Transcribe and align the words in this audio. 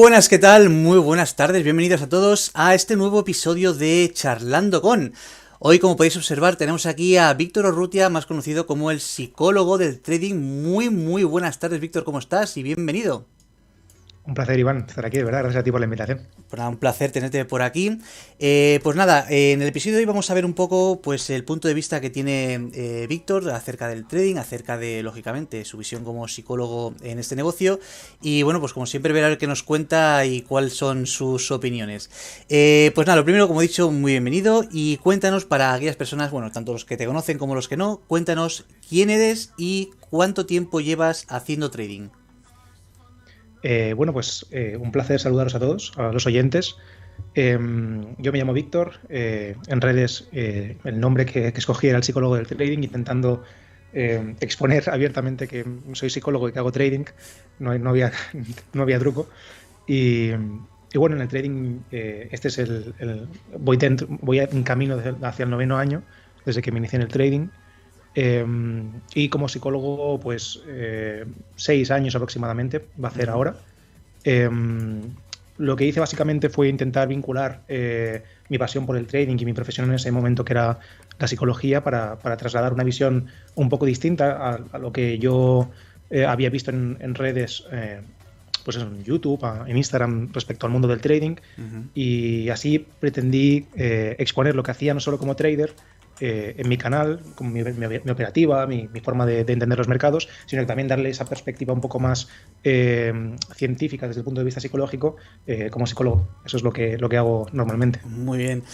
Buenas, 0.00 0.30
¿qué 0.30 0.38
tal? 0.38 0.70
Muy 0.70 0.98
buenas 0.98 1.36
tardes, 1.36 1.62
bienvenidos 1.62 2.00
a 2.00 2.08
todos 2.08 2.52
a 2.54 2.74
este 2.74 2.96
nuevo 2.96 3.20
episodio 3.20 3.74
de 3.74 4.10
Charlando 4.14 4.80
con. 4.80 5.12
Hoy, 5.58 5.78
como 5.78 5.94
podéis 5.94 6.16
observar, 6.16 6.56
tenemos 6.56 6.86
aquí 6.86 7.18
a 7.18 7.34
Víctor 7.34 7.66
Orrutia, 7.66 8.08
más 8.08 8.24
conocido 8.24 8.66
como 8.66 8.90
el 8.90 9.00
psicólogo 9.00 9.76
del 9.76 10.00
trading. 10.00 10.36
Muy, 10.36 10.88
muy 10.88 11.22
buenas 11.24 11.58
tardes, 11.58 11.80
Víctor, 11.80 12.04
¿cómo 12.04 12.18
estás? 12.18 12.56
Y 12.56 12.62
bienvenido. 12.62 13.26
Un 14.30 14.34
placer, 14.34 14.60
Iván, 14.60 14.84
estar 14.88 15.04
aquí, 15.04 15.16
de 15.16 15.24
verdad. 15.24 15.40
Gracias 15.40 15.60
a 15.60 15.64
ti 15.64 15.72
por 15.72 15.80
la 15.80 15.86
invitación. 15.86 16.20
Pues 16.48 16.62
un 16.62 16.76
placer 16.76 17.10
tenerte 17.10 17.44
por 17.44 17.62
aquí. 17.62 17.98
Eh, 18.38 18.78
pues 18.84 18.94
nada, 18.94 19.26
en 19.28 19.60
el 19.60 19.66
episodio 19.66 19.96
de 19.96 20.02
hoy 20.02 20.06
vamos 20.06 20.30
a 20.30 20.34
ver 20.34 20.44
un 20.44 20.54
poco 20.54 21.00
pues 21.02 21.30
el 21.30 21.44
punto 21.44 21.66
de 21.66 21.74
vista 21.74 22.00
que 22.00 22.10
tiene 22.10 22.70
eh, 22.72 23.06
Víctor 23.08 23.50
acerca 23.50 23.88
del 23.88 24.06
trading, 24.06 24.36
acerca 24.36 24.78
de, 24.78 25.02
lógicamente, 25.02 25.64
su 25.64 25.78
visión 25.78 26.04
como 26.04 26.28
psicólogo 26.28 26.94
en 27.02 27.18
este 27.18 27.34
negocio. 27.34 27.80
Y 28.22 28.44
bueno, 28.44 28.60
pues 28.60 28.72
como 28.72 28.86
siempre, 28.86 29.12
ver 29.12 29.24
a 29.24 29.30
ver 29.30 29.38
qué 29.38 29.48
nos 29.48 29.64
cuenta 29.64 30.24
y 30.24 30.42
cuáles 30.42 30.74
son 30.74 31.06
sus 31.06 31.50
opiniones. 31.50 32.08
Eh, 32.48 32.92
pues 32.94 33.08
nada, 33.08 33.16
lo 33.16 33.24
primero, 33.24 33.48
como 33.48 33.62
he 33.62 33.66
dicho, 33.66 33.90
muy 33.90 34.12
bienvenido. 34.12 34.64
Y 34.70 34.98
cuéntanos 34.98 35.44
para 35.44 35.74
aquellas 35.74 35.96
personas, 35.96 36.30
bueno, 36.30 36.52
tanto 36.52 36.72
los 36.72 36.84
que 36.84 36.96
te 36.96 37.04
conocen 37.04 37.36
como 37.36 37.56
los 37.56 37.66
que 37.66 37.76
no, 37.76 38.02
cuéntanos 38.06 38.64
quién 38.88 39.10
eres 39.10 39.52
y 39.58 39.90
cuánto 39.98 40.46
tiempo 40.46 40.80
llevas 40.80 41.26
haciendo 41.28 41.72
trading. 41.72 42.10
Eh, 43.62 43.92
bueno, 43.94 44.12
pues 44.12 44.46
eh, 44.50 44.76
un 44.78 44.92
placer 44.92 45.20
saludaros 45.20 45.54
a 45.54 45.58
todos, 45.58 45.92
a 45.96 46.12
los 46.12 46.26
oyentes. 46.26 46.76
Em, 47.34 48.16
yo 48.18 48.32
me 48.32 48.38
llamo 48.38 48.52
Víctor, 48.52 48.94
eh, 49.08 49.54
en 49.68 49.80
redes 49.80 50.28
el 50.32 51.00
nombre 51.00 51.26
que, 51.26 51.48
escogí 51.48 51.88
era 51.88 51.98
el 51.98 52.04
psicólogo 52.04 52.36
del 52.36 52.46
trading, 52.46 52.78
intentando 52.82 53.42
em, 53.92 54.36
exponer 54.40 54.88
abiertamente 54.88 55.46
que 55.46 55.64
soy 55.92 56.08
psicólogo 56.08 56.48
y 56.48 56.52
que 56.52 56.58
hago 56.58 56.72
trading, 56.72 57.04
no, 57.58 57.72
había, 57.72 58.12
no 58.72 58.82
había 58.82 58.98
truco. 58.98 59.28
Y, 59.86 60.30
bueno, 60.94 61.16
en 61.16 61.22
el 61.22 61.28
trading 61.28 61.80
este 61.90 62.48
es 62.48 62.58
el... 62.58 62.94
voy, 63.58 63.78
voy 64.22 64.38
en 64.38 64.62
camino 64.62 64.98
hacia 65.22 65.44
el 65.44 65.50
noveno 65.50 65.76
año, 65.76 66.02
desde 66.44 66.62
que 66.62 66.72
me 66.72 66.78
inicié 66.78 66.96
en 66.96 67.02
el 67.02 67.08
trading. 67.08 67.48
Em, 68.22 69.00
y 69.14 69.30
como 69.30 69.48
psicólogo, 69.48 70.20
pues 70.20 70.60
eh, 70.66 71.24
seis 71.56 71.90
años 71.90 72.14
aproximadamente 72.14 72.84
va 73.02 73.08
a 73.08 73.12
hacer 73.12 73.30
ahora. 73.30 73.54
Em, 74.24 75.00
lo 75.56 75.74
que 75.74 75.86
hice 75.86 76.00
básicamente 76.00 76.50
fue 76.50 76.68
intentar 76.68 77.08
vincular 77.08 77.62
eh, 77.66 78.22
mi 78.50 78.58
pasión 78.58 78.84
por 78.84 78.98
el 78.98 79.06
trading 79.06 79.38
y 79.40 79.46
mi 79.46 79.54
profesión 79.54 79.88
en 79.88 79.94
ese 79.94 80.12
momento, 80.12 80.44
que 80.44 80.52
era 80.52 80.80
la 81.18 81.26
psicología, 81.28 81.82
para, 81.82 82.18
trasladar 82.36 82.74
una 82.74 82.84
visión 82.84 83.28
un 83.54 83.70
poco 83.70 83.86
distinta 83.86 84.66
a, 84.70 84.78
lo 84.78 84.92
que 84.92 85.18
yo 85.18 85.70
eh, 86.10 86.26
había 86.26 86.50
visto 86.50 86.70
en, 86.70 87.14
redes, 87.14 87.64
pues 88.66 88.76
en 88.76 89.02
YouTube, 89.02 89.46
en 89.66 89.78
Instagram, 89.78 90.30
respecto 90.34 90.66
al 90.66 90.72
mundo 90.72 90.88
del 90.88 91.00
trading. 91.00 91.36
Y 91.94 92.50
así 92.50 92.86
pretendí 93.00 93.66
exponer 93.74 94.54
lo 94.54 94.62
que 94.62 94.72
hacía 94.72 94.92
no 94.92 95.00
solo 95.00 95.16
como 95.16 95.36
trader, 95.36 95.72
eh, 96.20 96.54
en 96.58 96.68
mi 96.68 96.76
canal, 96.76 97.20
con 97.34 97.50
mi, 97.50 97.62
operativa, 97.62 98.66
mi, 98.66 98.88
forma 99.02 99.24
de, 99.24 99.40
entender 99.40 99.78
los 99.78 99.88
mercados, 99.88 100.28
sino 100.44 100.62
que 100.62 100.66
también 100.66 100.86
darle 100.86 101.08
esa 101.08 101.24
perspectiva 101.24 101.72
un 101.72 101.80
poco 101.80 101.98
más 101.98 102.28
eh, 102.62 103.12
científica 103.56 104.06
desde 104.06 104.20
el 104.20 104.24
punto 104.24 104.40
de 104.40 104.44
vista 104.44 104.60
psicológico 104.60 105.16
eh, 105.46 105.70
como 105.70 105.86
psicólogo. 105.86 106.28
Eso 106.44 106.58
es 106.58 106.62
lo 106.62 106.72
que, 106.72 106.98
lo 106.98 107.08
que 107.08 107.16
hago 107.16 107.46
normalmente. 107.52 108.00
Muy 108.04 108.36
bien. 108.36 108.64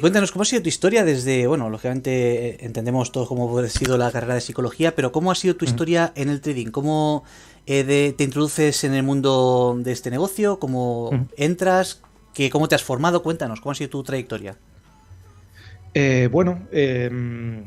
cuéntanos, 0.00 0.30
¿cómo 0.30 0.42
ha 0.42 0.44
sido 0.44 0.62
tu 0.62 0.68
historia 0.68 1.04
desde, 1.04 1.48
bueno, 1.48 1.68
lógicamente 1.70 2.64
entendemos 2.64 3.10
todo 3.10 3.26
cómo 3.26 3.58
ha 3.58 3.68
sido 3.68 3.98
la 3.98 4.12
carrera 4.12 4.34
de 4.34 4.40
psicología, 4.40 4.94
pero 4.94 5.10
¿cómo 5.10 5.32
ha 5.32 5.34
sido 5.34 5.56
tu 5.56 5.64
historia 5.64 6.12
en 6.14 6.28
el 6.28 6.40
trading? 6.40 6.68
¿Cómo 6.68 7.24
te 7.64 8.14
introduces 8.18 8.84
en 8.84 8.94
el 8.94 9.02
mundo 9.02 9.76
de 9.76 9.90
este 9.90 10.10
negocio? 10.10 10.60
¿Cómo 10.60 11.10
entras? 11.36 12.02
¿Qué, 12.32 12.48
¿Cómo 12.48 12.68
te 12.68 12.76
has 12.76 12.84
formado? 12.84 13.24
Cuéntanos, 13.24 13.60
¿cómo 13.60 13.72
ha 13.72 13.74
sido 13.74 13.90
tu 13.90 14.04
trayectoria? 14.04 14.56
Eh, 15.98 16.28
bueno, 16.30 16.68
em, 16.72 17.64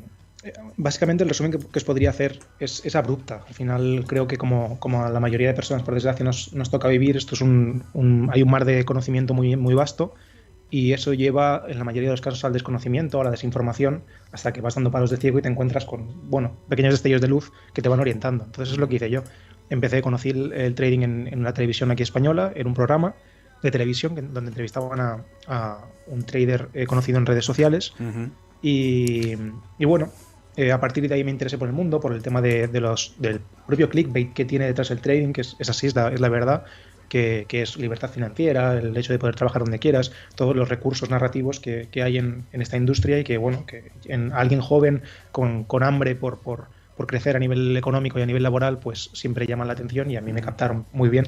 básicamente 0.77 1.23
el 1.23 1.29
resumen 1.29 1.51
que, 1.51 1.79
os 1.79 1.83
podría 1.83 2.11
hacer 2.11 2.37
es, 2.59 2.95
abrupta. 2.95 3.43
Al 3.47 3.55
final 3.55 4.05
creo 4.07 4.27
que 4.27 4.37
como, 4.37 4.77
a 5.03 5.09
la 5.09 5.19
mayoría 5.19 5.47
de 5.47 5.55
personas, 5.55 5.81
por 5.81 5.95
desgracia, 5.95 6.23
nos, 6.23 6.69
toca 6.69 6.87
vivir, 6.89 7.17
esto 7.17 7.33
es 7.33 7.41
un, 7.41 7.83
hay 8.31 8.43
un 8.43 8.51
mar 8.51 8.65
de 8.65 8.85
conocimiento 8.85 9.33
muy, 9.33 9.55
muy 9.55 9.73
vasto 9.73 10.13
y 10.69 10.93
eso 10.93 11.15
lleva 11.15 11.63
en 11.67 11.79
la 11.79 11.83
mayoría 11.83 12.09
de 12.09 12.13
los 12.13 12.21
casos 12.21 12.45
al 12.45 12.53
desconocimiento, 12.53 13.19
a 13.19 13.23
la 13.23 13.31
desinformación, 13.31 14.03
hasta 14.31 14.53
que 14.53 14.61
vas 14.61 14.75
dando 14.75 14.91
palos 14.91 15.09
de 15.09 15.17
ciego 15.17 15.39
y 15.39 15.41
te 15.41 15.49
encuentras 15.49 15.85
con, 15.85 16.29
bueno, 16.29 16.51
pequeños 16.69 16.93
destellos 16.93 17.21
de 17.21 17.29
luz 17.29 17.51
que 17.73 17.81
te 17.81 17.89
van 17.89 17.99
orientando. 17.99 18.43
Entonces 18.43 18.73
es 18.73 18.77
lo 18.77 18.87
que 18.87 18.97
hice 18.97 19.09
yo. 19.09 19.23
Empecé, 19.71 20.03
conocí 20.03 20.29
el, 20.29 20.53
el 20.53 20.75
trading 20.75 20.99
en, 20.99 21.27
en, 21.31 21.39
una 21.39 21.55
televisión 21.55 21.89
aquí 21.89 22.03
española, 22.03 22.51
en 22.55 22.67
un 22.67 22.75
programa, 22.75 23.15
de 23.61 23.71
televisión 23.71 24.15
donde 24.33 24.49
entrevistaban 24.49 24.99
a, 25.47 25.77
un 26.07 26.23
trader 26.23 26.69
eh, 26.73 26.85
conocido 26.85 27.17
en 27.17 27.25
redes 27.25 27.45
sociales. 27.45 27.93
y, 28.61 29.35
bueno, 29.79 30.11
eh, 30.55 30.71
a 30.71 30.79
partir 30.79 31.07
de 31.07 31.15
ahí 31.15 31.23
me 31.23 31.31
interesé 31.31 31.57
por 31.57 31.67
el 31.67 31.73
mundo, 31.73 31.99
por 31.99 32.11
el 32.13 32.21
tema 32.21 32.41
de, 32.41 32.67
los, 32.81 33.15
del 33.17 33.39
propio 33.65 33.89
clickbait 33.89 34.33
que 34.33 34.45
tiene 34.45 34.65
detrás 34.65 34.91
el 34.91 34.99
trading, 34.99 35.31
que 35.31 35.41
es, 35.41 35.55
así, 35.69 35.87
es 35.87 35.95
la, 35.95 36.09
es 36.09 36.19
la 36.19 36.29
verdad. 36.29 36.65
Que, 37.07 37.47
es 37.49 37.75
libertad 37.77 38.11
financiera, 38.11 38.77
el 38.77 38.95
hecho 38.95 39.13
de 39.13 39.17
poder 39.17 39.33
trabajar 39.33 39.63
donde 39.63 39.79
quieras, 39.79 40.11
todos 40.35 40.55
los 40.55 40.69
recursos 40.69 41.09
narrativos 41.09 41.59
que, 41.59 41.89
hay 42.03 42.19
en, 42.19 42.45
esta 42.51 42.77
industria 42.77 43.17
y 43.17 43.23
que, 43.23 43.37
bueno, 43.37 43.65
que 43.65 43.91
en 44.05 44.31
alguien 44.31 44.61
joven 44.61 45.01
con, 45.31 45.65
hambre 45.81 46.13
por, 46.13 46.37
por, 46.37 46.67
por 46.95 47.07
crecer 47.07 47.37
a 47.37 47.39
nivel 47.39 47.75
económico 47.77 48.19
y 48.19 48.21
a 48.21 48.25
nivel 48.25 48.43
laboral, 48.43 48.77
pues 48.77 49.09
siempre 49.13 49.47
llaman 49.47 49.67
la 49.67 49.73
atención 49.73 50.11
y 50.11 50.17
a 50.17 50.21
mí 50.21 50.33
me 50.33 50.41
captaron 50.41 50.85
muy 50.91 51.07
bien 51.07 51.25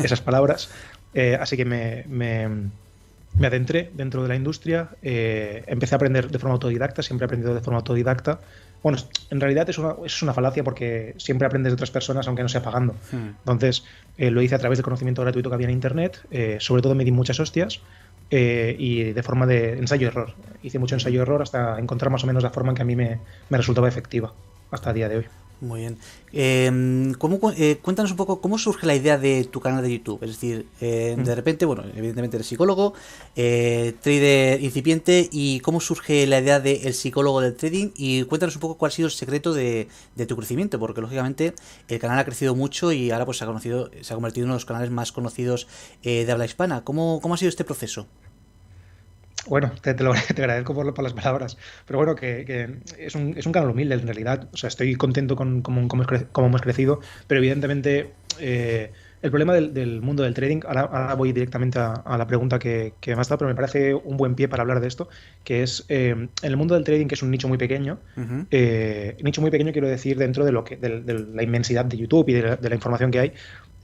esas 0.00 0.20
palabras. 0.20 0.68
Eh, 1.14 1.36
así 1.40 1.56
que 1.56 1.64
me, 1.64 2.04
me, 2.08 3.46
adentré 3.46 3.90
dentro 3.94 4.22
de 4.22 4.28
la 4.28 4.36
industria, 4.36 4.90
eh, 5.02 5.62
empecé 5.66 5.94
a 5.94 5.96
aprender 5.96 6.30
de 6.30 6.38
forma 6.38 6.54
autodidacta, 6.54 7.02
siempre 7.02 7.24
he 7.24 7.26
aprendido 7.26 7.54
de 7.54 7.60
forma 7.60 7.78
autodidacta. 7.78 8.40
Bueno, 8.82 8.98
en 9.30 9.40
realidad 9.40 9.68
es 9.70 9.78
una, 9.78 9.94
es 10.04 10.22
una 10.22 10.34
falacia 10.34 10.64
porque 10.64 11.14
siempre 11.16 11.46
aprendes 11.46 11.70
de 11.70 11.74
otras 11.74 11.90
personas 11.90 12.26
aunque 12.26 12.42
no 12.42 12.48
sea 12.48 12.62
pagando. 12.62 12.94
Hmm. 13.12 13.36
Entonces, 13.38 13.84
eh, 14.18 14.30
lo 14.30 14.42
hice 14.42 14.54
a 14.54 14.58
través 14.58 14.78
del 14.78 14.84
conocimiento 14.84 15.22
gratuito 15.22 15.50
que 15.50 15.54
había 15.54 15.68
en 15.68 15.74
Internet, 15.74 16.20
sobre 16.58 16.82
todo 16.82 16.94
me 16.94 17.04
di 17.04 17.12
muchas 17.12 17.38
hostias. 17.40 17.80
y 18.30 19.12
de 19.12 19.22
forma 19.22 19.46
de 19.46 19.78
ensayo-error. 19.78 20.32
Hice 20.62 20.78
mucho 20.78 20.94
ensayo-error 20.94 21.42
hasta 21.42 21.78
encontrar 21.78 22.10
más 22.10 22.24
o 22.24 22.26
menos 22.26 22.42
la 22.42 22.48
forma 22.48 22.70
en 22.70 22.76
que 22.76 22.82
a 22.82 22.86
mí 22.86 22.96
me, 22.96 23.18
me 23.50 23.58
resultaba 23.58 23.88
efectiva 23.88 24.32
hasta 24.70 24.88
el 24.88 24.96
día 24.96 25.08
de 25.10 25.16
hoy. 25.18 25.26
Muy 25.62 25.82
bien. 25.82 25.96
Em, 26.32 27.12
eh, 27.12 27.78
cuéntanos 27.80 28.10
un 28.10 28.16
poco 28.16 28.40
cómo 28.40 28.58
surge 28.58 28.84
la 28.84 28.96
idea 28.96 29.16
de 29.16 29.44
tu 29.44 29.60
canal 29.60 29.80
de 29.80 29.92
YouTube. 29.92 30.18
Es 30.24 30.30
decir, 30.30 30.66
eh, 30.80 31.14
de 31.16 31.34
repente, 31.36 31.64
bueno, 31.66 31.84
evidentemente 31.94 32.36
eres 32.36 32.48
psicólogo, 32.48 32.94
eh, 33.36 33.94
trader 34.00 34.60
incipiente, 34.60 35.28
y 35.30 35.60
cómo 35.60 35.78
surge 35.78 36.26
la 36.26 36.40
idea 36.40 36.58
del 36.58 36.92
psicólogo 36.94 37.40
del 37.40 37.54
trading. 37.54 37.90
Y 37.94 38.24
cuéntanos 38.24 38.56
un 38.56 38.60
poco 38.60 38.76
cuál 38.76 38.90
ha 38.90 38.92
sido 38.92 39.06
el 39.06 39.12
secreto 39.12 39.54
de, 39.54 39.86
tu 40.26 40.36
crecimiento, 40.36 40.80
porque 40.80 41.00
lógicamente 41.00 41.54
el 41.86 42.00
canal 42.00 42.18
ha 42.18 42.24
crecido 42.24 42.56
mucho 42.56 42.90
y 42.90 43.12
ahora 43.12 43.24
pues 43.24 43.38
se 43.38 43.44
ha, 43.44 43.46
conocido, 43.46 43.88
se 44.00 44.12
ha 44.12 44.16
convertido 44.16 44.44
en 44.44 44.48
uno 44.48 44.54
de 44.54 44.56
los 44.56 44.66
canales 44.66 44.90
más 44.90 45.12
conocidos 45.12 45.68
de 46.02 46.28
habla 46.32 46.44
hispana. 46.44 46.82
¿Cómo, 46.82 47.20
¿Cómo 47.20 47.34
ha 47.34 47.38
sido 47.38 47.50
este 47.50 47.62
proceso? 47.62 48.08
Bueno, 49.48 49.72
te, 49.80 49.94
lo, 50.02 50.12
agradezco 50.30 50.74
por, 50.74 51.02
las 51.02 51.12
palabras, 51.12 51.56
pero 51.86 51.98
bueno, 51.98 52.14
que, 52.14 52.76
es, 52.98 53.14
un, 53.14 53.34
es, 53.36 53.46
un, 53.46 53.52
canal 53.52 53.70
humilde 53.70 53.94
en 53.94 54.06
realidad. 54.06 54.48
O 54.52 54.56
sea, 54.56 54.68
estoy 54.68 54.94
contento 54.94 55.34
con 55.36 55.62
cómo, 55.62 55.80
hemos 55.80 56.62
crecido, 56.62 57.00
pero 57.26 57.38
evidentemente 57.40 58.12
eh, 58.38 58.92
el 59.20 59.30
problema 59.30 59.54
del, 59.54 60.00
mundo 60.00 60.22
del 60.22 60.34
trading, 60.34 60.60
ahora, 60.66 61.14
voy 61.14 61.32
directamente 61.32 61.78
a, 61.80 62.16
la 62.16 62.26
pregunta 62.26 62.58
que, 62.58 62.94
me 63.04 63.12
has 63.14 63.28
dado, 63.28 63.38
pero 63.38 63.48
me 63.48 63.54
parece 63.54 63.94
un 63.94 64.16
buen 64.16 64.36
pie 64.36 64.48
para 64.48 64.62
hablar 64.62 64.80
de 64.80 64.88
esto, 64.88 65.08
que 65.42 65.62
es 65.62 65.84
eh, 65.88 66.10
en 66.10 66.30
el 66.42 66.56
mundo 66.56 66.74
del 66.74 66.84
trading, 66.84 67.06
que 67.06 67.16
es 67.16 67.22
un 67.22 67.30
nicho 67.30 67.48
muy 67.48 67.58
pequeño, 67.58 67.98
eh, 68.50 69.16
nicho 69.22 69.40
muy 69.40 69.50
pequeño 69.50 69.72
quiero 69.72 69.88
decir 69.88 70.18
dentro 70.18 70.44
de, 70.44 70.52
lo 70.52 70.62
que, 70.64 70.76
de, 70.76 71.26
la 71.32 71.42
inmensidad 71.42 71.84
de 71.84 71.96
YouTube 71.96 72.28
y 72.28 72.34
de 72.34 72.68
la 72.68 72.74
información 72.74 73.10
que 73.10 73.18
hay, 73.18 73.32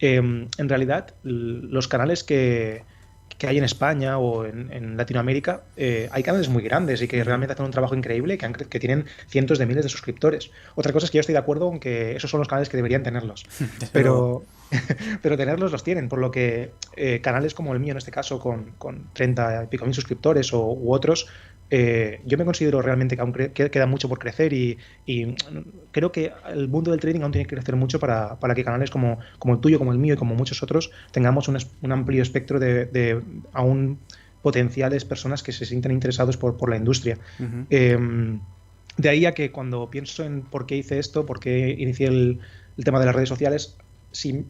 en 0.00 0.68
realidad 0.68 1.14
los 1.24 1.88
canales 1.88 2.22
que 2.22 2.84
que 3.36 3.46
hay 3.46 3.58
en 3.58 3.64
España 3.64 4.18
o 4.18 4.44
en, 4.44 4.96
Latinoamérica, 4.96 5.62
eh, 5.76 6.08
hay 6.10 6.22
canales 6.22 6.48
muy 6.48 6.62
grandes 6.62 7.02
y 7.02 7.08
que 7.08 7.22
realmente 7.22 7.52
hacen 7.52 7.66
un 7.66 7.70
trabajo 7.70 7.94
increíble 7.94 8.36
que, 8.36 8.52
que, 8.52 8.80
tienen 8.80 9.06
cientos 9.28 9.58
de 9.58 9.66
miles 9.66 9.84
de 9.84 9.88
suscriptores. 9.88 10.50
Otra 10.74 10.92
cosa 10.92 11.04
es 11.04 11.10
que 11.10 11.18
yo 11.18 11.20
estoy 11.20 11.34
de 11.34 11.38
acuerdo 11.38 11.68
con 11.68 11.78
que 11.78 12.16
esos 12.16 12.30
son 12.30 12.38
los 12.38 12.48
canales 12.48 12.68
que 12.68 12.76
deberían 12.76 13.02
tenerlos. 13.02 13.46
pero, 13.92 14.44
pero 15.22 15.36
tenerlos 15.36 15.70
los 15.70 15.84
tienen, 15.84 16.08
por 16.08 16.18
lo 16.18 16.30
que 16.30 16.72
eh, 16.96 17.20
canales 17.20 17.54
como 17.54 17.72
el 17.72 17.80
mío 17.80 17.92
en 17.92 17.98
este 17.98 18.10
caso, 18.10 18.40
con, 18.40 18.72
con 18.78 19.08
30 19.12 19.64
y 19.64 19.66
pico 19.68 19.84
mil 19.84 19.94
suscriptores 19.94 20.52
o, 20.52 20.72
u 20.72 20.92
otros, 20.92 21.28
eh, 21.70 22.20
yo 22.24 22.38
me 22.38 22.44
considero 22.44 22.80
realmente 22.80 23.16
que 23.16 23.22
aún 23.22 23.32
queda 23.32 23.86
mucho 23.86 24.08
por 24.08 24.18
crecer 24.18 24.52
y, 24.52 24.78
creo 25.92 26.12
que 26.12 26.32
el 26.48 26.68
mundo 26.68 26.90
del 26.90 27.00
trading 27.00 27.20
aún 27.20 27.32
tiene 27.32 27.46
que 27.46 27.54
crecer 27.54 27.76
mucho 27.76 27.98
para, 27.98 28.38
que 28.54 28.64
canales 28.64 28.90
como, 28.90 29.18
como, 29.38 29.54
el 29.54 29.60
tuyo, 29.60 29.78
como 29.78 29.92
el 29.92 29.98
mío 29.98 30.14
y 30.14 30.16
como 30.16 30.34
muchos 30.34 30.62
otros 30.62 30.90
tengamos 31.10 31.48
un, 31.48 31.58
amplio 31.92 32.22
espectro 32.22 32.58
de, 32.58 33.22
aún 33.52 33.98
potenciales 34.42 35.04
personas 35.04 35.42
que 35.42 35.52
se 35.52 35.66
sienten 35.66 35.92
interesados 35.92 36.36
por, 36.36 36.70
la 36.70 36.76
industria. 36.76 37.18
Em, 37.70 38.40
de 38.96 39.08
ahí 39.08 39.26
a 39.26 39.32
que 39.32 39.52
cuando 39.52 39.90
pienso 39.90 40.24
en 40.24 40.42
por 40.42 40.66
qué 40.66 40.76
hice 40.76 40.98
esto, 40.98 41.26
por 41.26 41.40
qué 41.40 41.70
inicié 41.78 42.08
el, 42.08 42.40
tema 42.84 43.00
de 43.00 43.06
las 43.06 43.14
redes 43.14 43.28
sociales, 43.28 43.76
si 44.12 44.44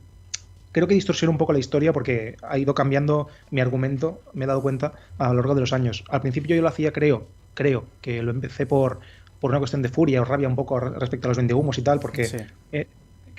creo 0.72 0.86
que 0.86 0.94
distorsiona 0.94 1.30
un 1.30 1.38
poco 1.38 1.52
la 1.52 1.58
historia 1.58 1.92
porque 1.92 2.36
ha 2.42 2.58
ido 2.58 2.74
cambiando 2.74 3.28
mi 3.50 3.60
argumento, 3.60 4.20
me 4.32 4.44
he 4.44 4.48
dado 4.48 4.62
cuenta 4.62 4.92
a 5.18 5.28
lo 5.28 5.34
largo 5.34 5.54
de 5.54 5.60
los 5.60 5.72
años. 5.72 6.04
Al 6.08 6.20
principio 6.20 6.54
yo 6.54 6.62
lo 6.62 6.68
hacía, 6.68 6.92
creo, 6.92 7.26
creo 7.54 7.84
que 8.00 8.22
lo 8.22 8.30
empecé 8.30 8.66
por, 8.66 9.00
por 9.40 9.50
una 9.50 9.58
cuestión 9.58 9.82
de 9.82 9.88
furia 9.88 10.22
o 10.22 10.24
rabia 10.24 10.48
un 10.48 10.56
poco 10.56 10.80
respecto 10.80 11.28
a 11.28 11.30
los 11.30 11.36
vendehumos 11.36 11.78
y 11.78 11.82
tal, 11.82 12.00
porque 12.00 12.46
eh, 12.72 12.86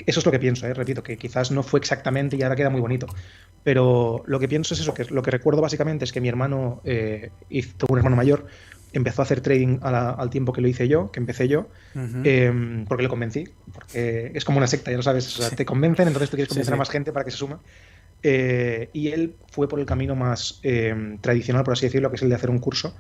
eso 0.06 0.20
es 0.20 0.26
lo 0.26 0.32
que 0.32 0.40
pienso, 0.40 0.68
eh, 0.68 0.74
repito, 0.74 1.04
que 1.04 1.18
quizás 1.18 1.52
no 1.52 1.64
fue 1.64 1.80
exactamente 1.80 2.36
y 2.38 2.44
ahora 2.44 2.56
queda 2.56 2.70
muy 2.70 2.82
bonito. 2.82 3.08
Pero 3.64 4.24
lo 4.26 4.40
que 4.40 4.48
pienso 4.48 4.74
es 4.74 4.80
eso, 4.80 4.94
que 4.94 5.06
lo 5.06 5.22
que 5.22 5.32
recuerdo 5.32 5.62
básicamente 5.62 6.06
es 6.06 6.14
que 6.14 6.22
mi 6.22 6.30
hermano, 6.30 6.82
eh, 6.86 7.32
un 7.90 7.98
hermano 7.98 8.16
mayor, 8.16 8.46
empezó 8.94 9.22
a 9.22 9.26
hacer 9.26 9.42
trading 9.42 9.80
al 9.82 10.30
tiempo 10.30 10.54
que 10.54 10.62
lo 10.62 10.68
hice 10.68 10.88
yo, 10.88 11.12
que 11.12 11.20
empecé 11.20 11.48
yo, 11.48 11.68
em, 12.24 12.86
porque 12.86 13.04
le 13.04 13.10
convencí, 13.10 13.46
porque 13.74 14.32
es 14.34 14.46
como 14.46 14.58
una 14.58 14.68
secta, 14.68 14.92
ya 14.92 14.98
lo 14.98 15.04
sabes, 15.04 15.40
te 15.56 15.66
convencen, 15.66 16.08
entonces 16.08 16.30
tú 16.30 16.38
quieres 16.38 16.50
convencer 16.50 16.74
a 16.74 16.78
más 16.78 16.90
gente 16.90 17.12
para 17.12 17.26
que 17.26 17.32
se 17.32 17.38
suma. 17.38 17.60
Eh, 18.22 18.90
y 18.92 19.10
él 19.10 19.36
fue 19.50 19.70
por 19.70 19.80
el 19.80 19.86
camino 19.86 20.16
más 20.16 20.60
em, 20.64 21.18
tradicional, 21.20 21.64
por 21.64 21.74
así 21.74 21.86
decirlo, 21.86 22.10
que 22.10 22.18
es 22.18 22.22
el 22.22 22.30
de 22.30 22.36
hacer 22.36 22.50
un 22.50 22.60
curso. 22.60 22.96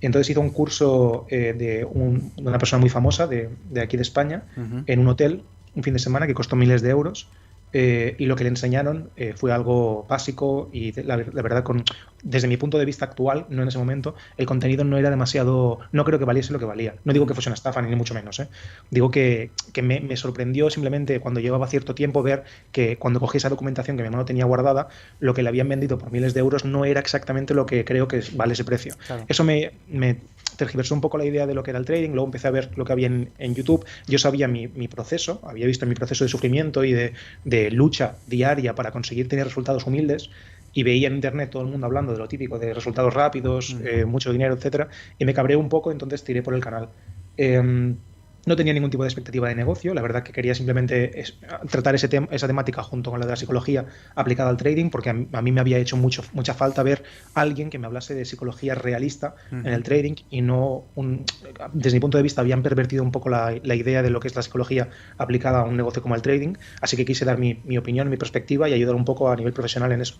Entonces 0.00 0.30
hizo 0.30 0.40
un 0.40 0.50
curso 0.50 1.26
eh, 1.28 1.54
de, 1.56 1.84
una 1.84 2.58
persona 2.58 2.80
muy 2.80 2.88
famosa 2.88 3.26
de, 3.26 3.50
aquí 3.80 3.96
de 3.96 4.02
España 4.02 4.42
en 4.86 4.98
un 4.98 5.08
hotel 5.08 5.42
un 5.74 5.82
fin 5.82 5.92
de 5.94 6.00
semana 6.00 6.26
que 6.26 6.34
costó 6.34 6.56
miles 6.56 6.82
de 6.82 6.90
euros 6.90 7.28
eh, 7.72 8.14
y 8.18 8.26
lo 8.26 8.36
que 8.36 8.44
le 8.44 8.50
enseñaron 8.50 9.10
eh, 9.16 9.34
fue 9.36 9.52
algo 9.52 10.04
básico 10.08 10.68
y 10.72 10.92
la, 11.02 11.16
verdad, 11.16 11.62
con, 11.62 11.84
desde 12.22 12.46
mi 12.48 12.56
punto 12.56 12.78
de 12.78 12.84
vista 12.84 13.04
actual, 13.06 13.46
no 13.48 13.62
en 13.62 13.68
ese 13.68 13.78
momento, 13.78 14.14
el 14.36 14.46
contenido 14.46 14.84
no 14.84 14.98
era 14.98 15.10
demasiado, 15.10 15.80
no 15.90 16.04
creo 16.04 16.18
que 16.18 16.24
valiese 16.24 16.52
lo 16.52 16.58
que 16.58 16.64
valía. 16.64 16.94
No 17.04 17.12
digo 17.12 17.26
que 17.26 17.34
fuese 17.34 17.48
una 17.48 17.54
estafa, 17.54 17.80
ni 17.82 17.96
mucho 17.96 18.14
menos. 18.14 18.38
¿eh? 18.40 18.48
Digo 18.90 19.10
que, 19.10 19.50
que 19.72 19.82
me, 19.82 20.00
me, 20.00 20.16
sorprendió 20.16 20.70
simplemente 20.70 21.20
cuando 21.20 21.40
llevaba 21.40 21.66
cierto 21.66 21.94
tiempo 21.94 22.22
ver 22.22 22.44
que 22.72 22.98
cuando 22.98 23.20
cogí 23.20 23.38
esa 23.38 23.48
documentación 23.48 23.96
que 23.96 24.02
mi 24.02 24.06
hermano 24.06 24.24
tenía 24.24 24.44
guardada, 24.44 24.88
lo 25.20 25.34
que 25.34 25.42
le 25.42 25.48
habían 25.48 25.68
vendido 25.68 25.98
por 25.98 26.12
miles 26.12 26.34
de 26.34 26.40
euros 26.40 26.64
no 26.64 26.84
era 26.84 27.00
exactamente 27.00 27.54
lo 27.54 27.66
que 27.66 27.84
creo 27.84 28.06
que 28.08 28.22
vale 28.34 28.52
ese 28.52 28.64
precio. 28.64 28.94
Eso 29.28 29.44
me, 29.44 29.72
me 29.88 30.18
tergiversó 30.56 30.94
un 30.94 31.00
poco 31.00 31.18
la 31.18 31.24
idea 31.24 31.46
de 31.46 31.54
lo 31.54 31.62
que 31.62 31.70
era 31.70 31.78
el 31.78 31.84
trading, 31.84 32.10
luego 32.10 32.26
empecé 32.26 32.48
a 32.48 32.50
ver 32.50 32.70
lo 32.76 32.84
que 32.84 32.92
había 32.92 33.06
en, 33.06 33.54
YouTube, 33.54 33.84
yo 34.06 34.18
sabía 34.18 34.48
mi, 34.48 34.68
proceso, 34.88 35.40
había 35.44 35.66
visto 35.66 35.86
mi 35.86 35.94
proceso 35.94 36.24
de 36.24 36.28
sufrimiento 36.28 36.84
y 36.84 36.92
de, 36.92 37.70
lucha 37.70 38.18
diaria 38.26 38.74
para 38.74 38.90
conseguir 38.90 39.28
tener 39.28 39.46
resultados 39.46 39.86
humildes, 39.86 40.30
y 40.74 40.84
veía 40.84 41.08
en 41.08 41.16
internet 41.16 41.50
todo 41.50 41.62
el 41.62 41.68
mundo 41.68 41.86
hablando 41.86 42.12
de 42.12 42.18
lo 42.18 42.28
típico, 42.28 42.58
de 42.58 42.72
resultados 42.72 43.12
rápidos, 43.12 43.76
eh, 43.84 44.06
mucho 44.06 44.32
dinero, 44.32 44.54
etcétera, 44.54 44.88
y 45.18 45.24
me 45.24 45.34
cabré 45.34 45.54
un 45.56 45.68
poco, 45.68 45.92
entonces 45.92 46.24
tiré 46.24 46.42
por 46.42 46.54
el 46.54 46.62
canal. 46.62 46.88
Em, 47.36 47.96
no 48.44 48.56
tenía 48.56 48.72
ningún 48.72 48.90
tipo 48.90 49.02
de 49.04 49.08
expectativa 49.08 49.48
de 49.48 49.54
negocio, 49.54 49.94
la 49.94 50.02
verdad 50.02 50.22
que 50.22 50.32
quería 50.32 50.54
simplemente 50.54 51.24
tratar 51.70 51.94
ese 51.94 52.08
esa 52.30 52.46
temática 52.46 52.82
junto 52.82 53.10
con 53.10 53.20
la 53.20 53.26
de 53.26 53.32
la 53.32 53.36
psicología 53.36 53.86
aplicada 54.14 54.50
al 54.50 54.56
trading, 54.56 54.90
porque 54.90 55.10
a, 55.10 55.14
mí 55.14 55.52
me 55.52 55.60
había 55.60 55.78
hecho 55.78 55.96
mucho, 55.96 56.24
mucha 56.32 56.54
falta 56.54 56.82
ver 56.82 57.04
a 57.34 57.40
alguien 57.40 57.70
que 57.70 57.78
me 57.78 57.86
hablase 57.86 58.14
de 58.14 58.24
psicología 58.24 58.74
realista 58.74 59.34
en 59.50 59.66
el 59.66 59.82
trading 59.82 60.14
y 60.30 60.40
no, 60.40 60.86
un, 60.94 61.24
desde 61.72 61.96
mi 61.96 62.00
punto 62.00 62.18
de 62.18 62.22
vista, 62.22 62.40
habían 62.40 62.62
pervertido 62.62 63.02
un 63.02 63.12
poco 63.12 63.28
la, 63.28 63.52
idea 63.54 64.02
de 64.02 64.10
lo 64.10 64.20
que 64.20 64.28
es 64.28 64.36
la 64.36 64.42
psicología 64.42 64.90
aplicada 65.16 65.60
a 65.60 65.64
un 65.64 65.76
negocio 65.76 66.02
como 66.02 66.14
el 66.14 66.22
trading, 66.22 66.54
así 66.80 66.96
que 66.96 67.04
quise 67.04 67.24
dar 67.24 67.38
mi, 67.38 67.60
mi 67.64 67.78
opinión, 67.78 68.10
mi 68.10 68.16
perspectiva 68.16 68.68
y 68.68 68.74
ayudar 68.74 68.94
un 68.94 69.04
poco 69.04 69.30
a 69.30 69.36
nivel 69.36 69.52
profesional 69.52 69.92
en 69.92 70.00
eso. 70.00 70.16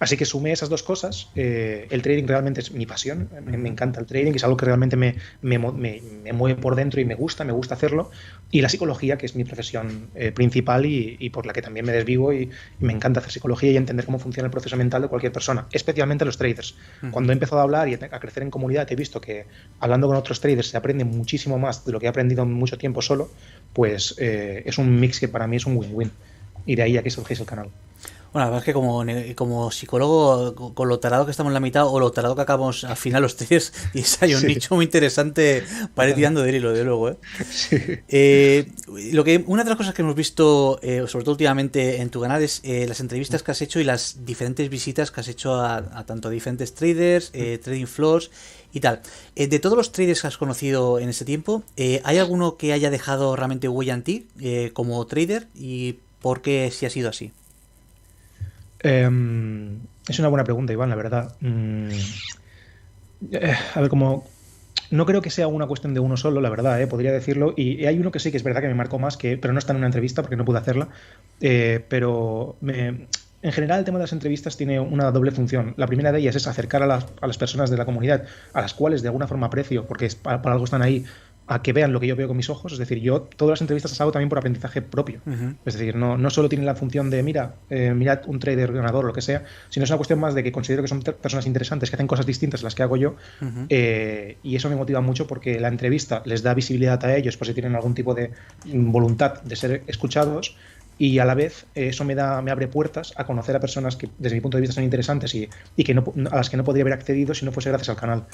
Así 0.00 0.16
que 0.16 0.24
sumé 0.24 0.50
esas 0.50 0.70
dos 0.70 0.82
cosas. 0.82 1.28
Eh, 1.36 1.86
el 1.90 2.00
trading 2.00 2.26
realmente 2.26 2.60
es 2.62 2.72
mi 2.72 2.86
pasión, 2.86 3.28
me, 3.44 3.68
encanta 3.68 4.00
el 4.00 4.06
trading, 4.06 4.32
es 4.34 4.42
algo 4.42 4.56
que 4.56 4.64
realmente 4.64 4.96
me, 4.96 5.16
me, 5.42 5.58
mueve 6.32 6.58
por 6.58 6.74
dentro 6.74 7.02
y 7.02 7.04
me 7.04 7.14
gusta, 7.14 7.44
me 7.44 7.52
gusta 7.52 7.74
hacerlo. 7.74 8.10
Y 8.50 8.62
la 8.62 8.70
psicología, 8.70 9.18
que 9.18 9.26
es 9.26 9.36
mi 9.36 9.44
profesión 9.44 10.08
eh, 10.14 10.32
principal 10.32 10.86
y, 10.86 11.28
por 11.28 11.44
la 11.44 11.52
que 11.52 11.60
también 11.60 11.84
me 11.84 11.92
desvivo 11.92 12.32
y, 12.32 12.50
me 12.78 12.94
encanta 12.94 13.20
hacer 13.20 13.30
psicología 13.30 13.70
y 13.72 13.76
entender 13.76 14.06
cómo 14.06 14.18
funciona 14.18 14.46
el 14.46 14.50
proceso 14.50 14.74
mental 14.78 15.02
de 15.02 15.08
cualquier 15.08 15.32
persona, 15.32 15.66
especialmente 15.70 16.24
los 16.24 16.38
traders. 16.38 16.76
Cuando 17.10 17.32
he 17.32 17.34
empezado 17.34 17.60
a 17.60 17.64
hablar 17.64 17.86
y 17.90 17.94
a 17.94 18.20
crecer 18.20 18.42
en 18.42 18.50
comunidad, 18.50 18.90
he 18.90 18.96
visto 18.96 19.20
que 19.20 19.44
hablando 19.80 20.06
con 20.06 20.16
otros 20.16 20.40
traders 20.40 20.68
se 20.68 20.78
aprende 20.78 21.04
muchísimo 21.04 21.58
más 21.58 21.84
de 21.84 21.92
lo 21.92 22.00
que 22.00 22.06
he 22.06 22.08
aprendido 22.08 22.42
en 22.42 22.52
mucho 22.54 22.78
tiempo 22.78 23.02
solo, 23.02 23.30
pues 23.74 24.14
eh, 24.18 24.62
es 24.64 24.78
un 24.78 24.98
mix 24.98 25.20
que 25.20 25.28
para 25.28 25.46
mí 25.46 25.56
es 25.56 25.66
un 25.66 25.76
win-win. 25.76 26.10
Y 26.64 26.74
de 26.76 26.82
ahí 26.82 26.96
a 26.96 27.02
que 27.02 27.10
surgís 27.10 27.38
el 27.40 27.46
canal. 27.46 27.68
Bueno, 28.32 28.46
la 28.46 28.50
verdad 28.50 28.58
es 28.60 28.64
que 28.64 28.72
como, 28.72 29.04
como 29.34 29.72
psicólogo, 29.72 30.74
con 30.74 30.88
lo 30.88 31.00
tarado 31.00 31.24
que 31.24 31.32
estamos 31.32 31.50
en 31.50 31.54
la 31.54 31.60
mitad 31.60 31.88
o 31.88 31.98
lo 31.98 32.12
tarado 32.12 32.36
que 32.36 32.42
acabamos 32.42 32.84
al 32.84 32.96
final 32.96 33.22
los 33.22 33.34
tres, 33.34 33.72
y 33.94 34.04
hay 34.20 34.34
un 34.34 34.46
nicho 34.46 34.76
muy 34.76 34.84
interesante 34.84 35.64
para 35.94 36.10
ir 36.10 36.14
tirando 36.14 36.42
del 36.42 36.54
hilo, 36.54 36.72
de 36.72 36.84
luego. 36.84 37.10
¿eh? 37.10 37.16
Eh, 38.08 38.70
lo 39.12 39.24
que, 39.24 39.42
una 39.48 39.64
de 39.64 39.70
las 39.70 39.76
cosas 39.76 39.94
que 39.94 40.02
hemos 40.02 40.14
visto, 40.14 40.78
eh, 40.80 41.04
sobre 41.08 41.24
todo 41.24 41.32
últimamente 41.32 42.00
en 42.00 42.10
tu 42.10 42.20
canal, 42.20 42.40
es 42.40 42.62
las 42.64 43.00
entrevistas 43.00 43.42
que 43.42 43.50
has 43.50 43.62
hecho 43.62 43.80
y 43.80 43.84
las 43.84 44.24
diferentes 44.24 44.68
visitas 44.70 45.10
que 45.10 45.20
has 45.20 45.28
hecho 45.28 45.56
a, 45.56 46.04
tanto 46.06 46.30
diferentes 46.30 46.74
traders, 46.74 47.32
trading 47.32 47.86
floors 47.86 48.30
y 48.72 48.78
tal. 48.78 49.00
de 49.34 49.58
todos 49.58 49.76
los 49.76 49.90
traders 49.90 50.20
que 50.22 50.28
has 50.28 50.38
conocido 50.38 51.00
en 51.00 51.08
ese 51.08 51.24
tiempo, 51.24 51.64
¿hay 52.04 52.18
alguno 52.18 52.56
que 52.56 52.72
haya 52.72 52.90
dejado 52.90 53.34
realmente 53.34 53.68
huella 53.68 53.94
en 53.94 54.02
ti 54.02 54.26
como 54.72 55.04
trader 55.06 55.48
y 55.54 55.96
por 56.20 56.42
qué 56.42 56.70
si 56.72 56.86
ha 56.86 56.90
sido 56.90 57.10
así? 57.10 57.32
Em, 58.82 59.80
es 60.08 60.18
una 60.18 60.28
buena 60.28 60.44
pregunta, 60.44 60.72
Iván, 60.72 60.90
la 60.90 60.96
verdad. 60.96 61.34
Mm, 61.40 61.88
eh, 63.32 63.54
a 63.74 63.80
ver, 63.80 63.90
como 63.90 64.24
no 64.90 65.06
creo 65.06 65.22
que 65.22 65.30
sea 65.30 65.46
una 65.46 65.66
cuestión 65.66 65.94
de 65.94 66.00
uno 66.00 66.16
solo, 66.16 66.40
la 66.40 66.50
verdad, 66.50 66.80
eh, 66.80 66.86
podría 66.86 67.12
decirlo. 67.12 67.54
Y 67.56 67.86
hay 67.86 67.98
uno 67.98 68.10
que 68.10 68.18
sí 68.18 68.30
que 68.30 68.36
es 68.36 68.42
verdad 68.42 68.60
que 68.60 68.68
me 68.68 68.74
marcó 68.74 68.98
más, 68.98 69.16
que, 69.16 69.36
pero 69.36 69.52
no 69.52 69.58
está 69.58 69.72
en 69.72 69.78
una 69.78 69.86
entrevista 69.86 70.22
porque 70.22 70.36
no 70.36 70.44
pude 70.44 70.58
hacerla. 70.58 70.88
Eh, 71.40 71.84
pero 71.88 72.56
en 73.42 73.52
general 73.52 73.78
el 73.78 73.84
tema 73.84 73.98
de 73.98 74.04
las 74.04 74.12
entrevistas 74.12 74.56
tiene 74.56 74.80
una 74.80 75.10
doble 75.10 75.30
función. 75.30 75.74
La 75.76 75.86
primera 75.86 76.12
de 76.12 76.18
ellas 76.18 76.36
es 76.36 76.46
acercar 76.46 76.82
a 76.82 76.86
las, 76.86 77.38
personas 77.38 77.70
de 77.70 77.76
la 77.76 77.84
comunidad, 77.84 78.24
a 78.52 78.60
las 78.60 78.74
cuales 78.74 79.02
de 79.02 79.08
alguna 79.08 79.26
forma 79.28 79.46
aprecio, 79.46 79.86
porque 79.86 80.08
para, 80.20 80.40
algo 80.52 80.64
están 80.64 80.82
ahí, 80.82 81.04
a 81.50 81.62
que 81.62 81.72
vean 81.72 81.92
lo 81.92 81.98
que 81.98 82.06
yo 82.06 82.14
veo 82.14 82.28
con 82.28 82.36
mis 82.36 82.48
ojos. 82.48 82.72
Es 82.72 82.78
decir, 82.78 83.00
yo 83.00 83.22
todas 83.22 83.54
las 83.54 83.60
entrevistas 83.60 83.90
las 83.90 84.00
hago 84.00 84.12
también 84.12 84.28
por 84.28 84.38
aprendizaje 84.38 84.82
propio. 84.82 85.20
Es 85.66 85.74
decir, 85.74 85.96
no, 85.96 86.16
no 86.16 86.30
solo 86.30 86.48
tienen 86.48 86.64
la 86.64 86.76
función 86.76 87.10
de, 87.10 87.24
mira, 87.24 87.56
eh, 87.70 87.92
mirad 87.92 88.20
un 88.26 88.38
trader 88.38 88.72
ganador 88.72 89.04
o 89.04 89.08
lo 89.08 89.12
que 89.12 89.20
sea, 89.20 89.42
sino 89.68 89.82
es 89.82 89.90
una 89.90 89.96
cuestión 89.96 90.20
más 90.20 90.36
de 90.36 90.44
que 90.44 90.52
considero 90.52 90.82
que 90.82 90.88
son 90.88 91.02
personas 91.02 91.46
interesantes, 91.46 91.90
que 91.90 91.96
hacen 91.96 92.06
cosas 92.06 92.24
distintas 92.24 92.60
a 92.60 92.64
las 92.64 92.76
que 92.76 92.84
hago 92.84 92.96
yo. 92.96 93.16
Eh, 93.68 94.36
y 94.44 94.54
eso 94.54 94.70
me 94.70 94.76
motiva 94.76 95.00
mucho 95.00 95.26
porque 95.26 95.58
la 95.58 95.66
entrevista 95.66 96.22
les 96.24 96.44
da 96.44 96.54
visibilidad 96.54 97.04
a 97.04 97.16
ellos 97.16 97.36
por 97.36 97.48
si 97.48 97.52
tienen 97.52 97.74
algún 97.74 97.94
tipo 97.94 98.14
de 98.14 98.30
voluntad 98.64 99.42
de 99.42 99.56
ser 99.56 99.82
escuchados 99.88 100.56
y 100.98 101.18
a 101.18 101.24
la 101.24 101.34
vez 101.34 101.66
eso 101.74 102.04
me 102.04 102.14
da 102.14 102.42
me 102.42 102.52
abre 102.52 102.68
puertas 102.68 103.12
a 103.16 103.24
conocer 103.24 103.56
a 103.56 103.60
personas 103.60 103.96
que 103.96 104.08
desde 104.18 104.36
mi 104.36 104.40
punto 104.40 104.58
de 104.58 104.60
vista 104.60 104.74
son 104.74 104.84
interesantes 104.84 105.34
y, 105.34 105.48
y 105.74 105.82
que 105.82 105.94
no, 105.94 106.04
a 106.30 106.36
las 106.36 106.50
que 106.50 106.56
no 106.56 106.62
podría 106.62 106.84
haber 106.84 106.92
accedido 106.92 107.34
si 107.34 107.44
no 107.44 107.50
fuese 107.50 107.70
gracias 107.70 107.88
al 107.88 107.96
canal. 107.96 108.26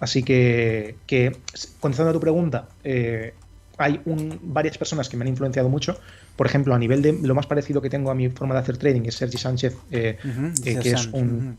Así 0.00 0.22
que, 0.22 0.96
que 1.06 1.36
contestando 1.80 2.10
a 2.10 2.12
tu 2.12 2.20
pregunta, 2.20 2.68
eh, 2.82 3.34
hay 3.78 4.00
varias 4.42 4.78
personas 4.78 5.08
que 5.08 5.16
me 5.16 5.24
han 5.24 5.28
influenciado 5.28 5.68
mucho. 5.68 5.98
Por 6.36 6.46
ejemplo, 6.46 6.74
a 6.74 6.78
nivel 6.78 7.02
de 7.02 7.12
lo 7.12 7.34
más 7.34 7.46
parecido 7.46 7.80
que 7.80 7.90
tengo 7.90 8.10
a 8.10 8.14
mi 8.14 8.28
forma 8.28 8.54
de 8.54 8.60
hacer 8.60 8.76
trading 8.76 9.02
es 9.06 9.16
Sergi 9.16 9.38
Sánchez, 9.38 9.76
eh, 9.90 10.18
eh, 10.64 10.78
que 10.80 10.90
es 10.90 11.06
un, 11.06 11.56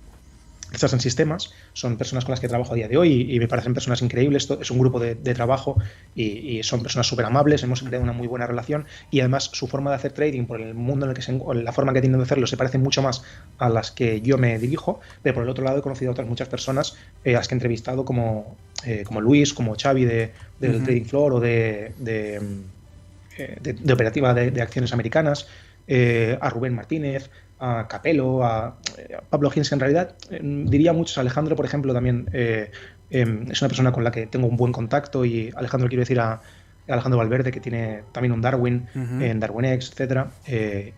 estas 0.71 0.93
en 0.93 0.99
sistemas, 0.99 1.53
son 1.73 1.97
personas 1.97 2.25
con 2.25 2.31
las 2.31 2.39
que 2.39 2.47
trabajo 2.47 2.73
a 2.73 2.75
día 2.75 2.87
de 2.87 2.97
hoy 2.97 3.33
y, 3.33 3.39
me 3.39 3.47
parecen 3.47 3.73
personas 3.73 4.01
increíbles. 4.01 4.49
es 4.59 4.71
un 4.71 4.79
grupo 4.79 4.99
de, 4.99 5.15
trabajo 5.15 5.77
y, 6.15 6.61
son 6.63 6.81
personas 6.81 7.07
súper 7.07 7.25
amables, 7.25 7.63
hemos 7.63 7.81
creado 7.81 8.03
una 8.03 8.13
muy 8.13 8.27
buena 8.27 8.47
relación 8.47 8.85
y 9.11 9.19
además 9.19 9.49
su 9.53 9.67
forma 9.67 9.91
de 9.91 9.97
hacer 9.97 10.11
trading, 10.11 10.45
por 10.45 10.61
el 10.61 10.73
mundo 10.73 11.05
en 11.05 11.11
el 11.11 11.15
que 11.15 11.21
se, 11.21 11.39
la 11.53 11.71
forma 11.71 11.93
que 11.93 12.01
tienen 12.01 12.19
de 12.19 12.23
hacerlo, 12.23 12.47
se 12.47 12.57
parece 12.57 12.77
mucho 12.77 13.01
más 13.01 13.23
a 13.57 13.69
las 13.69 13.91
que 13.91 14.21
yo 14.21 14.37
me 14.37 14.57
dirijo. 14.59 14.99
Pero 15.21 15.35
por 15.35 15.43
el 15.43 15.49
otro 15.49 15.63
lado 15.63 15.79
he 15.79 15.81
conocido 15.81 16.11
a 16.11 16.13
otras 16.13 16.27
muchas 16.27 16.47
personas 16.47 16.97
eh, 17.23 17.35
a 17.35 17.39
las 17.39 17.47
que 17.47 17.55
he 17.55 17.57
entrevistado, 17.57 18.05
como, 18.05 18.55
eh, 18.85 19.03
como 19.05 19.21
Luis, 19.21 19.53
como 19.53 19.75
Xavi 19.75 20.05
de, 20.05 20.31
del 20.59 20.83
Trading 20.83 21.05
Floor 21.05 21.33
o 21.33 21.39
de, 21.39 21.93
de, 21.99 22.41
eh, 23.37 23.93
operativa 23.93 24.33
de, 24.33 24.61
acciones 24.61 24.93
americanas, 24.93 25.47
a 25.87 26.49
Rubén 26.49 26.73
Martínez, 26.73 27.29
a 27.59 27.87
Capello, 27.87 28.43
a, 28.43 28.75
Pablo 29.29 29.49
Gins, 29.49 29.71
en 29.71 29.79
realidad 29.79 30.15
eh, 30.29 30.39
diría 30.43 30.93
muchos, 30.93 31.17
Alejandro, 31.17 31.55
por 31.55 31.65
ejemplo, 31.65 31.93
también 31.93 32.29
eh, 32.33 32.71
em, 33.09 33.49
es 33.51 33.61
una 33.61 33.69
persona 33.69 33.91
con 33.91 34.03
la 34.03 34.11
que 34.11 34.27
tengo 34.27 34.47
un 34.47 34.57
buen 34.57 34.71
contacto 34.71 35.25
y 35.25 35.51
Alejandro 35.55 35.87
quiero 35.87 36.01
decir 36.01 36.19
a, 36.19 36.41
Alejandro 36.87 37.17
Valverde, 37.17 37.51
que 37.51 37.59
tiene 37.59 38.03
también 38.11 38.31
un 38.31 38.41
Darwin 38.41 38.85
en 38.93 39.39
Darwin 39.39 39.65
X, 39.65 39.89
etcétera. 39.91 40.29
Eh, 40.45 40.93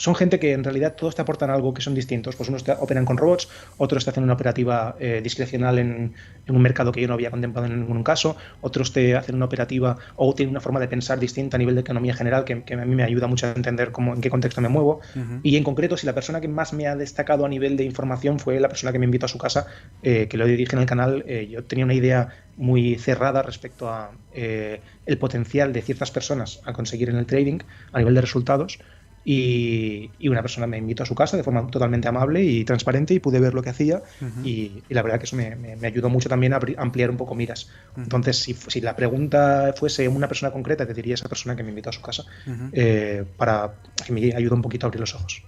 son 0.00 0.14
gente 0.14 0.38
que 0.38 0.52
en 0.52 0.64
realidad 0.64 0.94
todos 0.96 1.14
te 1.14 1.20
aportan 1.20 1.50
algo 1.50 1.74
que 1.74 1.82
son 1.82 1.94
distintos. 1.94 2.34
Pues 2.34 2.48
unos 2.48 2.64
te 2.64 2.72
operan 2.72 3.04
con 3.04 3.18
robots, 3.18 3.48
otros 3.76 4.02
te 4.02 4.10
hacen 4.10 4.24
una 4.24 4.32
operativa 4.32 4.96
eh, 4.98 5.20
discrecional 5.22 5.78
en, 5.78 6.14
un 6.48 6.62
mercado 6.62 6.90
que 6.90 7.02
yo 7.02 7.06
no 7.06 7.14
había 7.14 7.30
contemplado 7.30 7.66
en 7.66 7.80
ningún 7.80 8.02
caso, 8.02 8.34
otros 8.62 8.92
te 8.92 9.14
hacen 9.14 9.34
una 9.34 9.44
operativa 9.44 9.98
o 10.16 10.34
tienen 10.34 10.52
una 10.52 10.60
forma 10.60 10.80
de 10.80 10.88
pensar 10.88 11.20
distinta 11.20 11.56
a 11.56 11.58
nivel 11.58 11.74
de 11.74 11.82
economía 11.82 12.14
general 12.14 12.44
que, 12.44 12.64
a 12.72 12.76
mí 12.76 12.94
me 12.94 13.02
ayuda 13.02 13.26
mucho 13.26 13.46
a 13.46 13.52
entender 13.52 13.92
cómo, 13.92 14.14
en 14.14 14.22
qué 14.22 14.30
contexto 14.30 14.60
me 14.62 14.68
muevo. 14.68 15.00
Y 15.42 15.56
en 15.56 15.64
concreto, 15.64 15.98
si 15.98 16.06
la 16.06 16.14
persona 16.14 16.40
que 16.40 16.48
más 16.48 16.72
me 16.72 16.86
ha 16.86 16.96
destacado 16.96 17.44
a 17.44 17.48
nivel 17.48 17.76
de 17.76 17.84
información 17.84 18.38
fue 18.38 18.58
la 18.58 18.68
persona 18.68 18.92
que 18.92 18.98
me 18.98 19.04
invitó 19.04 19.26
a 19.26 19.28
su 19.28 19.38
casa, 19.38 19.66
eh, 20.02 20.28
que 20.28 20.38
lo 20.38 20.46
dije 20.46 20.74
en 20.74 20.80
el 20.80 20.86
canal, 20.86 21.24
eh, 21.26 21.46
yo 21.50 21.62
tenía 21.64 21.84
una 21.84 21.94
idea 21.94 22.30
muy 22.56 22.96
cerrada 22.96 23.42
respecto 23.42 23.88
a 23.90 24.12
el 24.32 25.18
potencial 25.18 25.72
de 25.72 25.82
ciertas 25.82 26.10
personas 26.10 26.60
a 26.64 26.72
conseguir 26.72 27.10
en 27.10 27.16
el 27.16 27.26
trading 27.26 27.58
a 27.92 27.98
nivel 27.98 28.14
de 28.14 28.20
resultados 28.20 28.78
y, 29.24 30.10
una 30.28 30.42
persona 30.42 30.66
me 30.66 30.78
invitó 30.78 31.02
a 31.02 31.06
su 31.06 31.14
casa 31.14 31.36
de 31.36 31.42
forma 31.42 31.66
totalmente 31.66 32.08
amable 32.08 32.42
y 32.42 32.64
transparente 32.64 33.14
y 33.14 33.20
pude 33.20 33.40
ver 33.40 33.54
lo 33.54 33.62
que 33.62 33.70
hacía 33.70 34.02
y, 34.44 34.82
la 34.88 35.02
verdad 35.02 35.18
que 35.18 35.24
eso 35.24 35.36
me, 35.36 35.76
ayudó 35.82 36.08
mucho 36.08 36.28
también 36.28 36.54
a 36.54 36.60
ampliar 36.78 37.10
un 37.10 37.16
poco 37.16 37.34
miras. 37.34 37.68
Entonces, 37.96 38.38
si, 38.38 38.80
la 38.80 38.96
pregunta 38.96 39.74
fuese 39.76 40.08
una 40.08 40.28
persona 40.28 40.52
concreta, 40.52 40.86
te 40.86 40.94
diría 40.94 41.14
esa 41.14 41.28
persona 41.28 41.56
que 41.56 41.62
me 41.62 41.70
invitó 41.70 41.90
a 41.90 41.92
su 41.92 42.00
casa 42.00 42.24
eh, 42.72 43.24
para 43.36 43.74
que 44.04 44.12
me 44.12 44.34
ayude 44.34 44.54
un 44.54 44.62
poquito 44.62 44.86
a 44.86 44.88
abrir 44.88 45.00
los 45.00 45.14
ojos. 45.14 45.42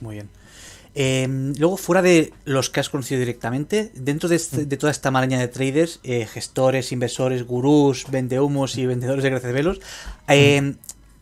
Muy 0.00 0.16
bien. 0.16 0.28
Em, 0.94 1.54
luego, 1.56 1.78
fuera 1.78 2.02
de 2.02 2.34
los 2.44 2.68
que 2.68 2.80
has 2.80 2.90
conocido 2.90 3.18
directamente, 3.18 3.90
dentro 3.94 4.28
de, 4.28 4.36
este, 4.36 4.66
toda 4.76 4.90
esta 4.90 5.10
maraña 5.10 5.38
de 5.38 5.48
traders, 5.48 6.00
eh, 6.02 6.26
gestores, 6.26 6.92
inversores, 6.92 7.44
gurús, 7.44 8.06
vendehumos 8.10 8.76
y 8.76 8.84
vendedores 8.84 9.24
de 9.24 9.30
gracias 9.30 9.52
velos, 9.54 9.80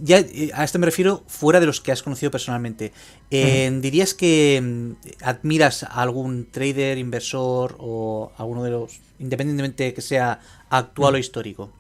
ya 0.03 0.19
eh, 0.19 0.51
a 0.55 0.65
esto 0.65 0.79
me 0.79 0.87
refiero 0.87 1.23
fuera 1.27 1.61
de 1.61 1.67
los 1.67 1.81
que 1.81 1.93
has 1.93 2.03
conocido 2.03 2.31
personalmente. 2.31 2.93
Eh, 3.31 3.71
¿Dirías 3.81 4.15
que 4.15 4.61
mm, 4.63 4.93
admiras 5.23 5.83
a 5.83 6.03
algún 6.03 6.51
trader, 6.51 6.99
inversor 6.99 7.77
o 7.79 8.33
alguno 8.37 8.65
de 8.65 8.71
los, 8.71 9.01
independientemente 9.19 9.95
que 9.95 10.03
sea 10.03 10.41
actual 10.69 11.15
o 11.15 11.19
histórico? 11.19 11.71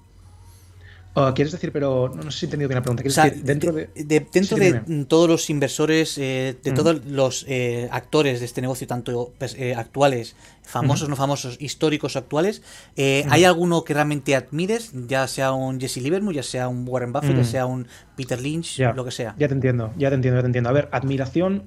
Oh, 1.21 1.35
¿Quieres 1.35 1.53
decir, 1.53 1.71
pero 1.73 2.11
no, 2.15 2.31
sé 2.31 2.39
si 2.39 2.45
he 2.45 2.49
entendido 2.49 2.69
bien 2.69 2.77
la 2.77 2.83
pregunta? 2.83 3.03
decir, 3.03 3.43
dentro 3.43 3.73
de, 3.73 3.91
dentro 3.95 4.57
de 4.57 5.05
todos 5.07 5.29
los 5.29 5.50
inversores, 5.50 6.17
eh, 6.19 6.57
de 6.62 6.73
todos 6.73 7.05
los 7.05 7.45
eh, 7.49 7.89
actores 7.93 8.41
de 8.41 8.47
este 8.47 8.61
negocio, 8.61 8.87
tanto 8.87 9.33
pues, 9.39 9.55
eh, 9.59 9.75
actuales, 9.75 10.35
famosos, 10.62 11.09
no 11.09 11.17
famosos, 11.17 11.57
históricos 11.61 12.17
o 12.17 12.19
actuales, 12.21 12.62
¿hay 12.97 13.45
alguno 13.45 13.85
que 13.85 13.95
realmente 13.95 14.35
admires? 14.35 14.93
Ya 15.09 15.27
sea 15.27 15.53
un 15.53 15.81
Jesse 15.81 15.99
Livermore, 15.99 16.37
ya 16.37 16.43
sea 16.43 16.69
un 16.69 16.89
Warren 16.89 17.12
Buffett, 17.12 17.37
ya 17.37 17.45
sea 17.45 17.67
un 17.67 17.87
Peter 18.17 18.41
Lynch, 18.41 18.79
lo 18.95 19.05
que 19.05 19.11
sea. 19.11 19.35
Ya 19.39 19.49
te 19.49 19.55
entiendo, 19.55 19.93
ya 19.97 20.09
te 20.09 20.15
entiendo, 20.15 20.39
ya 20.39 20.43
te 20.43 20.47
entiendo. 20.47 20.71
A 20.71 20.73
ver, 20.73 20.89
admiración 20.93 21.65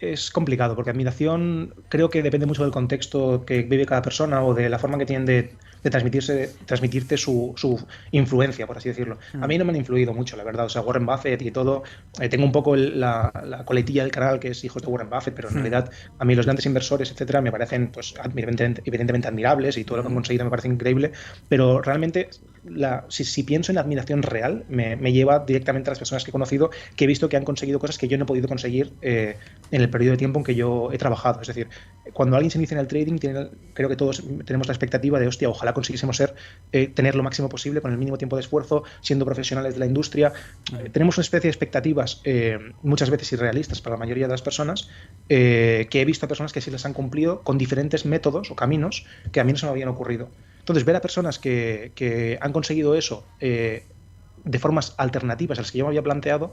es 0.00 0.30
complicado, 0.30 0.74
porque 0.74 0.90
admiración 0.90 1.74
creo 1.88 2.10
que 2.10 2.22
depende 2.22 2.46
mucho 2.46 2.62
del 2.62 2.72
contexto 2.72 3.44
que 3.44 3.62
vive 3.62 3.86
cada 3.86 4.02
persona 4.02 4.44
o 4.44 4.54
de 4.54 4.68
la 4.68 4.78
forma 4.78 4.98
que 4.98 5.06
tienen 5.06 5.26
de 5.26 5.54
de 5.82 5.90
transmitirse, 5.90 6.50
transmitirte 6.64 7.16
su, 7.16 7.52
su 7.56 7.84
influencia, 8.12 8.66
por 8.66 8.78
así 8.78 8.88
decirlo. 8.88 9.18
A 9.40 9.46
mí 9.46 9.58
no 9.58 9.64
me 9.64 9.70
han 9.70 9.76
influido 9.76 10.14
mucho, 10.14 10.36
la 10.36 10.44
verdad. 10.44 10.66
O 10.66 10.68
sea, 10.68 10.82
Warren 10.82 11.06
Buffett 11.06 11.42
y 11.42 11.50
todo. 11.50 11.82
Eh, 12.20 12.28
tengo 12.28 12.44
un 12.44 12.52
poco 12.52 12.76
la, 12.76 13.32
la, 13.44 13.64
coletilla 13.64 14.02
del 14.02 14.12
canal 14.12 14.38
que 14.38 14.48
es 14.48 14.64
hijos 14.64 14.82
de 14.82 14.88
Warren 14.88 15.10
Buffett, 15.10 15.34
pero 15.34 15.48
en 15.48 15.54
realidad 15.54 15.90
a 16.18 16.24
mí 16.24 16.34
los 16.34 16.46
grandes 16.46 16.66
inversores, 16.66 17.10
etcétera, 17.10 17.40
me 17.40 17.50
parecen 17.50 17.90
pues, 17.90 18.14
evidentemente, 18.24 19.28
admirables 19.28 19.76
y 19.76 19.84
todo 19.84 19.98
lo 19.98 20.02
que 20.02 20.08
han 20.08 20.14
conseguido 20.14 20.44
me 20.44 20.50
parece 20.50 20.68
increíble. 20.68 21.12
Pero 21.48 21.80
realmente, 21.82 22.30
la, 22.64 23.04
si, 23.08 23.42
pienso 23.42 23.72
en 23.72 23.78
admiración 23.78 24.22
real, 24.22 24.64
me, 24.68 24.96
me, 24.96 25.12
lleva 25.12 25.40
directamente 25.40 25.90
a 25.90 25.92
las 25.92 25.98
personas 25.98 26.24
que 26.24 26.30
he 26.30 26.32
conocido 26.32 26.70
que 26.96 27.04
he 27.04 27.06
visto 27.06 27.28
que 27.28 27.36
han 27.36 27.44
conseguido 27.44 27.78
cosas 27.78 27.98
que 27.98 28.08
yo 28.08 28.16
no 28.18 28.24
he 28.24 28.26
podido 28.26 28.48
conseguir 28.48 28.92
eh, 29.02 29.36
en 29.70 29.80
el 29.80 29.90
periodo 29.90 30.12
de 30.12 30.18
tiempo 30.18 30.38
en 30.38 30.44
que 30.44 30.54
yo 30.54 30.90
he 30.92 30.98
trabajado. 30.98 31.40
Es 31.40 31.48
decir, 31.48 31.68
cuando 32.12 32.36
alguien 32.36 32.50
se 32.50 32.58
inicia 32.58 32.74
en 32.74 32.80
el 32.80 32.86
trading, 32.86 33.18
tiene, 33.18 33.48
creo 33.74 33.88
que 33.88 33.96
todos 33.96 34.22
tenemos 34.44 34.68
la 34.68 34.72
expectativa 34.72 35.18
de, 35.18 35.26
hostia, 35.26 35.48
ojalá 35.48 35.72
consiguiésemos 35.72 36.16
ser, 36.16 36.34
eh, 36.70 36.88
tener 36.88 37.14
lo 37.14 37.22
máximo 37.22 37.48
posible 37.48 37.80
con 37.80 37.90
el 37.90 37.98
mínimo 37.98 38.18
tiempo 38.18 38.36
de 38.36 38.42
esfuerzo, 38.42 38.84
siendo 39.00 39.24
profesionales 39.24 39.74
de 39.74 39.80
la 39.80 39.86
industria. 39.86 40.32
Eh, 40.78 40.90
tenemos 40.90 41.16
una 41.16 41.22
especie 41.22 41.48
de 41.48 41.50
expectativas 41.50 42.20
eh, 42.24 42.58
muchas 42.82 43.10
veces 43.10 43.32
irrealistas 43.32 43.80
para 43.80 43.96
la 43.96 43.98
mayoría 43.98 44.26
de 44.26 44.32
las 44.32 44.42
personas, 44.42 44.88
que 45.28 45.88
he 45.90 46.04
visto 46.04 46.26
a 46.26 46.28
personas 46.28 46.52
que 46.52 46.60
sí 46.60 46.70
las 46.70 46.84
han 46.84 46.92
cumplido 46.92 47.42
con 47.42 47.56
diferentes 47.56 48.04
métodos 48.04 48.50
o 48.50 48.56
caminos 48.56 49.06
que 49.32 49.40
a 49.40 49.44
mí 49.44 49.52
no 49.52 49.58
se 49.58 49.66
me 49.66 49.70
habían 49.72 49.88
ocurrido. 49.88 50.28
Entonces, 50.62 50.84
ver 50.84 50.96
a 50.96 51.00
personas 51.00 51.38
que, 51.38 51.92
que 51.94 52.38
han 52.40 52.52
conseguido 52.52 52.94
eso 52.94 53.26
de 53.40 54.58
formas 54.58 54.94
alternativas 54.96 55.58
a 55.58 55.62
las 55.62 55.72
que 55.72 55.78
yo 55.78 55.84
me 55.84 55.88
había 55.88 56.02
planteado, 56.02 56.52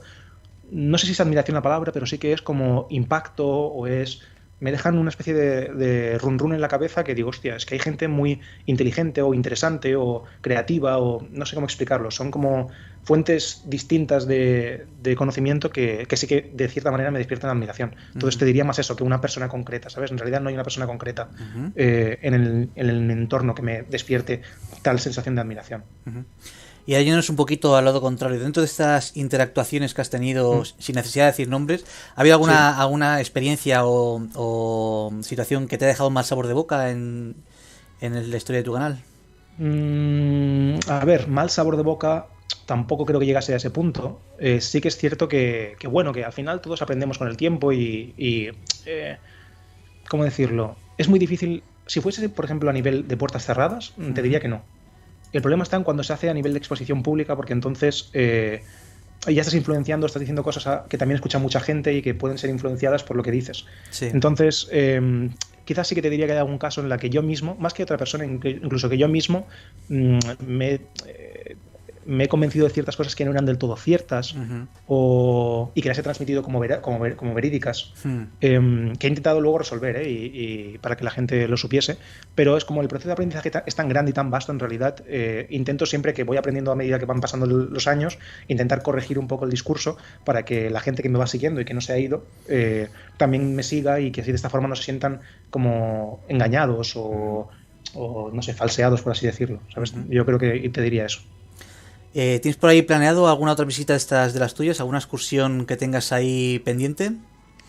no 0.72 0.98
sé 0.98 1.06
si 1.08 1.14
es 1.14 1.20
admiración 1.20 1.56
la 1.56 1.62
palabra, 1.62 1.92
pero 1.92 2.06
sí 2.06 2.18
que 2.18 2.34
es 2.34 2.42
como 2.42 2.88
impacto 2.90 3.48
o 3.48 3.88
es 3.88 4.22
me 4.60 4.72
dejan 4.72 4.98
una 4.98 5.10
especie 5.10 5.34
de, 5.34 6.18
run 6.18 6.38
run 6.38 6.54
en 6.54 6.62
la 6.62 6.68
cabeza 6.68 7.04
que 7.04 7.16
digo, 7.16 7.30
hostia, 7.30 7.56
es 7.56 7.66
que 7.66 7.76
hay 7.76 7.80
gente 7.80 8.08
muy 8.08 8.42
inteligente 8.66 9.22
o 9.22 9.34
interesante 9.34 9.96
o 9.96 10.24
creativa 10.42 10.98
o 10.98 11.26
no 11.32 11.46
sé 11.46 11.56
cómo 11.56 11.66
explicarlo. 11.66 12.12
Son 12.12 12.30
como 12.30 12.70
fuentes 13.10 13.64
distintas 13.66 14.28
de, 14.28 14.86
conocimiento 15.18 15.72
que, 15.72 16.06
sí 16.14 16.28
que 16.28 16.52
de 16.54 16.68
cierta 16.68 16.92
manera 16.92 17.10
me 17.10 17.18
despiertan 17.18 17.50
admiración. 17.50 17.96
Entonces 18.14 18.38
te 18.38 18.46
diría 18.46 18.64
más 18.64 18.78
eso 18.78 18.96
que 18.96 19.04
una 19.04 19.20
persona 19.20 19.48
concreta, 19.48 19.90
¿sabes? 19.90 20.12
En 20.12 20.20
realidad 20.20 20.42
no 20.42 20.50
hay 20.50 20.54
una 20.54 20.62
persona 20.62 20.86
concreta 20.86 21.32
eh, 21.76 22.20
en, 22.22 22.36
el, 22.36 22.70
en, 22.76 22.90
el, 22.90 23.10
entorno 23.10 23.56
que 23.56 23.64
me 23.64 23.82
despierte 23.82 24.44
tal 24.84 25.00
sensación 25.00 25.34
de 25.34 25.42
admiración. 25.42 25.86
Y 26.86 26.94
ayúdanos 26.94 27.32
un 27.32 27.36
poquito 27.36 27.76
al 27.76 27.86
lado 27.86 28.00
contrario. 28.00 28.40
Dentro 28.40 28.62
de 28.62 28.68
estas 28.68 29.18
interactuaciones 29.18 29.96
que 29.96 30.02
has 30.02 30.12
tenido, 30.12 30.62
mm. 30.62 30.66
sin 30.78 30.94
necesidad 30.94 31.26
de 31.26 31.32
decir 31.32 31.50
nombres, 31.50 31.86
¿ha 32.16 32.22
habido 32.22 32.36
alguna, 32.36 32.80
alguna 32.80 33.22
experiencia 33.22 33.86
o, 33.86 35.12
situación 35.22 35.68
que 35.68 35.80
te 35.80 35.86
ha 35.86 35.88
dejado 35.88 36.12
mal 36.12 36.26
sabor 36.26 36.46
de 36.46 36.54
boca 36.54 36.92
en, 36.92 37.38
la 38.02 38.38
historia 38.38 38.60
de 38.60 38.66
tu 38.66 38.74
canal? 38.74 39.02
Mm, 39.58 40.78
a 40.88 41.04
ver, 41.06 41.28
mal 41.28 41.50
sabor 41.50 41.76
de 41.76 41.82
boca 41.82 42.28
tampoco 42.70 43.04
creo 43.04 43.20
que 43.20 43.26
llegase 43.26 43.52
a 43.54 43.58
ese 43.58 43.72
punto. 43.72 44.22
Eh, 44.38 44.62
sí 44.62 44.80
que 44.80 44.90
es 44.90 44.96
cierto 44.96 45.28
que, 45.28 45.76
bueno, 45.90 46.14
que 46.14 46.24
al 46.24 46.32
final 46.32 46.62
todos 46.62 46.84
aprendemos 46.84 47.18
con 47.18 47.28
el 47.28 47.36
tiempo 47.36 47.74
y, 47.74 48.14
eh, 48.86 49.18
¿cómo 50.08 50.24
decirlo? 50.24 50.76
Es 50.96 51.10
muy 51.10 51.18
difícil. 51.18 51.64
Si 51.88 52.00
fuese, 52.00 52.30
por 52.30 52.46
ejemplo, 52.46 52.70
a 52.70 52.74
nivel 52.74 53.08
de 53.08 53.18
puertas 53.18 53.44
cerradas, 53.44 53.94
te 54.14 54.22
diría 54.22 54.40
que 54.40 54.50
no. 54.50 54.62
El 55.34 55.42
problema 55.42 55.64
está 55.64 55.78
en 55.78 55.84
cuando 55.84 56.04
se 56.04 56.14
hace 56.14 56.30
a 56.30 56.34
nivel 56.36 56.54
de 56.54 56.60
exposición 56.60 57.02
pública, 57.02 57.36
porque 57.36 57.54
entonces 57.54 58.12
eh, 58.14 58.62
ya 59.26 59.42
estás 59.42 59.56
influenciando, 59.56 60.06
estás 60.06 60.20
diciendo 60.20 60.44
cosas 60.44 60.84
que 60.90 61.00
también 61.00 61.16
escucha 61.16 61.40
mucha 61.40 61.60
gente 61.60 61.96
y 61.96 62.04
que 62.04 62.14
pueden 62.14 62.38
ser 62.38 62.52
influenciadas 62.52 63.04
por 63.04 63.18
lo 63.18 63.24
que 63.24 63.32
dices. 63.32 63.66
Entonces, 64.00 64.68
em, 64.72 65.32
quizás 65.66 65.88
sí 65.88 65.96
que 65.96 66.04
te 66.04 66.12
diría 66.12 66.28
que 66.28 66.34
hay 66.34 66.38
algún 66.38 66.60
caso 66.60 66.82
en 66.82 66.90
la 66.90 67.00
que 67.00 67.10
yo 67.10 67.24
mismo, 67.24 67.56
más 67.60 67.74
que 67.74 67.82
otra 67.82 67.98
persona, 67.98 68.26
incluso 68.26 68.90
que 68.90 69.00
yo 69.00 69.08
mismo, 69.08 69.48
mm, 69.88 70.20
me 70.46 70.82
me 72.06 72.26
he 72.26 72.28
convencido 72.28 72.66
de 72.66 72.74
ciertas 72.74 72.96
cosas 72.96 73.16
que 73.16 73.26
no 73.26 73.32
eran 73.32 73.46
del 73.46 73.58
todo 73.58 73.76
ciertas 73.76 74.36
o, 74.88 75.72
y 75.76 75.82
que 75.82 75.90
las 75.90 75.98
he 75.98 76.04
transmitido 76.04 76.44
como, 76.44 76.62
como, 76.82 77.16
como 77.16 77.34
verídicas, 77.34 77.94
hmm. 78.04 78.24
em, 78.42 78.96
que 78.96 79.08
he 79.08 79.10
intentado 79.10 79.42
luego 79.42 79.60
resolver 79.60 79.98
¿eh? 79.98 80.10
y, 80.10 80.78
para 80.80 80.96
que 80.96 81.04
la 81.04 81.12
gente 81.12 81.48
lo 81.48 81.58
supiese, 81.58 81.98
pero 82.36 82.58
es 82.58 82.66
como 82.66 82.82
el 82.82 82.88
proceso 82.88 83.10
de 83.10 83.14
aprendizaje 83.14 83.52
es 83.66 83.76
tan 83.76 83.90
grande 83.90 84.12
y 84.12 84.14
tan 84.14 84.32
vasto 84.32 84.52
en 84.52 84.60
realidad, 84.60 85.04
eh, 85.08 85.48
intento 85.50 85.86
siempre 85.86 86.14
que 86.14 86.24
voy 86.24 86.38
aprendiendo 86.38 86.72
a 86.72 86.76
medida 86.76 87.00
que 87.00 87.06
van 87.06 87.22
pasando 87.22 87.46
los 87.46 87.88
años, 87.88 88.18
intentar 88.48 88.82
corregir 88.82 89.20
un 89.20 89.28
poco 89.28 89.46
el 89.46 89.52
discurso 89.52 89.98
para 90.24 90.44
que 90.44 90.70
la 90.70 90.80
gente 90.80 91.04
que 91.04 91.10
me 91.10 91.20
va 91.20 91.28
siguiendo 91.28 91.62
y 91.62 91.66
que 91.66 91.74
no 91.74 91.82
se 91.82 91.94
ha 91.94 92.00
ido 92.00 92.26
eh, 92.48 92.90
también 93.18 93.56
me 93.56 93.64
siga 93.64 94.00
y 94.00 94.12
que 94.12 94.22
así 94.22 94.32
de 94.32 94.36
esta 94.36 94.50
forma 94.50 94.68
no 94.68 94.76
se 94.76 94.84
sientan 94.84 95.22
como 95.50 96.22
engañados 96.28 96.96
o, 96.96 97.50
o 97.94 98.32
no 98.32 98.42
sé, 98.42 98.54
falseados, 98.54 99.02
por 99.02 99.12
así 99.12 99.26
decirlo. 99.26 99.60
¿sabes? 99.74 99.94
Yo 100.10 100.26
creo 100.26 100.40
que 100.40 100.70
te 100.70 100.82
diría 100.82 101.06
eso. 101.06 101.22
Eh, 102.14 102.40
¿Tienes 102.42 102.58
por 102.58 102.70
ahí 102.70 102.82
planeado 102.82 103.28
alguna 103.28 103.52
otra 103.52 103.66
visita 103.66 103.94
de 103.94 103.98
estas 103.98 104.34
de 104.34 104.40
las 104.40 104.54
tuyas? 104.54 104.80
¿Alguna 104.80 104.98
excursión 104.98 105.66
que 105.66 105.78
tengas 105.78 106.12
ahí 106.12 106.60
pendiente? 106.60 107.12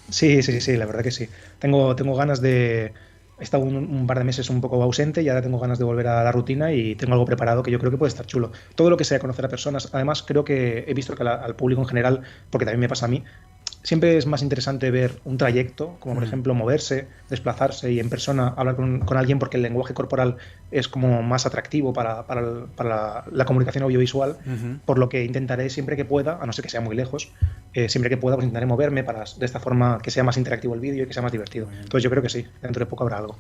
Sí, 0.09 0.43
sí, 0.43 0.61
sí, 0.61 0.77
la 0.77 0.87
verdad 0.87 1.03
que 1.03 1.11
sí. 1.11 1.29
Tengo, 1.59 1.95
tengo 1.97 2.15
ganas 2.17 2.41
de. 2.41 2.93
He 3.39 3.43
estado 3.43 3.65
un, 3.65 4.07
par 4.07 4.19
de 4.19 4.25
meses 4.25 4.51
un 4.51 4.61
poco 4.61 4.83
ausente 4.83 5.23
y 5.23 5.29
ahora 5.31 5.41
tengo 5.41 5.59
ganas 5.59 5.79
de 5.79 5.85
volver 5.85 6.09
a 6.09 6.23
la 6.23 6.31
rutina 6.31 6.73
y 6.75 6.95
tengo 6.95 7.15
algo 7.15 7.25
preparado 7.25 7.63
que 7.63 7.71
yo 7.71 7.79
creo 7.79 7.91
que 7.91 7.97
puede 7.97 8.11
estar 8.11 8.27
chulo. 8.27 8.53
Todo 8.75 8.91
lo 8.91 8.99
que 8.99 9.05
sea 9.05 9.19
conocer 9.19 9.47
a 9.47 9.49
personas. 9.49 9.89
Además, 9.93 10.23
creo 10.23 10.45
que 10.45 10.85
he 10.87 10.93
visto 10.93 11.15
que 11.15 11.23
al 11.23 11.57
público 11.57 11.81
en 11.81 11.89
general, 11.89 12.21
porque 12.51 12.67
también 12.67 12.81
me 12.81 12.89
pasa 12.89 13.07
a 13.07 13.09
mí, 13.09 13.25
siempre 13.83 14.17
es 14.17 14.27
más 14.27 14.43
interesante 14.43 14.91
ver 14.91 15.21
un 15.25 15.39
trayecto, 15.39 15.97
como 16.01 16.15
por 16.15 16.25
mm. 16.25 16.27
ejemplo 16.27 16.55
moverse, 16.55 17.09
desplazarse 17.29 17.93
y 17.93 18.01
en 18.01 18.11
persona 18.11 18.49
hablar 18.49 18.77
con, 18.77 19.17
alguien 19.17 19.39
porque 19.39 19.57
el 19.57 19.63
lenguaje 19.63 19.95
corporal 19.95 20.37
es 20.71 20.89
como 20.89 21.23
más 21.23 21.47
atractivo 21.47 21.93
para, 21.93 22.25
la, 22.79 23.45
comunicación 23.45 23.85
audiovisual, 23.85 24.37
por 24.85 24.99
lo 24.99 25.09
que 25.09 25.25
intentaré 25.25 25.71
siempre 25.71 25.97
que 25.97 26.05
pueda, 26.05 26.39
a 26.41 26.47
no 26.47 26.53
ser 26.53 26.63
que 26.63 26.71
sea 26.71 26.81
muy 26.81 26.95
lejos, 26.95 27.33
eh, 27.75 27.89
siempre 27.89 28.11
que 28.11 28.17
pueda 28.17 28.37
pues 28.37 28.45
intentaré 28.45 28.67
moverme 28.67 29.05
para 29.05 29.25
de 29.25 29.47
esta 29.47 29.61
forma 29.61 29.99
que 30.03 30.11
sea 30.11 30.25
más 30.25 30.37
interactivo 30.37 30.75
el 30.75 30.81
vídeo 30.81 31.05
y 31.05 31.07
que 31.07 31.13
sea 31.13 31.23
más 31.23 31.33
divertido. 31.33 31.69
Entonces 31.71 32.03
yo 32.03 32.11
creo 32.11 32.23
que 32.23 32.29
sí, 32.29 32.47
dentro 32.63 32.81
de 32.81 32.87
poco 32.87 33.05
habrá 33.05 33.19
algo. 33.19 33.37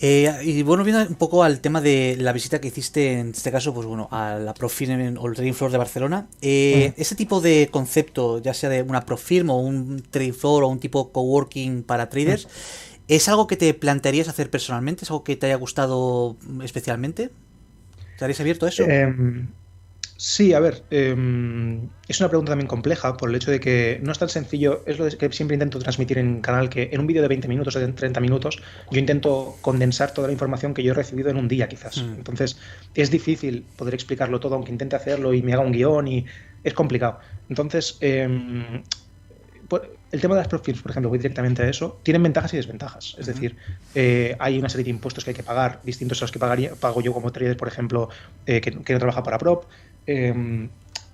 Eh, 0.00 0.30
y 0.42 0.62
bueno, 0.62 0.84
viendo 0.84 1.06
un 1.06 1.14
poco 1.14 1.42
al 1.42 1.60
tema 1.60 1.80
de 1.80 2.16
la 2.18 2.32
visita 2.32 2.60
que 2.60 2.68
hiciste, 2.68 3.18
en 3.18 3.30
este 3.30 3.50
caso, 3.50 3.72
pues 3.72 3.86
bueno, 3.86 4.08
a 4.10 4.38
la 4.38 4.52
Profirm 4.52 5.16
o 5.18 5.26
el 5.26 5.34
Trading 5.34 5.54
Floor 5.54 5.72
de 5.72 5.78
Barcelona, 5.78 6.26
eh, 6.42 6.92
ese 6.96 7.14
tipo 7.14 7.40
de 7.40 7.68
concepto, 7.70 8.40
ya 8.40 8.52
sea 8.52 8.68
de 8.68 8.82
una 8.82 9.02
Profirm 9.02 9.50
o 9.50 9.58
un 9.58 10.02
Trading 10.10 10.32
Floor 10.32 10.64
o 10.64 10.68
un 10.68 10.80
tipo 10.80 11.12
coworking 11.12 11.82
para 11.82 12.08
traders, 12.10 12.48
¿es 13.08 13.28
algo 13.28 13.46
que 13.46 13.56
te 13.56 13.72
plantearías 13.74 14.28
hacer 14.28 14.50
personalmente? 14.50 15.04
¿Es 15.04 15.10
algo 15.10 15.24
que 15.24 15.36
te 15.36 15.46
haya 15.46 15.56
gustado 15.56 16.36
especialmente? 16.62 17.30
¿Estarías 18.12 18.40
abierto 18.40 18.66
a 18.66 18.68
eso? 18.68 18.84
Em, 18.84 19.48
Sí, 20.18 20.54
a 20.54 20.60
ver, 20.60 20.82
em, 20.90 21.88
es 22.08 22.20
una 22.20 22.28
pregunta 22.28 22.52
también 22.52 22.68
compleja 22.68 23.16
por 23.16 23.28
el 23.28 23.36
hecho 23.36 23.50
de 23.50 23.60
que 23.60 24.00
no 24.02 24.12
es 24.12 24.18
tan 24.18 24.30
sencillo, 24.30 24.82
es 24.86 24.98
lo 24.98 25.06
que 25.08 25.30
siempre 25.32 25.54
intento 25.54 25.78
transmitir 25.78 26.16
en 26.18 26.40
canal, 26.40 26.70
que 26.70 26.88
en 26.90 27.00
un 27.00 27.06
vídeo 27.06 27.20
de 27.20 27.28
20 27.28 27.48
minutos 27.48 27.76
o 27.76 27.80
de 27.80 27.88
30 27.88 28.20
minutos 28.20 28.62
yo 28.90 28.98
intento 28.98 29.56
condensar 29.60 30.14
toda 30.14 30.28
la 30.28 30.32
información 30.32 30.72
que 30.72 30.82
yo 30.82 30.92
he 30.92 30.94
recibido 30.94 31.28
en 31.28 31.36
un 31.36 31.48
día 31.48 31.68
quizás. 31.68 32.02
Mm. 32.02 32.14
Entonces 32.14 32.58
es 32.94 33.10
difícil 33.10 33.66
poder 33.76 33.92
explicarlo 33.92 34.40
todo, 34.40 34.54
aunque 34.54 34.72
intente 34.72 34.96
hacerlo 34.96 35.34
y 35.34 35.42
me 35.42 35.52
haga 35.52 35.62
un 35.62 35.72
guion 35.72 36.08
y 36.08 36.24
es 36.64 36.72
complicado. 36.72 37.18
Entonces, 37.48 37.98
em, 38.00 38.82
el 40.12 40.20
tema 40.20 40.34
de 40.34 40.40
las 40.40 40.48
profiles, 40.48 40.80
por 40.80 40.90
ejemplo, 40.90 41.08
voy 41.08 41.18
directamente 41.18 41.62
a 41.62 41.68
eso, 41.68 42.00
tienen 42.02 42.22
ventajas 42.22 42.54
y 42.54 42.56
desventajas. 42.56 43.16
Es 43.18 43.26
decir, 43.26 43.56
eh, 43.94 44.36
hay 44.38 44.58
una 44.58 44.68
serie 44.68 44.84
de 44.84 44.90
impuestos 44.90 45.24
que 45.24 45.30
hay 45.30 45.34
que 45.36 45.42
pagar, 45.42 45.80
distintos 45.84 46.22
a 46.22 46.24
los 46.24 46.32
que 46.32 46.38
pagaría, 46.38 46.74
pago 46.74 47.00
yo 47.00 47.12
como 47.12 47.32
trader, 47.32 47.56
por 47.56 47.68
ejemplo, 47.68 48.08
eh, 48.46 48.60
que, 48.60 48.70
no 48.70 48.98
trabaja 48.98 49.22
para 49.22 49.38
prop. 49.38 49.64
Em, 50.06 50.68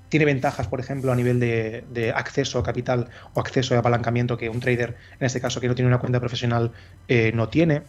tiene 0.09 0.27
ventajas, 0.27 0.69
por 0.69 0.79
ejemplo, 0.79 1.11
a 1.11 1.17
nivel 1.17 1.41
de, 1.41 2.13
acceso 2.15 2.59
a 2.59 2.63
capital 2.63 3.09
o 3.35 3.41
acceso 3.41 3.75
a 3.75 3.79
apalancamiento 3.79 4.37
que 4.37 4.49
un 4.51 4.61
trader, 4.61 4.97
en 5.19 5.27
este 5.27 5.41
caso 5.41 5.61
que 5.61 5.69
no 5.69 5.75
tiene 5.75 5.89
una 5.89 5.99
cuenta 5.99 6.21
profesional, 6.21 6.73
eh, 7.09 7.33
no 7.35 7.49
tiene. 7.49 7.83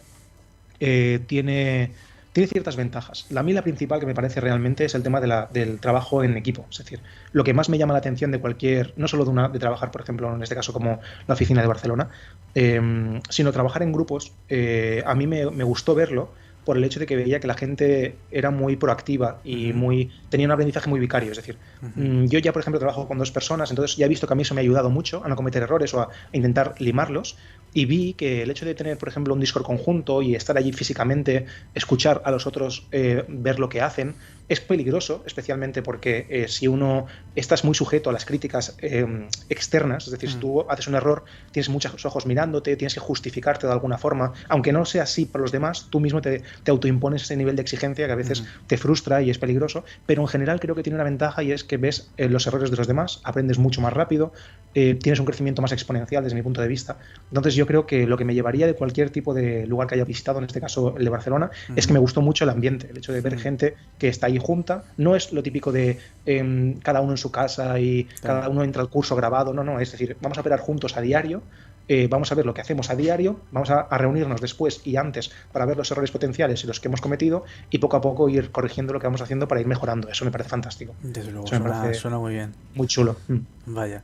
tiene 0.78 1.92
tiene 2.34 2.48
ciertas 2.48 2.74
ventajas. 2.74 3.26
La 3.30 3.44
mí 3.44 3.52
la 3.52 3.62
principal 3.62 4.00
que 4.00 4.06
me 4.06 4.14
parece 4.14 4.40
realmente 4.40 4.84
es 4.84 4.96
el 4.96 5.04
tema 5.04 5.20
del 5.20 5.78
trabajo 5.78 6.24
en 6.24 6.36
equipo. 6.36 6.66
Es 6.68 6.78
decir, 6.78 6.98
lo 7.30 7.44
que 7.44 7.54
más 7.54 7.68
me 7.68 7.78
llama 7.78 7.92
la 7.92 8.00
atención 8.00 8.32
de 8.32 8.40
cualquier, 8.40 8.92
no 8.96 9.06
solo 9.06 9.24
de, 9.24 9.30
una, 9.30 9.48
de 9.48 9.60
trabajar, 9.60 9.92
por 9.92 10.00
ejemplo, 10.00 10.34
en 10.34 10.42
este 10.42 10.56
caso 10.56 10.72
como 10.72 10.98
la 11.28 11.34
oficina 11.34 11.62
de 11.62 11.68
Barcelona, 11.68 12.08
em, 12.56 13.20
sino 13.30 13.52
trabajar 13.52 13.84
en 13.84 13.92
grupos, 13.92 14.32
eh, 14.48 15.00
a 15.06 15.14
mí 15.14 15.28
me, 15.28 15.44
gustó 15.44 15.94
verlo 15.94 16.32
por 16.64 16.76
el 16.76 16.84
hecho 16.84 17.00
de 17.00 17.06
que 17.06 17.16
veía 17.16 17.40
que 17.40 17.46
la 17.46 17.54
gente 17.54 18.16
era 18.30 18.50
muy 18.50 18.76
proactiva 18.76 19.40
y 19.44 19.72
muy 19.72 20.10
tenía 20.28 20.46
un 20.46 20.52
aprendizaje 20.52 20.88
muy 20.88 21.00
vicario. 21.00 21.30
Es 21.30 21.36
decir, 21.36 21.58
mm, 21.80 22.24
yo 22.26 22.38
ya, 22.38 22.52
por 22.52 22.60
ejemplo, 22.60 22.78
trabajo 22.78 23.06
con 23.06 23.18
dos 23.18 23.30
personas, 23.30 23.70
entonces 23.70 23.96
ya 23.96 24.06
he 24.06 24.08
visto 24.08 24.26
que 24.26 24.32
a 24.32 24.36
mí 24.36 24.42
eso 24.42 24.54
me 24.54 24.60
ha 24.60 24.62
ayudado 24.62 24.90
mucho 24.90 25.22
a 25.24 25.28
no 25.28 25.36
cometer 25.36 25.62
errores 25.62 25.92
o 25.94 26.00
a 26.00 26.08
intentar 26.32 26.74
limarlos 26.78 27.36
y 27.74 27.86
vi 27.86 28.14
que 28.14 28.42
el 28.42 28.50
hecho 28.50 28.64
de 28.64 28.74
tener, 28.74 28.96
por 28.96 29.08
ejemplo, 29.08 29.34
un 29.34 29.40
Discord 29.40 29.64
conjunto 29.64 30.22
y 30.22 30.34
estar 30.36 30.56
allí 30.56 30.72
físicamente, 30.72 31.46
escuchar 31.74 32.22
a 32.24 32.30
los 32.30 32.46
otros, 32.46 32.86
eh, 32.92 33.24
ver 33.28 33.58
lo 33.58 33.68
que 33.68 33.80
hacen, 33.80 34.14
es 34.48 34.60
peligroso, 34.60 35.22
especialmente 35.26 35.82
porque 35.82 36.26
eh, 36.28 36.48
si 36.48 36.68
uno 36.68 37.06
estás 37.34 37.64
muy 37.64 37.74
sujeto 37.74 38.10
a 38.10 38.12
las 38.12 38.24
críticas 38.24 38.76
eh, 38.80 39.26
externas, 39.48 40.04
es 40.04 40.10
decir, 40.10 40.30
si 40.30 40.36
mm. 40.36 40.40
tú 40.40 40.66
haces 40.68 40.86
un 40.86 40.94
error, 40.94 41.24
tienes 41.50 41.68
muchos 41.68 42.04
ojos 42.04 42.26
mirándote, 42.26 42.76
tienes 42.76 42.94
que 42.94 43.00
justificarte 43.00 43.66
de 43.66 43.72
alguna 43.72 43.96
forma, 43.96 44.32
aunque 44.48 44.72
no 44.72 44.84
sea 44.84 45.04
así 45.04 45.24
para 45.24 45.42
los 45.42 45.52
demás, 45.52 45.88
tú 45.90 46.00
mismo 46.00 46.20
te, 46.20 46.42
autoimpones 46.66 47.22
ese 47.22 47.36
nivel 47.36 47.56
de 47.56 47.62
exigencia 47.62 48.06
que 48.06 48.12
a 48.12 48.16
veces 48.16 48.42
mm. 48.42 48.66
te 48.66 48.76
frustra 48.76 49.22
y 49.22 49.30
es 49.30 49.38
peligroso, 49.38 49.84
pero 50.06 50.22
en 50.22 50.28
general 50.28 50.60
creo 50.60 50.74
que 50.74 50.82
tiene 50.82 50.96
una 50.96 51.04
ventaja 51.04 51.42
y 51.42 51.52
es 51.52 51.64
que 51.64 51.78
ves 51.78 52.10
eh, 52.16 52.28
los 52.28 52.46
errores 52.46 52.70
de 52.70 52.76
los 52.76 52.86
demás, 52.86 53.20
aprendes 53.24 53.58
mucho 53.58 53.80
más 53.80 53.92
rápido, 53.92 54.32
tienes 54.74 55.20
un 55.20 55.24
crecimiento 55.24 55.62
más 55.62 55.70
exponencial 55.70 56.24
desde 56.24 56.34
mi 56.34 56.42
punto 56.42 56.60
de 56.60 56.66
vista. 56.66 56.98
Entonces 57.28 57.54
yo 57.54 57.64
creo 57.64 57.86
que 57.86 58.08
lo 58.08 58.16
que 58.16 58.24
me 58.24 58.34
llevaría 58.34 58.66
de 58.66 58.74
cualquier 58.74 59.10
tipo 59.10 59.32
de 59.32 59.68
lugar 59.68 59.86
que 59.86 59.94
haya 59.94 60.04
visitado, 60.04 60.38
en 60.38 60.46
este 60.46 60.60
caso 60.60 60.96
el 60.98 61.04
de 61.04 61.10
Barcelona, 61.10 61.52
es 61.76 61.86
que 61.86 61.92
me 61.92 62.00
gustó 62.00 62.22
mucho 62.22 62.42
el 62.42 62.50
ambiente, 62.50 62.88
el 62.90 62.98
hecho 62.98 63.12
de 63.12 63.20
ver 63.20 63.38
gente 63.38 63.76
que 64.00 64.08
está 64.08 64.26
ahí 64.26 64.33
junta. 64.38 64.84
No 64.96 65.16
es 65.16 65.32
lo 65.32 65.42
típico 65.42 65.72
de 65.72 65.98
em, 66.26 66.78
cada 66.80 67.00
uno 67.00 67.12
en 67.12 67.18
su 67.18 67.30
casa 67.30 67.78
y 67.78 68.04
cada 68.22 68.48
uno 68.48 68.64
entra 68.64 68.82
al 68.82 68.88
curso 68.88 69.16
grabado. 69.16 69.52
No, 69.52 69.64
no. 69.64 69.80
Es 69.80 69.92
decir, 69.92 70.16
vamos 70.20 70.38
a 70.38 70.40
operar 70.40 70.60
juntos 70.60 70.96
a 70.96 71.00
diario. 71.00 71.42
Eh, 71.86 72.08
vamos 72.08 72.32
a 72.32 72.34
ver 72.34 72.46
lo 72.46 72.54
que 72.54 72.62
hacemos 72.62 72.88
a 72.88 72.96
diario, 72.96 73.40
vamos 73.50 73.70
a, 73.70 73.86
reunirnos 73.98 74.40
después 74.40 74.80
y 74.86 74.96
antes 74.96 75.30
para 75.52 75.66
ver 75.66 75.76
los 75.76 75.90
errores 75.90 76.10
potenciales 76.10 76.64
y 76.64 76.66
los 76.66 76.80
que 76.80 76.88
hemos 76.88 77.02
cometido 77.02 77.44
y 77.68 77.76
poco 77.76 77.98
a 77.98 78.00
poco 78.00 78.26
ir 78.30 78.50
corrigiendo 78.50 78.94
lo 78.94 79.00
que 79.00 79.06
vamos 79.06 79.20
haciendo 79.20 79.46
para 79.48 79.60
ir 79.60 79.66
mejorando. 79.66 80.08
Eso 80.08 80.24
me 80.24 80.30
parece 80.30 80.48
fantástico. 80.48 80.94
Desde 81.02 81.30
luego, 81.30 81.46
suena, 81.46 82.18
muy 82.18 82.32
bien. 82.32 82.54
Muy 82.74 82.86
chulo. 82.86 83.16
Mm. 83.28 83.38
Vaya. 83.66 84.02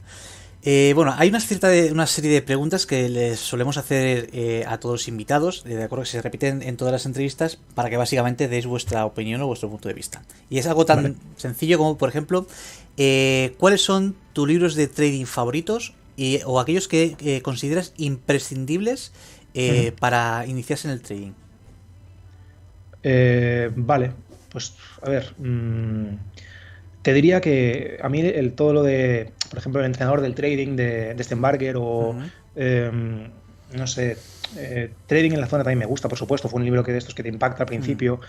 Eh, 0.62 0.92
bueno, 0.94 1.14
hay 1.16 1.30
una, 1.30 1.40
cierta 1.40 1.68
de, 1.68 1.90
una 1.90 2.06
serie 2.06 2.30
de 2.30 2.42
preguntas 2.42 2.84
que 2.84 3.08
les 3.08 3.40
solemos 3.40 3.78
hacer 3.78 4.28
eh, 4.34 4.64
a 4.66 4.78
todos 4.78 4.94
los 4.94 5.08
invitados, 5.08 5.64
eh, 5.64 5.70
de 5.70 5.84
acuerdo 5.84 6.04
que 6.04 6.10
se 6.10 6.20
repiten 6.20 6.62
en 6.62 6.76
todas 6.76 6.92
las 6.92 7.06
entrevistas, 7.06 7.58
para 7.74 7.88
que 7.88 7.96
básicamente 7.96 8.46
deis 8.46 8.66
vuestra 8.66 9.06
opinión 9.06 9.40
o 9.40 9.46
vuestro 9.46 9.70
punto 9.70 9.88
de 9.88 9.94
vista. 9.94 10.22
Y 10.50 10.58
es 10.58 10.66
algo 10.66 10.84
tan 10.84 11.16
sencillo 11.36 11.78
como, 11.78 11.96
por 11.96 12.10
ejemplo, 12.10 12.46
¿cuáles 13.56 13.80
son 13.80 14.16
tus 14.34 14.46
libros 14.46 14.74
de 14.74 14.86
trading 14.86 15.24
favoritos 15.24 15.94
y, 16.16 16.40
o 16.44 16.60
aquellos 16.60 16.88
que 16.88 17.40
consideras 17.42 17.94
imprescindibles 17.96 19.12
para 19.98 20.44
iniciarse 20.46 20.88
en 20.88 20.92
el 20.92 21.00
trading? 21.00 21.32
vale, 23.76 24.12
pues 24.50 24.74
a 25.00 25.08
ver. 25.08 25.34
Mm, 25.38 26.16
te 27.02 27.12
diría 27.14 27.40
que 27.40 27.98
a 28.02 28.08
mí 28.08 28.20
el, 28.20 28.52
todo 28.52 28.72
lo 28.72 28.82
de, 28.82 29.32
por 29.48 29.58
ejemplo, 29.58 29.80
el 29.80 29.86
entrenador 29.86 30.20
del 30.20 30.34
trading 30.34 30.76
de, 30.76 31.14
de 31.14 31.24
Stenbarger 31.24 31.76
o, 31.78 32.14
em, 32.54 33.30
no 33.74 33.86
sé, 33.86 34.16
eh, 34.56 34.90
Trading 35.06 35.32
en 35.32 35.40
la 35.40 35.46
zona 35.46 35.62
también 35.62 35.78
me 35.78 35.86
gusta, 35.86 36.08
por 36.08 36.18
supuesto, 36.18 36.48
fue 36.48 36.58
un 36.58 36.64
libro 36.64 36.82
que 36.82 36.92
de 36.92 36.98
estos 36.98 37.14
que 37.14 37.22
te 37.22 37.28
impacta 37.28 37.62
al 37.62 37.66
principio. 37.66 38.20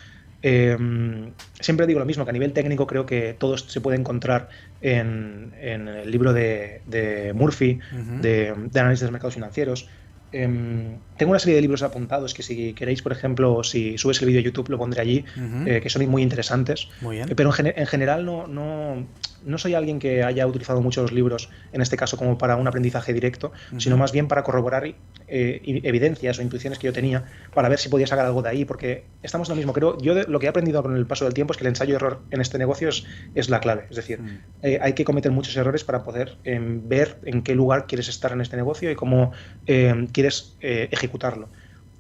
Em, 0.44 1.32
siempre 1.60 1.86
digo 1.86 2.00
lo 2.00 2.06
mismo, 2.06 2.24
que 2.24 2.32
a 2.32 2.34
nivel 2.34 2.54
técnico 2.54 2.88
creo 2.88 3.06
que 3.06 3.36
todo 3.38 3.58
se 3.58 3.82
puede 3.82 3.98
encontrar 3.98 4.50
en, 4.82 5.54
el 5.60 6.10
libro 6.10 6.34
de, 6.34 7.32
Murphy, 7.36 7.80
de, 8.22 8.54
de, 8.72 8.80
análisis 8.80 9.06
de 9.06 9.12
mercados 9.12 9.36
financieros. 9.36 9.90
Em, 10.34 10.98
tengo 11.18 11.32
una 11.32 11.40
serie 11.40 11.56
de 11.56 11.62
libros 11.62 11.84
apuntados 11.84 12.34
que 12.34 12.44
si 12.44 12.74
queréis, 12.74 13.02
por 13.02 13.12
ejemplo, 13.12 13.64
si 13.64 13.98
subes 13.98 14.22
el 14.22 14.28
vídeo 14.28 14.40
a 14.40 14.44
YouTube 14.44 14.70
lo 14.70 14.78
pondré 14.78 15.02
allí, 15.02 15.26
eh, 15.66 15.80
que 15.82 15.90
son 15.90 16.08
muy 16.10 16.24
interesantes. 16.24 16.88
Eh, 17.12 17.26
pero 17.36 17.52
en, 17.58 17.88
general 17.88 18.26
no, 18.26 18.48
no, 18.48 19.08
no 19.46 19.58
soy 19.58 19.74
alguien 19.74 20.00
que 20.00 20.24
haya 20.24 20.46
utilizado 20.48 20.82
muchos 20.82 21.12
libros, 21.12 21.50
en 21.74 21.82
este 21.82 21.98
caso 21.98 22.18
como 22.18 22.38
para 22.38 22.56
un 22.56 22.68
aprendizaje 22.68 23.14
directo, 23.14 23.52
sino 23.78 23.98
más 23.98 24.12
bien 24.12 24.28
para 24.28 24.44
corroborar 24.44 24.86
eh, 24.86 25.62
evidencias 25.84 26.40
o 26.40 26.42
intuiciones 26.42 26.80
que 26.80 26.88
yo 26.88 26.94
tenía 26.94 27.26
para 27.54 27.70
ver 27.70 27.80
si 27.80 27.90
podía 27.90 28.08
sacar 28.08 28.26
algo 28.26 28.42
de 28.42 28.50
ahí, 28.50 28.66
porque 28.66 29.06
estamos 29.24 29.50
en 29.50 29.54
lo 29.54 29.58
mismo. 29.58 29.74
Creo, 29.74 29.98
yo 30.00 30.14
lo 30.14 30.40
que 30.40 30.46
he 30.46 30.50
aprendido 30.50 30.82
con 30.82 30.96
el 30.96 31.06
paso 31.06 31.26
del 31.26 31.34
tiempo 31.34 31.54
es 31.54 31.58
que 31.58 31.64
el 31.64 31.70
ensayo-error 31.70 32.22
en 32.32 32.42
este 32.42 32.58
negocio 32.58 32.90
es, 32.90 33.50
la 33.50 33.60
clave. 33.60 33.86
Es 33.90 33.96
decir, 33.96 34.20
eh, 34.62 34.80
hay 34.82 34.94
que 34.94 35.04
cometer 35.04 35.32
muchos 35.32 35.56
errores 35.58 35.84
para 35.84 36.04
poder 36.04 36.38
em, 36.44 36.88
ver 36.88 37.18
en 37.26 37.42
qué 37.42 37.56
lugar 37.56 37.88
quieres 37.88 38.08
estar 38.08 38.32
en 38.32 38.42
este 38.42 38.56
negocio 38.56 38.92
y 38.92 38.96
cómo 38.96 39.32
em, 39.66 40.08
quieres 40.08 40.56
eh, 40.62 40.88
ejecutarlo 40.92 41.50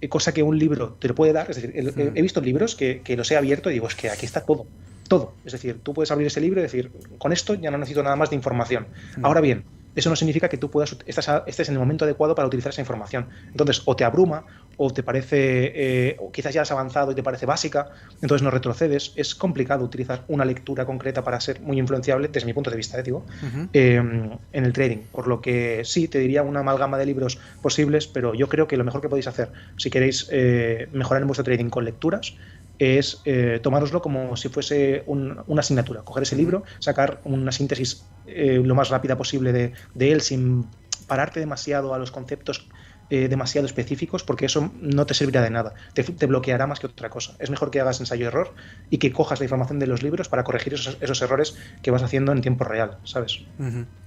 cosa 0.09 0.33
que 0.33 0.41
un 0.41 0.57
libro 0.57 0.97
te 0.99 1.07
lo 1.07 1.13
puede 1.13 1.31
dar. 1.31 1.51
Es 1.51 1.57
decir, 1.57 1.73
he, 1.75 2.21
visto 2.23 2.41
libros 2.41 2.75
que, 2.75 3.01
que, 3.03 3.15
los 3.15 3.29
he 3.29 3.37
abierto 3.37 3.69
y 3.69 3.73
digo, 3.73 3.85
es 3.85 3.93
que 3.93 4.09
aquí 4.09 4.25
está 4.25 4.43
todo 4.43 4.65
todo. 5.11 5.33
Es 5.43 5.51
decir, 5.51 5.81
tú 5.83 5.93
puedes 5.93 6.09
abrir 6.09 6.27
ese 6.27 6.39
libro 6.39 6.61
y 6.61 6.63
decir, 6.63 6.89
con 7.17 7.33
esto 7.33 7.53
ya 7.55 7.69
no 7.69 7.77
necesito 7.77 8.01
nada 8.01 8.15
más 8.15 8.29
de 8.29 8.37
información. 8.37 8.87
Mm. 9.17 9.25
Ahora 9.25 9.41
bien, 9.41 9.65
eso 9.93 10.09
no 10.09 10.15
significa 10.15 10.47
que 10.47 10.55
tú 10.55 10.71
puedas 10.71 10.95
estés, 11.05 11.67
en 11.67 11.75
el 11.75 11.79
momento 11.79 12.05
adecuado 12.05 12.33
para 12.33 12.47
utilizar 12.47 12.71
esa 12.71 12.79
información. 12.79 13.27
Entonces, 13.47 13.81
o 13.83 13.93
te 13.97 14.05
abruma, 14.05 14.45
o 14.77 14.89
te 14.93 15.03
parece, 15.03 15.73
eh, 15.75 16.15
o 16.17 16.31
quizás 16.31 16.53
ya 16.53 16.61
has 16.61 16.71
avanzado 16.71 17.11
y 17.11 17.15
te 17.15 17.23
parece 17.23 17.45
básica, 17.45 17.89
entonces 18.21 18.41
no 18.41 18.51
retrocedes. 18.51 19.11
Es 19.17 19.35
complicado 19.35 19.83
utilizar 19.83 20.23
una 20.29 20.45
lectura 20.45 20.85
concreta 20.85 21.25
para 21.25 21.41
ser 21.41 21.59
muy 21.59 21.77
influenciable, 21.77 22.29
desde 22.29 22.45
mi 22.45 22.53
punto 22.53 22.69
de 22.69 22.77
vista, 22.77 22.97
eh, 22.97 23.03
digo, 23.03 23.25
em, 23.73 24.29
en 24.53 24.65
el 24.65 24.71
trading. 24.71 24.99
Por 25.11 25.27
lo 25.27 25.41
que 25.41 25.81
sí, 25.83 26.07
te 26.07 26.19
diría 26.19 26.41
una 26.41 26.61
amalgama 26.61 26.97
de 26.97 27.05
libros 27.05 27.37
posibles, 27.61 28.07
pero 28.07 28.33
yo 28.33 28.47
creo 28.47 28.69
que 28.69 28.77
lo 28.77 28.85
mejor 28.85 29.01
que 29.01 29.09
podéis 29.09 29.27
hacer, 29.27 29.51
si 29.75 29.89
queréis 29.89 30.29
eh, 30.31 30.87
mejorar 30.93 31.21
en 31.21 31.27
vuestro 31.27 31.43
trading 31.43 31.69
con 31.69 31.83
lecturas, 31.83 32.37
es 32.81 33.21
eh, 33.25 33.59
tomároslo 33.61 34.01
como 34.01 34.35
si 34.35 34.49
fuese 34.49 35.03
una 35.05 35.59
asignatura, 35.59 36.01
coger 36.01 36.23
ese 36.23 36.35
libro, 36.35 36.63
sacar 36.79 37.21
una 37.25 37.51
síntesis 37.51 38.07
eh, 38.25 38.59
lo 38.63 38.73
más 38.73 38.89
rápida 38.89 39.15
posible 39.15 39.53
de, 39.53 40.11
él 40.11 40.21
sin 40.21 40.65
pararte 41.05 41.39
demasiado 41.39 41.93
a 41.93 41.99
los 41.99 42.09
conceptos 42.09 42.67
eh, 43.11 43.27
demasiado 43.27 43.67
específicos, 43.67 44.23
porque 44.23 44.47
eso 44.47 44.71
no 44.81 45.05
te 45.05 45.13
servirá 45.13 45.43
de 45.43 45.51
nada, 45.51 45.75
te, 45.93 46.25
bloqueará 46.25 46.65
más 46.65 46.79
que 46.79 46.87
otra 46.87 47.11
cosa. 47.11 47.35
Es 47.37 47.51
mejor 47.51 47.69
que 47.69 47.79
hagas 47.79 47.99
ensayo-error 47.99 48.55
y 48.89 48.97
que 48.97 49.11
cojas 49.11 49.39
la 49.39 49.45
información 49.45 49.77
de 49.77 49.85
los 49.85 50.01
libros 50.01 50.27
para 50.27 50.43
corregir 50.43 50.73
esos, 50.73 51.21
errores 51.21 51.55
que 51.83 51.91
vas 51.91 52.01
haciendo 52.01 52.31
en 52.31 52.41
tiempo 52.41 52.63
real, 52.63 52.97
¿sabes? 53.03 53.41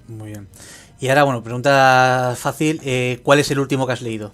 Muy 0.09 0.31
bien. 0.31 0.49
Y 0.99 1.11
ahora, 1.11 1.23
bueno, 1.23 1.45
pregunta 1.45 2.35
fácil, 2.37 2.81
¿cuál 3.23 3.39
es 3.39 3.51
el 3.53 3.61
último 3.61 3.87
que 3.87 3.93
has 3.93 4.03
leído? 4.03 4.33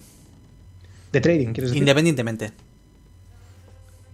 De 1.11 1.21
trading, 1.21 1.53
¿quieres 1.53 1.69
decir? 1.69 1.77
Independientemente. 1.83 2.70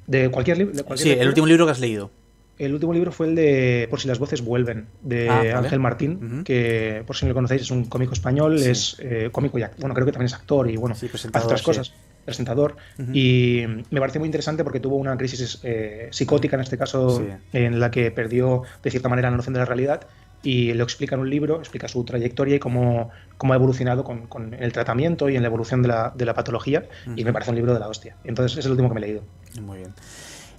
De 0.08 0.30
cualquier 0.30 0.58
libro. 0.58 0.74
Sí, 0.96 1.12
el 1.12 1.28
último 1.28 1.46
libro 1.46 1.66
que 1.66 1.72
has 1.72 1.80
leído. 1.80 2.10
El 2.58 2.74
último 2.74 2.92
libro 2.92 3.12
fue 3.12 3.28
el 3.28 3.36
de 3.36 3.88
Por 3.90 4.00
si 4.00 4.08
las 4.08 4.18
voces 4.18 4.42
vuelven, 4.44 4.88
de 5.04 5.30
ah, 5.30 5.60
Ángel 5.60 5.80
Martín, 5.80 6.44
que 6.44 7.04
por 7.06 7.16
si 7.16 7.26
no 7.26 7.30
lo 7.30 7.36
conocéis 7.36 7.64
es 7.64 7.72
un 7.72 7.86
cómico 7.86 8.14
español, 8.14 8.58
es 8.58 8.98
eh, 9.00 9.30
cómico 9.32 9.60
y 9.60 9.64
bueno, 9.78 9.94
creo 9.94 10.08
que 10.08 10.12
también 10.12 10.26
es 10.26 10.34
actor 10.34 10.68
y 10.70 10.76
bueno, 10.76 10.96
hace 10.96 11.08
otras 11.28 11.62
cosas, 11.62 11.94
presentador. 12.26 12.76
Y 13.14 13.64
me 13.92 14.00
parece 14.00 14.18
muy 14.18 14.28
interesante 14.28 14.64
porque 14.64 14.80
tuvo 14.80 14.96
una 14.96 15.16
crisis 15.18 15.60
eh, 15.62 16.08
psicótica 16.12 16.56
en 16.56 16.64
este 16.64 16.80
caso, 16.80 17.24
en 17.54 17.80
la 17.80 17.92
que 17.92 18.10
perdió 18.10 18.64
de 18.82 18.90
cierta 18.90 19.10
manera 19.10 19.30
la 19.30 19.38
noción 19.38 19.54
de 19.54 19.60
la 19.60 19.66
realidad 19.66 20.08
y 20.44 20.74
lo 20.74 20.84
explica 20.84 21.16
en 21.16 21.22
un 21.22 21.30
libro, 21.30 21.60
explica 21.60 21.88
su 21.88 22.04
trayectoria 22.04 22.56
y 22.56 22.60
cómo, 22.60 23.10
cómo 23.38 23.54
ha 23.54 23.56
evolucionado 23.56 24.04
con, 24.04 24.28
con, 24.28 24.54
el 24.54 24.72
tratamiento 24.72 25.30
y 25.30 25.36
en 25.36 25.42
la 25.42 25.48
evolución 25.48 25.82
de 25.82 25.90
la, 25.90 26.14
de 26.16 26.26
la 26.26 26.34
patología. 26.34 26.88
Y 27.16 27.24
me 27.24 27.34
parece 27.34 27.52
un 27.52 27.58
libro 27.58 27.74
de 27.74 27.80
la 27.80 27.88
hostia. 27.88 28.16
Entonces 28.24 28.58
es 28.58 28.66
el 28.66 28.72
último 28.72 28.90
que 28.90 28.96
me 28.96 29.02
he 29.02 29.08
leído. 29.08 29.24
Muy 29.62 29.80
bien. 29.80 29.94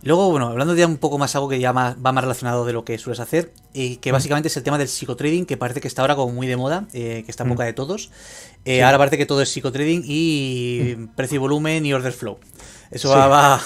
Luego, 0.03 0.31
bueno, 0.31 0.49
hablando 0.49 0.77
ya 0.77 0.87
un 0.87 0.97
poco 0.97 1.19
más 1.19 1.35
algo 1.35 1.49
que 1.49 1.59
ya 1.59 1.73
va 1.73 1.97
más 1.97 2.23
relacionado 2.23 2.65
de 2.65 2.73
lo 2.73 2.85
que 2.85 2.99
sueles 2.99 3.19
hacer, 3.19 3.53
y 3.73 3.97
que 3.97 4.13
básicamente 4.13 4.47
es 4.47 4.57
el 4.57 4.63
tema 4.63 4.79
del 4.79 4.87
psicotrading, 4.87 5.45
que 5.45 5.57
parece 5.57 5.81
que 5.81 5.89
está 5.89 6.03
ahora 6.03 6.15
como 6.15 6.33
muy 6.33 6.47
de 6.47 6.57
moda, 6.57 6.87
eh, 6.93 7.23
que 7.25 7.31
está 7.31 7.43
en 7.43 7.51
boca 7.51 7.65
de 7.65 7.73
todos. 7.73 8.11
Eh, 8.65 8.85
ahora 8.85 8.99
parece 8.99 9.19
que 9.19 9.27
todo 9.27 9.43
es 9.43 9.49
psicotrading 9.49 10.03
y 10.05 10.95
precio 11.17 11.37
y 11.37 11.39
volumen 11.39 11.85
y 11.85 11.93
order 11.93 12.13
flow. 12.13 12.39
Eso 12.91 13.11
va, 13.11 13.59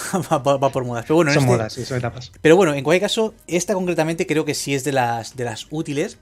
por 0.73 0.85
modas. 0.85 1.05
Pero 1.05 1.17
bueno, 1.17 1.33
son 1.33 1.43
este 1.43 1.53
modas, 1.53 1.73
sí, 1.73 1.85
son 1.85 1.99
etapas. 1.99 2.33
Pero 2.41 2.57
bueno, 2.57 2.75
en 2.75 2.83
cualquier 2.83 3.03
caso, 3.03 3.35
esta 3.47 3.75
concretamente 3.75 4.27
creo 4.27 4.45
que 4.45 4.55
sí 4.55 4.75
es 4.75 4.85
de 4.85 4.93
las, 4.93 5.37
de 5.37 5.45
las 5.45 5.67
útiles. 5.71 6.19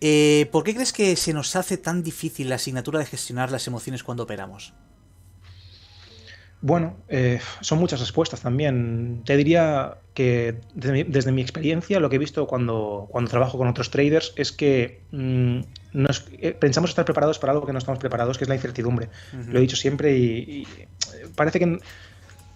Eh, 0.00 0.48
¿Por 0.52 0.64
qué 0.64 0.74
crees 0.74 0.92
que 0.92 1.16
se 1.16 1.32
nos 1.32 1.56
hace 1.56 1.76
tan 1.78 2.02
difícil 2.02 2.48
la 2.48 2.56
asignatura 2.56 2.98
de 2.98 3.06
gestionar 3.06 3.50
las 3.50 3.66
emociones 3.66 4.02
cuando 4.02 4.22
operamos? 4.22 4.72
Bueno, 6.60 6.96
eh, 7.08 7.40
son 7.60 7.78
muchas 7.78 8.00
respuestas 8.00 8.40
también. 8.40 9.20
Te 9.26 9.36
diría 9.36 9.98
que 10.14 10.60
desde 10.74 11.32
mi, 11.32 11.42
experiencia, 11.42 12.00
lo 12.00 12.08
que 12.08 12.16
he 12.16 12.18
visto 12.18 12.46
cuando, 12.46 13.06
cuando 13.10 13.30
trabajo 13.30 13.58
con 13.58 13.68
otros 13.68 13.90
traders 13.90 14.32
es 14.36 14.50
que 14.50 15.02
mm, 15.10 15.58
eh, 16.38 16.56
pensamos 16.58 16.90
estar 16.90 17.04
preparados 17.04 17.38
para 17.38 17.52
algo 17.52 17.66
que 17.66 17.72
no 17.72 17.78
estamos 17.78 17.98
preparados, 17.98 18.38
que 18.38 18.44
es 18.44 18.48
la 18.48 18.54
incertidumbre. 18.54 19.10
Lo 19.48 19.58
he 19.58 19.60
dicho 19.60 19.76
siempre 19.76 20.16
y 20.16 20.66
parece 21.34 21.58
que 21.58 21.78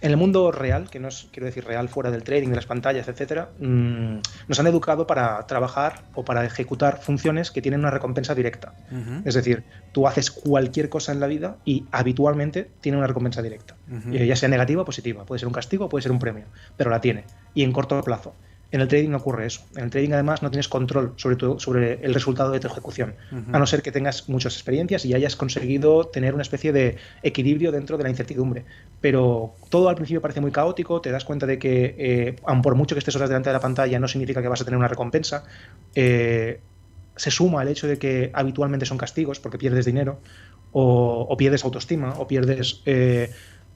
en 0.00 0.10
el 0.10 0.16
mundo 0.16 0.52
real, 0.52 0.88
que 0.90 1.00
no 1.00 1.08
es, 1.08 1.28
quiero 1.32 1.46
decir, 1.46 1.64
real 1.64 1.88
fuera 1.88 2.10
del 2.10 2.22
trading, 2.22 2.48
de 2.48 2.56
las 2.56 2.66
pantallas, 2.66 3.08
etcétera, 3.08 3.50
mm, 3.58 4.18
nos 4.46 4.60
han 4.60 4.66
educado 4.66 5.06
para 5.06 5.44
trabajar 5.46 6.02
o 6.14 6.24
para 6.24 6.44
ejecutar 6.44 7.00
funciones 7.00 7.50
que 7.50 7.62
tienen 7.62 7.80
una 7.80 7.90
recompensa 7.90 8.34
directa. 8.34 8.74
Es 9.24 9.34
decir, 9.34 9.64
tú 9.92 10.06
haces 10.06 10.30
cualquier 10.30 10.88
cosa 10.88 11.12
en 11.12 11.20
la 11.20 11.26
vida 11.26 11.56
y 11.64 11.84
habitualmente 11.90 12.70
tiene 12.80 12.98
una 12.98 13.06
recompensa 13.06 13.42
directa. 13.42 13.76
Ya 14.10 14.36
sea 14.36 14.48
negativa 14.48 14.82
o 14.82 14.84
positiva. 14.84 15.24
Puede 15.24 15.40
ser 15.40 15.48
un 15.48 15.54
castigo 15.54 15.86
o 15.86 15.88
puede 15.88 16.02
ser 16.02 16.12
un 16.12 16.18
premio, 16.18 16.44
pero 16.76 16.90
la 16.90 17.00
tiene. 17.00 17.24
Y 17.54 17.64
en 17.64 17.72
corto 17.72 18.00
plazo. 18.02 18.34
En 18.70 18.82
el 18.82 18.88
trading 18.88 19.10
no 19.10 19.16
ocurre 19.16 19.46
eso. 19.46 19.62
En 19.76 19.84
el 19.84 19.90
trading 19.90 20.12
además 20.12 20.42
no 20.42 20.50
tienes 20.50 20.68
control 20.68 21.14
sobre, 21.16 21.36
todo 21.36 21.58
sobre 21.58 22.04
el 22.04 22.12
resultado 22.12 22.50
de 22.50 22.60
tu 22.60 22.66
ejecución, 22.66 23.14
a 23.50 23.58
no 23.58 23.66
ser 23.66 23.80
que 23.80 23.92
tengas 23.92 24.28
muchas 24.28 24.54
experiencias 24.54 25.06
y 25.06 25.14
hayas 25.14 25.36
conseguido 25.36 26.04
tener 26.04 26.34
una 26.34 26.42
especie 26.42 26.72
de 26.72 26.98
equilibrio 27.22 27.72
dentro 27.72 27.96
de 27.96 28.04
la 28.04 28.10
incertidumbre. 28.10 28.66
Pero 29.00 29.54
todo 29.70 29.88
al 29.88 29.94
principio 29.94 30.20
parece 30.20 30.40
muy 30.40 30.50
caótico, 30.50 31.00
te 31.00 31.10
das 31.10 31.24
cuenta 31.24 31.46
de 31.46 31.58
que, 31.58 31.94
eh, 31.98 32.36
aun 32.44 32.62
por 32.62 32.74
mucho 32.74 32.94
que 32.94 32.98
estés 32.98 33.14
horas 33.16 33.28
delante 33.28 33.50
de 33.50 33.54
la 33.54 33.60
pantalla, 33.60 33.98
no 33.98 34.08
significa 34.08 34.42
que 34.42 34.48
vas 34.48 34.60
a 34.60 34.64
tener 34.64 34.78
una 34.78 34.88
recompensa. 34.88 35.44
Eh, 35.94 36.60
se 37.16 37.30
suma 37.30 37.62
el 37.62 37.68
hecho 37.68 37.86
de 37.86 37.98
que 37.98 38.30
habitualmente 38.32 38.86
son 38.86 38.98
castigos 38.98 39.40
porque 39.40 39.58
pierdes 39.58 39.84
dinero 39.84 40.20
o, 40.72 41.36
pierdes 41.36 41.64
autoestima 41.64 42.14
o 42.18 42.26
pierdes... 42.26 42.82
Eh, 42.86 43.30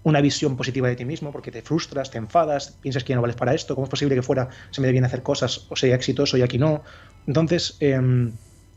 una 0.05 0.21
visión 0.21 0.57
positiva 0.57 0.89
de 0.89 0.97
ti 0.97 1.05
mismo, 1.05 1.31
porque 1.31 1.51
te 1.51 1.63
frustras, 1.63 2.11
te 2.11 2.19
enfadas, 2.19 2.77
piensas 2.81 3.05
que 3.05 3.11
ya 3.11 3.17
no 3.17 3.23
vales 3.23 3.37
para 3.37 3.55
esto, 3.55 3.75
cómo 3.75 3.85
es 3.85 3.91
posible 3.91 4.15
que 4.15 4.23
fuera 4.23 4.49
se 4.71 4.81
me 4.81 4.89
dé 4.89 4.93
bien 4.93 5.05
hacer 5.05 5.23
cosas 5.23 5.67
o 5.69 5.77
sea 5.77 5.95
exitoso 5.95 6.37
y 6.37 6.43
aquí 6.43 6.59
no. 6.59 6.83
Entonces, 7.27 7.77
em, 7.79 8.33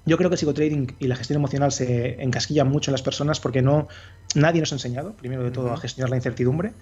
yo 0.06 0.18
creo 0.18 0.30
que 0.30 0.36
el 0.36 0.40
psicotrading 0.40 0.96
y 1.00 1.08
la 1.08 1.16
gestión 1.16 1.38
emocional 1.38 1.72
se 1.72 2.22
encasquillan 2.22 2.70
mucho 2.70 2.92
en 2.92 2.94
las 2.94 3.02
personas 3.02 3.40
porque 3.40 3.62
no 3.62 3.88
nadie 4.36 4.60
nos 4.60 4.72
ha 4.72 4.76
enseñado, 4.76 5.14
primero 5.14 5.44
de 5.44 5.52
todo, 5.52 5.74
a 5.74 5.78
gestionar 5.78 6.10
la 6.10 6.18
incertidumbre. 6.18 6.74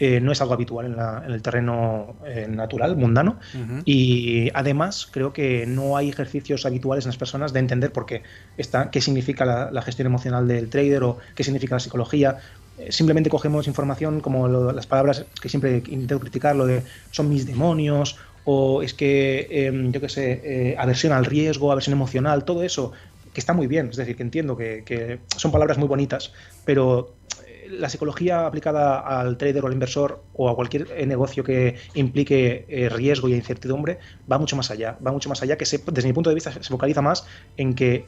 Eh, 0.00 0.20
no 0.20 0.30
es 0.30 0.40
algo 0.40 0.54
habitual 0.54 0.86
en, 0.86 1.32
el 1.32 1.42
terreno 1.42 2.14
eh, 2.24 2.46
natural, 2.48 2.96
mundano. 2.96 3.40
Y 3.84 4.48
además 4.54 5.08
creo 5.10 5.32
que 5.32 5.66
no 5.66 5.96
hay 5.96 6.08
ejercicios 6.08 6.64
habituales 6.66 7.04
en 7.04 7.08
las 7.08 7.16
personas 7.16 7.52
de 7.52 7.58
entender 7.58 7.92
por 7.92 8.06
qué 8.06 8.22
está, 8.56 8.90
qué 8.90 9.00
significa 9.00 9.44
la, 9.44 9.72
la, 9.72 9.82
gestión 9.82 10.06
emocional 10.06 10.46
del 10.46 10.68
trader 10.70 11.02
o 11.02 11.18
qué 11.34 11.42
significa 11.42 11.74
la 11.74 11.80
psicología, 11.80 12.38
eh, 12.78 12.92
simplemente 12.92 13.28
cogemos 13.28 13.66
información 13.66 14.20
como 14.20 14.46
las 14.72 14.86
palabras 14.86 15.24
que 15.40 15.48
siempre 15.48 15.82
intento 15.88 16.20
criticar, 16.20 16.54
lo 16.54 16.64
de 16.64 16.84
son 17.10 17.28
mis 17.28 17.44
demonios, 17.44 18.16
o 18.50 18.80
es 18.80 18.94
que, 18.94 19.46
em, 19.50 19.92
yo 19.92 20.00
qué 20.00 20.08
sé, 20.08 20.40
eh, 20.42 20.74
aversión 20.78 21.12
al 21.12 21.26
riesgo, 21.26 21.70
aversión 21.70 21.92
emocional, 21.92 22.46
todo 22.46 22.62
eso, 22.62 22.92
que 23.34 23.40
está 23.40 23.52
muy 23.52 23.66
bien, 23.66 23.90
es 23.90 23.96
decir, 23.96 24.16
que 24.16 24.22
entiendo 24.22 24.56
que, 24.56 25.20
son 25.36 25.52
palabras 25.52 25.76
muy 25.76 25.86
bonitas, 25.86 26.32
pero 26.64 27.18
eh, 27.46 27.66
la 27.68 27.90
psicología 27.90 28.46
aplicada 28.46 29.00
al 29.00 29.36
trader 29.36 29.62
o 29.62 29.66
al 29.66 29.74
inversor 29.74 30.24
o 30.32 30.48
a 30.48 30.54
cualquier 30.54 31.06
negocio 31.06 31.44
que 31.44 31.76
implique 31.92 32.88
riesgo 32.90 33.28
y 33.28 33.34
incertidumbre 33.34 33.98
va 34.30 34.38
mucho 34.38 34.56
más 34.56 34.70
allá. 34.70 34.96
Va 35.06 35.12
mucho 35.12 35.28
más 35.28 35.42
allá 35.42 35.58
que 35.58 35.66
desde 35.66 36.08
mi 36.08 36.14
punto 36.14 36.30
de 36.30 36.34
vista 36.34 36.50
se 36.50 36.70
focaliza 36.70 37.02
más 37.02 37.26
en 37.58 37.74
que 37.74 38.06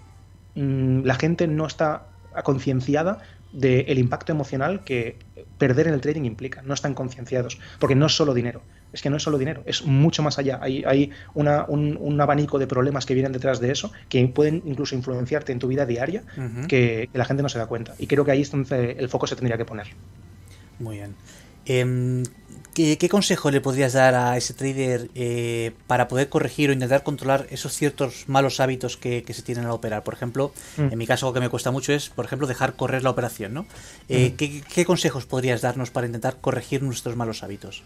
mm, 0.55 1.03
la 1.05 1.17
gente 1.17 1.49
no 1.49 1.67
está 1.67 2.07
concienciada 2.45 3.19
del 3.53 3.99
impacto 3.99 4.33
emocional 4.33 4.85
que 4.85 5.19
perder 5.59 5.89
en 5.89 5.95
el 5.95 6.01
trading 6.01 6.25
implica. 6.25 6.63
No 6.63 6.73
están 6.73 6.95
concienciados, 6.95 7.61
porque 7.79 7.95
no 7.95 8.07
es 8.07 8.13
solo 8.17 8.33
dinero. 8.33 8.63
Es 8.93 9.03
que 9.03 9.11
no 9.11 9.17
es 9.17 9.23
solo 9.23 9.39
dinero, 9.39 9.63
es 9.67 9.85
mucho 9.85 10.23
más 10.23 10.39
allá. 10.39 10.59
Hay, 10.63 10.83
hay 10.87 11.11
un, 11.35 12.21
abanico 12.21 12.59
de 12.59 12.67
problemas 12.67 13.07
que 13.07 13.15
vienen 13.15 13.33
detrás 13.33 13.61
de 13.61 13.71
eso, 13.71 13.93
que 14.09 14.27
pueden 14.29 14.63
incluso 14.65 14.95
influenciarte 14.95 15.53
en 15.53 15.59
tu 15.59 15.69
vida 15.69 15.87
diaria, 15.87 16.23
que, 16.69 17.09
la 17.13 17.25
gente 17.25 17.43
no 17.43 17.49
se 17.49 17.59
da 17.59 17.67
cuenta. 17.67 17.95
Y 17.99 18.07
creo 18.07 18.25
que 18.25 18.33
ahí 18.33 18.43
es 18.43 18.51
donde 18.51 18.93
el 18.93 19.09
foco 19.09 19.27
se 19.27 19.37
tendría 19.37 19.57
que 19.57 19.65
poner. 19.65 19.89
Muy 20.79 20.97
bien. 20.97 21.15
Em, 21.67 22.25
¿Qué, 22.75 23.09
consejo 23.09 23.51
le 23.51 23.61
podrías 23.61 23.93
dar 23.93 24.15
a 24.15 24.37
ese 24.37 24.55
trader 24.55 25.11
eh, 25.15 25.73
para 25.87 26.09
poder 26.09 26.29
corregir 26.29 26.71
o 26.71 26.73
intentar 26.73 27.03
controlar 27.03 27.47
esos 27.51 27.75
ciertos 27.75 28.25
malos 28.29 28.61
hábitos 28.61 28.97
que, 28.97 29.25
se 29.29 29.43
tienen 29.43 29.67
al 29.67 29.73
operar? 29.73 30.03
Por 30.03 30.15
ejemplo, 30.15 30.53
mm. 30.77 30.93
en 30.93 30.99
mi 30.99 31.07
caso, 31.07 31.27
algo 31.27 31.35
que 31.35 31.41
me 31.41 31.49
cuesta 31.49 31.71
mucho 31.71 31.93
es, 31.93 32.09
por 32.09 32.25
ejemplo, 32.25 32.47
dejar 32.47 32.75
correr 32.75 33.03
la 33.03 33.11
operación. 33.11 33.53
¿no? 33.53 33.67
Eh. 34.09 34.35
¿qué, 34.37 34.85
consejos 34.85 35.27
podrías 35.27 35.61
darnos 35.61 35.91
para 35.91 36.07
intentar 36.07 36.37
corregir 36.41 36.83
nuestros 36.83 37.17
malos 37.17 37.43
hábitos? 37.43 37.83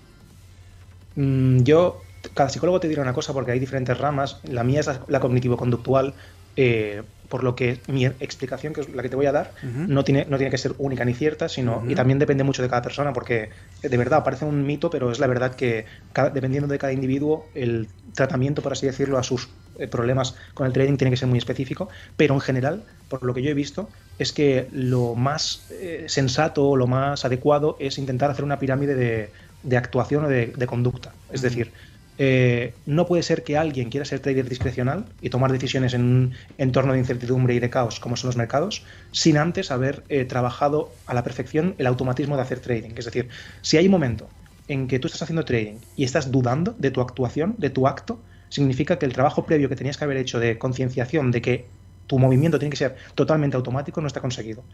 Mm, 1.14 1.62
yo, 1.62 2.10
cada 2.34 2.48
psicólogo 2.48 2.80
te 2.80 2.88
dirá 2.88 3.02
una 3.02 3.12
cosa 3.12 3.32
porque 3.32 3.52
hay 3.52 3.58
diferentes 3.60 3.96
ramas. 3.98 4.40
La 4.44 4.64
mía 4.64 4.80
es 4.80 4.90
la 5.08 5.20
cognitivo-conductual. 5.20 6.14
Eh, 6.56 7.02
por 7.28 7.42
lo 7.42 7.56
que 7.56 7.82
mi 7.88 8.04
explicación, 8.04 8.72
que 8.74 8.82
es 8.82 8.88
la 8.88 9.02
que 9.02 9.08
te 9.08 9.16
voy 9.16 9.26
a 9.26 9.32
dar, 9.32 9.54
no, 9.62 10.04
tiene, 10.04 10.26
no 10.26 10.36
tiene 10.36 10.52
que 10.52 10.58
ser 10.58 10.74
única 10.78 11.04
ni 11.04 11.14
cierta, 11.14 11.48
sino 11.48 11.82
y 11.88 11.96
también 11.96 12.18
depende 12.20 12.44
mucho 12.44 12.62
de 12.62 12.68
cada 12.68 12.82
persona, 12.82 13.12
porque 13.12 13.50
de 13.82 13.96
verdad 13.96 14.22
parece 14.22 14.44
un 14.44 14.64
mito, 14.64 14.88
pero 14.90 15.10
es 15.10 15.18
la 15.18 15.26
verdad 15.26 15.56
que 15.56 15.86
dependiendo 16.32 16.68
de 16.68 16.78
cada 16.78 16.92
individuo, 16.92 17.50
el 17.54 17.90
tratamiento, 18.14 18.62
por 18.62 18.72
así 18.72 18.86
decirlo, 18.86 19.18
a 19.18 19.22
sus 19.24 19.56
eh, 19.78 19.88
problemas 19.88 20.36
con 20.54 20.66
el 20.66 20.72
trading 20.72 20.96
tiene 20.96 21.10
que 21.10 21.16
ser 21.16 21.28
muy 21.28 21.38
específico, 21.38 21.88
pero 22.16 22.34
en 22.34 22.40
general, 22.40 22.86
por 23.08 23.24
lo 23.24 23.34
que 23.34 23.42
yo 23.42 23.50
he 23.50 23.54
visto, 23.54 23.90
es 24.18 24.32
que 24.32 24.68
lo 24.70 25.14
más 25.16 25.66
eh, 25.70 26.04
sensato 26.08 26.68
o 26.68 26.76
lo 26.76 26.86
más 26.86 27.24
adecuado 27.24 27.76
es 27.80 27.98
intentar 27.98 28.30
hacer 28.30 28.44
una 28.44 28.58
pirámide 28.58 28.94
de, 28.94 29.32
actuación 29.72 30.24
o 30.24 30.28
de, 30.28 30.66
conducta. 30.66 31.14
Es 31.30 31.42
decir, 31.42 31.72
eh, 32.18 32.74
no 32.86 33.06
puede 33.06 33.22
ser 33.22 33.42
que 33.42 33.56
alguien 33.56 33.90
quiera 33.90 34.04
ser 34.04 34.20
trader 34.20 34.48
discrecional 34.48 35.06
y 35.20 35.30
tomar 35.30 35.50
decisiones 35.50 35.94
en 35.94 36.02
un 36.02 36.34
entorno 36.58 36.92
de 36.92 37.00
incertidumbre 37.00 37.54
y 37.54 37.58
de 37.58 37.70
caos 37.70 37.98
como 37.98 38.16
son 38.16 38.28
los 38.28 38.36
mercados, 38.36 38.84
sin 39.10 39.36
antes 39.36 39.70
haber 39.70 40.04
eh, 40.08 40.24
trabajado 40.24 40.90
a 41.06 41.14
la 41.14 41.24
perfección 41.24 41.74
el 41.78 41.86
automatismo 41.86 42.36
de 42.36 42.42
hacer 42.42 42.60
trading. 42.60 42.94
Es 42.96 43.06
decir, 43.06 43.28
si 43.62 43.76
hay 43.76 43.86
un 43.86 43.92
momento 43.92 44.28
en 44.68 44.86
que 44.86 44.98
tú 44.98 45.06
estás 45.08 45.22
haciendo 45.22 45.44
trading 45.44 45.78
y 45.96 46.04
estás 46.04 46.30
dudando 46.30 46.74
de 46.78 46.90
tu 46.90 47.00
actuación, 47.00 47.56
de 47.58 47.70
tu 47.70 47.86
acto, 47.86 48.20
significa 48.48 48.98
que 48.98 49.06
el 49.06 49.12
trabajo 49.12 49.44
previo 49.44 49.68
que 49.68 49.76
tenías 49.76 49.96
que 49.96 50.04
haber 50.04 50.16
hecho 50.16 50.38
de 50.38 50.58
concienciación 50.58 51.30
de 51.32 51.42
que 51.42 51.68
tu 52.06 52.18
movimiento 52.18 52.58
tiene 52.58 52.70
que 52.70 52.76
ser 52.76 52.96
totalmente 53.14 53.56
automático, 53.56 54.00
no 54.00 54.06
está 54.06 54.20
conseguido. 54.20 54.64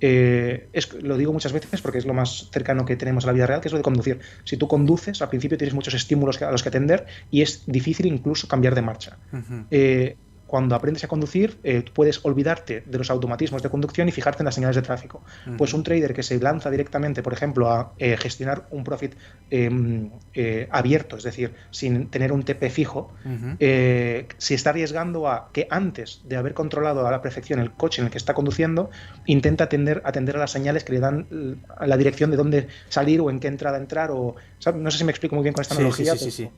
Eh, 0.00 0.68
es, 0.72 0.92
lo 0.94 1.16
digo 1.16 1.32
muchas 1.32 1.52
veces 1.52 1.80
porque 1.80 1.98
es 1.98 2.06
lo 2.06 2.14
más 2.14 2.48
cercano 2.52 2.84
que 2.84 2.96
tenemos 2.96 3.24
a 3.24 3.28
la 3.28 3.32
vida 3.32 3.46
real, 3.46 3.60
que 3.60 3.68
es 3.68 3.72
lo 3.72 3.78
de 3.78 3.84
conducir. 3.84 4.20
Si 4.44 4.56
tú 4.56 4.68
conduces, 4.68 5.20
al 5.22 5.28
principio 5.28 5.58
tienes 5.58 5.74
muchos 5.74 5.94
estímulos 5.94 6.40
a 6.42 6.50
los 6.50 6.62
que 6.62 6.68
atender 6.68 7.06
y 7.30 7.42
es 7.42 7.64
difícil 7.66 8.06
incluso 8.06 8.48
cambiar 8.48 8.74
de 8.74 8.82
marcha 8.82 9.18
cuando 10.50 10.74
aprendes 10.74 11.04
a 11.04 11.06
conducir, 11.06 11.60
eh, 11.62 11.84
puedes 11.94 12.24
olvidarte 12.24 12.82
de 12.84 12.98
los 12.98 13.08
automatismos 13.08 13.62
de 13.62 13.70
conducción 13.70 14.08
y 14.08 14.10
fijarte 14.10 14.42
en 14.42 14.46
las 14.46 14.56
señales 14.56 14.74
de 14.74 14.82
tráfico. 14.82 15.22
Pues 15.56 15.72
un 15.74 15.84
trader 15.84 16.12
que 16.12 16.24
se 16.24 16.40
lanza 16.40 16.72
directamente, 16.72 17.22
por 17.22 17.32
ejemplo, 17.32 17.70
a 17.70 17.92
eh, 17.98 18.16
gestionar 18.16 18.66
un 18.72 18.82
profit 18.82 19.14
em, 19.48 20.10
eh, 20.34 20.66
abierto, 20.72 21.18
es 21.18 21.22
decir, 21.22 21.54
sin 21.70 22.08
tener 22.08 22.32
un 22.32 22.42
TP 22.42 22.68
fijo, 22.68 23.12
se 23.60 24.54
está 24.54 24.70
arriesgando 24.70 25.28
a 25.28 25.50
que 25.52 25.68
antes 25.70 26.22
de 26.24 26.36
haber 26.36 26.54
controlado 26.54 27.06
a 27.06 27.12
la 27.12 27.22
perfección 27.22 27.60
el 27.60 27.70
coche 27.70 28.02
en 28.02 28.06
el 28.06 28.10
que 28.10 28.18
está 28.18 28.34
conduciendo, 28.34 28.90
intenta 29.26 29.62
atender, 29.64 30.02
atender 30.04 30.34
a 30.34 30.40
las 30.40 30.50
señales 30.50 30.82
que 30.82 30.94
le 30.94 30.98
dan 30.98 31.60
la 31.80 31.96
dirección 31.96 32.32
de 32.32 32.36
dónde 32.36 32.66
salir 32.88 33.20
o 33.20 33.30
en 33.30 33.38
qué 33.38 33.46
entrada 33.46 33.78
entrar. 33.78 34.10
O, 34.10 34.34
no 34.74 34.90
sé 34.90 34.98
si 34.98 35.04
me 35.04 35.12
explico 35.12 35.36
muy 35.36 35.44
bien 35.44 35.54
con 35.54 35.62
esta 35.62 35.76
analogía. 35.76 36.16
Sí, 36.16 36.24
sí, 36.24 36.30
sí 36.32 36.50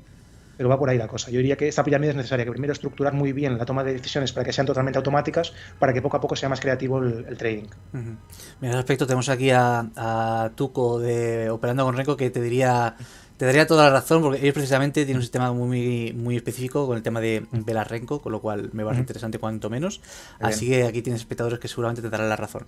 pero 0.63 0.71
va 0.71 0.79
por 0.79 0.89
ahí 0.89 0.97
la 0.97 1.09
cosa. 1.09 1.29
Yo 1.29 1.39
diría 1.39 1.57
que 1.57 1.67
esta 1.67 1.83
pirámide 1.83 2.11
es 2.11 2.17
necesaria, 2.17 2.45
que 2.45 2.53
primero 2.53 2.73
estructurar 2.73 3.15
muy 3.15 3.33
bien 3.33 3.59
la 3.59 3.65
toma 3.65 3.83
de 3.83 3.95
decisiones 3.95 4.33
para 4.33 4.45
que 4.45 4.53
sean 4.53 4.65
totalmente 4.65 4.97
automáticas, 4.97 5.53
para 5.81 5.93
que 5.93 6.01
poco 6.01 6.19
a 6.19 6.21
poco 6.21 6.37
sea 6.37 6.49
más 6.49 6.61
creativo 6.61 6.99
el, 7.01 7.37
trading. 7.37 7.65
En 7.93 8.19
ese 8.61 8.79
aspecto 8.79 9.05
tenemos 9.05 9.29
aquí 9.29 9.51
a, 9.51 10.53
Tuco 10.55 11.01
de 11.01 11.51
Operando 11.51 11.85
con 11.85 11.97
Renko 11.97 12.17
que 12.17 12.31
te 12.31 12.41
diría 12.41 12.95
te 13.39 13.45
daría 13.45 13.67
toda 13.67 13.87
la 13.87 13.91
razón 13.91 14.23
porque 14.23 14.41
ellos 14.41 14.55
precisamente 14.55 15.05
tienen 15.05 15.17
un 15.17 15.23
sistema 15.23 15.53
muy 15.53 16.13
muy 16.13 16.37
específico 16.37 16.87
con 16.87 16.97
el 16.97 17.03
tema 17.03 17.21
de 17.21 17.45
velar 17.51 17.91
Renko, 17.91 18.23
con 18.23 18.31
lo 18.31 18.41
cual 18.41 18.71
me 18.73 18.85
va 18.85 18.93
a 18.93 18.95
ser 18.95 19.01
interesante 19.01 19.41
cuanto 19.41 19.69
menos. 19.69 20.01
Así 20.39 20.69
que 20.69 20.85
aquí 20.85 21.03
tienes 21.03 21.23
espectadores 21.23 21.59
que 21.59 21.67
seguramente 21.67 22.03
te 22.03 22.09
darán 22.09 22.29
la 22.29 22.37
razón. 22.37 22.67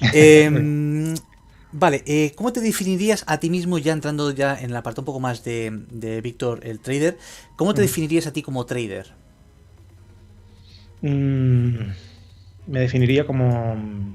Eh, 0.12 1.14
Vale, 1.72 2.02
eh, 2.06 2.32
¿cómo 2.34 2.52
te 2.52 2.60
definirías 2.60 3.24
a 3.28 3.38
ti 3.38 3.48
mismo, 3.48 3.78
ya 3.78 3.92
entrando 3.92 4.32
ya 4.32 4.58
en 4.60 4.72
la 4.72 4.82
parte 4.82 5.00
un 5.00 5.04
poco 5.04 5.20
más 5.20 5.44
de, 5.44 6.20
Víctor, 6.22 6.60
el 6.64 6.80
trader? 6.80 7.16
¿Cómo 7.56 7.74
te 7.74 7.82
mm. 7.82 7.84
definirías 7.84 8.26
a 8.26 8.32
ti 8.32 8.42
como 8.42 8.66
trader? 8.66 9.12
Mm, 11.02 11.92
me 12.66 12.80
definiría 12.80 13.24
como 13.24 14.06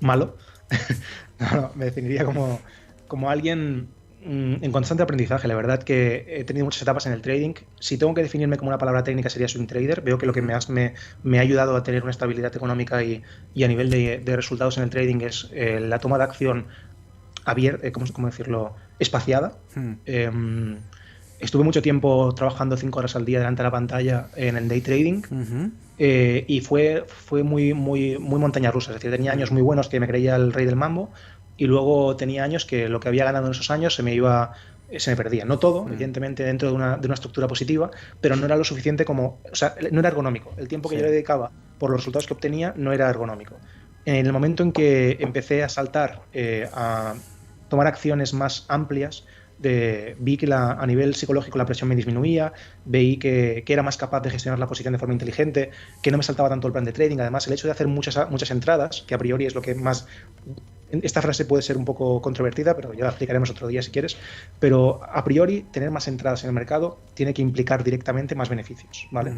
malo. 0.00 0.36
no, 1.38 1.72
me 1.74 1.86
definiría 1.86 2.24
como, 2.26 2.60
como 3.08 3.30
alguien 3.30 3.88
en 4.22 4.72
constante 4.72 5.02
aprendizaje. 5.02 5.48
La 5.48 5.54
verdad 5.54 5.82
que 5.82 6.26
he 6.28 6.44
tenido 6.44 6.64
muchas 6.66 6.82
etapas 6.82 7.06
en 7.06 7.12
el 7.12 7.22
trading. 7.22 7.54
Si 7.78 7.96
tengo 7.96 8.14
que 8.14 8.22
definirme 8.22 8.56
como 8.56 8.68
una 8.68 8.78
palabra 8.78 9.02
técnica 9.02 9.30
sería 9.30 9.48
swing 9.48 9.66
trader. 9.66 10.02
Veo 10.02 10.18
que 10.18 10.26
lo 10.26 10.32
que 10.32 10.42
me, 10.42 10.54
me, 11.22 11.38
ha 11.38 11.40
ayudado 11.40 11.76
a 11.76 11.82
tener 11.82 12.02
una 12.02 12.10
estabilidad 12.10 12.54
económica 12.54 13.02
y, 13.02 13.22
a 13.62 13.68
nivel 13.68 13.90
de, 13.90 14.36
resultados 14.36 14.76
en 14.76 14.84
el 14.84 14.90
trading 14.90 15.20
es 15.22 15.48
eh, 15.52 15.80
la 15.80 15.98
toma 15.98 16.18
de 16.18 16.24
acción 16.24 16.66
abierta, 17.44 17.86
eh, 17.86 17.92
¿cómo, 17.92 18.26
decirlo?, 18.26 18.74
espaciada. 18.98 19.54
Hmm. 19.74 19.94
Em, 20.04 20.76
estuve 21.38 21.64
mucho 21.64 21.80
tiempo 21.80 22.34
trabajando 22.34 22.76
cinco 22.76 22.98
horas 22.98 23.16
al 23.16 23.24
día 23.24 23.38
delante 23.38 23.62
de 23.62 23.64
la 23.64 23.70
pantalla 23.70 24.28
en 24.36 24.56
el 24.56 24.68
day 24.68 24.82
trading 24.82 25.22
eh, 25.98 26.44
y 26.46 26.60
fue, 26.60 27.04
fue 27.06 27.42
muy, 27.42 27.72
muy, 27.72 28.18
muy 28.18 28.38
montaña 28.38 28.70
rusa. 28.70 28.90
Es 28.90 28.96
decir, 28.96 29.10
tenía 29.10 29.32
años 29.32 29.50
muy 29.50 29.62
buenos 29.62 29.88
que 29.88 29.98
me 30.00 30.06
creía 30.06 30.36
el 30.36 30.52
rey 30.52 30.66
del 30.66 30.76
mambo 30.76 31.10
y 31.60 31.66
luego 31.66 32.16
tenía 32.16 32.42
años 32.42 32.64
que 32.64 32.88
lo 32.88 33.00
que 33.00 33.08
había 33.08 33.26
ganado 33.26 33.44
en 33.44 33.52
esos 33.52 33.70
años 33.70 33.94
se 33.94 34.02
me 34.02 34.14
iba 34.14 34.54
se 34.96 35.10
me 35.10 35.16
perdía. 35.16 35.44
No 35.44 35.58
todo, 35.58 35.86
evidentemente, 35.86 36.42
dentro 36.42 36.70
de 36.70 36.74
una, 36.74 36.96
de 36.96 37.06
una, 37.06 37.14
estructura 37.14 37.46
positiva, 37.46 37.90
pero 38.22 38.34
no 38.34 38.46
era 38.46 38.56
lo 38.56 38.64
suficiente 38.64 39.04
como. 39.04 39.40
O 39.52 39.54
sea, 39.54 39.74
no 39.92 40.00
era 40.00 40.08
ergonómico. 40.08 40.54
El 40.56 40.68
tiempo 40.68 40.88
que 40.88 40.96
yo 40.96 41.02
le 41.02 41.10
dedicaba 41.10 41.52
por 41.78 41.90
los 41.90 42.00
resultados 42.00 42.26
que 42.26 42.32
obtenía 42.32 42.72
no 42.76 42.94
era 42.94 43.10
ergonómico. 43.10 43.56
En 44.06 44.26
el 44.26 44.32
momento 44.32 44.62
en 44.62 44.72
que 44.72 45.18
empecé 45.20 45.62
a 45.62 45.68
saltar 45.68 46.22
eh, 46.32 46.66
a 46.72 47.14
tomar 47.68 47.86
acciones 47.86 48.32
más 48.32 48.64
amplias, 48.68 49.26
vi 49.60 50.36
que 50.36 50.46
la, 50.46 50.72
a 50.72 50.86
nivel 50.86 51.14
psicológico 51.14 51.58
la 51.58 51.66
presión 51.66 51.88
me 51.88 51.96
disminuía, 51.96 52.52
veí 52.84 53.16
que, 53.16 53.64
era 53.66 53.82
más 53.82 53.96
capaz 53.96 54.20
de 54.20 54.30
gestionar 54.30 54.58
la 54.58 54.66
posición 54.66 54.92
de 54.92 54.98
forma 54.98 55.14
inteligente, 55.14 55.70
que 56.02 56.10
no 56.10 56.16
me 56.16 56.22
saltaba 56.22 56.48
tanto 56.48 56.66
el 56.66 56.72
plan 56.72 56.84
de 56.84 56.92
trading. 56.92 57.18
Además, 57.20 57.46
el 57.46 57.52
hecho 57.52 57.68
de 57.68 57.72
hacer 57.72 57.86
muchas, 57.86 58.18
muchas 58.30 58.50
entradas, 58.50 59.04
que 59.06 59.14
a 59.14 59.18
priori 59.18 59.46
es 59.46 59.54
lo 59.54 59.62
que 59.62 59.74
más... 59.74 60.06
Esta 60.90 61.22
frase 61.22 61.44
puede 61.44 61.62
ser 61.62 61.76
un 61.76 61.84
poco 61.84 62.20
controvertida, 62.20 62.74
pero 62.74 62.92
ya 62.92 63.04
la 63.04 63.10
explicaremos 63.10 63.48
otro 63.50 63.68
día 63.68 63.80
si 63.80 63.92
quieres. 63.92 64.16
Pero 64.58 65.00
a 65.04 65.22
priori, 65.22 65.62
tener 65.70 65.92
más 65.92 66.08
entradas 66.08 66.42
en 66.42 66.48
el 66.48 66.54
mercado 66.54 66.98
tiene 67.14 67.32
que 67.32 67.42
implicar 67.42 67.84
directamente 67.84 68.34
más 68.34 68.48
beneficios. 68.48 69.06
¿vale? 69.12 69.32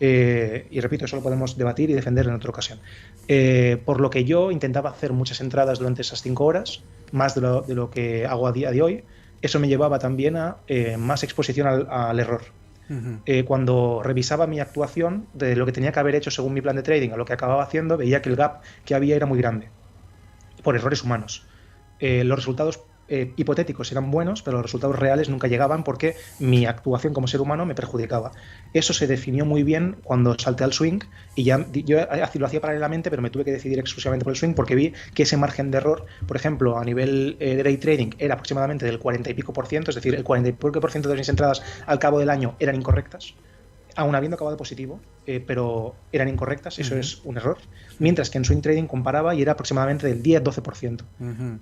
Eh, 0.00 0.66
y 0.68 0.80
repito, 0.80 1.04
eso 1.04 1.14
lo 1.14 1.22
podemos 1.22 1.56
debatir 1.56 1.90
y 1.90 1.92
defender 1.92 2.26
en 2.26 2.34
otra 2.34 2.50
ocasión. 2.50 2.80
Eh, 3.28 3.80
por 3.84 4.00
lo 4.00 4.10
que 4.10 4.24
yo 4.24 4.50
intentaba 4.50 4.90
hacer 4.90 5.12
muchas 5.12 5.40
entradas 5.40 5.78
durante 5.78 6.02
esas 6.02 6.22
cinco 6.22 6.44
horas, 6.44 6.82
más 7.12 7.36
de 7.36 7.40
lo, 7.42 7.62
de 7.62 7.76
lo 7.76 7.88
que 7.88 8.26
hago 8.26 8.48
a 8.48 8.52
día 8.52 8.72
de 8.72 8.82
hoy 8.82 9.04
eso 9.42 9.60
me 9.60 9.68
llevaba 9.68 9.98
también 9.98 10.36
a 10.36 10.56
eh, 10.66 10.96
más 10.96 11.22
exposición 11.22 11.86
al, 11.88 12.20
error. 12.20 12.42
Eh, 13.24 13.44
cuando 13.44 14.00
revisaba 14.04 14.46
mi 14.46 14.60
actuación 14.60 15.26
de 15.34 15.56
lo 15.56 15.66
que 15.66 15.72
tenía 15.72 15.90
que 15.90 15.98
haber 15.98 16.14
hecho 16.14 16.30
según 16.30 16.54
mi 16.54 16.60
plan 16.60 16.76
de 16.76 16.84
trading 16.84 17.10
a 17.10 17.16
lo 17.16 17.24
que 17.24 17.32
acababa 17.32 17.64
haciendo, 17.64 17.96
veía 17.96 18.22
que 18.22 18.28
el 18.28 18.36
gap 18.36 18.62
que 18.84 18.94
había 18.94 19.16
era 19.16 19.26
muy 19.26 19.38
grande 19.38 19.70
por 20.62 20.76
errores 20.76 21.02
humanos. 21.02 21.46
Eh, 21.98 22.24
los 22.24 22.38
resultados 22.38 22.80
eh, 23.08 23.34
hipotéticos 23.36 23.92
eran 23.92 24.10
buenos, 24.10 24.42
pero 24.42 24.56
los 24.56 24.64
resultados 24.64 24.98
reales 24.98 25.28
nunca 25.28 25.48
llegaban 25.48 25.84
porque 25.84 26.16
mi 26.38 26.66
actuación 26.66 27.14
como 27.14 27.26
ser 27.26 27.40
humano 27.40 27.64
me 27.66 27.74
perjudicaba. 27.74 28.32
Eso 28.72 28.92
se 28.92 29.06
definió 29.06 29.44
muy 29.44 29.62
bien 29.62 29.98
cuando 30.02 30.36
salté 30.38 30.64
al 30.64 30.72
swing 30.72 31.00
y 31.34 31.44
ya 31.44 31.66
yo 31.72 31.98
lo 32.34 32.46
hacía 32.46 32.60
paralelamente, 32.60 33.10
pero 33.10 33.22
me 33.22 33.30
tuve 33.30 33.44
que 33.44 33.52
decidir 33.52 33.78
exclusivamente 33.78 34.24
por 34.24 34.32
el 34.32 34.36
swing 34.36 34.54
porque 34.54 34.74
vi 34.74 34.92
que 35.14 35.22
ese 35.22 35.36
margen 35.36 35.70
de 35.70 35.78
error, 35.78 36.06
por 36.26 36.36
ejemplo, 36.36 36.78
a 36.78 36.84
nivel 36.84 37.36
eh, 37.40 37.56
de 37.56 37.62
day 37.62 37.76
trading 37.76 38.10
era 38.18 38.34
aproximadamente 38.34 38.86
del 38.86 38.98
40 38.98 39.30
y 39.30 39.34
pico 39.34 39.52
por 39.52 39.66
ciento, 39.66 39.90
es 39.90 39.94
decir, 39.94 40.14
el 40.14 40.24
40 40.24 40.50
y 40.50 40.52
pico 40.52 40.80
por 40.80 40.90
ciento 40.90 41.08
de 41.08 41.16
mis 41.16 41.28
entradas 41.28 41.62
al 41.86 41.98
cabo 41.98 42.18
del 42.18 42.30
año 42.30 42.56
eran 42.58 42.74
incorrectas 42.74 43.36
aún 43.96 44.14
habiendo 44.14 44.34
acabado 44.36 44.56
positivo, 44.56 45.00
eh, 45.26 45.42
pero 45.44 45.94
eran 46.12 46.28
incorrectas, 46.28 46.78
eso 46.78 46.96
es 46.96 47.22
un 47.24 47.38
error. 47.38 47.56
Mientras 47.98 48.30
que 48.30 48.38
en 48.38 48.44
swing 48.44 48.60
trading 48.60 48.86
comparaba 48.86 49.34
y 49.34 49.42
era 49.42 49.52
aproximadamente 49.52 50.06
del 50.06 50.22
10-12%. 50.22 51.02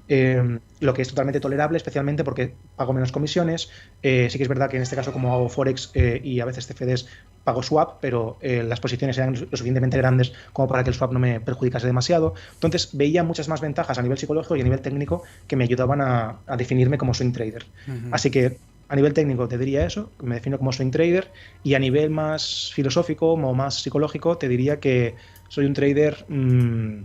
Eh, 0.09 0.59
lo 0.81 0.95
que 0.95 1.03
es 1.03 1.09
totalmente 1.09 1.41
tolerable, 1.41 1.77
especialmente 1.77 2.25
porque 2.25 2.55
pago 2.77 2.93
menos 2.93 3.13
comisiones. 3.13 3.71
Eh, 4.03 4.29
sí 4.31 4.37
que 4.39 4.43
es 4.43 4.49
verdad 4.49 4.69
que 4.69 4.77
en 4.77 4.83
este 4.83 4.97
caso, 4.97 5.13
como 5.13 5.33
hago 5.33 5.49
Forex 5.49 5.93
y 5.95 6.41
a 6.41 6.45
veces 6.45 6.67
CFDs, 6.67 7.07
pago 7.45 7.63
swap, 7.63 8.01
pero 8.01 8.39
las 8.43 8.81
posiciones 8.81 9.17
eran 9.17 9.33
lo 9.35 9.39
suficientemente 9.39 9.97
grandes 9.97 10.33
como 10.53 10.67
para 10.69 10.83
que 10.83 10.91
el 10.91 10.97
swap 10.97 11.13
no 11.13 11.21
me 11.21 11.41
perjudicase 11.41 11.87
demasiado. 11.87 12.35
Entonces 12.55 12.91
veía 12.93 13.23
muchas 13.23 13.49
más 13.49 13.61
ventajas 13.61 13.97
a 13.97 14.03
nivel 14.03 14.19
psicológico 14.19 14.57
y 14.57 14.61
a 14.61 14.65
nivel 14.65 14.81
técnico 14.81 15.23
que 15.47 15.57
me 15.57 15.65
ayudaban 15.65 16.01
a, 16.01 16.41
definirme 16.59 16.99
como 16.99 17.15
swing 17.15 17.33
trader. 17.33 17.65
Así 18.11 18.31
que 18.31 18.59
a 18.89 18.97
nivel 18.97 19.13
técnico 19.13 19.49
te 19.49 19.59
diría 19.59 19.87
eso, 19.87 20.11
me 20.23 20.37
defino 20.37 20.59
como 20.59 20.73
swing 20.73 20.91
trader, 20.91 21.31
y 21.63 21.75
a 21.75 21.79
nivel 21.79 22.11
más 22.11 22.73
filosófico 22.75 23.33
o 23.33 23.55
más 23.55 23.83
psicológico 23.83 24.39
te 24.39 24.49
diría 24.49 24.81
que 24.81 25.15
soy 25.49 25.67
un 25.67 25.75
trader 25.75 26.25
mm, 26.29 27.01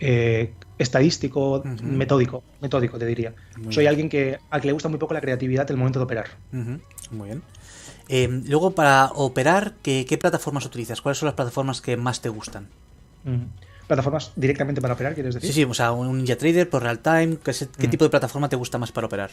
eh, 0.00 0.52
estadístico, 0.78 1.62
metódico, 1.82 2.42
metódico 2.60 2.98
te 2.98 3.06
diría. 3.06 3.34
soy 3.70 3.86
alguien 3.86 4.08
que 4.08 4.38
al 4.50 4.60
que 4.60 4.68
le 4.68 4.72
gusta 4.72 4.88
muy 4.88 4.98
poco 4.98 5.14
la 5.14 5.20
creatividad 5.20 5.68
en 5.68 5.74
el 5.74 5.78
momento 5.78 5.98
de 5.98 6.04
operar. 6.04 6.26
Muy 7.10 7.28
bien. 7.28 7.42
Em, 8.08 8.42
luego, 8.46 8.70
para 8.70 9.10
operar, 9.14 9.74
¿qué, 9.82 10.18
plataformas 10.18 10.64
utilizas? 10.64 11.02
¿Cuáles 11.02 11.18
son 11.18 11.26
las 11.26 11.34
plataformas 11.34 11.80
que 11.80 11.96
más 11.96 12.20
te 12.22 12.28
gustan? 12.30 12.68
Plataformas 13.88 14.32
directamente 14.36 14.80
para 14.80 14.94
operar, 14.94 15.14
¿quieres 15.14 15.34
decir? 15.34 15.48
Sí, 15.50 15.54
sí, 15.54 15.64
o 15.64 15.74
sea, 15.74 15.90
un 15.92 16.18
Ninja 16.18 16.36
Trader 16.36 16.68
por 16.68 16.82
real 16.82 17.00
time, 17.00 17.38
¿qué, 17.42 17.52
mm. 17.52 17.90
tipo 17.90 18.04
de 18.04 18.10
plataforma 18.10 18.48
te 18.48 18.54
gusta 18.54 18.78
más 18.78 18.92
para 18.92 19.06
operar? 19.06 19.30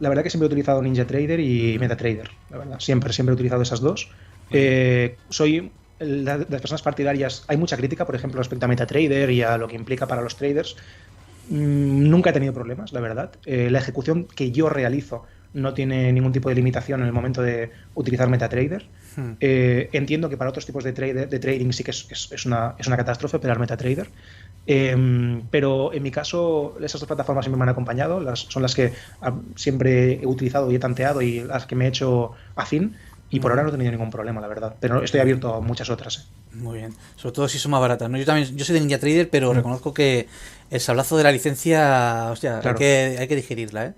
la 0.00 0.08
verdad 0.08 0.24
que 0.24 0.30
siempre 0.30 0.46
he 0.46 0.48
utilizado 0.48 0.82
Ninja 0.82 1.06
Trader 1.06 1.38
y 1.38 1.78
MetaTrader, 1.78 2.30
la 2.50 2.58
verdad, 2.58 2.80
siempre, 2.80 3.12
siempre 3.12 3.32
he 3.32 3.34
utilizado 3.34 3.62
esas 3.62 3.80
dos. 3.80 4.10
Eh, 4.50 5.16
soy 5.28 5.70
de 5.98 6.22
las 6.24 6.60
personas 6.60 6.82
partidarias, 6.82 7.44
hay 7.48 7.56
mucha 7.56 7.76
crítica, 7.76 8.06
por 8.06 8.14
ejemplo, 8.14 8.38
respecto 8.38 8.64
a 8.64 8.68
MetaTrader 8.68 9.30
y 9.30 9.42
a 9.42 9.58
lo 9.58 9.68
que 9.68 9.76
implica 9.76 10.06
para 10.06 10.22
los 10.22 10.36
traders. 10.36 10.76
Mm, 11.50 12.08
nunca 12.08 12.30
he 12.30 12.32
tenido 12.32 12.52
problemas, 12.52 12.92
la 12.92 13.00
verdad. 13.00 13.32
Eh, 13.44 13.68
la 13.70 13.78
ejecución 13.78 14.24
que 14.24 14.50
yo 14.52 14.68
realizo 14.68 15.24
no 15.54 15.74
tiene 15.74 16.12
ningún 16.12 16.32
tipo 16.32 16.48
de 16.48 16.54
limitación 16.54 17.00
en 17.00 17.06
el 17.06 17.12
momento 17.12 17.42
de 17.42 17.70
utilizar 17.94 18.28
MetaTrader. 18.28 18.86
Hmm. 19.16 19.32
Eh, 19.40 19.88
entiendo 19.92 20.28
que 20.28 20.36
para 20.36 20.50
otros 20.50 20.66
tipos 20.66 20.84
de, 20.84 20.92
de 20.92 21.38
trading 21.38 21.72
sí 21.72 21.84
que 21.84 21.90
es, 21.90 22.46
una, 22.46 22.74
es 22.78 22.86
una 22.86 22.96
catástrofe 22.96 23.36
operar 23.38 23.58
MetaTrader. 23.58 24.08
Em, 24.66 25.42
pero 25.50 25.94
en 25.94 26.02
mi 26.02 26.10
caso, 26.10 26.76
esas 26.82 27.00
dos 27.00 27.08
plataformas 27.08 27.46
siempre 27.46 27.58
me 27.58 27.62
han 27.62 27.70
acompañado, 27.70 28.20
las, 28.20 28.40
son 28.40 28.62
las 28.62 28.74
que 28.74 28.92
siempre 29.56 30.20
he 30.22 30.26
utilizado 30.26 30.70
y 30.70 30.74
he 30.74 30.78
tanteado 30.78 31.22
y 31.22 31.40
las 31.40 31.64
que 31.64 31.74
me 31.74 31.86
he 31.86 31.88
hecho 31.88 32.32
afín. 32.54 32.94
Y 33.30 33.40
por 33.40 33.50
hmm. 33.50 33.52
ahora 33.52 33.62
no 33.62 33.68
he 33.68 33.72
tenido 33.72 33.90
ningún 33.90 34.10
problema, 34.10 34.40
la 34.40 34.48
verdad. 34.48 34.74
Pero 34.78 35.02
estoy 35.02 35.20
abierto 35.20 35.54
a 35.54 35.60
muchas 35.60 35.88
otras. 35.90 36.18
¿eh? 36.18 36.56
Muy 36.56 36.78
bien. 36.78 36.94
Sobre 37.16 37.34
todo 37.34 37.48
si 37.48 37.58
son 37.58 37.70
más 37.72 37.80
baratas. 37.80 38.08
¿no? 38.10 38.18
Yo 38.18 38.24
también 38.24 38.56
yo 38.56 38.64
soy 38.64 38.74
de 38.74 38.80
Ninja 38.80 38.98
Trader, 38.98 39.28
pero 39.30 39.52
hmm. 39.52 39.56
reconozco 39.56 39.94
que 39.94 40.28
el 40.70 40.80
sablazo 40.80 41.16
de 41.16 41.24
la 41.24 41.32
licencia, 41.32 42.28
hostia, 42.30 42.60
hay, 42.62 42.74
que, 42.74 43.16
hay 43.18 43.28
que 43.28 43.36
digerirla. 43.36 43.86
¿eh? 43.86 43.94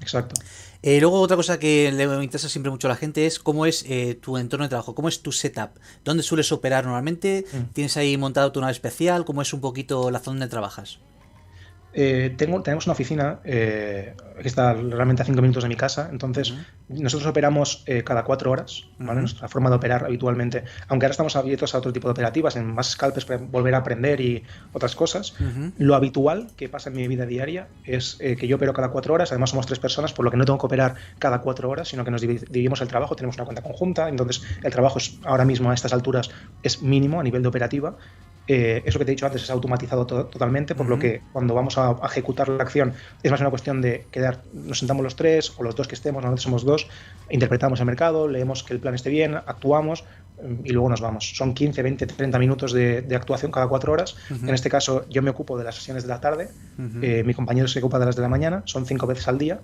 Exacto. 0.00 0.40
Eh, 0.86 1.00
luego 1.00 1.18
otra 1.18 1.34
cosa 1.34 1.58
que 1.58 1.90
le 1.90 2.04
interesa 2.22 2.46
siempre 2.50 2.70
mucho 2.70 2.88
a 2.88 2.90
la 2.90 2.96
gente 2.96 3.24
es 3.24 3.38
cómo 3.38 3.64
es 3.64 3.86
eh, 3.88 4.18
tu 4.20 4.36
entorno 4.36 4.66
de 4.66 4.68
trabajo, 4.68 4.94
cómo 4.94 5.08
es 5.08 5.22
tu 5.22 5.32
setup, 5.32 5.70
dónde 6.04 6.22
sueles 6.22 6.52
operar 6.52 6.84
normalmente, 6.84 7.46
mm. 7.50 7.72
tienes 7.72 7.96
ahí 7.96 8.18
montado 8.18 8.52
tu 8.52 8.60
nave 8.60 8.72
especial, 8.72 9.24
cómo 9.24 9.40
es 9.40 9.54
un 9.54 9.62
poquito 9.62 10.10
la 10.10 10.18
zona 10.18 10.40
donde 10.40 10.50
trabajas. 10.50 10.98
Eh, 11.96 12.34
tengo, 12.36 12.60
tenemos 12.60 12.86
una 12.86 12.92
oficina 12.92 13.38
eh, 13.44 14.14
que 14.40 14.48
está 14.48 14.74
realmente 14.74 15.22
a 15.22 15.24
cinco 15.24 15.40
minutos 15.40 15.62
de 15.62 15.68
mi 15.68 15.76
casa, 15.76 16.08
entonces 16.10 16.52
nosotros 16.88 17.30
operamos 17.30 17.84
eh, 17.86 18.02
cada 18.02 18.24
cuatro 18.24 18.50
horas, 18.50 18.88
nuestra 18.98 19.46
forma 19.48 19.70
de 19.70 19.76
operar 19.76 20.04
habitualmente, 20.04 20.64
aunque 20.88 21.06
ahora 21.06 21.12
estamos 21.12 21.36
abiertos 21.36 21.72
a 21.74 21.78
otro 21.78 21.92
tipo 21.92 22.08
de 22.08 22.12
operativas, 22.12 22.56
en 22.56 22.66
más 22.66 22.90
scalpes 22.90 23.24
para 23.24 23.38
volver 23.38 23.76
a 23.76 23.78
aprender 23.78 24.20
y 24.20 24.42
otras 24.72 24.96
cosas. 24.96 25.34
Lo 25.78 25.94
habitual 25.94 26.48
que 26.56 26.68
pasa 26.68 26.90
en 26.90 26.96
mi 26.96 27.06
vida 27.06 27.26
diaria 27.26 27.68
es 27.84 28.16
que 28.16 28.48
yo 28.48 28.56
opero 28.56 28.72
cada 28.72 28.88
cuatro 28.88 29.14
horas, 29.14 29.30
además 29.30 29.50
somos 29.50 29.66
tres 29.66 29.78
personas, 29.78 30.12
por 30.12 30.24
lo 30.24 30.32
que 30.32 30.36
no 30.36 30.44
tengo 30.44 30.58
que 30.58 30.66
operar 30.66 30.96
cada 31.20 31.40
cuatro 31.42 31.70
horas, 31.70 31.88
sino 31.88 32.04
que 32.04 32.10
nos 32.10 32.20
dividimos 32.20 32.80
el 32.80 32.88
trabajo, 32.88 33.14
tenemos 33.14 33.36
una 33.36 33.44
cuenta 33.44 33.62
conjunta, 33.62 34.08
entonces 34.08 34.42
el 34.62 34.72
trabajo 34.72 34.98
es, 34.98 35.20
ahora 35.24 35.44
mismo 35.44 35.70
a 35.70 35.74
estas 35.74 35.92
alturas 35.92 36.30
es 36.62 36.82
mínimo 36.82 37.20
a 37.20 37.22
nivel 37.22 37.42
de 37.42 37.48
operativa 37.48 37.96
eh, 38.46 38.82
eso 38.84 38.98
que 38.98 39.04
te 39.04 39.12
he 39.12 39.14
dicho 39.14 39.26
antes 39.26 39.42
es 39.42 39.50
automatizado 39.50 40.06
totalmente, 40.06 40.74
por 40.74 40.86
lo 40.86 40.98
que 40.98 41.22
cuando 41.32 41.54
vamos 41.54 41.78
a, 41.78 41.96
ejecutar 42.04 42.48
la 42.48 42.62
acción 42.62 42.92
es 43.22 43.30
más 43.30 43.40
una 43.40 43.50
cuestión 43.50 43.80
de 43.80 44.06
quedar, 44.10 44.42
nos 44.52 44.78
sentamos 44.78 45.02
los 45.02 45.16
tres 45.16 45.52
o 45.56 45.62
los 45.62 45.74
dos 45.74 45.88
que 45.88 45.94
estemos, 45.94 46.20
normalmente 46.20 46.42
somos 46.42 46.64
dos, 46.64 46.88
interpretamos 47.30 47.80
el 47.80 47.86
mercado, 47.86 48.28
leemos 48.28 48.62
que 48.62 48.74
el 48.74 48.80
plan 48.80 48.94
esté 48.94 49.08
bien, 49.08 49.34
actuamos 49.34 50.04
y 50.64 50.72
luego 50.72 50.88
nos 50.88 51.00
vamos. 51.00 51.30
Son 51.36 51.54
15, 51.54 51.82
20, 51.82 52.06
30 52.06 52.38
minutos 52.38 52.72
de, 52.72 53.06
actuación 53.14 53.50
cada 53.50 53.68
cuatro 53.68 53.92
horas. 53.92 54.16
En 54.28 54.50
este 54.50 54.68
caso 54.68 55.06
yo 55.08 55.22
me 55.22 55.30
ocupo 55.30 55.56
de 55.56 55.64
las 55.64 55.76
sesiones 55.76 56.02
de 56.02 56.08
la 56.08 56.20
tarde, 56.20 56.50
eh, 57.00 57.22
mi 57.24 57.32
compañero 57.32 57.68
se 57.68 57.78
ocupa 57.78 57.98
de 57.98 58.06
las 58.06 58.16
de 58.16 58.22
la 58.22 58.28
mañana, 58.28 58.62
son 58.66 58.84
cinco 58.84 59.06
veces 59.06 59.26
al 59.28 59.38
día. 59.38 59.60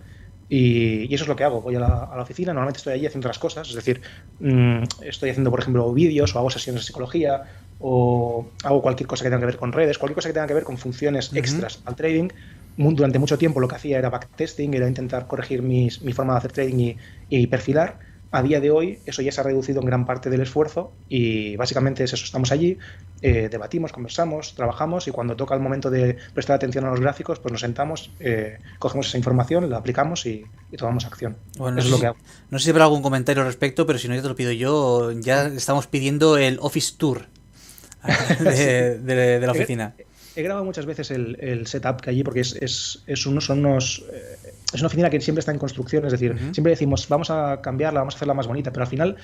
Y, 0.49 1.15
eso 1.15 1.25
es 1.25 1.29
lo 1.29 1.37
que 1.37 1.45
hago. 1.45 1.63
Voy 1.63 1.77
a 1.77 1.81
la, 1.81 2.21
oficina, 2.21 2.53
normalmente 2.53 2.79
estoy 2.79 2.95
allí 2.95 3.07
haciendo 3.07 3.29
otras 3.29 3.39
cosas, 3.39 3.69
es 3.69 3.75
decir, 3.77 4.01
mm, 4.41 4.83
estoy 5.03 5.31
haciendo, 5.31 5.51
por 5.51 5.61
ejemplo, 5.61 5.93
vídeos 5.93 6.35
o 6.35 6.41
hago 6.41 6.51
sesiones 6.51 6.83
de 6.83 6.87
psicología 6.87 7.45
o 7.81 8.47
hago 8.63 8.83
cualquier 8.83 9.07
cosa 9.07 9.25
que 9.25 9.31
tenga 9.31 9.41
que 9.41 9.47
ver 9.47 9.57
con 9.57 9.73
redes, 9.73 9.99
cualquier 9.99 10.15
cosa 10.17 10.29
que 10.29 10.35
tenga 10.35 10.47
que 10.47 10.55
ver 10.55 10.65
con 10.65 10.79
funciones 10.79 11.33
extras 11.35 11.81
al 11.87 11.97
trading. 11.97 12.29
Durante 12.77 13.19
mucho 13.19 13.37
tiempo 13.37 13.61
lo 13.61 13.69
que 13.69 13.75
hacía 13.75 13.99
era 13.99 14.11
backtesting, 14.11 14.73
era 14.75 14.87
intentar 14.87 15.27
corregir 15.27 15.63
mi 15.63 15.91
forma 15.91 16.35
de 16.35 16.39
hacer 16.39 16.53
trading 16.53 16.95
y, 17.29 17.47
perfilar. 17.49 18.11
A 18.33 18.43
día 18.45 18.61
de 18.61 18.71
hoy 18.71 19.01
eso 19.07 19.23
ya 19.23 19.33
se 19.33 19.41
ha 19.41 19.45
reducido 19.45 19.81
en 19.81 19.87
gran 19.87 20.07
parte 20.07 20.31
del 20.31 20.41
esfuerzo 20.41 20.93
y 21.09 21.57
básicamente 21.57 22.05
es 22.05 22.13
eso, 22.13 22.25
estamos 22.25 22.53
allí, 22.53 22.79
eh, 23.23 23.49
debatimos, 23.51 23.91
conversamos, 23.91 24.55
trabajamos 24.55 25.09
y 25.09 25.11
cuando 25.11 25.35
toca 25.35 25.57
el 25.57 25.61
momento 25.61 25.91
de 25.91 26.17
prestar 26.33 26.55
atención 26.55 26.85
a 26.85 26.91
los 26.91 27.01
gráficos, 27.01 27.41
pues 27.41 27.51
nos 27.51 27.61
sentamos, 27.61 28.13
eh, 28.21 28.59
cogemos 28.79 29.09
esa 29.09 29.19
información, 29.19 29.69
la 29.69 29.79
aplicamos 29.79 30.27
y, 30.27 30.45
tomamos 30.79 31.07
acción. 31.07 31.39
Bueno, 31.59 31.79
no, 31.79 31.83
sé 31.83 31.89
si, 31.89 32.05
no 32.51 32.59
sé 32.61 32.65
si 32.67 32.71
habrá 32.71 32.85
algún 32.85 33.03
comentario 33.03 33.43
al 33.43 33.49
respecto, 33.49 33.85
pero 33.85 33.99
si 33.99 34.07
no, 34.07 34.15
yo 34.15 34.23
te 34.23 34.29
lo 34.29 34.37
pido 34.37 34.53
yo. 34.53 35.11
Ya 35.11 35.49
estamos 35.49 35.89
pidiendo 35.89 36.39
el 36.39 36.61
Office 36.61 36.95
Tour 36.97 37.27
de, 38.41 39.41
la 39.41 39.53
oficina. 39.53 39.95
He, 40.37 40.43
grabado 40.43 40.65
muchas 40.65 40.87
veces 40.87 41.11
el, 41.11 41.67
setup 41.67 42.01
que 42.01 42.11
allí 42.11 42.23
porque 42.23 42.41
es, 42.41 42.55
es, 42.55 43.03
es 43.07 43.27
unos, 43.27 43.47
son 43.47 43.65
unos, 43.65 44.05
eh, 44.13 44.53
es 44.73 44.81
una 44.81 44.87
oficina 44.87 45.11
que 45.11 45.21
siempre 45.21 45.41
está 45.41 45.53
en 45.53 45.59
construcción, 45.59 46.05
es 46.07 46.13
decir, 46.13 46.37
siempre 46.53 46.71
decimos 46.71 47.09
vamos 47.09 47.31
a 47.31 47.61
cambiarla, 47.63 48.01
vamos 48.01 48.15
a 48.15 48.17
hacerla 48.17 48.35
más 48.35 48.47
bonita, 48.47 48.73
pero 48.73 48.85
al 48.85 48.91
final 48.91 49.17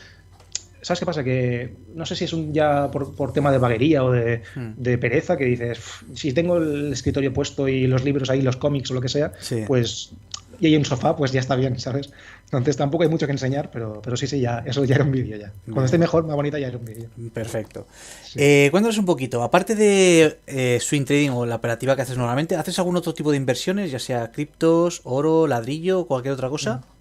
¿Sabes 0.87 1.01
qué 1.01 1.07
pasa? 1.07 1.25
Que 1.25 1.75
no 1.97 2.07
sé 2.07 2.15
si 2.15 2.27
es 2.27 2.33
un 2.33 2.55
ya 2.55 2.93
por, 2.93 3.33
tema 3.33 3.51
de 3.51 3.59
vaguería 3.59 4.05
o 4.05 4.13
de, 4.13 4.43
hmm. 4.55 5.01
pereza 5.01 5.37
que 5.37 5.45
dices, 5.45 5.81
si 6.15 6.33
tengo 6.33 6.59
el 6.59 6.93
escritorio 6.93 7.33
puesto 7.33 7.67
y 7.67 7.89
los 7.89 8.05
libros 8.05 8.31
ahí, 8.31 8.41
los 8.41 8.57
cómics 8.57 8.93
o 8.93 8.95
lo 8.95 9.01
que 9.01 9.09
sea, 9.09 9.33
pues 9.67 10.13
y 10.61 10.67
hay 10.67 10.77
un 10.77 10.85
sofá, 10.85 11.17
pues 11.17 11.33
ya 11.33 11.41
está 11.41 11.57
bien, 11.57 11.79
¿sabes? 11.79 12.11
Entonces 12.45 12.77
tampoco 12.77 13.05
hay 13.05 13.11
mucho 13.11 13.27
que 13.27 13.33
enseñar, 13.33 13.71
pero, 13.71 14.01
pero 14.03 14.17
sí, 14.17 14.27
sí, 14.27 14.41
ya, 14.41 14.63
eso 14.67 14.85
ya 14.85 14.97
era 14.97 15.05
un 15.05 15.13
vídeo 15.13 15.37
ya. 15.37 15.53
Cuando 15.65 15.85
esté 15.85 15.99
mejor, 15.99 16.27
más 16.27 16.37
bonita, 16.37 16.59
ya 16.59 16.69
era 16.69 16.79
un 16.79 16.85
vídeo. 16.85 17.09
Perfecto. 17.33 17.87
Eh, 18.35 18.69
cuéntanos 18.71 18.99
un 18.99 19.07
poquito, 19.07 19.43
aparte 19.43 19.75
de 19.75 20.39
eh, 20.47 20.79
swing 20.81 21.05
trading 21.05 21.31
o 21.31 21.47
la 21.47 21.57
operativa 21.57 21.97
que 21.97 22.03
haces 22.03 22.17
normalmente, 22.17 22.57
¿haces 22.57 22.79
algún 22.79 22.97
otro 22.97 23.15
tipo 23.15 23.31
de 23.31 23.37
inversiones, 23.37 23.91
ya 23.91 23.99
sea 23.99 24.31
criptos, 24.33 25.01
oro, 25.05 25.47
ladrillo 25.47 26.01
o 26.01 26.07
cualquier 26.07 26.35
otra 26.35 26.49
cosa? 26.49 26.77
Mm. 26.77 26.97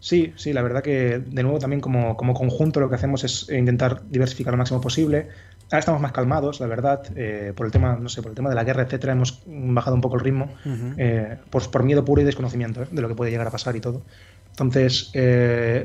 Sí, 0.00 0.32
sí, 0.36 0.54
la 0.54 0.62
verdad 0.62 0.82
que 0.82 1.18
de 1.18 1.42
nuevo 1.42 1.58
también 1.58 1.80
como, 1.82 2.16
conjunto 2.16 2.80
lo 2.80 2.88
que 2.88 2.94
hacemos 2.94 3.22
es 3.22 3.48
intentar 3.50 4.02
diversificar 4.08 4.54
lo 4.54 4.58
máximo 4.58 4.80
posible. 4.80 5.28
Ahora 5.70 5.78
estamos 5.78 6.00
más 6.00 6.10
calmados, 6.10 6.58
la 6.58 6.66
verdad, 6.66 7.00
eh, 7.14 7.52
por 7.54 7.64
el 7.64 7.70
tema, 7.70 7.96
no 7.96 8.08
sé, 8.08 8.22
por 8.22 8.30
el 8.30 8.34
tema 8.34 8.48
de 8.48 8.56
la 8.56 8.64
guerra, 8.64 8.82
etcétera, 8.82 9.12
hemos 9.12 9.40
bajado 9.46 9.94
un 9.94 10.00
poco 10.00 10.16
el 10.16 10.22
ritmo, 10.22 10.52
eh, 10.96 11.36
por, 11.48 11.84
miedo 11.84 12.04
puro 12.04 12.20
y 12.20 12.24
desconocimiento 12.24 12.82
eh, 12.82 12.86
de 12.90 13.00
lo 13.00 13.06
que 13.06 13.14
puede 13.14 13.30
llegar 13.30 13.46
a 13.46 13.52
pasar 13.52 13.76
y 13.76 13.80
todo. 13.80 14.02
Entonces, 14.50 15.12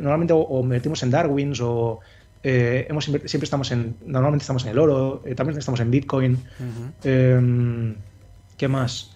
normalmente 0.01 0.33
o, 0.35 0.63
metimos 0.63 1.03
en 1.03 1.11
Darwins 1.11 1.61
o 1.61 1.99
hemos, 2.41 3.05
siempre 3.05 3.43
estamos 3.43 3.71
en, 3.71 3.95
normalmente 4.07 4.41
estamos 4.41 4.63
en 4.65 4.71
el 4.71 4.79
oro, 4.79 5.21
también 5.35 5.59
estamos 5.59 5.79
en 5.79 5.91
Bitcoin. 5.91 6.39
Em, 7.03 7.95
¿Qué 8.57 8.67
más? 8.67 9.15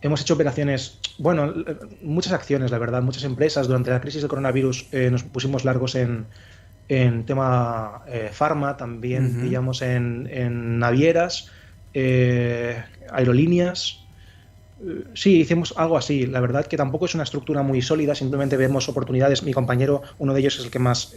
Hemos 0.00 0.20
hecho 0.20 0.34
operaciones, 0.34 0.98
bueno, 1.18 1.52
muchas 2.02 2.32
acciones, 2.32 2.70
la 2.70 2.78
verdad, 2.78 3.02
muchas 3.02 3.24
empresas. 3.24 3.66
Durante 3.66 3.90
la 3.90 4.00
crisis 4.00 4.22
del 4.22 4.28
coronavirus 4.28 4.86
eh, 4.92 5.10
nos 5.10 5.24
pusimos 5.24 5.64
largos 5.64 5.94
en, 5.94 6.26
en 6.88 7.26
tema 7.26 8.02
eh, 8.06 8.30
farma, 8.32 8.76
también 8.76 9.42
digamos 9.42 9.82
en, 9.82 10.78
navieras, 10.78 11.50
eh, 11.94 12.82
aerolíneas. 13.10 14.04
Sí, 15.14 15.40
hicimos 15.40 15.74
algo 15.76 15.96
así. 15.96 16.26
La 16.26 16.40
verdad 16.40 16.66
que 16.66 16.76
tampoco 16.76 17.06
es 17.06 17.14
una 17.14 17.24
estructura 17.24 17.62
muy 17.62 17.82
sólida, 17.82 18.14
simplemente 18.14 18.56
vemos 18.56 18.88
oportunidades. 18.88 19.42
Mi 19.42 19.52
compañero, 19.52 20.02
uno 20.18 20.34
de 20.34 20.40
ellos 20.40 20.58
es 20.58 20.66
el 20.66 20.70
que 20.70 20.78
más 20.78 21.14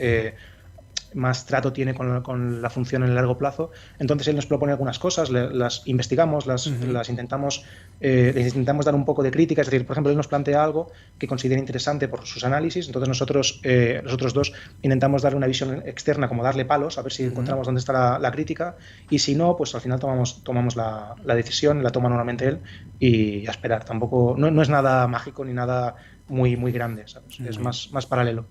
más 1.13 1.45
trato 1.45 1.73
tiene 1.73 1.93
con 1.93 2.61
la, 2.61 2.69
función 2.69 3.03
en 3.03 3.09
el 3.09 3.15
largo 3.15 3.37
plazo. 3.37 3.71
Entonces 3.99 4.27
él 4.27 4.35
nos 4.35 4.45
propone 4.45 4.71
algunas 4.71 4.99
cosas, 4.99 5.29
las 5.29 5.83
investigamos, 5.85 6.45
las, 6.45 6.67
las 6.67 7.09
intentamos, 7.09 7.65
eh, 7.99 8.31
les 8.33 8.47
intentamos 8.47 8.85
dar 8.85 8.95
un 8.95 9.05
poco 9.05 9.23
de 9.23 9.31
crítica. 9.31 9.61
Es 9.61 9.69
decir, 9.69 9.85
por 9.85 9.95
ejemplo, 9.95 10.11
él 10.11 10.17
nos 10.17 10.27
plantea 10.27 10.63
algo 10.63 10.91
que 11.17 11.27
considera 11.27 11.59
interesante 11.59 12.07
por 12.07 12.25
sus 12.25 12.43
análisis, 12.43 12.87
entonces 12.87 13.07
nosotros, 13.07 13.59
eh, 13.63 14.01
nosotros 14.03 14.33
dos, 14.33 14.53
intentamos 14.81 15.21
darle 15.21 15.37
una 15.37 15.47
visión 15.47 15.81
externa, 15.85 16.27
como 16.27 16.43
darle 16.43 16.65
palos, 16.65 16.97
a 16.97 17.01
ver 17.01 17.11
si 17.11 17.23
encontramos 17.23 17.65
dónde 17.65 17.79
está 17.79 18.19
la, 18.19 18.31
crítica, 18.31 18.77
y 19.09 19.19
si 19.19 19.35
no, 19.35 19.55
pues 19.57 19.73
al 19.75 19.81
final 19.81 19.99
tomamos, 19.99 20.43
tomamos 20.43 20.75
la, 20.75 21.15
decisión, 21.25 21.83
la 21.83 21.89
toma 21.89 22.09
normalmente 22.09 22.47
él, 22.47 22.59
y 22.99 23.47
a 23.47 23.51
esperar. 23.51 23.83
Tampoco, 23.83 24.35
no, 24.37 24.51
no 24.51 24.61
es 24.61 24.69
nada 24.69 25.07
mágico 25.07 25.43
ni 25.43 25.53
nada 25.53 25.95
muy, 26.27 26.55
muy 26.55 26.71
grande, 26.71 27.05
es 27.05 27.59
más, 27.59 27.91
más 27.91 28.05
paralelo 28.05 28.45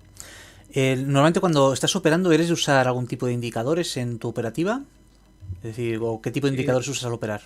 normalmente 0.75 1.39
cuando 1.39 1.73
estás 1.73 1.95
operando, 1.95 2.31
¿eres 2.31 2.47
de 2.47 2.53
usar 2.53 2.87
algún 2.87 3.07
tipo 3.07 3.25
de 3.25 3.33
indicadores 3.33 3.97
en 3.97 4.19
tu 4.19 4.27
operativa? 4.27 4.81
Es 5.57 5.63
decir, 5.63 5.99
¿o 6.01 6.21
¿qué 6.21 6.31
tipo 6.31 6.47
de 6.47 6.53
indicadores 6.53 6.87
usas 6.87 7.05
al 7.05 7.13
operar? 7.13 7.41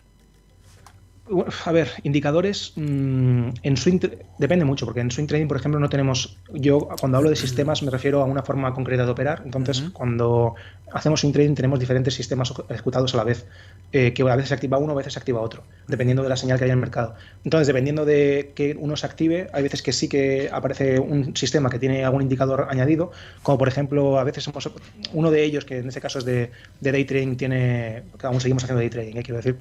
A 1.66 1.72
ver, 1.72 1.90
indicadores 2.04 2.74
mm, 2.76 3.48
en 3.64 3.78
swing 3.78 4.00
depende 4.38 4.66
mucho, 4.66 4.86
porque 4.86 5.00
en 5.00 5.10
swing 5.10 5.26
trading, 5.26 5.48
por 5.48 5.56
ejemplo, 5.56 5.80
no 5.80 5.88
tenemos. 5.88 6.38
Yo 6.54 6.90
cuando 7.00 7.18
hablo 7.18 7.30
de 7.30 7.38
sistemas 7.38 7.82
me 7.82 7.92
refiero 7.92 8.22
a 8.22 8.26
una 8.26 8.44
forma 8.44 8.74
concreta 8.74 9.06
de 9.06 9.12
operar. 9.12 9.42
Entonces, 9.46 9.84
cuando 9.94 10.56
hacemos 10.92 11.22
swing 11.22 11.32
trading 11.32 11.56
tenemos 11.56 11.80
diferentes 11.80 12.14
sistemas 12.14 12.54
ejecutados 12.70 13.14
a 13.14 13.18
la 13.18 13.24
vez, 13.24 13.46
eh, 13.94 14.12
que 14.12 14.22
a 14.24 14.36
veces 14.36 14.50
se 14.50 14.56
activa 14.56 14.78
uno, 14.78 14.92
a 14.92 14.96
veces 14.96 15.14
se 15.14 15.20
activa 15.20 15.40
otro, 15.40 15.64
dependiendo 15.88 16.24
de 16.24 16.30
la 16.30 16.36
señal 16.36 16.58
que 16.58 16.66
haya 16.66 16.74
en 16.74 16.80
el 16.80 16.82
mercado. 16.82 17.16
Entonces, 17.46 17.68
dependiendo 17.68 18.04
de 18.04 18.52
que 18.54 18.76
uno 18.78 18.98
se 18.98 19.06
active, 19.06 19.48
hay 19.54 19.64
veces 19.64 19.82
que 19.82 19.94
sí 19.94 20.10
que 20.10 20.50
aparece 20.52 21.00
un 21.00 21.38
sistema 21.38 21.70
que 21.70 21.80
tiene 21.80 22.04
algún 22.04 22.22
indicador 22.22 22.68
añadido, 22.70 23.14
como 23.44 23.58
por 23.58 23.70
ejemplo, 23.70 24.20
a 24.20 24.26
veces 24.26 24.44
somos 24.44 24.70
uno 25.14 25.32
de 25.32 25.44
ellos, 25.46 25.64
que 25.64 25.78
en 25.78 25.88
este 25.88 26.02
caso 26.02 26.20
es 26.20 26.26
de, 26.26 26.52
day 26.82 27.06
trading, 27.06 27.38
tiene. 27.38 28.04
que 28.20 28.28
aún 28.28 28.42
seguimos 28.42 28.66
haciendo 28.66 28.82
day 28.82 28.90
trading, 28.90 29.16
¿eh? 29.16 29.24
quiero 29.24 29.38
decir 29.38 29.56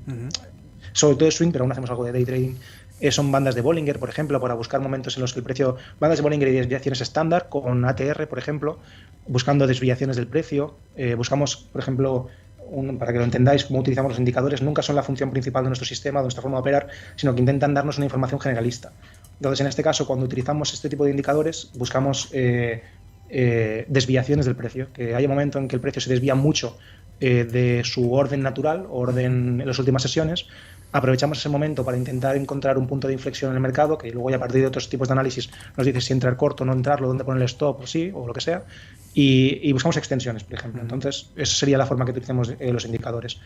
sobre 0.93 1.16
todo 1.16 1.26
de 1.26 1.32
swing, 1.32 1.51
pero 1.51 1.64
aún 1.64 1.72
hacemos 1.72 1.90
algo 1.90 2.05
de 2.05 2.12
day 2.12 2.24
trading. 2.24 2.55
Eh, 3.03 3.11
son 3.11 3.32
bandas 3.32 3.57
de 3.57 3.62
Bollinger, 3.62 3.99
por 3.99 4.09
ejemplo, 4.09 4.40
para 4.40 4.55
buscar 4.55 4.80
momentos 4.80 5.16
en 5.16 5.22
los 5.22 5.32
que 5.32 5.40
el 5.40 5.45
precio, 5.45 5.76
bandas 5.99 6.20
de 6.20 6.22
Bollinger 6.22 6.47
y 6.47 6.53
desviaciones 6.53 7.01
estándar, 7.01 7.49
con 7.49 7.84
ATR, 7.84 8.28
por 8.28 8.38
ejemplo, 8.38 8.78
buscando 9.26 9.66
desviaciones 9.66 10.14
del 10.14 10.28
precio. 10.28 10.76
Eh, 10.95 11.14
buscamos, 11.16 11.57
por 11.57 11.80
ejemplo, 11.80 12.28
para 13.01 13.12
que 13.12 13.18
lo 13.18 13.24
entendáis, 13.24 13.64
cómo 13.64 13.80
utilizamos 13.80 14.12
los 14.12 14.20
indicadores, 14.20 14.62
nunca 14.62 14.82
son 14.82 14.95
la 14.95 15.03
función 15.03 15.32
principal 15.32 15.64
de 15.64 15.70
nuestro 15.70 15.84
sistema, 15.84 16.20
de 16.20 16.26
nuestra 16.26 16.43
forma 16.43 16.59
de 16.59 16.61
operar, 16.61 16.88
sino 17.16 17.34
que 17.34 17.40
intentan 17.40 17.74
darnos 17.74 17.97
una 17.97 18.07
información 18.07 18.40
generalista. 18.40 18.93
Entonces, 19.34 19.61
en 19.62 19.66
este 19.66 19.82
caso, 19.82 20.07
cuando 20.07 20.24
utilizamos 20.24 20.72
este 20.72 20.88
tipo 20.88 21.05
de 21.05 21.11
indicadores, 21.11 21.72
buscamos 21.74 22.28
eh, 22.30 22.84
desviaciones 23.88 24.47
del 24.47 24.55
precio, 24.55 24.93
que 24.93 25.16
haya 25.16 25.26
momento 25.26 25.59
en 25.59 25.66
que 25.66 25.74
el 25.74 25.82
precio 25.82 26.01
se 26.01 26.09
desvía 26.09 26.36
mucho 26.36 26.78
de 27.18 27.82
su 27.84 28.12
orden 28.12 28.43
natural, 28.43 28.84
orden 28.90 29.61
en 29.61 29.66
las 29.66 29.78
últimas 29.78 30.03
sesiones, 30.03 30.47
aprovechamos 30.93 31.38
ese 31.38 31.49
momento 31.49 31.84
para 31.84 31.97
intentar 31.97 32.36
encontrar 32.36 32.78
un 32.78 32.86
punto 32.86 33.09
de 33.09 33.14
inflexión 33.14 33.51
en 33.51 33.57
el 33.57 33.62
mercado, 33.62 33.99
que 33.99 34.11
luego 34.11 34.30
ya 34.30 34.36
a 34.36 34.38
partir 34.38 34.61
de 34.61 34.66
otros 34.66 34.88
tipos 34.88 35.09
de 35.09 35.12
análisis 35.12 35.51
nos 35.76 35.86
dice 35.86 36.01
si 36.01 36.12
entrar 36.12 36.36
corto 36.36 36.64
o 36.64 36.66
no 36.66 36.72
entrarlo, 36.72 37.09
dónde 37.09 37.24
poner 37.24 37.43
el 37.43 37.47
stop 37.47 37.80
o 37.80 37.86
sí, 37.86 38.11
o 38.14 38.26
lo 38.26 38.32
que 38.32 38.40
sea, 38.40 38.64
y, 39.14 39.72
buscamos 39.72 39.97
extensiones, 39.97 40.45
por 40.45 40.55
ejemplo. 40.55 40.80
Entonces, 40.82 41.30
esa 41.36 41.55
sería 41.55 41.78
la 41.78 41.86
forma 41.86 42.05
que 42.05 42.12
utilizamos 42.12 42.53
eh, 42.59 42.72
los 42.72 42.84
indicadores. 42.84 43.40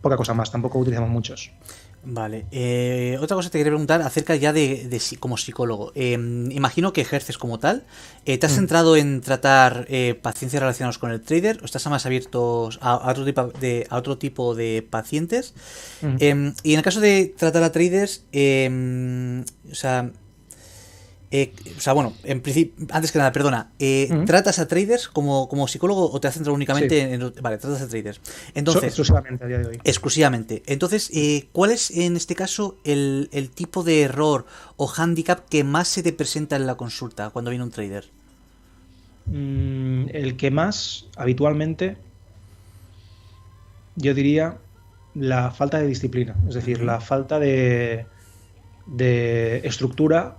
Poca 0.00 0.16
cosa 0.16 0.34
más, 0.34 0.50
tampoco 0.50 0.78
utilizamos 0.78 1.10
muchos. 1.10 1.50
Vale. 2.04 2.46
Eh, 2.50 3.18
otra 3.20 3.34
cosa 3.34 3.50
te 3.50 3.58
quería 3.58 3.70
preguntar 3.70 4.02
acerca 4.02 4.36
ya 4.36 4.52
de, 4.52 5.00
como 5.18 5.36
psicólogo. 5.36 5.92
Em, 5.94 6.50
imagino 6.52 6.92
que 6.92 7.00
ejerces 7.00 7.38
como 7.38 7.58
tal. 7.58 7.84
Eh, 8.24 8.38
¿Te 8.38 8.46
has 8.46 8.52
mm. 8.52 8.56
centrado 8.56 8.96
en 8.96 9.20
tratar 9.20 9.86
eh, 9.88 10.18
pacientes 10.20 10.60
relacionados 10.60 10.98
con 10.98 11.10
el 11.10 11.20
trader 11.20 11.58
o 11.62 11.64
estás 11.64 11.86
más 11.88 12.06
abierto 12.06 12.70
a, 12.80 13.10
otro, 13.10 13.24
tipo 13.24 13.46
de, 13.60 13.86
a 13.90 13.96
otro 13.96 14.16
tipo 14.16 14.54
de 14.54 14.86
pacientes? 14.88 15.54
Mm. 16.00 16.16
Em, 16.20 16.54
y 16.62 16.72
en 16.72 16.78
el 16.78 16.84
caso 16.84 17.00
de 17.00 17.34
tratar 17.36 17.62
a 17.62 17.72
traders, 17.72 18.24
em, 18.32 19.42
o 19.70 19.74
sea, 19.74 20.10
eh, 21.30 21.52
o 21.76 21.80
sea, 21.80 21.92
bueno, 21.92 22.14
en 22.24 22.40
principio, 22.40 22.86
antes 22.90 23.12
que 23.12 23.18
nada, 23.18 23.32
perdona, 23.32 23.70
eh, 23.78 24.08
¿tratas 24.24 24.58
a 24.58 24.66
traders 24.66 25.08
como, 25.08 25.46
como 25.48 25.68
psicólogo 25.68 26.10
o 26.10 26.20
te 26.20 26.28
has 26.28 26.34
centrado 26.34 26.54
únicamente 26.54 27.12
en, 27.12 27.20
Vale, 27.42 27.58
tratas 27.58 27.82
a 27.82 27.88
traders. 27.88 28.20
Entonces, 28.54 28.84
exclusivamente 28.84 29.44
a 29.44 29.46
día 29.46 29.58
de 29.58 29.66
hoy. 29.66 29.78
Exclusivamente. 29.84 30.62
Entonces, 30.66 31.10
eh, 31.12 31.48
¿cuál 31.52 31.72
es 31.72 31.90
en 31.90 32.16
este 32.16 32.34
caso 32.34 32.78
el, 32.84 33.28
tipo 33.54 33.82
de 33.82 34.02
error 34.02 34.46
o 34.76 34.90
handicap 34.96 35.46
que 35.48 35.64
más 35.64 35.88
se 35.88 36.02
te 36.02 36.14
presenta 36.14 36.56
en 36.56 36.66
la 36.66 36.76
consulta 36.76 37.28
cuando 37.28 37.50
viene 37.50 37.64
un 37.64 37.70
trader? 37.70 38.06
Mm, 39.26 40.06
el 40.10 40.36
que 40.38 40.50
más 40.50 41.06
habitualmente, 41.16 41.98
yo 43.96 44.14
diría, 44.14 44.56
la 45.14 45.50
falta 45.50 45.78
de 45.78 45.86
disciplina, 45.86 46.36
es 46.48 46.54
decir, 46.54 46.82
la 46.82 47.00
falta 47.02 47.38
de, 47.38 48.06
de 48.86 49.58
estructura 49.64 50.38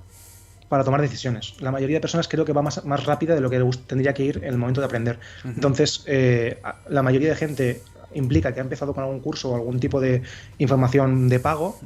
para 0.70 0.84
tomar 0.84 1.02
decisiones. 1.02 1.56
La 1.60 1.72
mayoría 1.72 1.98
de 1.98 2.02
personas 2.02 2.28
creo 2.28 2.46
que 2.46 2.54
va 2.54 2.62
más, 2.62 2.86
más 2.86 3.06
rápida 3.06 3.36
de 3.36 3.42
lo 3.42 3.50
que 3.50 3.60
tendría 3.88 4.14
que 4.14 4.24
ir 4.24 4.38
en 4.38 4.46
el 4.54 4.58
momento 4.58 4.80
de 4.82 4.86
aprender. 4.86 5.20
Entonces, 5.44 6.04
eh, 6.06 6.62
la 6.88 7.02
mayoría 7.02 7.30
de 7.30 7.36
gente 7.36 7.82
implica 8.14 8.54
que 8.54 8.60
ha 8.60 8.64
empezado 8.64 8.94
con 8.94 9.04
algún 9.04 9.20
curso 9.20 9.52
o 9.52 9.56
algún 9.56 9.80
tipo 9.80 10.00
de 10.00 10.24
información 10.58 11.30
de 11.30 11.40
pago 11.40 11.80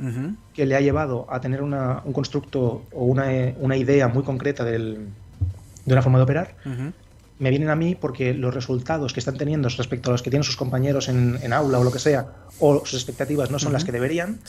que 0.54 0.66
le 0.66 0.76
ha 0.76 0.82
llevado 0.82 1.26
a 1.30 1.42
tener 1.42 1.62
una, 1.62 2.02
un 2.06 2.14
constructo 2.14 2.86
o 2.92 3.04
una, 3.06 3.26
una 3.60 3.76
idea 3.76 4.08
muy 4.08 4.24
concreta 4.24 4.64
del, 4.64 5.08
de 5.86 5.94
una 5.94 6.02
forma 6.02 6.20
de 6.20 6.24
operar 6.24 6.56
me 7.40 7.50
vienen 7.50 7.70
a 7.70 7.76
mí 7.76 7.96
porque 7.96 8.34
los 8.34 8.54
resultados 8.54 9.14
que 9.14 9.20
están 9.20 9.38
teniendo 9.38 9.68
respecto 9.70 10.10
a 10.10 10.14
los 10.14 10.22
que 10.22 10.30
tienen 10.30 10.44
sus 10.44 10.56
compañeros 10.56 11.10
en, 11.10 11.54
aula 11.54 11.80
o 11.80 11.84
lo 11.84 11.92
que 11.92 12.00
sea, 12.00 12.32
o 12.60 12.86
sus 12.86 12.96
expectativas 12.96 13.52
no 13.52 13.60
son 13.60 13.74
las 13.74 13.84
que 13.84 13.92
deberían. 13.92 14.40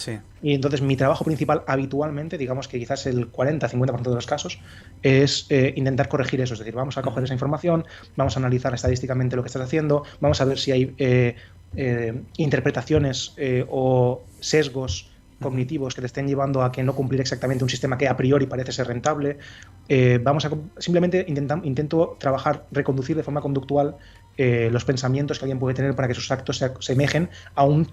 Y 0.42 0.54
entonces 0.54 0.82
mi 0.82 0.96
trabajo 0.96 1.24
principal 1.24 1.62
habitualmente, 1.66 2.38
digamos 2.38 2.68
que 2.68 2.78
quizás 2.78 3.06
el 3.06 3.30
40-50% 3.32 4.02
de 4.02 4.14
los 4.14 4.26
casos, 4.26 4.60
es 5.02 5.46
eh, 5.50 5.72
intentar 5.76 6.08
corregir 6.08 6.40
eso. 6.40 6.54
Es 6.54 6.60
decir, 6.60 6.74
vamos 6.74 6.98
a 6.98 7.02
coger 7.02 7.24
esa 7.24 7.34
información, 7.34 7.84
vamos 8.16 8.36
a 8.36 8.40
analizar 8.40 8.74
estadísticamente 8.74 9.36
lo 9.36 9.42
que 9.42 9.48
estás 9.48 9.62
haciendo, 9.62 10.04
vamos 10.20 10.40
a 10.40 10.44
ver 10.44 10.58
si 10.58 10.72
hay... 10.72 10.94
Eh, 10.98 11.36
interpretaciones 12.36 13.34
o 13.68 14.22
sesgos 14.38 15.10
cognitivos 15.40 15.94
que 15.94 16.00
te 16.00 16.06
estén 16.06 16.26
llevando 16.26 16.62
a 16.62 16.72
que 16.72 16.82
no 16.82 16.94
cumplir 16.94 17.20
exactamente 17.20 17.64
un 17.64 17.70
sistema 17.70 17.98
que 17.98 18.08
a 18.08 18.16
priori 18.16 18.46
parece 18.46 18.72
ser 18.72 18.86
rentable. 18.86 19.38
vamos 20.22 20.44
a 20.44 20.50
simplemente 20.78 21.24
intento 21.28 22.16
trabajar, 22.18 22.66
reconducir 22.70 23.16
de 23.16 23.22
forma 23.22 23.40
conductual 23.40 23.96
los 24.36 24.84
pensamientos 24.84 25.38
que 25.38 25.44
alguien 25.44 25.58
puede 25.58 25.74
tener 25.74 25.94
para 25.94 26.08
que 26.08 26.14
sus 26.14 26.30
actos 26.30 26.58
se 26.58 26.66
asemejen 26.66 27.28
a 27.54 27.64
un 27.64 27.88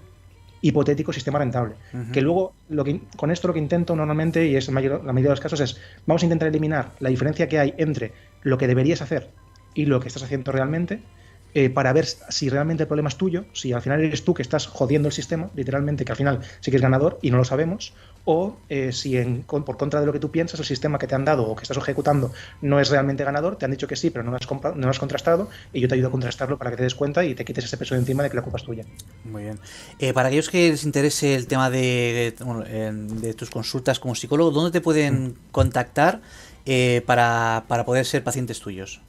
hipotético 0.62 1.12
sistema 1.12 1.38
rentable. 1.38 1.74
Que 2.12 2.20
luego, 2.20 2.54
lo 2.68 2.84
que, 2.84 3.00
con 3.16 3.30
esto 3.30 3.48
lo 3.48 3.54
que 3.54 3.60
intento 3.60 3.96
normalmente, 3.96 4.46
y 4.46 4.56
es 4.56 4.68
la 4.68 4.72
mayoría 4.74 4.98
de 5.00 5.28
los 5.28 5.40
casos, 5.40 5.60
es 5.60 5.80
vamos 6.06 6.22
a 6.22 6.26
intentar 6.26 6.48
eliminar 6.48 6.92
la 7.00 7.10
diferencia 7.10 7.48
que 7.48 7.58
hay 7.58 7.74
entre 7.78 8.12
lo 8.42 8.58
que 8.58 8.66
deberías 8.66 9.02
hacer 9.02 9.30
y 9.74 9.86
lo 9.86 10.00
que 10.00 10.08
estás 10.08 10.22
haciendo 10.22 10.52
realmente 10.52 11.02
eh, 11.54 11.68
para 11.68 11.92
ver 11.92 12.06
si 12.06 12.48
realmente 12.48 12.84
el 12.84 12.86
problema 12.86 13.10
es 13.10 13.16
tuyo, 13.16 13.44
si 13.52 13.74
al 13.74 13.82
final 13.82 14.00
eres 14.00 14.24
tú 14.24 14.32
que 14.32 14.40
estás 14.40 14.66
jodiendo 14.66 15.08
el 15.08 15.12
sistema, 15.12 15.50
literalmente, 15.54 16.04
que 16.04 16.12
al 16.12 16.16
final 16.16 16.40
sí 16.60 16.70
que 16.70 16.78
es 16.78 16.82
ganador 16.82 17.18
y 17.20 17.30
no 17.30 17.36
lo 17.36 17.44
sabemos, 17.44 17.92
o 18.24 18.56
eh, 18.70 18.90
si 18.92 19.18
en, 19.18 19.42
por 19.42 19.76
contra 19.76 20.00
de 20.00 20.06
lo 20.06 20.12
que 20.12 20.18
tú 20.18 20.30
piensas, 20.30 20.58
el 20.60 20.66
sistema 20.66 20.98
que 20.98 21.06
te 21.06 21.14
han 21.14 21.26
dado 21.26 21.44
o 21.44 21.54
que 21.54 21.62
estás 21.62 21.76
ejecutando 21.76 22.32
no 22.62 22.80
es 22.80 22.88
realmente 22.88 23.22
ganador, 23.22 23.56
te 23.56 23.66
han 23.66 23.70
dicho 23.70 23.86
que 23.86 23.96
sí, 23.96 24.08
pero 24.08 24.24
no 24.24 24.30
lo 24.30 24.38
has, 24.38 24.76
no 24.76 24.88
has 24.88 24.98
contrastado, 24.98 25.50
y 25.74 25.80
yo 25.80 25.88
te 25.88 25.94
ayudo 25.94 26.08
a 26.08 26.10
contrastarlo 26.10 26.56
para 26.56 26.70
que 26.70 26.78
te 26.78 26.84
des 26.84 26.94
cuenta 26.94 27.22
y 27.24 27.34
te 27.34 27.44
quites 27.44 27.64
ese 27.64 27.76
peso 27.76 27.94
de 27.94 28.00
encima 28.00 28.22
de 28.22 28.30
que 28.30 28.36
la 28.36 28.42
culpa 28.42 28.58
es 28.58 28.64
tuya. 28.64 28.84
Muy 29.24 29.42
bien. 29.42 29.58
Eh, 29.98 30.14
para 30.14 30.28
aquellos 30.28 30.48
que 30.48 30.70
les 30.70 30.84
interese 30.84 31.34
el 31.34 31.46
tema 31.46 31.68
de, 31.68 32.34
de, 32.34 33.34
tus 33.34 33.50
consultas 33.50 34.00
como 34.00 34.14
psicólogo, 34.14 34.52
¿dónde 34.52 34.70
te 34.70 34.80
pueden 34.80 35.24
mm. 35.24 35.34
contactar 35.50 36.22
para, 37.04 37.64
para 37.68 37.84
poder 37.84 38.06
ser 38.06 38.24
pacientes 38.24 38.60
tuyos? 38.60 39.02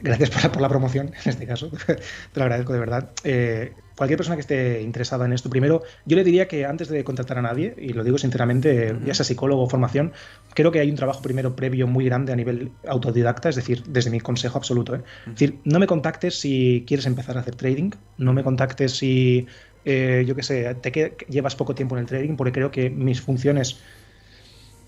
Gracias 0.00 0.30
por 0.30 0.60
la, 0.60 0.68
promoción, 0.68 1.08
en 1.24 1.30
este 1.30 1.46
caso. 1.46 1.70
Te 1.86 1.96
lo 2.34 2.42
agradezco 2.42 2.72
de 2.72 2.78
verdad. 2.78 3.10
Eh, 3.24 3.72
cualquier 3.96 4.16
persona 4.16 4.36
que 4.36 4.42
esté 4.42 4.80
interesada 4.82 5.26
en 5.26 5.32
esto, 5.32 5.50
primero, 5.50 5.82
yo 6.06 6.16
le 6.16 6.22
diría 6.22 6.46
que 6.46 6.64
antes 6.64 6.88
de 6.88 7.02
contactar 7.02 7.38
a 7.38 7.42
nadie, 7.42 7.74
y 7.76 7.92
lo 7.92 8.04
digo 8.04 8.16
sinceramente, 8.16 8.96
ya 9.04 9.14
sea 9.14 9.24
psicólogo 9.24 9.62
o 9.62 9.68
formación, 9.68 10.12
creo 10.54 10.70
que 10.70 10.78
hay 10.78 10.88
un 10.88 10.96
trabajo 10.96 11.20
primero 11.20 11.56
previo 11.56 11.88
muy 11.88 12.04
grande 12.04 12.32
a 12.32 12.36
nivel 12.36 12.70
autodidacta, 12.86 13.48
es 13.48 13.56
decir, 13.56 13.82
desde 13.88 14.10
mi 14.10 14.20
consejo 14.20 14.56
absoluto. 14.56 14.94
¿eh? 14.94 15.02
Es 15.26 15.32
decir, 15.32 15.58
no 15.64 15.80
me 15.80 15.88
contactes 15.88 16.38
si 16.38 16.84
quieres 16.86 17.06
empezar 17.06 17.36
a 17.36 17.40
hacer 17.40 17.56
trading, 17.56 17.90
no 18.18 18.32
me 18.32 18.44
contactes 18.44 18.92
si, 18.92 19.48
eh, 19.84 20.24
yo 20.26 20.36
qué 20.36 20.44
sé, 20.44 20.74
te 20.76 21.16
llevas 21.28 21.56
poco 21.56 21.74
tiempo 21.74 21.96
en 21.96 22.02
el 22.02 22.06
trading, 22.06 22.36
porque 22.36 22.52
creo 22.52 22.70
que 22.70 22.88
mis 22.88 23.20
funciones 23.20 23.80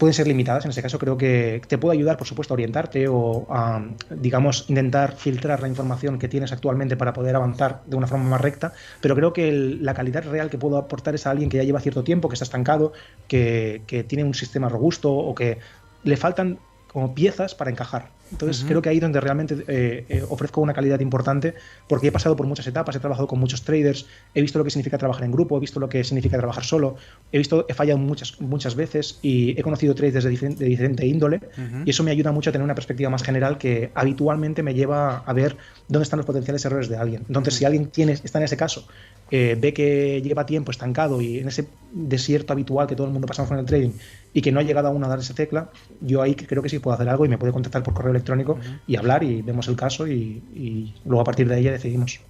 pueden 0.00 0.14
ser 0.14 0.26
limitadas. 0.26 0.64
En 0.64 0.70
este 0.70 0.80
caso 0.80 0.98
creo 0.98 1.18
que 1.18 1.60
te 1.68 1.76
puede 1.76 1.98
ayudar, 1.98 2.16
por 2.16 2.26
supuesto, 2.26 2.54
a 2.54 2.56
orientarte 2.56 3.06
o 3.06 3.46
a, 3.50 3.84
digamos, 4.08 4.64
intentar 4.68 5.14
filtrar 5.14 5.60
la 5.60 5.68
información 5.68 6.18
que 6.18 6.26
tienes 6.26 6.52
actualmente 6.52 6.96
para 6.96 7.12
poder 7.12 7.36
avanzar 7.36 7.82
de 7.84 7.96
una 7.96 8.06
forma 8.06 8.24
más 8.24 8.40
recta, 8.40 8.72
pero 9.02 9.14
creo 9.14 9.34
que 9.34 9.52
la 9.52 9.92
calidad 9.92 10.24
real 10.24 10.48
que 10.48 10.56
puedo 10.56 10.78
aportar 10.78 11.14
es 11.14 11.26
a 11.26 11.30
alguien 11.30 11.50
que 11.50 11.58
ya 11.58 11.64
lleva 11.64 11.80
cierto 11.80 12.02
tiempo, 12.02 12.30
que 12.30 12.34
está 12.34 12.44
estancado, 12.44 12.94
que, 13.28 13.82
que 13.86 14.02
tiene 14.02 14.24
un 14.24 14.32
sistema 14.32 14.70
robusto 14.70 15.12
o 15.12 15.34
que 15.34 15.58
le 16.02 16.16
faltan 16.16 16.58
como 16.90 17.14
piezas 17.14 17.54
para 17.54 17.70
encajar. 17.70 18.08
Entonces 18.30 18.64
creo 18.64 18.80
que 18.80 18.88
ahí 18.88 19.00
donde 19.00 19.20
realmente 19.20 19.64
eh, 19.66 20.04
eh, 20.08 20.24
ofrezco 20.28 20.60
una 20.60 20.72
calidad 20.72 21.00
importante 21.00 21.54
porque 21.88 22.08
he 22.08 22.12
pasado 22.12 22.36
por 22.36 22.46
muchas 22.46 22.66
etapas, 22.66 22.94
he 22.96 23.00
trabajado 23.00 23.26
con 23.26 23.38
muchos 23.40 23.62
traders, 23.62 24.06
he 24.34 24.40
visto 24.40 24.58
lo 24.58 24.64
que 24.64 24.70
significa 24.70 24.98
trabajar 24.98 25.24
en 25.24 25.32
grupo, 25.32 25.56
he 25.56 25.60
visto 25.60 25.80
lo 25.80 25.88
que 25.88 26.04
significa 26.04 26.36
trabajar 26.36 26.64
solo, 26.64 26.96
he 27.32 27.38
visto, 27.38 27.66
he 27.68 27.74
fallado 27.74 27.98
muchas, 27.98 28.40
muchas 28.40 28.74
veces 28.74 29.18
y 29.22 29.58
he 29.58 29.62
conocido 29.62 29.94
traders 29.94 30.24
de, 30.24 30.30
diferente, 30.30 30.64
de 30.64 30.70
diferente 30.70 31.06
índole 31.06 31.40
y 31.84 31.90
eso 31.90 32.04
me 32.04 32.10
ayuda 32.10 32.32
mucho 32.32 32.50
a 32.50 32.52
tener 32.52 32.64
una 32.64 32.74
perspectiva 32.74 33.10
más 33.10 33.22
general 33.22 33.58
que 33.58 33.90
habitualmente 33.94 34.62
me 34.62 34.74
lleva 34.74 35.18
a 35.18 35.32
ver 35.32 35.56
dónde 35.88 36.04
están 36.04 36.18
los 36.18 36.26
potenciales 36.26 36.64
errores 36.64 36.88
de 36.88 36.96
alguien. 36.96 37.24
Entonces 37.26 37.54
si 37.54 37.64
alguien 37.64 37.86
tiene, 37.86 38.12
está 38.12 38.38
en 38.38 38.44
ese 38.44 38.56
caso, 38.56 38.86
eh, 39.30 39.56
ve 39.58 39.72
que 39.72 40.20
lleva 40.22 40.44
tiempo 40.44 40.70
estancado 40.70 41.20
y 41.20 41.38
en 41.38 41.48
ese 41.48 41.68
desierto 41.92 42.52
habitual 42.52 42.86
que 42.86 42.96
todo 42.96 43.06
el 43.06 43.12
mundo 43.12 43.28
pasamos 43.28 43.48
con 43.48 43.58
el 43.58 43.64
trading 43.64 43.90
y 44.32 44.42
que 44.42 44.50
no 44.50 44.60
ha 44.60 44.62
llegado 44.62 44.88
aún 44.88 45.02
a 45.04 45.08
dar 45.08 45.18
esa 45.18 45.34
tecla, 45.34 45.70
yo 46.00 46.22
ahí 46.22 46.34
creo 46.34 46.62
que 46.62 46.68
sí 46.68 46.78
puedo 46.78 46.94
hacer 46.94 47.08
algo 47.08 47.24
y 47.24 47.28
me 47.28 47.38
puede 47.38 47.52
contactar 47.52 47.82
por 47.82 47.94
correo 47.94 48.10
electrónico 48.10 48.58
y 48.86 48.96
hablar 48.96 49.22
y 49.22 49.42
vemos 49.42 49.68
el 49.68 49.76
caso 49.76 50.06
y, 50.06 50.94
luego 51.04 51.20
a 51.20 51.24
partir 51.24 51.48
de 51.48 51.54
ahí 51.54 51.64
decidimos. 51.64 52.20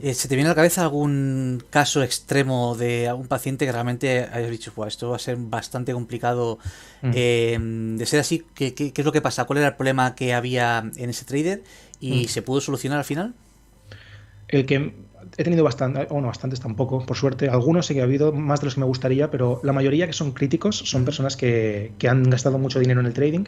Eh, 0.00 0.14
¿Se 0.14 0.26
te 0.26 0.34
viene 0.34 0.48
a 0.48 0.52
la 0.52 0.56
cabeza 0.56 0.82
algún 0.82 1.62
caso 1.70 2.02
extremo 2.02 2.74
de 2.76 3.08
algún 3.08 3.28
paciente 3.28 3.66
que 3.66 3.72
realmente 3.72 4.26
hayas 4.32 4.50
dicho, 4.50 4.72
esto 4.86 5.10
va 5.10 5.16
a 5.16 5.18
ser 5.18 5.36
bastante 5.36 5.92
complicado 5.92 6.58
eh, 7.02 7.58
de 7.60 8.06
ser 8.06 8.20
así? 8.20 8.44
¿qué, 8.54 8.74
¿Qué, 8.74 8.92
es 8.96 9.04
lo 9.04 9.12
que 9.12 9.20
pasa? 9.20 9.44
¿Cuál 9.44 9.58
era 9.58 9.68
el 9.68 9.76
problema 9.76 10.14
que 10.14 10.34
había 10.34 10.90
en 10.96 11.10
ese 11.10 11.24
trader 11.24 11.62
y 12.00 12.28
se 12.28 12.42
pudo 12.42 12.60
solucionar 12.60 12.98
al 12.98 13.04
final? 13.04 13.34
El 14.48 14.66
que 14.66 14.92
he 15.36 15.44
tenido 15.44 15.64
bastante, 15.64 16.06
bueno, 16.06 16.28
bastantes 16.28 16.60
tampoco, 16.60 17.04
por 17.06 17.16
suerte. 17.16 17.48
Algunos 17.48 17.86
sí 17.86 17.94
que 17.94 18.00
ha 18.00 18.04
habido, 18.04 18.32
más 18.32 18.60
de 18.60 18.66
los 18.66 18.74
que 18.74 18.80
me 18.80 18.86
gustaría, 18.86 19.30
pero 19.30 19.60
la 19.62 19.72
mayoría 19.72 20.06
que 20.06 20.12
son 20.12 20.32
críticos 20.32 20.76
son 20.76 21.04
personas 21.04 21.36
que, 21.36 21.92
que 21.98 22.08
han 22.08 22.22
gastado 22.24 22.58
mucho 22.58 22.78
dinero 22.78 23.00
en 23.00 23.06
el 23.06 23.12
trading 23.14 23.44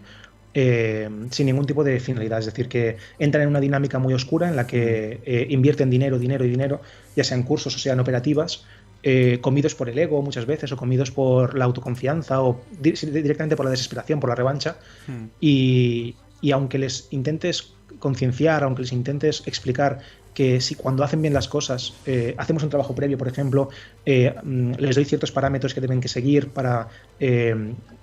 eh, 0.54 1.10
sin 1.30 1.46
ningún 1.46 1.66
tipo 1.66 1.82
de 1.82 1.98
finalidad. 1.98 2.38
Es 2.38 2.46
decir, 2.46 2.68
que 2.68 2.96
entran 3.18 3.42
en 3.42 3.48
una 3.48 3.60
dinámica 3.60 3.98
muy 3.98 4.14
oscura 4.14 4.48
en 4.48 4.56
la 4.56 4.66
que 4.66 5.20
eh, 5.24 5.46
invierten 5.50 5.90
dinero, 5.90 6.18
dinero 6.18 6.44
y 6.44 6.48
dinero, 6.48 6.80
ya 7.16 7.24
sean 7.24 7.42
cursos 7.42 7.74
o 7.74 7.78
sean 7.78 7.98
operativas, 7.98 8.64
eh, 9.02 9.38
comidos 9.40 9.74
por 9.74 9.88
el 9.90 9.98
ego 9.98 10.22
muchas 10.22 10.46
veces 10.46 10.72
o 10.72 10.76
comidos 10.76 11.10
por 11.10 11.58
la 11.58 11.66
autoconfianza 11.66 12.40
o 12.40 12.62
directamente 12.80 13.56
por 13.56 13.66
la 13.66 13.70
desesperación, 13.70 14.20
por 14.20 14.30
la 14.30 14.36
revancha. 14.36 14.76
Hmm. 15.08 15.26
Y, 15.40 16.14
y 16.40 16.52
aunque 16.52 16.78
les 16.78 17.08
intentes 17.10 17.74
concienciar, 17.98 18.62
aunque 18.62 18.82
les 18.82 18.92
intentes 18.92 19.42
explicar 19.46 20.00
que 20.34 20.60
si 20.60 20.74
cuando 20.74 21.04
hacen 21.04 21.22
bien 21.22 21.32
las 21.32 21.48
cosas, 21.48 21.94
hacemos 22.36 22.64
un 22.64 22.68
trabajo 22.68 22.94
previo, 22.94 23.16
por 23.16 23.28
ejemplo, 23.28 23.68
mm, 24.04 24.72
les 24.78 24.96
doy 24.96 25.04
ciertos 25.04 25.30
parámetros 25.30 25.74
que 25.74 25.80
deben 25.80 26.00
que 26.00 26.08
seguir 26.08 26.48
para 26.48 26.88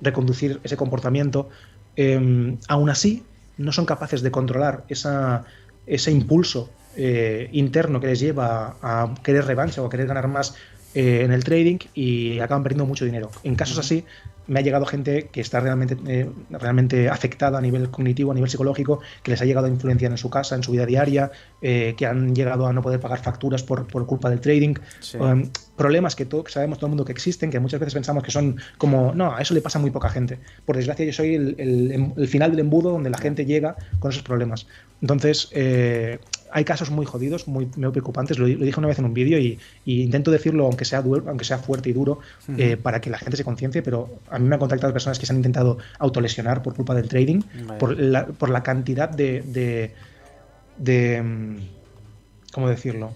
reconducir 0.02 0.60
ese 0.64 0.78
comportamiento, 0.78 1.50
Em, 1.96 2.58
aún 2.68 2.90
así 2.90 3.24
no 3.58 3.72
son 3.72 3.86
capaces 3.86 4.22
de 4.22 4.32
controlar 4.32 4.86
ese 4.88 6.12
impulso 6.12 6.70
eh, 6.96 7.50
interno 7.52 8.00
que 8.00 8.08
les 8.08 8.20
lleva 8.20 8.78
a 8.82 9.14
querer 9.24 9.46
revancha 9.46 9.82
o 9.82 9.86
a 9.86 9.90
querer 9.90 10.08
ganar 10.08 10.28
más 10.28 10.56
eh, 10.94 11.22
en 11.24 11.32
el 11.32 11.44
trading 11.44 11.78
y 11.94 12.40
acaban 12.40 12.64
perdiendo 12.64 12.86
mucho 12.86 13.06
dinero. 13.06 13.32
En 13.44 13.56
casos 13.56 13.78
así, 13.78 14.06
me 14.48 14.60
ha 14.60 14.64
llegado 14.64 14.86
gente 14.86 15.30
que 15.32 15.42
está 15.42 15.60
realmente, 15.60 15.98
eh, 16.08 16.30
realmente 16.50 17.10
afectada 17.10 17.58
a 17.58 17.62
nivel 17.62 17.89
cognitivo, 17.89 18.32
a 18.32 18.36
nivel 18.36 18.50
psicológico, 18.50 19.00
que 19.24 19.32
les 19.32 19.42
ha 19.42 19.46
llegado 19.46 19.68
a 19.68 19.70
influenciar 19.70 20.12
en 20.12 20.18
su 20.18 20.30
casa, 20.30 20.56
en 20.56 20.64
su 20.64 20.72
vida 20.72 20.86
diaria, 20.86 21.32
eh, 21.62 21.94
que 21.98 22.06
han 22.06 22.36
llegado 22.36 22.68
a 22.68 22.74
no 22.74 22.82
poder 22.82 23.00
pagar 23.00 23.20
facturas 23.20 23.64
por, 23.64 23.88
culpa 24.06 24.30
del 24.30 24.42
trading. 24.42 24.76
Um, 25.20 25.50
problemas 25.76 26.16
que, 26.16 26.26
todo, 26.26 26.44
sabemos 26.48 26.78
todo 26.78 26.88
el 26.88 26.92
mundo 26.92 27.06
que 27.06 27.12
existen, 27.12 27.50
que 27.50 27.60
muchas 27.60 27.80
veces 27.80 27.94
pensamos 27.94 28.24
que 28.24 28.32
son 28.32 28.58
como, 28.78 29.14
no, 29.14 29.36
a 29.36 29.42
eso 29.42 29.54
le 29.54 29.62
pasa 29.62 29.80
a 29.80 29.82
muy 29.82 29.92
poca 29.92 30.10
gente. 30.10 30.39
Por 30.66 30.76
desgracia, 30.76 31.06
yo 31.06 31.14
soy 31.14 31.36
el, 31.36 32.28
final 32.28 32.52
del 32.52 32.62
embudo 32.62 32.92
donde 32.92 33.10
la 33.10 33.18
gente 33.18 33.46
llega 33.46 33.76
con 34.00 34.12
esos 34.12 34.24
problemas. 34.24 34.68
Entonces, 35.02 35.50
eh, 35.52 36.20
hay 36.52 36.64
casos 36.66 36.91
muy 36.91 37.06
jodidos, 37.06 37.47
muy, 37.47 37.70
muy 37.76 37.91
preocupantes. 37.91 38.38
Lo, 38.38 38.45
dije 38.45 38.80
una 38.80 38.88
vez 38.88 38.99
en 38.99 39.06
un 39.06 39.14
vídeo 39.14 39.39
y, 39.39 39.60
intento 39.86 40.32
decirlo 40.32 40.66
aunque 40.66 40.86
sea 40.86 40.99
aunque 40.99 41.45
sea 41.45 41.58
fuerte 41.58 41.89
y 41.89 41.93
duro, 41.93 42.20
eh, 42.58 42.78
para 42.78 43.02
que 43.02 43.10
la 43.10 43.18
gente 43.18 43.38
se 43.38 43.43
conciencie, 43.43 43.82
pero 43.82 44.10
a 44.30 44.39
mí 44.39 44.47
me 44.47 44.56
han 44.56 44.60
contactado 44.60 44.93
personas 44.93 45.20
que 45.20 45.26
se 45.26 45.34
han 45.34 45.38
intentado 45.38 45.78
autolesionar 45.99 46.62
por 46.62 46.76
culpa 46.76 46.93
del 46.95 47.08
trading, 47.08 47.41
por, 47.80 47.99
la, 47.99 48.26
por, 48.28 48.49
la, 48.49 48.64
cantidad 48.64 49.10
de, 49.10 49.93
de, 50.78 51.22
mm, 51.22 51.58
¿cómo 52.52 52.70
decirlo? 52.70 53.14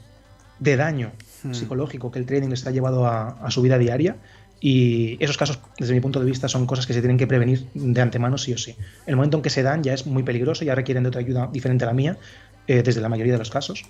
De 0.60 0.78
daño 0.78 1.12
psicológico 1.52 2.12
que 2.12 2.20
el 2.20 2.26
trading 2.26 2.52
está 2.52 2.72
llevado 2.72 3.06
a, 3.06 3.52
su 3.52 3.62
vida 3.62 3.78
diaria. 3.78 4.16
Y 4.62 5.18
esos 5.24 5.38
casos, 5.38 5.60
desde 5.78 5.94
mi 5.94 6.00
punto 6.00 6.20
de 6.20 6.26
vista, 6.26 6.48
son 6.48 6.66
cosas 6.66 6.88
que 6.88 6.94
se 6.94 7.02
tienen 7.02 7.18
que 7.18 7.28
prevenir 7.28 7.68
de 7.74 8.02
antemano, 8.02 8.38
sí 8.38 8.54
o 8.54 8.58
sí. 8.58 8.76
El 9.06 9.16
momento 9.16 9.38
en 9.38 9.44
que 9.44 9.50
se 9.50 9.62
dan 9.62 9.84
ya 9.84 9.94
es 9.94 10.08
muy 10.08 10.24
peligroso, 10.24 10.64
ya 10.64 10.74
requieren 10.74 11.04
de 11.04 11.10
otra 11.10 11.22
ayuda 11.22 11.50
diferente 11.52 11.84
a 11.84 11.88
la 11.88 11.94
mía, 11.94 12.18
eh, 12.68 12.82
desde 12.82 13.02
la 13.02 13.10
mayoría 13.10 13.34
de 13.34 13.40
los 13.40 13.50
casos. 13.50 13.86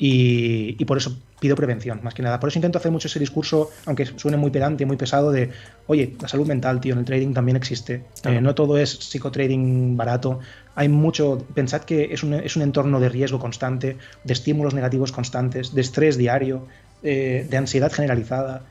Y, 0.00 0.84
por 0.84 0.96
eso 0.96 1.18
pido 1.40 1.56
prevención, 1.56 2.00
más 2.04 2.14
que 2.14 2.22
nada. 2.22 2.38
Por 2.38 2.48
eso 2.48 2.58
intento 2.58 2.78
hacer 2.78 2.92
mucho 2.92 3.08
ese 3.08 3.18
discurso, 3.18 3.70
aunque 3.84 4.06
suene 4.06 4.36
muy 4.36 4.50
pedante, 4.50 4.86
muy 4.86 4.96
pesado, 4.96 5.32
de, 5.32 5.50
oye, 5.88 6.14
la 6.20 6.28
salud 6.28 6.46
mental, 6.46 6.80
tío, 6.80 6.92
en 6.92 7.00
el 7.00 7.04
trading 7.04 7.32
también 7.32 7.56
existe. 7.56 8.04
Eh, 8.24 8.40
no 8.40 8.54
todo 8.54 8.78
es 8.78 8.90
psicotrading 8.90 9.96
barato. 9.96 10.38
Hay 10.76 10.88
mucho, 10.88 11.44
pensad 11.52 11.82
que 11.82 12.12
es 12.12 12.22
un, 12.22 12.34
es 12.34 12.54
un 12.54 12.62
entorno 12.62 13.00
de 13.00 13.08
riesgo 13.08 13.40
constante, 13.40 13.96
de 14.22 14.32
estímulos 14.32 14.72
negativos 14.72 15.10
constantes, 15.10 15.74
de 15.74 15.80
estrés 15.80 16.16
diario, 16.16 16.66
eh, 17.02 17.46
de 17.50 17.56
ansiedad 17.56 17.90
generalizada. 17.90 18.62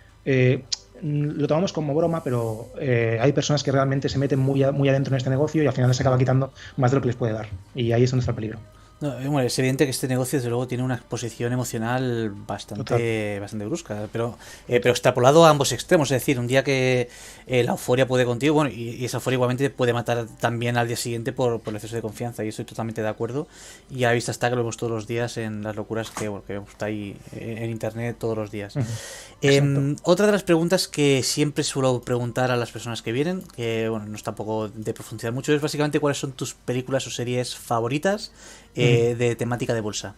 lo 1.02 1.48
tomamos 1.48 1.74
como 1.74 1.94
broma, 1.94 2.24
pero 2.24 2.72
hay 3.20 3.34
personas 3.34 3.64
que 3.64 3.72
realmente 3.74 4.08
se 4.08 4.18
meten 4.18 4.40
muy, 4.40 4.64
muy 4.72 4.88
adentro 4.88 5.14
en 5.14 5.18
este 5.18 5.30
negocio 5.30 5.62
y 5.62 5.68
al 5.68 5.74
final 5.74 5.90
les 5.90 6.00
acaba 6.00 6.18
quitando 6.18 6.54
más 6.78 6.92
de 6.92 6.96
lo 6.96 7.02
que 7.02 7.08
les 7.08 7.18
puede 7.18 7.34
dar. 7.34 7.50
Y 7.76 7.92
ahí 7.92 8.04
es 8.04 8.12
donde 8.12 8.22
está 8.22 8.32
el 8.32 8.36
peligro. 8.36 8.60
No, 9.00 9.40
es 9.42 9.60
evidente 9.60 9.86
que 9.86 9.92
este 9.92 10.08
negocio, 10.08 10.40
desde 10.40 10.50
luego, 10.50 10.68
tiene 10.68 10.84
una 10.84 10.96
exposición 10.96 11.54
emocional 11.54 12.32
bastante, 12.32 13.40
bastante 13.40 13.66
brusca, 13.66 14.10
pero, 14.12 14.40
eh, 14.68 14.80
pero 14.80 14.90
extrapolado 14.90 15.46
a 15.46 15.52
ambos 15.52 15.72
extremos. 15.72 16.10
Es 16.10 16.20
decir, 16.22 16.40
un 16.40 16.48
día 16.48 16.64
que 16.64 17.08
eh, 17.46 17.64
la 17.64 17.74
euforia 17.74 18.08
puede 18.08 18.26
contigo, 18.26 18.56
bueno, 18.56 18.72
y, 18.72 19.06
esa 19.06 19.18
euforia 19.18 19.36
igualmente 19.36 19.70
puede 19.70 19.94
matar 19.94 20.26
también 20.40 20.78
al 20.78 20.88
día 20.88 20.98
siguiente 20.98 21.32
por, 21.32 21.60
por 21.60 21.74
el 21.74 21.76
exceso 21.76 21.96
de 21.96 22.02
confianza, 22.02 22.44
y 22.44 22.48
estoy 22.48 22.66
totalmente 22.66 23.04
de 23.04 23.08
acuerdo. 23.08 23.48
Y 23.92 24.06
a 24.06 24.12
vista 24.14 24.32
está 24.32 24.50
que 24.50 24.56
lo 24.56 24.64
vemos 24.64 24.78
todos 24.78 24.92
los 24.92 25.06
días 25.06 25.38
en 25.38 25.62
las 25.62 25.76
locuras 25.76 26.10
que, 26.10 26.28
bueno, 26.28 26.44
que 26.46 26.56
está 26.56 26.88
ahí 26.88 27.16
en 27.34 27.70
internet 27.70 28.18
todos 28.20 28.36
los 28.36 28.50
días. 28.50 28.74
Em, 29.42 29.96
otra 30.02 30.26
de 30.26 30.32
las 30.32 30.42
preguntas 30.42 30.88
que 30.88 31.22
siempre 31.22 31.64
suelo 31.64 32.02
preguntar 32.02 32.50
a 32.50 32.56
las 32.56 32.72
personas 32.72 33.04
que 33.04 33.12
vienen, 33.12 33.44
que 33.56 33.88
bueno, 33.90 34.08
no 34.08 34.16
es 34.16 34.24
tampoco 34.24 34.70
de 34.70 34.94
profundizar 34.96 35.32
mucho, 35.32 35.54
es 35.54 35.62
básicamente 35.62 36.00
cuáles 36.00 36.18
son 36.18 36.32
tus 36.32 36.56
películas 36.56 37.06
o 37.06 37.12
series 37.12 37.56
favoritas 37.56 38.32
eh, 38.78 39.16
de 39.16 39.36
temática 39.36 39.74
de 39.74 39.82
bolsa. 39.82 40.16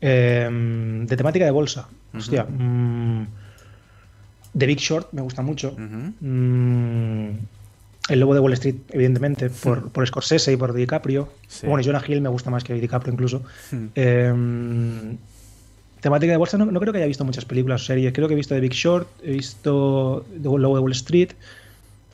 Em, 0.00 1.06
de 1.06 1.16
temática 1.16 1.44
de 1.44 1.50
bolsa. 1.50 1.88
Hostia. 2.14 2.44
Mm, 2.44 3.26
The 4.56 4.66
Big 4.66 4.78
Short 4.78 5.12
me 5.12 5.22
gusta 5.22 5.42
mucho. 5.42 5.74
Mm, 5.76 7.30
el 8.08 8.20
Lobo 8.20 8.34
de 8.34 8.40
Wall 8.40 8.52
Street, 8.52 8.76
evidentemente, 8.90 9.50
por, 9.50 9.90
por 9.90 10.06
Scorsese 10.06 10.52
y 10.52 10.56
por 10.56 10.74
DiCaprio. 10.74 11.28
Bueno, 11.62 11.82
Jonah 11.82 12.02
Hill 12.06 12.20
me 12.20 12.28
gusta 12.28 12.50
más 12.50 12.62
que 12.62 12.74
DiCaprio 12.74 13.12
incluso. 13.14 13.42
Em, 13.94 15.16
temática 16.00 16.32
de 16.32 16.36
bolsa, 16.36 16.58
no, 16.58 16.80
creo 16.80 16.92
que 16.92 16.98
haya 16.98 17.06
visto 17.06 17.24
muchas 17.24 17.46
películas 17.46 17.82
o 17.82 17.84
series. 17.86 18.12
Creo 18.12 18.28
que 18.28 18.34
he 18.34 18.36
visto 18.36 18.54
The 18.54 18.60
Big 18.60 18.74
Short, 18.74 19.08
he 19.22 19.32
visto 19.32 20.24
The 20.30 20.48
Lobo 20.48 20.76
de 20.76 20.82
Wall 20.82 20.92
Street. 20.92 21.32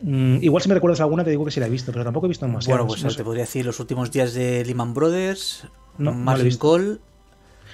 Mm, 0.03 0.43
igual 0.43 0.63
si 0.63 0.69
me 0.69 0.75
recuerdas 0.75 1.01
alguna 1.01 1.25
te 1.25 1.31
digo 1.31 1.45
que 1.45 1.51
sí 1.51 1.61
la 1.61 1.67
he 1.67 1.71
visto, 1.71 1.93
pero 1.93 2.05
tampoco 2.05 2.27
he 2.27 2.29
visto 2.29 2.47
más. 2.49 2.67
Bueno, 2.67 2.87
pues 2.87 3.17
te 3.17 3.25
podría 3.25 3.45
decir 3.45 3.67
los 3.67 3.81
últimos 3.81 4.11
días 4.11 4.35
de 4.35 4.65
Lehman 4.65 4.95
Brothers, 4.95 5.67
no, 5.99 6.13
Margin 6.13 6.57
Call 6.57 7.01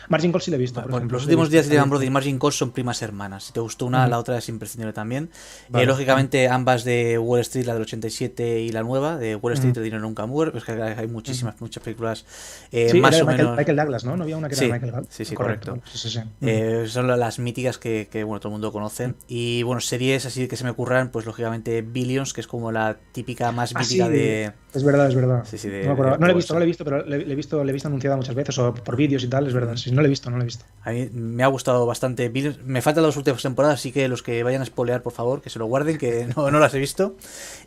Margin 0.08 0.32
Call 0.32 0.42
sí 0.42 0.50
lo 0.50 0.56
he 0.56 0.60
visto. 0.60 0.82
Por, 0.82 0.90
ejemplo, 0.90 1.16
los 1.16 1.24
últimos 1.24 1.50
días 1.50 1.68
de 1.68 1.80
Brody 1.80 2.06
y 2.06 2.10
Margin 2.10 2.38
Call 2.38 2.52
son 2.52 2.72
primas 2.72 3.02
hermanas. 3.02 3.44
Si 3.44 3.52
te 3.52 3.60
gustó 3.60 3.86
una, 3.86 4.06
la 4.08 4.18
otra 4.18 4.38
es 4.38 4.48
imprescindible 4.48 4.92
también. 4.92 5.30
Eh, 5.74 5.86
lógicamente, 5.86 6.48
ambas 6.48 6.84
de 6.84 7.18
Wall 7.18 7.40
Street, 7.40 7.66
la 7.66 7.74
del 7.74 7.82
87 7.82 8.60
y 8.60 8.70
la 8.70 8.82
nueva, 8.82 9.16
de 9.16 9.36
Wall 9.36 9.54
Street, 9.54 9.76
el 9.76 9.84
dinero 9.84 10.02
nunca 10.02 10.26
muere. 10.26 10.50
Pues 10.50 10.64
que 10.64 10.72
hay 10.72 11.06
muchísimas, 11.06 11.60
muchas 11.60 11.82
películas 11.82 12.24
eh, 12.72 12.92
más 12.94 13.20
o 13.20 13.26
menos. 13.26 13.56
Michael 13.56 13.76
Douglas, 13.76 14.04
¿no? 14.04 14.16
No 14.16 14.24
había 14.24 14.36
una 14.36 14.48
que 14.48 14.54
era 14.54 14.74
Michael 14.74 14.92
Douglas. 14.92 15.14
Sí, 15.14 15.24
sí, 15.24 15.34
correcto. 15.34 15.78
Eh, 16.40 16.84
son 16.88 17.06
las 17.06 17.38
míticas 17.38 17.78
que, 17.78 18.08
bueno, 18.24 18.40
todo 18.40 18.50
el 18.50 18.54
mundo 18.54 18.72
conoce. 18.72 19.14
Y 19.28 19.62
bueno, 19.62 19.80
series 19.80 20.26
así 20.26 20.48
que 20.48 20.56
se 20.56 20.64
me 20.64 20.70
ocurran, 20.70 21.10
pues 21.10 21.26
lógicamente 21.26 21.82
Billions, 21.82 22.32
que 22.32 22.40
es 22.40 22.46
como 22.46 22.72
la 22.72 22.96
típica 23.12 23.52
más 23.52 23.72
ah, 23.74 23.80
mítica 23.80 24.08
de. 24.08 24.52
Es 24.74 24.84
verdad, 24.84 25.08
es 25.08 25.14
verdad. 25.14 25.44
no, 25.86 26.18
no, 26.18 26.28
he 26.28 26.34
visto, 26.34 26.52
no 26.52 26.60
la 26.60 26.64
he 26.64 26.68
visto, 26.68 26.84
pero 26.84 27.04
le, 27.04 27.16
he 27.16 27.34
visto, 27.34 27.64
le 27.64 27.70
he 27.70 27.72
visto 27.72 27.88
anunciada 27.88 28.16
muchas 28.16 28.34
veces, 28.34 28.58
o 28.58 28.74
por 28.74 28.96
vídeos 28.96 29.24
y 29.24 29.28
tal, 29.28 29.46
es 29.46 29.54
verdad. 29.54 29.76
Sí, 29.76 29.90
no 29.96 30.02
la 30.02 30.06
he 30.06 30.10
visto, 30.10 30.30
no 30.30 30.36
la 30.36 30.44
he 30.44 30.46
visto. 30.46 30.64
A 30.82 30.92
mí 30.92 31.08
me 31.12 31.42
ha 31.42 31.48
gustado 31.48 31.84
bastante. 31.86 32.30
Me 32.64 32.82
faltan 32.82 33.02
las 33.02 33.16
últimas 33.16 33.42
temporadas, 33.42 33.80
así 33.80 33.90
que 33.90 34.06
los 34.08 34.22
que 34.22 34.42
vayan 34.42 34.62
a 34.62 34.66
spoilear, 34.66 35.02
por 35.02 35.12
favor, 35.12 35.42
que 35.42 35.50
se 35.50 35.58
lo 35.58 35.66
guarden, 35.66 35.98
que 35.98 36.28
no, 36.36 36.50
no 36.50 36.60
las 36.60 36.74
he 36.74 36.78
visto. 36.78 37.16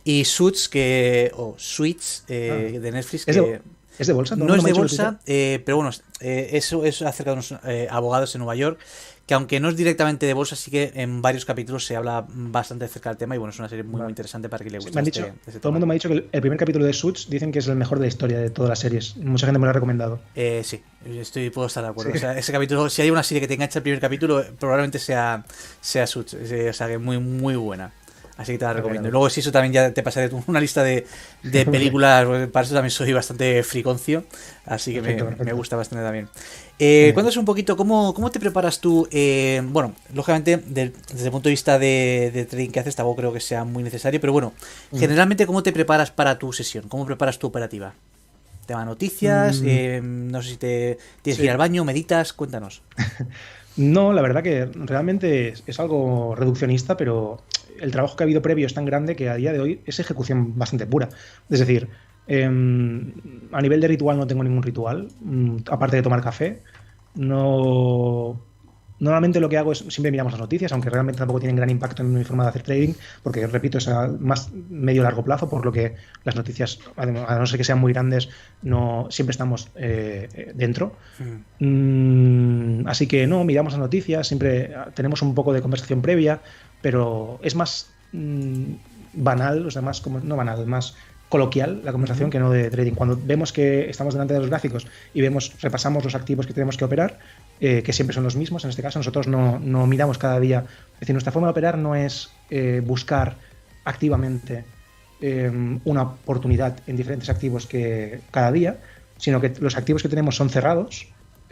Y 0.04 0.24
Suits, 0.24 0.68
que. 0.68 1.32
o 1.36 1.54
Suits 1.58 2.24
eh, 2.28 2.74
ah. 2.76 2.78
de 2.78 2.92
Netflix, 2.92 3.26
que. 3.26 3.60
¿Es 4.00 4.06
de 4.06 4.12
bolsa? 4.12 4.34
No, 4.36 4.54
es 4.54 4.64
de 4.64 4.72
bolsa, 4.72 5.20
eh, 5.26 5.62
pero 5.64 5.76
bueno, 5.76 5.90
eh, 6.20 6.50
eso 6.52 6.84
es 6.84 7.02
acerca 7.02 7.30
de 7.30 7.34
unos 7.34 7.54
abogados 7.90 8.34
en 8.34 8.40
Nueva 8.40 8.56
York 8.56 8.78
que 9.30 9.34
aunque 9.34 9.60
no 9.60 9.68
es 9.68 9.76
directamente 9.76 10.26
de 10.26 10.34
bolsa, 10.34 10.56
sí 10.56 10.72
que 10.72 10.90
en 10.92 11.22
varios 11.22 11.44
capítulos 11.44 11.84
se 11.84 11.94
habla 11.94 12.26
bastante 12.28 12.86
acerca 12.86 13.10
del 13.10 13.16
tema 13.16 13.36
y 13.36 13.38
bueno, 13.38 13.52
es 13.52 13.60
una 13.60 13.68
serie 13.68 13.84
muy, 13.84 14.02
interesante 14.08 14.48
para 14.48 14.64
que 14.64 14.70
le 14.70 14.78
guste. 14.78 14.98
Este, 14.98 15.32
este 15.46 15.60
todo 15.60 15.68
el 15.68 15.74
mundo 15.74 15.86
me 15.86 15.92
ha 15.92 15.94
dicho 15.94 16.08
que 16.08 16.28
el 16.32 16.40
primer 16.40 16.58
capítulo 16.58 16.84
de 16.84 16.92
Suits 16.92 17.30
dicen 17.30 17.52
que 17.52 17.60
es 17.60 17.68
el 17.68 17.76
mejor 17.76 17.98
de 17.98 18.06
la 18.06 18.08
historia 18.08 18.40
de 18.40 18.50
todas 18.50 18.70
las 18.70 18.80
series. 18.80 19.16
Mucha 19.18 19.46
gente 19.46 19.60
me 19.60 19.66
lo 19.66 19.70
ha 19.70 19.72
recomendado. 19.72 20.18
Eh, 20.34 20.62
sí, 20.64 20.82
estoy, 21.06 21.50
puedo 21.50 21.68
estar 21.68 21.84
de 21.84 21.90
acuerdo. 21.90 22.12
O 22.12 22.18
sea, 22.18 22.36
ese 22.36 22.50
capítulo, 22.50 22.90
si 22.90 23.02
hay 23.02 23.10
una 23.12 23.22
serie 23.22 23.40
que 23.40 23.46
te 23.46 23.54
engancha 23.54 23.78
el 23.78 23.84
primer 23.84 24.00
capítulo, 24.00 24.44
probablemente 24.58 24.98
sea, 24.98 25.44
sea 25.80 26.08
Suits. 26.08 26.34
O 26.34 26.72
sea, 26.72 26.88
que 26.88 26.98
muy, 26.98 27.18
muy 27.20 27.54
buena. 27.54 27.92
Así 28.40 28.52
que 28.52 28.58
te 28.58 28.64
la 28.64 28.72
recomiendo. 28.72 29.06
Y 29.06 29.10
luego, 29.10 29.28
si 29.28 29.40
eso 29.40 29.52
también 29.52 29.74
ya 29.74 29.92
te 29.92 30.02
pasaré 30.02 30.30
una 30.46 30.60
lista 30.60 30.82
de, 30.82 31.06
de 31.42 31.66
películas. 31.70 32.26
para 32.50 32.64
eso 32.64 32.74
también 32.74 32.90
soy 32.90 33.12
bastante 33.12 33.62
friconcio. 33.62 34.24
Así 34.64 34.94
que 34.94 35.02
me, 35.02 35.52
gusta 35.52 35.76
bastante 35.76 36.02
también. 36.02 36.26
Eh, 36.78 37.10
cuéntanos 37.12 37.36
un 37.36 37.44
poquito, 37.44 37.76
¿cómo, 37.76 38.14
cómo 38.14 38.30
te 38.30 38.40
preparas 38.40 38.80
tú? 38.80 39.06
Eh, 39.10 39.60
bueno, 39.66 39.94
lógicamente, 40.14 40.56
desde 40.56 41.26
el 41.26 41.30
punto 41.30 41.50
de 41.50 41.50
vista 41.50 41.78
de, 41.78 42.46
trading 42.48 42.70
que 42.70 42.80
haces, 42.80 42.96
tampoco 42.96 43.16
creo 43.16 43.32
que 43.34 43.40
sea 43.40 43.64
muy 43.64 43.82
necesario. 43.82 44.18
Pero 44.22 44.32
bueno, 44.32 44.54
generalmente, 44.96 45.46
¿cómo 45.46 45.62
te 45.62 45.72
preparas 45.72 46.10
para 46.10 46.38
tu 46.38 46.50
sesión? 46.54 46.88
¿Cómo 46.88 47.04
preparas 47.04 47.38
tu 47.38 47.46
operativa? 47.46 47.92
¿Tema 48.64 48.86
noticias? 48.86 49.60
Mm. 49.60 49.66
Eh, 49.68 50.00
no 50.02 50.42
sé 50.42 50.50
si 50.50 50.56
te 50.56 50.98
tienes 51.20 51.38
que 51.38 51.44
ir 51.44 51.50
al 51.50 51.58
baño, 51.58 51.84
meditas. 51.84 52.32
Cuéntanos. 52.32 52.80
No, 53.76 54.12
la 54.12 54.20
verdad 54.20 54.42
que 54.42 54.66
realmente 54.66 55.54
es, 55.66 55.80
algo 55.80 56.34
reduccionista, 56.34 56.96
pero 56.96 57.40
el 57.80 57.90
trabajo 57.90 58.16
que 58.16 58.24
ha 58.24 58.26
habido 58.26 58.42
previo 58.42 58.66
es 58.66 58.74
tan 58.74 58.84
grande 58.84 59.16
que 59.16 59.28
a 59.28 59.36
día 59.36 59.52
de 59.52 59.60
hoy 59.60 59.80
es 59.86 60.00
ejecución 60.00 60.58
bastante 60.58 60.86
pura. 60.86 61.08
Es 61.48 61.58
decir, 61.60 61.88
em, 62.26 63.12
a 63.52 63.60
nivel 63.60 63.80
de 63.80 63.88
ritual 63.88 64.18
no 64.18 64.26
tengo 64.26 64.42
ningún 64.44 64.62
ritual, 64.62 65.08
mm, 65.20 65.56
aparte 65.70 65.96
de 65.96 66.02
tomar 66.02 66.22
café. 66.22 66.62
No 67.14 68.40
Normalmente 69.00 69.40
lo 69.40 69.48
que 69.48 69.56
hago 69.56 69.72
es 69.72 69.78
siempre 69.88 70.10
miramos 70.10 70.34
las 70.34 70.40
noticias, 70.40 70.70
aunque 70.72 70.90
realmente 70.90 71.18
tampoco 71.18 71.40
tienen 71.40 71.56
gran 71.56 71.70
impacto 71.70 72.02
en 72.02 72.12
mi 72.12 72.22
forma 72.22 72.44
de 72.44 72.50
hacer 72.50 72.62
trading, 72.62 72.92
porque 73.22 73.46
repito, 73.46 73.78
es 73.78 73.88
a 73.88 74.08
más 74.08 74.52
medio 74.52 75.02
largo 75.02 75.24
plazo, 75.24 75.48
por 75.48 75.64
lo 75.64 75.72
que 75.72 75.94
las 76.22 76.36
noticias, 76.36 76.78
a 76.96 77.06
no 77.06 77.46
ser 77.46 77.56
que 77.56 77.64
sean 77.64 77.80
muy 77.80 77.94
grandes, 77.94 78.28
no 78.60 79.06
siempre 79.10 79.32
estamos 79.32 79.70
eh, 79.74 80.52
dentro. 80.54 80.96
Mm, 81.60 82.86
así 82.86 83.06
que 83.06 83.26
no, 83.26 83.42
miramos 83.44 83.72
las 83.72 83.80
noticias, 83.80 84.28
siempre 84.28 84.74
tenemos 84.94 85.22
un 85.22 85.34
poco 85.34 85.54
de 85.54 85.62
conversación 85.62 86.02
previa, 86.02 86.42
pero 86.82 87.38
es 87.42 87.54
más 87.54 87.90
mm, 88.12 88.72
banal, 89.14 89.66
o 89.66 89.70
sea, 89.70 89.82
más 89.82 90.00
como, 90.00 90.20
no 90.20 90.36
banal, 90.36 90.66
más 90.66 90.94
coloquial 91.30 91.82
la 91.84 91.92
conversación 91.92 92.28
que 92.28 92.38
no 92.38 92.50
de 92.50 92.70
trading. 92.70 92.92
Cuando 92.92 93.18
vemos 93.24 93.52
que 93.52 93.88
estamos 93.88 94.14
delante 94.14 94.34
de 94.34 94.40
los 94.40 94.50
gráficos 94.50 94.86
y 95.14 95.22
vemos, 95.22 95.52
repasamos 95.62 96.04
los 96.04 96.14
activos 96.14 96.46
que 96.46 96.52
tenemos 96.52 96.76
que 96.76 96.84
operar, 96.84 97.18
eh, 97.60 97.82
que 97.82 97.92
siempre 97.92 98.14
son 98.14 98.24
los 98.24 98.36
mismos, 98.36 98.64
en 98.64 98.70
este 98.70 98.82
caso 98.82 98.98
nosotros 98.98 99.28
no, 99.28 99.58
no, 99.58 99.86
miramos 99.86 100.18
cada 100.18 100.38
día. 100.40 100.64
Es 100.94 101.00
decir, 101.00 101.14
nuestra 101.14 101.32
forma 101.32 101.46
de 101.46 101.52
operar 101.52 101.78
no 101.78 101.94
es 101.94 102.30
eh, 102.50 102.82
buscar 102.84 103.36
activamente 103.84 104.64
eh, 105.20 105.80
una 105.84 106.02
oportunidad 106.02 106.80
en 106.86 106.96
diferentes 106.96 107.30
activos 107.30 107.66
que 107.66 108.20
cada 108.32 108.50
día, 108.50 108.78
sino 109.16 109.40
que 109.40 109.52
los 109.60 109.76
activos 109.76 110.02
que 110.02 110.08
tenemos 110.08 110.36
son 110.36 110.50
cerrados, 110.50 111.08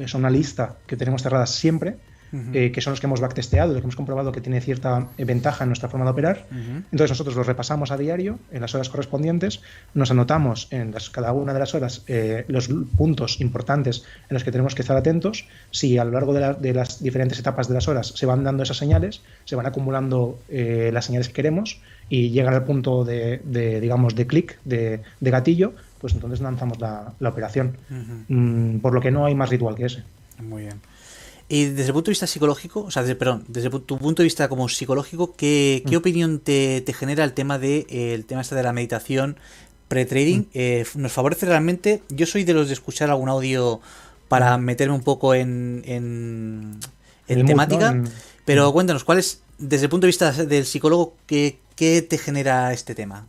son 0.07 0.21
una 0.21 0.31
lista 0.31 0.77
que 0.87 0.97
tenemos 0.97 1.23
cerradas 1.23 1.51
siempre 1.51 1.97
eh, 2.33 2.73
que 2.73 2.81
son 2.81 2.93
los 2.93 3.01
que 3.01 3.07
hemos 3.07 3.21
backtesteado, 3.21 3.73
los 3.73 3.81
que 3.81 3.87
hemos 3.87 3.97
comprobado 3.97 4.33
que 4.33 4.41
tiene 4.41 4.61
cierta 4.61 5.09
eh, 5.17 5.25
ventaja 5.25 5.65
en 5.65 5.71
nuestra 5.71 5.89
forma 5.89 6.05
de 6.05 6.11
operar. 6.11 6.47
Entonces 6.51 7.11
nosotros 7.11 7.37
los 7.37 7.47
repasamos 7.47 7.91
a 7.91 7.97
diario 7.97 8.39
en 8.53 8.61
las 8.61 8.75
horas 8.75 8.89
correspondientes, 8.89 9.63
nos 9.95 10.11
anotamos 10.11 10.69
en 10.71 10.95
cada 11.13 11.33
una 11.33 11.53
de 11.53 11.59
las 11.59 11.75
horas 11.75 12.05
eh, 12.07 12.45
los 12.49 12.69
puntos 12.97 13.41
importantes 13.41 14.05
en 14.29 14.35
los 14.35 14.45
que 14.45 14.53
tenemos 14.53 14.75
que 14.75 14.83
estar 14.83 14.97
atentos. 14.97 15.47
Si 15.71 15.97
a 15.99 16.05
lo 16.05 16.11
largo 16.13 16.35
de, 16.35 16.75
las 16.75 17.03
diferentes 17.03 17.39
etapas 17.39 17.69
de 17.69 17.75
las 17.75 17.89
horas 17.89 18.13
se 18.15 18.27
van 18.27 18.45
dando 18.45 18.63
esas 18.63 18.77
señales, 18.77 19.23
se 19.45 19.57
van 19.57 19.67
acumulando 19.67 20.39
las 20.49 21.05
señales 21.05 21.29
que 21.29 21.35
queremos 21.35 21.81
y 22.09 22.31
llegan 22.31 22.55
al 22.55 22.65
punto 22.65 23.05
de, 23.05 23.41
digamos, 23.81 24.15
de 24.15 24.27
clic, 24.27 24.59
de, 24.65 25.01
gatillo, 25.21 25.73
pues 26.01 26.15
entonces 26.15 26.41
lanzamos 26.41 26.79
la, 26.81 27.13
operación. 27.21 27.77
Mm, 28.29 28.79
por 28.79 28.95
lo 28.95 29.01
que 29.01 29.11
no 29.11 29.27
hay 29.27 29.35
más 29.35 29.51
ritual 29.51 29.75
que 29.75 29.87
ese. 29.87 30.03
Muy 30.43 30.63
bien. 30.63 30.81
Y 31.49 31.67
desde 31.67 31.87
el 31.87 31.93
punto 31.95 32.09
de 32.09 32.13
vista 32.13 32.27
psicológico, 32.27 32.83
o 32.83 32.91
sea, 32.91 33.03
desde, 33.03 33.15
perdón, 33.15 33.45
desde 33.49 33.71
tu 33.71 33.99
punto 33.99 34.23
de 34.23 34.25
vista 34.25 34.49
como 34.49 34.69
psicológico, 34.69 35.35
¿qué, 35.35 35.83
qué 35.89 35.97
mm. 35.97 35.99
opinión 35.99 36.39
te, 36.41 36.85
genera 36.97 37.25
el 37.25 37.33
tema 37.33 37.59
de 37.59 37.87
el 37.89 38.27
tema 38.27 38.43
este 38.43 38.55
de 38.55 38.63
la 38.63 38.75
meditación 38.75 39.39
pre-trading? 39.89 40.41
Mm. 40.41 40.47
Eh, 40.53 40.87
¿Nos 40.97 41.13
favorece 41.13 41.47
realmente? 41.47 42.03
Yo 42.11 42.27
soy 42.27 42.45
de 42.45 42.53
los 42.53 42.69
de 42.69 42.75
escuchar 42.75 43.09
algún 43.09 43.31
audio 43.31 43.81
para 44.29 44.59
mm. 44.59 44.63
meterme 44.63 44.95
un 44.95 45.03
poco 45.03 45.35
en, 45.35 45.83
en, 45.87 46.81
temática, 47.27 47.99
pero 48.45 48.71
cuéntanos, 48.73 49.05
¿cuál 49.05 49.19
es, 49.19 49.41
desde 49.57 49.85
el 49.85 49.91
punto 49.91 50.07
de 50.07 50.09
vista 50.09 50.33
del 50.33 50.67
psicólogo, 50.67 51.15
qué, 51.27 51.59
qué 51.77 52.03
te 52.03 52.19
genera 52.19 52.75
este 52.75 52.95
tema? 52.95 53.27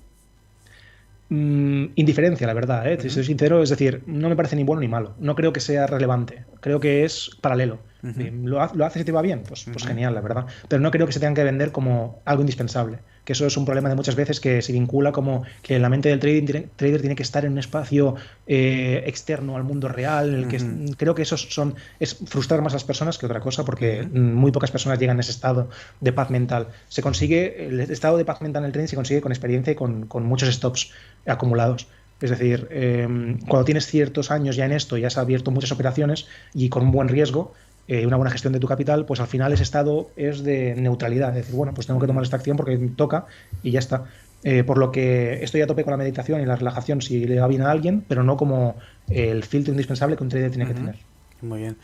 Indiferencia, 1.30 2.48
la 2.48 2.54
verdad, 2.54 2.92
¿eh? 2.92 2.98
si 3.00 3.10
soy 3.10 3.24
sincero, 3.24 3.62
es 3.62 3.70
decir, 3.70 4.02
no 4.08 4.30
me 4.30 4.36
parece 4.36 4.56
ni 4.56 4.64
bueno 4.64 4.82
ni 4.82 4.88
malo. 4.88 5.16
No 5.20 5.36
creo 5.36 5.54
que 5.54 5.60
sea 5.60 5.86
relevante. 5.86 6.46
Creo 6.60 6.80
que 6.80 7.06
es 7.06 7.32
paralelo. 7.42 7.80
¿Lo, 8.02 8.62
haces 8.62 9.02
y 9.02 9.06
te 9.06 9.12
va 9.12 9.22
bien? 9.22 9.44
Pues, 9.48 9.66
pues 9.66 9.86
genial, 9.86 10.16
la 10.16 10.22
verdad. 10.22 10.46
Pero 10.68 10.82
no 10.82 10.90
creo 10.90 11.06
que 11.06 11.12
se 11.12 11.20
tengan 11.20 11.36
que 11.36 11.44
vender 11.44 11.72
como 11.72 12.22
algo 12.26 12.42
indispensable. 12.42 13.00
Que 13.30 13.34
eso 13.34 13.46
es 13.46 13.56
un 13.58 13.64
problema 13.66 13.90
de 13.90 13.96
muchas 13.96 14.16
veces 14.16 14.40
que 14.40 14.64
se 14.64 14.74
vincula 14.74 15.12
como 15.12 15.44
que 15.62 15.78
la 15.78 15.88
mente 15.88 16.10
del 16.10 16.18
trading, 16.18 16.64
trader 16.76 17.00
tiene 17.00 17.16
que 17.16 17.22
estar 17.22 17.46
en 17.46 17.52
un 17.52 17.60
espacio 17.60 18.16
eh, 18.48 19.04
externo 19.06 19.56
al 19.56 19.64
mundo 19.64 19.88
real. 19.88 20.34
el 20.34 20.48
que 20.48 20.58
creo 20.98 21.14
que 21.14 21.22
eso 21.22 21.38
son, 21.38 21.76
es 22.00 22.18
frustrar 22.26 22.64
más 22.64 22.74
a 22.74 22.78
las 22.78 22.86
personas 22.86 23.20
que 23.20 23.28
otra 23.28 23.40
cosa, 23.40 23.64
porque 23.64 24.02
muy 24.02 24.52
pocas 24.52 24.72
personas 24.72 24.98
llegan 24.98 25.18
a 25.18 25.20
ese 25.20 25.30
estado 25.30 25.70
de 26.02 26.12
paz 26.12 26.32
mental. 26.32 26.70
Se 26.88 27.04
consigue, 27.04 27.68
el 27.68 27.82
estado 27.82 28.18
de 28.18 28.26
paz 28.26 28.42
mental 28.42 28.64
en 28.64 28.66
el 28.66 28.72
trading 28.72 28.88
se 28.88 28.96
consigue 28.96 29.22
con 29.22 29.32
experiencia 29.32 29.74
y 29.74 29.76
con, 29.76 30.08
con 30.08 30.26
muchos 30.26 30.52
stops 30.52 30.92
acumulados. 31.28 31.86
Es 32.20 32.32
decir, 32.32 32.68
em, 32.72 33.38
cuando 33.42 33.64
tienes 33.64 33.86
ciertos 33.86 34.32
años 34.32 34.56
ya 34.56 34.66
en 34.66 34.72
esto 34.72 34.98
y 34.98 35.06
has 35.06 35.20
abierto 35.20 35.52
muchas 35.52 35.72
operaciones 35.72 36.26
y 36.56 36.70
con 36.70 36.82
un 36.82 36.92
buen 36.92 37.10
riesgo, 37.10 37.54
eh, 37.90 38.06
una 38.06 38.18
buena 38.18 38.30
gestión 38.30 38.54
de 38.54 38.60
tu 38.60 38.68
capital, 38.68 39.08
pues 39.08 39.20
al 39.20 39.26
final 39.26 39.52
ese 39.52 39.64
estado 39.64 40.12
es 40.16 40.44
de 40.44 40.76
neutralidad. 40.76 41.30
Es 41.30 41.38
decir, 41.38 41.56
bueno, 41.56 41.74
pues 41.74 41.88
tengo 41.88 42.00
que 42.00 42.06
tomar 42.06 42.24
esta 42.24 42.36
acción 42.36 42.56
porque 42.56 42.78
toca 42.96 43.26
y 43.64 43.72
ya 43.72 43.80
está. 43.80 44.06
Eh, 44.44 44.64
por 44.64 44.78
lo 44.78 44.92
que 44.92 45.44
estoy 45.44 45.62
a 45.62 45.68
tope 45.68 45.84
con 45.84 45.90
la 45.90 45.98
meditación 45.98 46.40
y 46.40 46.46
la 46.46 46.56
relajación 46.56 47.02
si 47.02 47.26
le 47.26 47.40
va 47.40 47.48
bien 47.48 47.64
a 47.64 47.72
alguien, 47.72 48.06
pero 48.08 48.24
no 48.24 48.38
como 48.38 48.76
el 49.10 49.44
filtro 49.44 49.74
indispensable 49.74 50.16
que 50.16 50.24
un 50.24 50.30
trader 50.30 50.52
tiene 50.52 50.68
que 50.68 50.76
tener. 50.76 50.98
Muy 51.42 51.62
bien. 51.62 51.78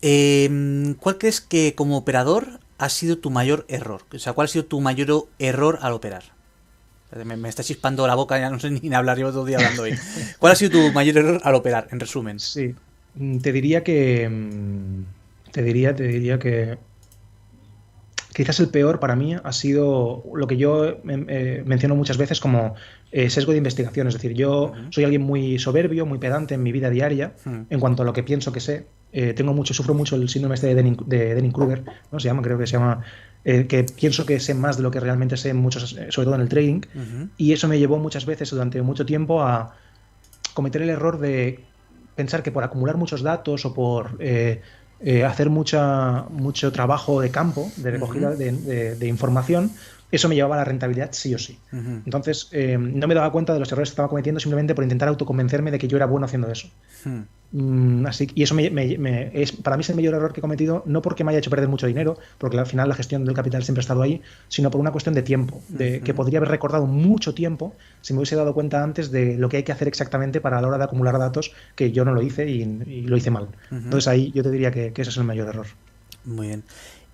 Em, 0.00 0.94
¿Cuál 0.94 1.18
crees 1.18 1.40
que 1.40 1.74
como 1.74 1.96
operador 1.96 2.60
ha 2.78 2.88
sido 2.88 3.18
tu 3.18 3.30
mayor 3.30 3.66
error? 3.68 4.02
O 4.14 4.18
sea, 4.20 4.32
¿cuál 4.32 4.44
ha 4.44 4.48
sido 4.48 4.66
tu 4.66 4.80
mayor 4.80 5.26
error 5.40 5.80
al 5.82 5.92
operar? 5.92 6.22
Me, 7.24 7.36
me 7.36 7.48
está 7.48 7.64
chispando 7.64 8.06
la 8.06 8.14
boca, 8.14 8.38
ya 8.38 8.48
no 8.48 8.60
sé 8.60 8.70
ni 8.70 8.94
hablar, 8.94 9.18
yo 9.18 9.30
todo 9.30 9.40
el 9.42 9.48
día 9.48 9.56
hablando 9.56 9.82
hoy. 9.82 9.98
¿Cuál 10.38 10.52
ha 10.52 10.56
sido 10.56 10.70
tu 10.70 10.92
mayor 10.92 11.16
error 11.18 11.40
al 11.42 11.54
operar, 11.56 11.88
en 11.90 11.98
resumen? 11.98 12.38
Sí, 12.38 12.76
te 13.42 13.52
diría 13.52 13.82
que. 13.82 14.28
Mm, 14.28 15.04
te 15.52 15.62
diría, 15.62 15.94
te 15.94 16.04
diría 16.04 16.38
que. 16.38 16.78
Quizás 18.34 18.60
el 18.60 18.68
peor 18.68 19.00
para 19.00 19.16
mí 19.16 19.34
ha 19.42 19.52
sido 19.52 20.22
lo 20.34 20.46
que 20.46 20.58
yo 20.58 20.84
eh, 20.86 21.62
menciono 21.64 21.94
muchas 21.94 22.18
veces 22.18 22.38
como 22.38 22.74
eh, 23.10 23.30
sesgo 23.30 23.52
de 23.52 23.58
investigación. 23.58 24.08
Es 24.08 24.14
decir, 24.14 24.34
yo 24.34 24.72
soy 24.90 25.04
alguien 25.04 25.22
muy 25.22 25.58
soberbio, 25.58 26.04
muy 26.04 26.18
pedante 26.18 26.54
en 26.54 26.62
mi 26.62 26.70
vida 26.70 26.90
diaria 26.90 27.32
en 27.70 27.80
cuanto 27.80 28.02
a 28.02 28.04
lo 28.04 28.12
que 28.12 28.22
pienso 28.22 28.52
que 28.52 28.60
sé. 28.60 28.86
Eh, 29.12 29.32
tengo 29.32 29.54
mucho, 29.54 29.72
sufro 29.72 29.94
mucho 29.94 30.16
el 30.16 30.28
síndrome 30.28 30.56
este 30.56 30.74
de 30.74 31.34
Denning-Kruger, 31.34 31.84
¿no? 32.12 32.20
Se 32.20 32.28
llama, 32.28 32.42
creo 32.42 32.58
que 32.58 32.66
se 32.66 32.74
llama 32.74 33.02
eh, 33.44 33.66
que 33.66 33.84
pienso 33.84 34.26
que 34.26 34.40
sé 34.40 34.52
más 34.52 34.76
de 34.76 34.82
lo 34.82 34.90
que 34.90 35.00
realmente 35.00 35.36
sé, 35.36 35.54
muchos, 35.54 35.90
sobre 36.10 36.24
todo 36.26 36.34
en 36.34 36.40
el 36.40 36.48
trading, 36.48 36.80
y 37.38 37.52
eso 37.52 37.68
me 37.68 37.78
llevó 37.78 37.96
muchas 37.96 38.26
veces 38.26 38.50
durante 38.50 38.82
mucho 38.82 39.06
tiempo 39.06 39.42
a 39.42 39.76
cometer 40.52 40.82
el 40.82 40.90
error 40.90 41.20
de 41.20 41.64
pensar 42.16 42.42
que 42.42 42.50
por 42.50 42.64
acumular 42.64 42.96
muchos 42.96 43.22
datos 43.22 43.64
o 43.64 43.74
por 43.74 44.16
eh, 44.18 45.24
hacer 45.24 45.50
mucha, 45.50 46.24
mucho 46.30 46.72
trabajo 46.72 47.20
de 47.20 47.30
campo, 47.30 47.70
de 47.76 47.90
recogida 47.90 48.34
de, 48.34 49.06
información, 49.06 49.70
eso 50.10 50.28
me 50.28 50.34
llevaba 50.34 50.54
a 50.56 50.58
la 50.58 50.64
rentabilidad 50.64 51.10
sí 51.12 51.34
o 51.34 51.38
sí. 51.38 51.58
Entonces, 51.72 52.50
no 52.78 53.06
me 53.06 53.14
daba 53.14 53.30
cuenta 53.32 53.52
de 53.52 53.58
los 53.58 53.70
errores 53.72 53.90
que 53.90 53.92
estaba 53.92 54.08
cometiendo 54.08 54.40
simplemente 54.40 54.74
por 54.74 54.84
intentar 54.84 55.08
autoconvencerme 55.08 55.70
de 55.70 55.78
que 55.78 55.88
yo 55.88 55.96
era 55.96 56.06
bueno 56.06 56.26
haciendo 56.26 56.50
eso. 56.50 56.68
Mm, 57.52 58.06
así, 58.06 58.28
y 58.34 58.42
eso 58.42 58.54
me, 58.54 58.66
es, 59.32 59.52
para 59.52 59.76
mí 59.76 59.82
es 59.82 59.90
el 59.90 59.96
mayor 59.96 60.14
error 60.14 60.32
que 60.32 60.40
he 60.40 60.42
cometido, 60.42 60.82
no 60.84 61.00
porque 61.00 61.22
me 61.22 61.30
haya 61.30 61.38
hecho 61.38 61.50
perder 61.50 61.68
mucho 61.68 61.86
dinero, 61.86 62.18
porque 62.38 62.58
al 62.58 62.66
final 62.66 62.88
la 62.88 62.94
gestión 62.94 63.24
del 63.24 63.34
capital 63.34 63.62
siempre 63.62 63.80
ha 63.80 63.82
estado 63.82 64.02
ahí, 64.02 64.20
sino 64.48 64.70
por 64.70 64.80
una 64.80 64.90
cuestión 64.90 65.14
de 65.14 65.22
tiempo, 65.22 65.62
de 65.68 66.00
que 66.00 66.12
podría 66.12 66.38
haber 66.38 66.50
recordado 66.50 66.86
mucho 66.86 67.34
tiempo 67.34 67.74
si 68.00 68.12
me 68.12 68.18
hubiese 68.18 68.36
dado 68.36 68.52
cuenta 68.52 68.82
antes 68.82 69.10
de 69.10 69.36
lo 69.36 69.48
que 69.48 69.58
hay 69.58 69.62
que 69.62 69.72
hacer 69.72 69.88
exactamente 69.88 70.40
para 70.40 70.60
la 70.60 70.68
hora 70.68 70.78
de 70.78 70.84
acumular 70.84 71.18
datos, 71.18 71.52
que 71.76 71.92
yo 71.92 72.04
no 72.04 72.12
lo 72.12 72.22
hice 72.22 72.48
y, 72.48 72.64
lo 73.02 73.16
hice 73.16 73.30
mal. 73.30 73.48
Entonces 73.70 74.08
ahí 74.08 74.32
yo 74.34 74.42
te 74.42 74.50
diría 74.50 74.70
que, 74.70 74.92
ese 74.94 75.10
es 75.10 75.16
el 75.16 75.24
mayor 75.24 75.48
error. 75.48 75.66
Muy 76.24 76.48
bien. 76.48 76.64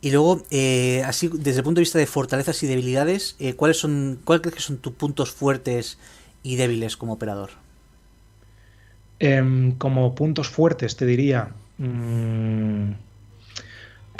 Y 0.03 0.11
luego, 0.11 0.43
eh, 0.51 1.03
así 1.07 1.31
desde 1.33 1.59
el 1.59 1.65
punto 1.65 1.79
de 1.79 1.83
vista 1.83 1.99
de 1.99 2.07
fortalezas 2.07 2.61
y 2.65 2.67
debilidades, 2.67 3.37
eh, 3.39 3.55
¿cuáles 3.55 3.79
son, 3.79 4.19
¿cuáles 4.25 4.43
crees 4.43 4.57
que 4.57 4.61
son 4.61 4.79
tus 4.79 4.93
puntos 4.95 5.31
fuertes 5.31 5.97
y 6.43 6.57
débiles 6.57 6.97
como 6.97 7.13
operador? 7.13 7.51
Em, 9.21 9.73
como 9.79 10.17
puntos 10.17 10.49
fuertes, 10.49 10.97
te 10.97 11.07
diría. 11.07 11.51
Mm, 11.79 12.95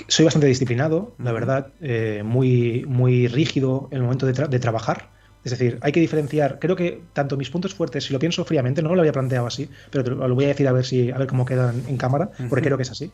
soy 0.07 0.25
bastante 0.25 0.47
disciplinado, 0.47 1.15
la 1.19 1.33
verdad, 1.33 1.73
eh, 1.81 2.23
muy, 2.25 2.85
muy 2.87 3.27
rígido 3.27 3.89
en 3.91 3.99
el 3.99 4.03
momento 4.05 4.27
de, 4.27 4.59
trabajar. 4.61 5.11
Es 5.45 5.51
decir, 5.51 5.81
hay 5.83 5.91
que 5.91 5.99
diferenciar. 5.99 6.61
Creo 6.61 6.77
que 6.77 7.03
tanto 7.13 7.37
mis 7.37 7.51
puntos 7.51 7.75
fuertes, 7.75 8.05
si 8.05 8.13
lo 8.13 8.21
pienso 8.21 8.45
fríamente, 8.45 8.83
no 8.83 8.95
lo 8.95 9.01
había 9.01 9.13
planteado 9.13 9.49
así, 9.49 9.69
pero 9.91 10.15
lo, 10.15 10.35
voy 10.37 10.45
a 10.45 10.49
decir 10.49 10.69
a 10.69 10.73
ver 10.73 10.85
si 10.85 11.11
a 11.11 11.19
ver 11.19 11.27
cómo 11.27 11.45
quedan 11.45 11.83
en 11.89 11.97
cámara, 11.97 12.31
porque 12.49 12.67
creo 12.67 12.77
que 12.77 12.85
es 12.85 12.91
así. 12.93 13.11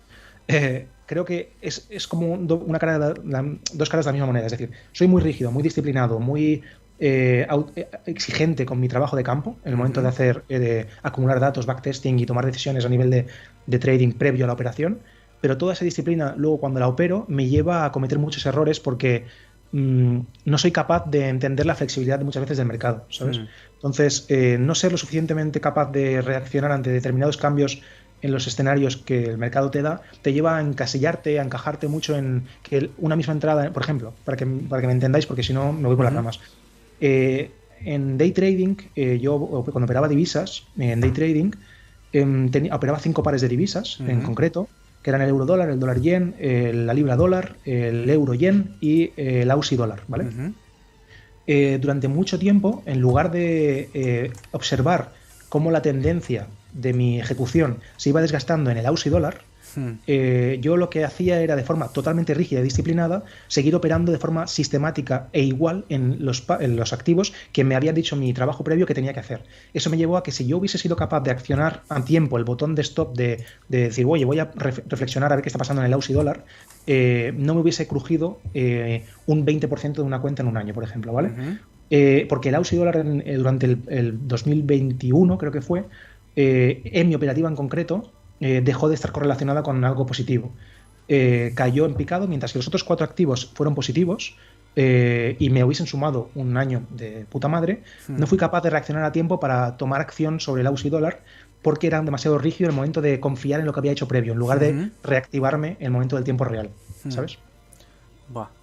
Eh, 0.49 0.89
creo 1.05 1.27
que 1.27 1.53
es, 1.61 2.09
como 2.09 2.33
una 2.33 2.79
cara 2.79 2.99
dos 2.99 3.89
caras 3.89 4.07
de 4.07 4.09
la 4.09 4.13
misma 4.13 4.27
moneda. 4.27 4.47
Es 4.47 4.53
decir, 4.53 4.71
soy 4.93 5.07
muy 5.07 5.23
rígido, 5.23 5.53
muy 5.53 5.63
disciplinado, 5.63 6.19
muy 6.19 6.63
eh, 6.99 7.47
eh, 7.77 7.89
exigente 8.07 8.67
con 8.67 8.81
mi 8.81 8.89
trabajo 8.89 9.15
de 9.15 9.23
campo 9.23 9.57
en 9.65 9.73
el 9.73 9.77
momento 9.77 10.03
de 10.03 10.09
hacer 10.09 10.45
de 10.49 10.89
acumular 11.03 11.39
datos, 11.39 11.67
backtesting 11.67 12.19
y 12.19 12.27
tomar 12.27 12.47
decisiones 12.47 12.85
a 12.85 12.89
nivel 12.89 13.11
de, 13.11 13.79
trading 13.79 14.13
previo 14.13 14.45
a 14.45 14.49
la 14.49 14.55
operación. 14.55 15.01
Pero 15.41 15.57
toda 15.57 15.75
esa 15.75 15.85
disciplina, 15.85 16.35
luego 16.37 16.59
cuando 16.59 16.81
la 16.81 16.89
opero, 16.89 17.25
me 17.29 17.47
lleva 17.47 17.85
a 17.85 17.93
cometer 17.93 18.19
muchos 18.19 18.45
errores 18.47 18.81
porque 18.81 19.27
mm, 19.71 20.19
no 20.47 20.59
soy 20.59 20.73
capaz 20.73 21.09
de 21.09 21.29
entender 21.29 21.65
la 21.67 21.77
flexibilidad 21.77 22.19
de 22.19 22.25
muchas 22.25 22.41
veces 22.41 22.57
del 22.57 22.67
mercado, 22.67 23.05
¿sabes? 23.11 23.41
Entonces, 23.75 24.27
no 24.59 24.75
ser 24.75 24.93
lo 24.93 24.99
suficientemente 24.99 25.61
capaz 25.61 25.93
de 25.93 26.23
reaccionar 26.23 26.73
ante 26.73 26.91
determinados 26.91 27.37
cambios 27.37 27.83
en 28.21 28.33
los 28.33 28.47
escenarios 28.47 28.97
que 28.97 29.25
el 29.25 29.39
mercado 29.39 29.71
te 29.71 29.83
da, 29.83 30.03
te 30.23 30.33
lleva 30.33 30.59
a 30.59 30.61
encasillarte, 30.61 31.39
a 31.39 31.43
encajarte 31.43 31.89
mucho 31.89 32.17
en 32.17 32.45
que 32.63 32.91
una 32.99 33.17
misma 33.17 33.33
entrada, 33.33 33.71
por 33.73 33.83
ejemplo, 33.83 34.13
para 34.25 34.37
que, 34.37 34.47
para 34.47 34.81
que 34.81 34.87
me 34.87 34.93
entendáis, 34.93 35.27
porque 35.27 35.43
si 35.43 35.53
no 35.53 35.73
me 35.73 35.87
voy 35.87 35.97
por 35.97 36.05
las 36.05 36.15
ramas. 36.15 36.41
Eh, 37.01 37.51
en 37.85 38.19
day 38.19 38.33
trading, 38.33 38.77
eh, 38.97 39.19
yo 39.21 39.39
cuando 39.39 39.85
operaba 39.85 40.09
divisas, 40.09 40.65
en 40.79 41.01
day 41.01 41.13
trading, 41.13 41.53
em, 42.13 42.51
operaba 42.73 42.99
cinco 42.99 43.23
pares 43.23 43.41
de 43.41 43.49
divisas 43.49 44.01
en 44.01 44.21
concreto, 44.23 44.69
que 45.03 45.11
eran 45.11 45.23
el 45.23 45.29
euro 45.29 45.47
dólar, 45.47 45.71
el 45.71 45.79
dólar 45.79 46.01
yen, 46.01 46.35
la 46.41 46.93
libra 46.93 47.15
dólar, 47.15 47.55
el 47.65 48.11
euro 48.11 48.35
yen 48.35 48.75
y 48.81 49.13
el 49.17 49.49
aussie 49.51 49.77
dólar, 49.77 50.01
¿vale? 50.09 50.27
Eh, 51.47 51.79
durante 51.81 52.09
mucho 52.09 52.39
tiempo, 52.39 52.83
en 52.85 53.01
lugar 53.01 53.31
de 53.31 54.33
observar 54.51 55.13
cómo 55.49 55.71
la 55.71 55.83
tendencia 55.83 56.49
de 56.73 56.93
mi 56.93 57.21
ejecución 57.21 57.81
se 57.97 58.11
iba 58.11 58.21
desgastando 58.21 58.71
en 58.71 58.79
el 58.79 58.87
aussie 58.87 59.11
dólar, 59.11 59.43
Hmm. 59.75 59.93
Eh, 60.07 60.59
yo 60.61 60.77
lo 60.77 60.91
que 60.91 61.05
hacía 61.05 61.41
era 61.41 61.57
de 61.57 61.65
forma 61.65 61.89
totalmente 61.89 62.35
rígida 62.35 62.61
y 62.61 62.63
disciplinada 62.63 63.25
seguir 63.49 63.75
operando 63.75 64.13
de 64.13 64.19
forma 64.19 64.47
sistemática 64.47 65.29
e 65.33 65.43
igual 65.43 65.85
en 65.89 66.25
los, 66.25 66.47
los 66.61 66.93
activos 66.93 67.33
que 67.53 67.65
me 67.65 67.75
había 67.75 67.93
dicho 67.93 68.17
mi 68.17 68.33
trabajo 68.33 68.65
previo 68.65 68.87
que 68.87 68.95
tenía 68.95 69.13
que 69.13 69.21
hacer. 69.21 69.45
Eso 69.75 69.91
me 69.91 69.97
llevó 69.97 70.17
a 70.17 70.23
que 70.23 70.33
si 70.33 70.47
yo 70.47 70.59
hubiese 70.59 70.79
sido 70.79 70.97
capaz 70.97 71.21
de 71.21 71.31
accionar 71.31 71.83
a 71.89 72.05
tiempo 72.05 72.39
el 72.39 72.45
botón 72.45 72.75
de 72.75 72.83
stop 72.83 73.17
de, 73.17 73.45
decir, 73.69 74.07
oye, 74.07 74.25
voy 74.25 74.39
a 74.39 74.51
reflexionar 74.55 75.33
a 75.33 75.37
ver 75.37 75.43
qué 75.43 75.49
está 75.49 75.59
pasando 75.59 75.83
en 75.83 75.87
el 75.87 75.93
Aussie 75.93 76.15
dólar, 76.15 76.45
eh, 76.87 77.33
no 77.37 77.55
me 77.55 77.61
hubiese 77.61 77.87
crujido 77.87 78.41
eh, 78.55 79.05
un 79.27 79.45
20% 79.45 79.95
de 79.95 80.03
una 80.03 80.21
cuenta 80.21 80.43
en 80.43 80.49
un 80.49 80.57
año, 80.57 80.75
por 80.75 80.85
ejemplo, 80.85 81.13
¿vale? 81.13 81.59
porque 82.29 82.51
el 82.51 82.55
Aussie 82.55 82.79
dólar 82.79 83.03
durante 83.03 83.65
el, 83.65 83.83
el, 83.89 84.29
2021, 84.29 85.39
creo 85.39 85.53
que 85.53 85.63
fue, 85.63 85.87
en 86.41 87.09
mi 87.09 87.15
operativa 87.15 87.49
en 87.49 87.57
concreto, 87.57 88.13
eh, 88.41 88.61
dejó 88.63 88.89
de 88.89 88.95
estar 88.95 89.11
correlacionada 89.11 89.63
con 89.63 89.85
algo 89.85 90.07
positivo. 90.07 90.53
Eh, 91.09 91.53
cayó 91.55 91.87
en 91.87 91.95
picado, 91.95 92.29
mientras 92.29 92.53
que 92.53 92.59
los 92.59 92.69
otros 92.69 92.85
cuatro 92.85 93.05
activos 93.05 93.51
fueron 93.55 93.75
positivos 93.75 94.37
eh, 94.77 95.37
y 95.39 95.51
me 95.51 95.65
hubiesen 95.65 95.87
sumado 95.87 96.31
un 96.35 96.57
año 96.57 96.83
de 96.91 97.27
puta 97.29 97.49
madre, 97.49 97.83
no 98.07 98.27
fui 98.27 98.39
capaz 98.39 98.63
de 98.63 98.71
reaccionar 98.71 99.05
a 99.05 99.13
tiempo 99.13 99.41
para 99.41 99.77
tomar 99.77 100.01
acción 100.01 100.39
sobre 100.39 100.61
el 100.61 100.67
Aussie 100.69 100.91
dólar 100.91 101.23
porque 101.63 101.89
era 101.89 102.01
demasiado 102.03 102.39
rígido 102.39 102.71
el 102.71 102.77
momento 102.77 103.01
de 103.01 103.19
confiar 103.19 103.59
en 103.59 103.67
lo 103.67 103.73
que 103.73 103.81
había 103.81 103.91
hecho 103.91 104.07
previo, 104.07 104.33
en 104.33 104.39
lugar 104.39 104.61
de 104.61 104.91
reactivarme 105.03 105.77
en 105.81 105.87
el 105.87 105.91
momento 105.91 106.15
del 106.15 106.25
tiempo 106.25 106.45
real, 106.45 106.71
¿sabes? 107.09 107.39
Buah. 108.29 108.58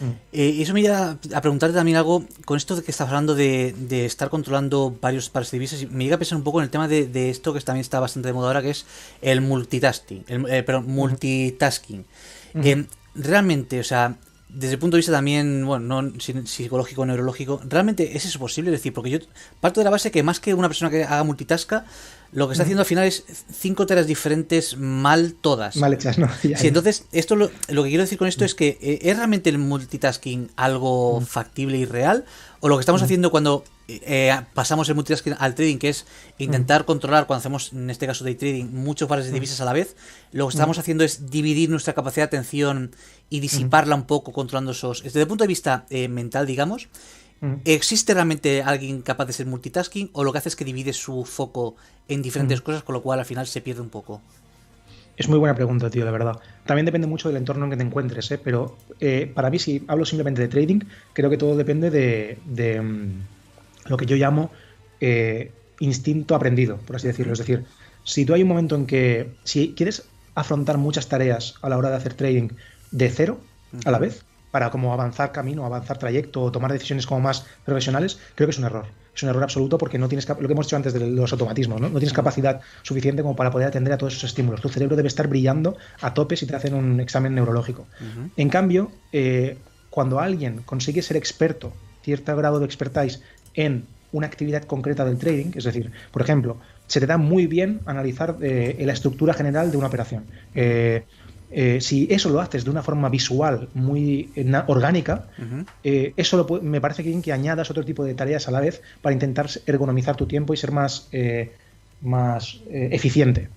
Mm. 0.00 0.10
Eh, 0.32 0.48
y 0.50 0.62
eso 0.62 0.72
me 0.74 0.82
lleva 0.82 1.18
a 1.34 1.40
preguntarte 1.40 1.74
también 1.74 1.96
algo, 1.96 2.24
con 2.44 2.56
esto 2.56 2.76
de 2.76 2.82
que 2.82 2.90
estás 2.90 3.08
hablando 3.08 3.34
de, 3.34 3.74
estar 4.04 4.30
controlando 4.30 4.96
varios 5.00 5.28
pares 5.30 5.50
de 5.50 5.56
divisas, 5.56 5.90
me 5.90 6.04
llega 6.04 6.16
a 6.16 6.18
pensar 6.18 6.36
un 6.36 6.44
poco 6.44 6.60
en 6.60 6.64
el 6.64 6.70
tema 6.70 6.88
de, 6.88 7.30
esto 7.30 7.52
que 7.52 7.60
también 7.60 7.82
está 7.82 8.00
bastante 8.00 8.28
de 8.28 8.32
moda 8.32 8.48
ahora, 8.48 8.62
que 8.62 8.70
es 8.70 8.86
el 9.22 9.40
multitasking. 9.40 10.24
El, 10.28 10.48
eh, 10.48 10.62
perdón, 10.62 10.86
multitasking. 10.88 12.04
Eh, 12.54 12.86
realmente, 13.14 13.80
o 13.80 13.84
sea, 13.84 14.16
desde 14.48 14.74
el 14.74 14.78
punto 14.78 14.96
de 14.96 15.00
vista 15.00 15.12
también, 15.12 15.64
bueno, 15.66 16.02
no 16.02 16.20
psicológico, 16.20 17.04
neurológico, 17.04 17.60
¿realmente 17.68 18.16
es 18.16 18.24
eso 18.24 18.38
posible? 18.38 18.70
Es 18.70 18.80
decir, 18.80 18.92
porque 18.94 19.10
yo 19.10 19.18
parto 19.60 19.80
de 19.80 19.84
la 19.84 19.90
base 19.90 20.10
que 20.10 20.22
más 20.22 20.40
que 20.40 20.54
una 20.54 20.68
persona 20.68 20.90
que 20.90 21.04
haga 21.04 21.22
multitasca, 21.24 21.84
lo 22.32 22.46
que 22.46 22.52
está 22.52 22.62
haciendo 22.62 22.82
al 22.82 22.86
final 22.86 23.04
es 23.04 23.24
cinco 23.50 23.86
tareas 23.86 24.06
diferentes 24.06 24.76
mal 24.76 25.34
todas. 25.34 25.76
Mal 25.76 25.94
hechas, 25.94 26.18
¿no? 26.18 26.28
sí, 26.42 26.66
entonces, 26.66 27.04
esto 27.12 27.36
lo, 27.36 27.48
que 27.48 27.88
quiero 27.88 28.02
decir 28.02 28.18
con 28.18 28.28
esto 28.28 28.44
es 28.44 28.54
que 28.54 28.78
eh, 28.80 28.98
¿es 29.02 29.16
realmente 29.16 29.48
el 29.50 29.58
multitasking 29.58 30.50
algo 30.56 31.20
factible 31.22 31.78
y 31.78 31.84
real? 31.84 32.24
¿O 32.60 32.68
lo 32.68 32.76
que 32.76 32.80
estamos 32.80 33.02
haciendo 33.02 33.30
cuando 33.30 33.64
eh, 33.88 34.38
pasamos 34.52 34.88
el 34.90 34.96
multitasking 34.96 35.36
al 35.38 35.54
trading, 35.54 35.78
que 35.78 35.88
es 35.88 36.04
intentar 36.36 36.84
controlar, 36.84 37.26
cuando 37.26 37.40
hacemos, 37.40 37.72
en 37.72 37.88
este 37.88 38.06
caso 38.06 38.24
day 38.24 38.34
trading, 38.34 38.66
muchos 38.66 39.08
pares 39.08 39.24
de 39.24 39.32
divisas 39.32 39.60
a 39.62 39.64
la 39.64 39.72
vez, 39.72 39.96
lo 40.32 40.48
que 40.48 40.52
estamos 40.52 40.78
haciendo 40.78 41.04
es 41.04 41.30
dividir 41.30 41.70
nuestra 41.70 41.94
capacidad 41.94 42.24
de 42.24 42.36
atención 42.36 42.90
y 43.30 43.40
disiparla 43.40 43.94
un 43.94 44.04
poco 44.04 44.32
controlando 44.32 44.72
esos... 44.72 45.02
Desde 45.02 45.22
el 45.22 45.26
punto 45.26 45.44
de 45.44 45.48
vista 45.48 45.86
eh, 45.88 46.08
mental, 46.08 46.46
digamos, 46.46 46.88
¿Existe 47.64 48.14
realmente 48.14 48.62
alguien 48.62 49.02
capaz 49.02 49.26
de 49.26 49.32
ser 49.32 49.46
multitasking 49.46 50.10
o 50.12 50.24
lo 50.24 50.32
que 50.32 50.38
hace 50.38 50.48
es 50.48 50.56
que 50.56 50.64
divide 50.64 50.92
su 50.92 51.24
foco 51.24 51.76
en 52.08 52.22
diferentes 52.22 52.60
cosas, 52.60 52.82
con 52.82 52.94
lo 52.94 53.02
cual 53.02 53.20
al 53.20 53.24
final 53.24 53.46
se 53.46 53.60
pierde 53.60 53.80
un 53.80 53.90
poco? 53.90 54.20
Es 55.16 55.28
muy 55.28 55.38
buena 55.38 55.54
pregunta, 55.54 55.90
tío, 55.90 56.04
de 56.04 56.12
verdad. 56.12 56.38
También 56.64 56.86
depende 56.86 57.08
mucho 57.08 57.28
del 57.28 57.36
entorno 57.36 57.64
en 57.64 57.70
que 57.72 57.76
te 57.76 57.82
encuentres, 57.82 58.30
¿eh? 58.30 58.38
pero 58.38 58.78
eh, 59.00 59.30
para 59.32 59.50
mí, 59.50 59.58
si 59.58 59.84
hablo 59.88 60.04
simplemente 60.04 60.42
de 60.42 60.48
trading, 60.48 60.80
creo 61.12 61.28
que 61.28 61.36
todo 61.36 61.56
depende 61.56 61.90
de, 61.90 62.80
mm, 62.80 63.88
lo 63.90 63.96
que 63.96 64.06
yo 64.06 64.16
llamo 64.16 64.52
eh, 65.00 65.50
instinto 65.80 66.36
aprendido, 66.36 66.76
por 66.78 66.96
así 66.96 67.08
decirlo. 67.08 67.32
Es 67.32 67.40
decir, 67.40 67.64
si 68.04 68.24
tú 68.24 68.32
hay 68.32 68.42
un 68.42 68.48
momento 68.48 68.76
en 68.76 68.86
que, 68.86 69.34
si 69.42 69.74
quieres 69.74 70.04
afrontar 70.36 70.78
muchas 70.78 71.08
tareas 71.08 71.54
a 71.62 71.68
la 71.68 71.78
hora 71.78 71.90
de 71.90 71.96
hacer 71.96 72.14
trading 72.14 72.50
de 72.92 73.10
cero 73.10 73.40
a 73.84 73.90
la 73.90 73.98
vez, 73.98 74.24
para 74.50 74.70
como 74.70 74.92
avanzar 74.92 75.32
camino, 75.32 75.64
avanzar 75.64 75.98
trayecto 75.98 76.42
o 76.42 76.52
tomar 76.52 76.72
decisiones 76.72 77.06
como 77.06 77.20
más 77.20 77.46
profesionales, 77.64 78.18
creo 78.34 78.46
que 78.46 78.52
es 78.52 78.58
un 78.58 78.64
error. 78.64 78.86
Es 79.14 79.22
un 79.22 79.30
error 79.30 79.42
absoluto 79.42 79.78
porque 79.78 79.98
no 79.98 80.08
tienes 80.08 80.28
lo 80.28 80.36
que 80.36 80.52
hemos 80.52 80.66
dicho 80.66 80.76
antes 80.76 80.92
de 80.92 81.00
los 81.00 81.32
automatismos, 81.32 81.80
¿no? 81.80 81.88
tienes 81.90 82.12
capacidad 82.12 82.60
suficiente 82.82 83.22
como 83.22 83.34
para 83.34 83.50
poder 83.50 83.68
atender 83.68 83.92
a 83.92 83.98
todos 83.98 84.12
esos 84.12 84.30
estímulos. 84.30 84.60
Tu 84.60 84.68
cerebro 84.68 84.96
debe 84.96 85.08
estar 85.08 85.26
brillando 85.26 85.76
a 86.00 86.14
tope 86.14 86.36
si 86.36 86.46
te 86.46 86.54
hacen 86.54 86.74
un 86.74 87.00
examen 87.00 87.34
neurológico. 87.34 87.86
En 88.36 88.48
cambio, 88.48 88.92
eh, 89.12 89.58
cuando 89.90 90.20
alguien 90.20 90.62
consigue 90.62 91.02
ser 91.02 91.16
experto, 91.16 91.72
cierto 92.02 92.36
grado 92.36 92.60
de 92.60 92.66
expertise 92.66 93.20
en 93.54 93.86
una 94.12 94.26
actividad 94.26 94.62
concreta 94.64 95.04
del 95.04 95.18
trading, 95.18 95.52
es 95.54 95.64
decir, 95.64 95.90
por 96.12 96.22
ejemplo, 96.22 96.58
se 96.86 97.00
te 97.00 97.06
da 97.06 97.18
muy 97.18 97.46
bien 97.46 97.80
analizar 97.84 98.36
eh, 98.40 98.82
la 98.84 98.92
estructura 98.92 99.34
general 99.34 99.70
de 99.70 99.76
una 99.76 99.88
operación. 99.88 100.24
Eh, 100.54 101.04
eh, 101.50 101.80
si 101.80 102.06
eso 102.10 102.28
lo 102.30 102.40
haces 102.40 102.64
de 102.64 102.70
una 102.70 102.82
forma 102.82 103.08
visual 103.08 103.68
muy 103.74 104.30
orgánica, 104.66 105.26
eso 105.82 106.60
me 106.62 106.80
parece 106.80 107.02
bien 107.02 107.22
que 107.22 107.32
añadas 107.32 107.70
otro 107.70 107.84
tipo 107.84 108.04
de 108.04 108.14
tareas 108.14 108.48
a 108.48 108.50
la 108.50 108.60
vez 108.60 108.82
para 109.02 109.12
intentar 109.12 109.48
ergonomizar 109.66 110.16
tu 110.16 110.26
tiempo 110.26 110.54
y 110.54 110.56
ser 110.56 110.72
más, 110.72 111.08
más 112.02 112.60
eficiente. 112.70 113.48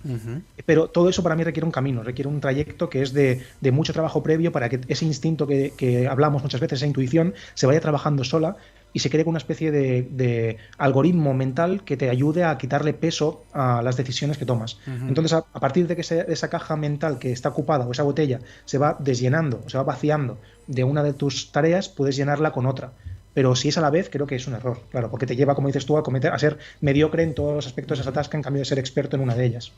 Pero 0.64 0.88
todo 0.88 1.08
eso 1.08 1.22
para 1.22 1.36
mí 1.36 1.44
requiere 1.44 1.66
un 1.66 1.72
camino, 1.72 2.02
requiere 2.02 2.28
un 2.28 2.40
trayecto 2.40 2.88
que 2.88 3.02
es 3.02 3.12
de, 3.12 3.42
mucho 3.72 3.92
trabajo 3.92 4.22
previo 4.22 4.52
para 4.52 4.68
que 4.68 4.80
ese 4.88 5.04
instinto 5.04 5.46
que, 5.46 5.72
que, 5.76 6.08
hablamos 6.08 6.42
muchas 6.42 6.60
veces, 6.60 6.78
esa 6.78 6.86
intuición, 6.86 7.34
se 7.54 7.66
vaya 7.66 7.80
trabajando 7.80 8.24
sola 8.24 8.56
y 8.92 8.98
se 8.98 9.10
cree 9.10 9.24
con 9.24 9.30
una 9.30 9.38
especie 9.38 9.70
de, 9.70 10.56
algoritmo 10.78 11.34
mental 11.34 11.84
que 11.84 11.96
te 11.96 12.10
ayude 12.10 12.44
a 12.44 12.58
quitarle 12.58 12.92
peso 12.92 13.44
a 13.52 13.82
las 13.82 13.96
decisiones 13.96 14.38
que 14.38 14.46
tomas. 14.46 14.78
Entonces, 14.86 15.32
a, 15.32 15.42
partir 15.42 15.86
de 15.86 15.96
que 15.96 16.02
esa 16.02 16.50
caja 16.50 16.76
mental 16.76 17.18
que 17.18 17.32
está 17.32 17.50
ocupada 17.50 17.86
o 17.86 17.92
esa 17.92 18.02
botella 18.02 18.40
se 18.64 18.78
va 18.78 18.96
desllenando, 18.98 19.62
se 19.68 19.78
va 19.78 19.84
vaciando 19.84 20.38
de 20.66 20.84
una 20.84 21.02
de 21.02 21.12
tus 21.12 21.52
tareas, 21.52 21.88
puedes 21.88 22.16
llenarla 22.16 22.52
con 22.52 22.66
otra. 22.66 22.92
Pero 23.34 23.56
si 23.56 23.68
es 23.68 23.78
a 23.78 23.80
la 23.80 23.90
vez, 23.90 24.10
creo 24.10 24.26
que 24.26 24.36
es 24.36 24.46
un 24.46 24.54
error, 24.54 24.80
claro, 24.90 25.10
porque 25.10 25.26
te 25.26 25.36
lleva, 25.36 25.54
como 25.54 25.68
dices 25.68 25.86
tú, 25.86 25.96
a, 25.96 26.02
cometer, 26.02 26.32
a 26.32 26.38
ser 26.38 26.58
mediocre 26.80 27.22
en 27.22 27.34
todos 27.34 27.54
los 27.54 27.66
aspectos 27.66 27.98
de 27.98 28.02
esa 28.02 28.12
tasca 28.12 28.36
en 28.36 28.42
cambio 28.42 28.60
de 28.60 28.66
ser 28.66 28.78
experto 28.78 29.16
en 29.16 29.22
una 29.22 29.34
de 29.34 29.46
ellas. 29.46 29.72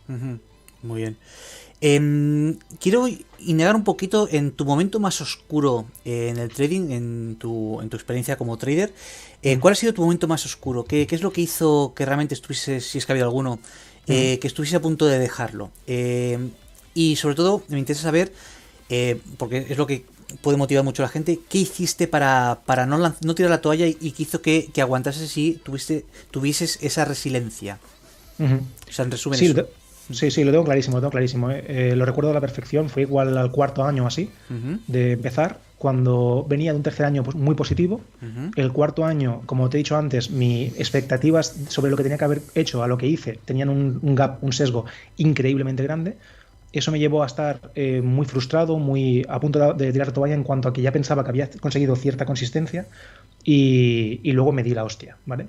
Muy 0.82 1.02
bien. 1.02 1.16
Em, 1.87 2.57
quiero 2.80 3.07
indagar 3.41 3.76
un 3.76 3.85
poquito 3.85 4.26
en 4.30 4.53
tu 4.53 4.64
momento 4.64 5.01
más 5.01 5.20
oscuro 5.20 5.85
eh, 6.07 6.28
en 6.30 6.39
el 6.39 6.49
trading, 6.49 6.91
en 6.93 7.37
tu, 7.39 7.78
en 7.82 7.91
tu 7.91 7.99
experiencia 7.99 8.39
como 8.39 8.57
trader. 8.57 8.95
Eh, 9.43 9.59
¿Cuál 9.59 9.72
ha 9.72 9.74
sido 9.74 9.93
tu 9.93 10.01
momento 10.01 10.26
más 10.26 10.47
oscuro? 10.47 10.87
¿Qué, 10.87 11.07
es 11.11 11.20
lo 11.20 11.30
que 11.30 11.43
hizo 11.43 11.93
que 11.95 12.07
realmente 12.07 12.32
estuviese, 12.32 12.80
si 12.80 12.97
es 12.97 13.05
que 13.05 13.12
ha 13.12 13.14
habido 13.14 13.26
alguno, 13.26 13.59
eh, 14.07 14.39
que 14.39 14.47
estuviese 14.47 14.76
a 14.76 14.80
punto 14.80 15.05
de 15.05 15.18
dejarlo? 15.18 15.72
Em, 15.87 16.53
y 16.95 17.16
sobre 17.16 17.35
todo, 17.35 17.62
me 17.68 17.78
interesa 17.78 18.05
saber, 18.05 18.32
porque 19.37 19.66
es 19.68 19.76
lo 19.76 19.87
que 19.87 20.07
puede 20.41 20.57
motivar 20.57 20.85
mucho 20.85 21.03
a 21.03 21.05
la 21.05 21.11
gente, 21.11 21.39
¿qué 21.51 21.59
hiciste 21.59 22.09
para, 22.09 22.62
para 22.64 22.87
no, 22.87 22.97
no 23.20 23.35
tirar 23.35 23.51
la 23.51 23.61
toalla 23.61 23.87
y, 23.87 24.12
qué 24.12 24.22
hizo 24.22 24.41
que, 24.41 24.70
que 24.72 24.80
aguantases 24.80 25.30
si 25.30 25.61
tuviste, 25.62 26.07
tuvieses 26.30 26.78
esa 26.80 27.05
resiliencia? 27.05 27.78
O 28.39 28.93
sea, 28.93 29.05
en 29.05 29.11
resumen, 29.11 29.39
eso. 29.39 29.68
Sí, 30.11 30.30
sí, 30.30 30.44
lo 30.44 30.50
tengo 30.50 30.64
clarísimo, 30.64 30.96
lo 30.96 31.00
tengo 31.00 31.12
clarísimo. 31.12 31.50
Eh. 31.50 31.64
Eh, 31.66 31.96
lo 31.96 32.05
recuerdo 32.05 32.30
a 32.30 32.34
la 32.34 32.40
perfección, 32.40 32.88
fue 32.88 33.02
igual 33.02 33.36
al 33.36 33.50
cuarto 33.50 33.84
año 33.84 34.07
así 34.07 34.30
de 34.86 35.12
empezar, 35.12 35.59
cuando 35.78 36.46
venía 36.48 36.72
de 36.72 36.76
un 36.76 36.82
tercer 36.82 37.07
año 37.07 37.22
pues, 37.22 37.36
muy 37.36 37.55
positivo. 37.55 38.00
El 38.57 38.72
cuarto 38.72 39.05
año, 39.05 39.42
como 39.46 39.68
te 39.68 39.76
he 39.76 39.78
dicho 39.78 39.96
antes, 39.96 40.30
mis 40.30 40.78
expectativas 40.78 41.57
sobre 41.68 41.90
lo 41.90 41.96
que 41.96 42.02
tenía 42.02 42.18
que 42.18 42.24
haber 42.24 42.42
hecho 42.55 42.82
a 42.82 42.88
lo 42.88 42.98
que 42.98 43.07
hice 43.07 43.38
tenían 43.44 43.68
un, 43.68 44.14
gap, 44.14 44.42
un 44.42 44.52
sesgo 44.52 44.84
increíblemente 45.16 45.82
grande. 45.82 46.16
Eso 46.72 46.90
me 46.90 46.98
llevó 46.98 47.22
a 47.22 47.26
estar 47.26 47.70
eh, 47.76 48.00
muy 48.02 48.26
frustrado, 48.26 48.78
muy 48.78 49.24
a 49.28 49.38
punto 49.38 49.74
de, 49.74 49.92
tirar 49.92 50.11
toalla 50.11 50.34
en 50.34 50.42
cuanto 50.42 50.68
a 50.68 50.72
que 50.72 50.82
ya 50.82 50.90
pensaba 50.90 51.22
que 51.22 51.30
había 51.30 51.48
conseguido 51.61 51.94
cierta 51.94 52.26
consistencia 52.26 52.86
y, 53.44 54.20
y 54.24 54.32
luego 54.32 54.52
me 54.52 54.64
di 54.64 54.74
la 54.74 54.84
hostia, 54.84 55.16
¿vale? 55.24 55.46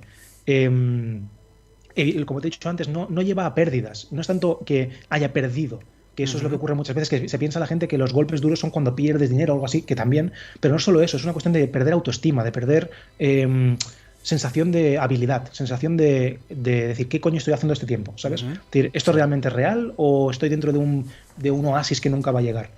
Em, 1.96 2.26
como 2.26 2.42
te 2.42 2.48
he 2.48 2.52
dicho 2.52 2.70
antes, 2.70 2.88
no, 2.88 3.08
no 3.10 3.22
lleva 3.22 3.46
a 3.46 3.56
pérdidas. 3.56 4.08
No 4.12 4.22
es 4.22 4.28
tanto 4.28 4.60
que 4.66 4.92
haya 5.10 5.34
perdido, 5.34 5.80
que 6.16 6.24
eso 6.24 6.38
es 6.38 6.44
lo 6.44 6.50
que 6.50 6.56
ocurre 6.56 6.76
muchas 6.76 6.96
veces, 6.96 7.10
que 7.10 7.30
se 7.30 7.40
piensa 7.40 7.60
la 7.60 7.68
gente 7.68 7.88
que 7.88 7.98
los 7.98 8.14
golpes 8.14 8.42
duros 8.42 8.60
son 8.60 8.70
cuando 8.70 8.96
pierdes 8.96 9.30
dinero 9.30 9.54
o 9.54 9.56
algo 9.56 9.66
así, 9.66 9.82
que 9.82 9.96
también, 9.96 10.32
pero 10.60 10.74
no 10.74 10.80
solo 10.80 11.02
eso, 11.02 11.18
es 11.18 11.24
una 11.24 11.34
cuestión 11.34 11.54
de 11.54 11.68
perder 11.68 11.94
autoestima, 11.94 12.44
de 12.44 12.52
perder 12.52 12.92
em, 13.20 13.78
sensación 14.22 14.72
de 14.72 14.98
habilidad, 14.98 15.52
sensación 15.52 15.98
de, 15.98 16.40
decir, 16.50 17.08
¿qué 17.10 17.20
coño 17.20 17.38
estoy 17.38 17.54
haciendo 17.54 17.74
este 17.74 17.86
tiempo? 17.86 18.14
¿Sabes? 18.18 18.44
decir, 18.72 18.90
¿esto 18.94 19.12
es 19.12 19.16
realmente 19.16 19.50
real 19.50 19.94
o 19.98 20.32
estoy 20.32 20.50
dentro 20.50 20.72
de 20.72 20.80
un, 20.80 21.08
de 21.38 21.52
un 21.52 21.66
oasis 21.66 22.02
que 22.02 22.10
nunca 22.10 22.32
va 22.32 22.40
a 22.40 22.44
llegar? 22.44 22.70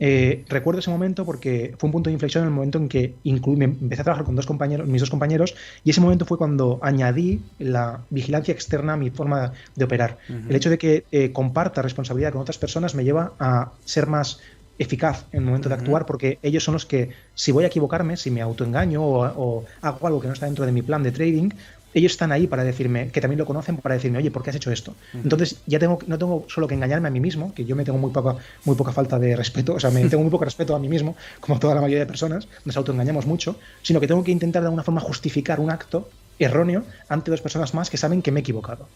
Eh, 0.00 0.44
recuerdo 0.48 0.80
ese 0.80 0.90
momento 0.90 1.24
porque 1.24 1.74
fue 1.78 1.88
un 1.88 1.92
punto 1.92 2.10
de 2.10 2.14
inflexión 2.14 2.42
en 2.42 2.48
el 2.48 2.54
momento 2.54 2.78
en 2.78 2.88
que 2.88 3.14
me 3.24 3.64
empecé 3.64 4.02
a 4.02 4.04
trabajar 4.04 4.26
con 4.26 4.34
dos 4.36 4.46
compañeros, 4.46 4.86
mis 4.88 5.00
dos 5.00 5.10
compañeros, 5.10 5.54
y 5.84 5.90
ese 5.90 6.00
momento 6.00 6.24
fue 6.24 6.38
cuando 6.38 6.78
añadí 6.82 7.40
la 7.58 8.00
vigilancia 8.10 8.52
externa 8.52 8.94
a 8.94 8.96
mi 8.96 9.10
forma 9.10 9.52
de 9.74 9.84
operar. 9.84 10.18
El 10.28 10.54
hecho 10.54 10.70
de 10.70 10.78
que 10.78 11.04
eh, 11.12 11.32
comparta 11.32 11.82
responsabilidad 11.82 12.32
con 12.32 12.42
otras 12.42 12.58
personas 12.58 12.94
me 12.94 13.04
lleva 13.04 13.32
a 13.38 13.72
ser 13.84 14.06
más 14.06 14.40
eficaz 14.76 15.26
en 15.30 15.40
el 15.40 15.44
momento 15.44 15.68
de 15.68 15.76
actuar 15.76 16.04
porque 16.04 16.38
ellos 16.42 16.64
son 16.64 16.74
los 16.74 16.84
que, 16.84 17.10
si 17.34 17.52
voy 17.52 17.62
a 17.64 17.68
equivocarme, 17.68 18.16
si 18.16 18.30
me 18.30 18.42
autoengaño 18.42 19.04
o, 19.04 19.24
o, 19.24 19.64
hago 19.82 20.06
algo 20.06 20.20
que 20.20 20.26
no 20.26 20.32
está 20.32 20.46
dentro 20.46 20.66
de 20.66 20.72
mi 20.72 20.82
plan 20.82 21.02
de 21.04 21.12
trading, 21.12 21.50
ellos 21.94 22.12
están 22.12 22.32
ahí 22.32 22.46
para 22.46 22.64
decirme, 22.64 23.08
que 23.08 23.20
también 23.20 23.38
lo 23.38 23.46
conocen, 23.46 23.76
para 23.76 23.94
decirme, 23.94 24.18
oye, 24.18 24.30
¿por 24.30 24.42
qué 24.42 24.50
has 24.50 24.56
hecho 24.56 24.70
esto? 24.70 24.94
Entonces 25.14 25.62
ya 25.66 25.78
tengo, 25.78 25.98
no 26.06 26.18
tengo 26.18 26.44
solo 26.48 26.66
que 26.66 26.74
engañarme 26.74 27.08
a 27.08 27.10
mí 27.10 27.20
mismo, 27.20 27.54
que 27.54 27.64
yo 27.64 27.76
me 27.76 27.84
tengo 27.84 27.98
muy 27.98 28.10
poca, 28.10 28.36
muy 28.64 28.76
poca 28.76 28.92
falta 28.92 29.18
de 29.18 29.36
respeto, 29.36 29.74
o 29.74 29.80
sea, 29.80 29.90
me 29.90 30.04
tengo 30.08 30.22
muy 30.22 30.30
poco 30.30 30.44
respeto 30.44 30.74
a 30.74 30.78
mí 30.78 30.88
mismo, 30.88 31.16
como 31.40 31.58
toda 31.58 31.74
la 31.74 31.80
mayoría 31.80 32.00
de 32.00 32.06
personas, 32.06 32.48
nos 32.64 32.76
autoengañamos 32.76 33.26
mucho, 33.26 33.56
sino 33.82 34.00
que 34.00 34.06
tengo 34.06 34.24
que 34.24 34.32
intentar 34.32 34.62
de 34.62 34.66
alguna 34.66 34.82
forma 34.82 35.00
justificar 35.00 35.60
un 35.60 35.70
acto 35.70 36.08
erróneo 36.38 36.84
ante 37.08 37.30
dos 37.30 37.40
personas 37.40 37.74
más 37.74 37.90
que 37.90 37.96
saben 37.96 38.22
que 38.22 38.32
me 38.32 38.40
he 38.40 38.42
equivocado. 38.42 38.88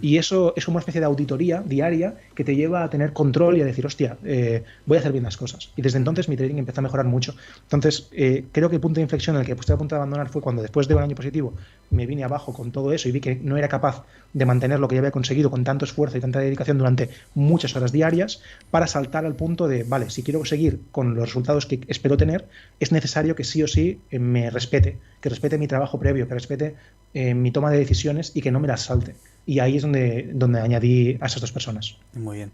Y 0.00 0.18
eso 0.18 0.54
es 0.56 0.68
una 0.68 0.78
especie 0.78 1.00
de 1.00 1.06
auditoría 1.06 1.62
diaria 1.64 2.14
que 2.34 2.44
te 2.44 2.56
lleva 2.56 2.84
a 2.84 2.90
tener 2.90 3.12
control 3.12 3.58
y 3.58 3.62
a 3.62 3.64
decir, 3.64 3.84
hostia, 3.86 4.16
eh, 4.24 4.62
voy 4.86 4.96
a 4.96 5.00
hacer 5.00 5.12
bien 5.12 5.24
las 5.24 5.36
cosas. 5.36 5.70
Y 5.76 5.82
desde 5.82 5.98
entonces 5.98 6.28
mi 6.28 6.36
trading 6.36 6.56
empezó 6.56 6.80
a 6.80 6.82
mejorar 6.82 7.06
mucho. 7.06 7.34
Entonces, 7.62 8.08
eh, 8.12 8.44
creo 8.52 8.68
que 8.68 8.76
el 8.76 8.80
punto 8.80 8.96
de 8.96 9.02
inflexión 9.02 9.36
en 9.36 9.40
el 9.40 9.46
que 9.46 9.52
estuve 9.52 9.74
a 9.74 9.78
punto 9.78 9.94
de 9.94 10.00
abandonar 10.00 10.28
fue 10.28 10.42
cuando 10.42 10.62
después 10.62 10.88
de 10.88 10.94
un 10.94 11.02
año 11.02 11.16
positivo 11.16 11.54
me 11.90 12.06
vine 12.06 12.24
abajo 12.24 12.52
con 12.52 12.72
todo 12.72 12.92
eso 12.92 13.08
y 13.08 13.12
vi 13.12 13.20
que 13.20 13.36
no 13.36 13.56
era 13.56 13.68
capaz 13.68 14.04
de 14.32 14.44
mantener 14.44 14.80
lo 14.80 14.88
que 14.88 14.96
ya 14.96 15.00
había 15.00 15.12
conseguido 15.12 15.50
con 15.50 15.64
tanto 15.64 15.84
esfuerzo 15.84 16.18
y 16.18 16.20
tanta 16.20 16.40
dedicación 16.40 16.78
durante 16.78 17.10
muchas 17.34 17.74
horas 17.76 17.92
diarias 17.92 18.42
para 18.70 18.86
saltar 18.86 19.24
al 19.24 19.34
punto 19.34 19.68
de, 19.68 19.84
vale, 19.84 20.10
si 20.10 20.22
quiero 20.22 20.44
seguir 20.44 20.80
con 20.92 21.14
los 21.14 21.26
resultados 21.26 21.66
que 21.66 21.80
espero 21.88 22.16
tener, 22.16 22.46
es 22.80 22.92
necesario 22.92 23.34
que 23.34 23.44
sí 23.44 23.62
o 23.62 23.68
sí 23.68 24.00
me 24.10 24.50
respete, 24.50 24.98
que 25.20 25.28
respete 25.28 25.58
mi 25.58 25.68
trabajo 25.68 25.98
previo, 25.98 26.28
que 26.28 26.34
respete 26.34 26.74
eh, 27.14 27.34
mi 27.34 27.50
toma 27.50 27.70
de 27.70 27.78
decisiones 27.78 28.32
y 28.34 28.42
que 28.42 28.50
no 28.50 28.60
me 28.60 28.68
las 28.68 28.82
salte. 28.82 29.16
Y 29.46 29.60
ahí 29.60 29.76
es 29.76 29.82
donde, 29.82 30.30
donde 30.34 30.60
añadí 30.60 31.18
a 31.20 31.26
esas 31.26 31.40
dos 31.40 31.52
personas. 31.52 31.96
Muy 32.14 32.36
bien. 32.36 32.52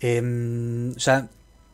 Em, 0.00 0.92
o 0.96 1.00
sea, 1.00 1.28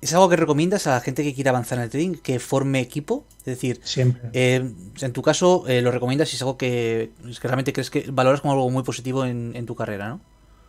¿Es 0.05 0.13
algo 0.13 0.29
que 0.29 0.37
recomiendas 0.37 0.87
a 0.87 0.91
la 0.91 1.01
gente 1.01 1.23
que 1.23 1.33
quiera 1.33 1.49
avanzar 1.49 1.79
en 1.79 1.85
el 1.85 1.91
trading, 1.91 2.17
que 2.17 2.39
forme 2.39 2.79
equipo? 2.81 3.25
Es 3.39 3.47
decir, 3.47 3.81
siempre. 3.85 4.29
Eh, 4.35 4.71
en 5.01 5.13
tu 5.15 5.23
caso, 5.23 5.65
eh, 5.67 5.81
lo 5.81 5.91
recomiendas 5.91 6.29
si 6.29 6.37
es 6.37 6.43
algo 6.43 6.59
que, 6.59 7.13
realmente 7.43 7.73
crees 7.73 7.89
que 7.89 8.11
valoras 8.13 8.43
como 8.43 8.53
algo 8.53 8.69
muy 8.69 8.83
positivo 8.83 9.25
en, 9.25 9.65
tu 9.65 9.75
carrera, 9.75 10.11
¿no? 10.11 10.21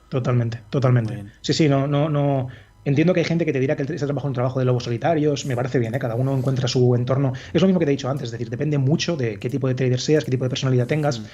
Totalmente, 0.07 0.61
totalmente. 0.69 1.25
Sí, 1.41 1.51
sí, 1.53 1.67
no, 1.67 1.85
no, 1.85 2.07
no. 2.07 2.47
Entiendo 2.85 3.13
que 3.13 3.19
hay 3.19 3.25
gente 3.25 3.45
que 3.45 3.51
te 3.51 3.59
dirá 3.59 3.75
que 3.75 3.83
ese 3.83 4.05
trabajo 4.05 4.27
es 4.27 4.29
un 4.29 4.33
trabajo 4.33 4.59
de 4.59 4.65
lobos 4.65 4.83
solitarios, 4.85 5.45
me 5.45 5.55
parece 5.55 5.79
bien, 5.79 5.93
¿eh? 5.93 5.99
cada 5.99 6.15
uno 6.15 6.37
encuentra 6.37 6.67
su 6.67 6.95
entorno. 6.95 7.33
Es 7.53 7.61
lo 7.61 7.67
mismo 7.67 7.79
que 7.79 7.85
te 7.85 7.91
he 7.91 7.95
dicho 7.95 8.09
antes, 8.09 8.25
es 8.25 8.31
decir, 8.31 8.49
depende 8.49 8.77
mucho 8.77 9.17
de 9.17 9.37
qué 9.37 9.49
tipo 9.49 9.67
de 9.67 9.75
trader 9.75 9.99
seas, 9.99 10.23
qué 10.23 10.31
tipo 10.31 10.45
de 10.45 10.49
personalidad 10.49 10.87
tengas. 10.87 11.19
Mm 11.19 11.25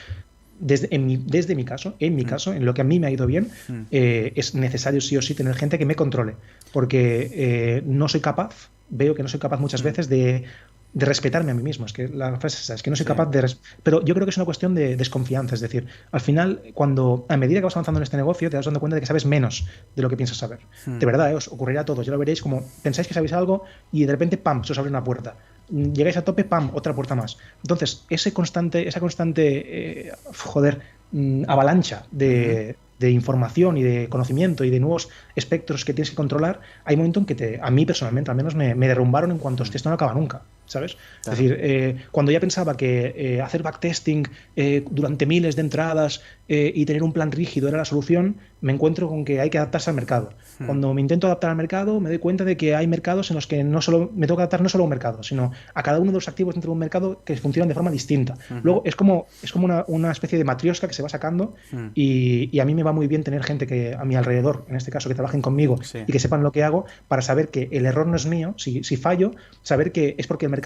desde, 0.61 0.87
en 0.91 1.05
mi, 1.05 1.17
desde 1.17 1.55
mi 1.55 1.65
caso, 1.65 1.95
en 1.99 2.15
mi 2.15 2.23
mm. 2.23 2.27
caso, 2.27 2.53
en 2.53 2.65
lo 2.65 2.73
que 2.73 2.81
a 2.81 2.83
mí 2.83 2.99
me 2.99 3.07
ha 3.07 3.11
ido 3.11 3.25
bien, 3.25 3.49
mm. 3.67 3.81
eh, 3.91 4.31
es 4.35 4.55
necesario 4.55 5.01
sí 5.01 5.17
o 5.17 5.21
sí 5.21 5.33
tener 5.33 5.55
gente 5.55 5.77
que 5.77 5.85
me 5.85 5.95
controle, 5.95 6.35
porque 6.71 7.29
eh, 7.33 7.83
no 7.85 8.07
soy 8.07 8.21
capaz, 8.21 8.69
veo 8.89 9.15
que 9.15 9.23
no 9.23 9.29
soy 9.29 9.39
capaz 9.39 9.59
muchas 9.59 9.81
veces 9.81 10.07
de, 10.07 10.45
respetarme 10.93 11.51
a 11.51 11.53
mí 11.53 11.63
mismo. 11.63 11.85
Es 11.85 11.93
que 11.93 12.07
la 12.07 12.37
frase 12.39 12.57
es 12.57 12.63
esa, 12.63 12.73
es 12.75 12.83
que 12.83 12.89
no 12.89 12.95
soy 12.95 13.05
capaz 13.05 13.27
de... 13.27 13.55
Pero 13.83 14.03
yo 14.03 14.13
creo 14.13 14.25
que 14.25 14.31
es 14.31 14.37
una 14.37 14.45
cuestión 14.45 14.75
de 14.75 14.95
desconfianza, 14.95 15.55
es 15.55 15.61
decir, 15.61 15.87
al 16.11 16.21
final, 16.21 16.61
cuando 16.73 17.25
a 17.29 17.37
medida 17.37 17.59
que 17.59 17.65
vas 17.65 17.75
avanzando 17.75 17.99
en 17.99 18.03
este 18.03 18.17
negocio, 18.17 18.49
te 18.49 18.57
das 18.57 18.65
dando 18.65 18.79
cuenta 18.79 18.95
de 18.95 19.01
que 19.01 19.07
sabes 19.07 19.25
menos 19.25 19.67
de 19.95 20.01
lo 20.01 20.09
que 20.09 20.17
piensas 20.17 20.37
saber. 20.37 20.59
De 20.85 21.05
verdad, 21.05 21.31
eh, 21.31 21.35
os 21.35 21.47
ocurrirá 21.47 21.81
a 21.81 21.85
todos, 21.85 22.05
ya 22.05 22.11
lo 22.11 22.17
veréis 22.17 22.41
como 22.41 22.63
pensáis 22.83 23.07
que 23.07 23.13
sabéis 23.13 23.33
algo 23.33 23.63
y 23.91 24.05
de 24.05 24.11
repente, 24.11 24.37
¡pam!, 24.37 24.63
se 24.63 24.73
os 24.73 24.79
abre 24.79 24.89
una 24.89 25.03
puerta 25.03 25.35
llegáis 25.71 26.17
a 26.17 26.23
tope, 26.23 26.43
¡pam!, 26.43 26.71
otra 26.73 26.93
puerta 26.93 27.15
más. 27.15 27.37
Entonces, 27.63 28.05
ese 28.09 28.33
constante, 28.33 28.87
esa 28.87 28.99
constante, 28.99 30.07
eh, 30.07 30.11
joder, 30.37 30.81
mm, 31.11 31.43
avalancha 31.47 32.05
de, 32.11 32.75
información 33.01 33.77
y 33.77 33.83
de 33.83 34.09
conocimiento 34.09 34.63
y 34.63 34.69
de 34.69 34.79
nuevos 34.79 35.09
espectros 35.35 35.85
que 35.85 35.93
tienes 35.93 36.11
que 36.11 36.15
controlar, 36.15 36.61
hay 36.85 36.95
un 36.95 36.99
momento 36.99 37.19
en 37.21 37.25
que 37.25 37.33
te, 37.33 37.59
a 37.59 37.71
mí 37.71 37.83
personalmente 37.83 38.29
al 38.29 38.37
menos 38.37 38.53
me, 38.53 38.75
derrumbaron 38.75 39.31
en 39.31 39.39
cuanto, 39.39 39.63
esto 39.63 39.89
no 39.89 39.95
acaba 39.95 40.13
nunca. 40.13 40.43
¿Sabes? 40.71 40.97
Es 41.25 41.31
decir, 41.31 41.57
eh, 41.59 41.97
cuando 42.11 42.31
ya 42.31 42.39
pensaba 42.39 42.77
que 42.77 43.13
eh, 43.15 43.41
hacer 43.41 43.61
backtesting 43.61 44.25
eh, 44.55 44.85
durante 44.89 45.25
miles 45.25 45.55
de 45.55 45.61
entradas 45.61 46.21
y 46.53 46.83
tener 46.83 47.01
un 47.01 47.13
plan 47.13 47.31
rígido 47.31 47.69
era 47.69 47.77
la 47.77 47.85
solución, 47.85 48.35
me 48.61 48.71
encuentro 48.73 49.09
con 49.09 49.25
que 49.25 49.41
hay 49.41 49.49
que 49.49 49.57
adaptarse 49.57 49.89
al 49.89 49.95
mercado. 49.95 50.33
Hmm. 50.59 50.65
Cuando 50.65 50.93
me 50.93 51.01
intento 51.01 51.27
adaptar 51.27 51.49
al 51.49 51.55
mercado, 51.55 51.99
me 51.99 52.09
doy 52.09 52.19
cuenta 52.19 52.43
de 52.45 52.57
que 52.57 52.75
hay 52.75 52.87
mercados 52.87 53.31
en 53.31 53.35
los 53.35 53.47
que 53.47 53.63
no 53.63 53.81
solo 53.81 54.11
me 54.15 54.27
toca 54.27 54.43
adaptar 54.43 54.61
no 54.61 54.69
solo 54.69 54.83
a 54.83 54.85
un 54.85 54.89
mercado, 54.89 55.23
sino 55.23 55.51
a 55.73 55.83
cada 55.83 55.99
uno 55.99 56.11
de 56.11 56.15
los 56.15 56.27
activos 56.27 56.53
dentro 56.53 56.69
de 56.69 56.73
un 56.73 56.79
mercado 56.79 57.23
que 57.25 57.35
funcionan 57.37 57.67
de 57.67 57.73
forma 57.73 57.89
distinta. 57.89 58.35
Luego 58.63 58.83
es 58.85 58.95
como, 58.95 59.27
es 59.41 59.51
como 59.51 59.83
una, 59.87 60.11
especie 60.11 60.37
de 60.37 60.43
matriosca 60.43 60.87
que 60.87 60.93
se 60.93 61.01
va 61.01 61.09
sacando 61.09 61.55
hmm. 61.71 61.87
y, 61.95 62.59
a 62.59 62.65
mí 62.65 62.75
me 62.75 62.83
va 62.83 62.91
muy 62.91 63.07
bien 63.07 63.23
tener 63.23 63.43
gente 63.43 63.65
que 63.65 63.95
a 63.95 64.05
mi 64.05 64.15
alrededor, 64.15 64.65
en 64.69 64.75
este 64.75 64.91
caso, 64.91 65.09
que 65.09 65.15
trabajen 65.15 65.41
conmigo 65.41 65.79
y 66.05 66.11
que 66.11 66.19
sepan 66.19 66.43
lo 66.43 66.51
que 66.51 66.63
hago 66.63 66.85
para 67.07 67.23
saber 67.23 67.47
que 67.47 67.69
el 67.71 67.87
error 67.87 68.05
no 68.05 68.15
es 68.15 68.27
mío, 68.27 68.53
si, 68.57 68.83
si 68.83 68.97
fallo, 68.97 69.31
saber 69.63 69.91
que 69.91 70.13
es 70.19 70.27
porque 70.27 70.45
el 70.45 70.51
mercado 70.51 70.60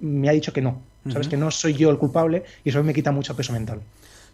me 0.00 0.28
ha 0.28 0.32
dicho 0.32 0.52
que 0.52 0.62
no. 0.62 0.82
Sabes 1.10 1.28
que 1.28 1.36
no 1.36 1.50
soy 1.52 1.74
yo 1.74 1.90
el 1.90 1.98
culpable 1.98 2.44
y 2.64 2.70
eso 2.70 2.82
me 2.82 2.92
quita 2.92 3.12
mucho 3.12 3.36
peso 3.36 3.52
mental. 3.52 3.80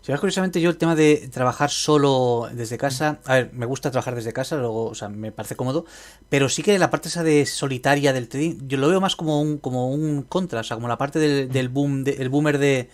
Si 0.03 0.13
curiosamente 0.15 0.61
yo 0.61 0.69
el 0.69 0.79
tema 0.79 0.97
de 0.97 1.29
trabajar 1.33 1.71
solo 1.71 2.49
desde 2.53 2.77
casa, 2.77 3.21
a 3.25 3.35
ver, 3.35 3.53
me 3.53 3.67
gusta 3.67 3.93
trabajar 3.93 4.17
desde 4.17 4.33
casa, 4.33 4.57
luego, 4.57 4.87
o 4.87 4.95
sea, 4.97 5.09
me 5.09 5.31
parece 5.31 5.55
cómodo, 5.55 5.85
pero 6.29 6.49
sí 6.49 6.65
que 6.65 6.77
la 6.77 6.91
parte 6.91 7.07
esa 7.07 7.23
de 7.23 7.47
solitaria 7.47 8.13
del 8.13 8.27
trading, 8.27 8.67
yo 8.67 8.79
lo 8.79 8.89
veo 8.89 9.01
más 9.01 9.15
como 9.15 9.41
un, 9.41 9.59
como 9.59 9.91
un 9.91 10.23
contra, 10.23 10.61
o 10.61 10.65
sea, 10.65 10.77
como 10.77 10.89
la 10.89 10.99
parte 10.99 11.21
del, 11.21 11.69
boom, 11.69 12.03
el 12.05 12.29
boomer 12.31 12.59
de, 12.59 12.91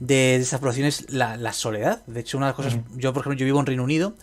de, 0.00 0.34
esas 0.34 0.58
poblaciones, 0.58 1.12
la, 1.12 1.36
la, 1.36 1.52
soledad. 1.52 2.04
De 2.06 2.20
hecho, 2.20 2.38
una 2.38 2.46
de 2.46 2.50
las 2.50 2.56
cosas, 2.56 2.80
yo 2.96 3.12
por 3.12 3.20
ejemplo, 3.22 3.38
yo 3.38 3.44
vivo 3.44 3.60
en 3.60 3.66
Reino 3.66 3.84
Unido 3.84 4.14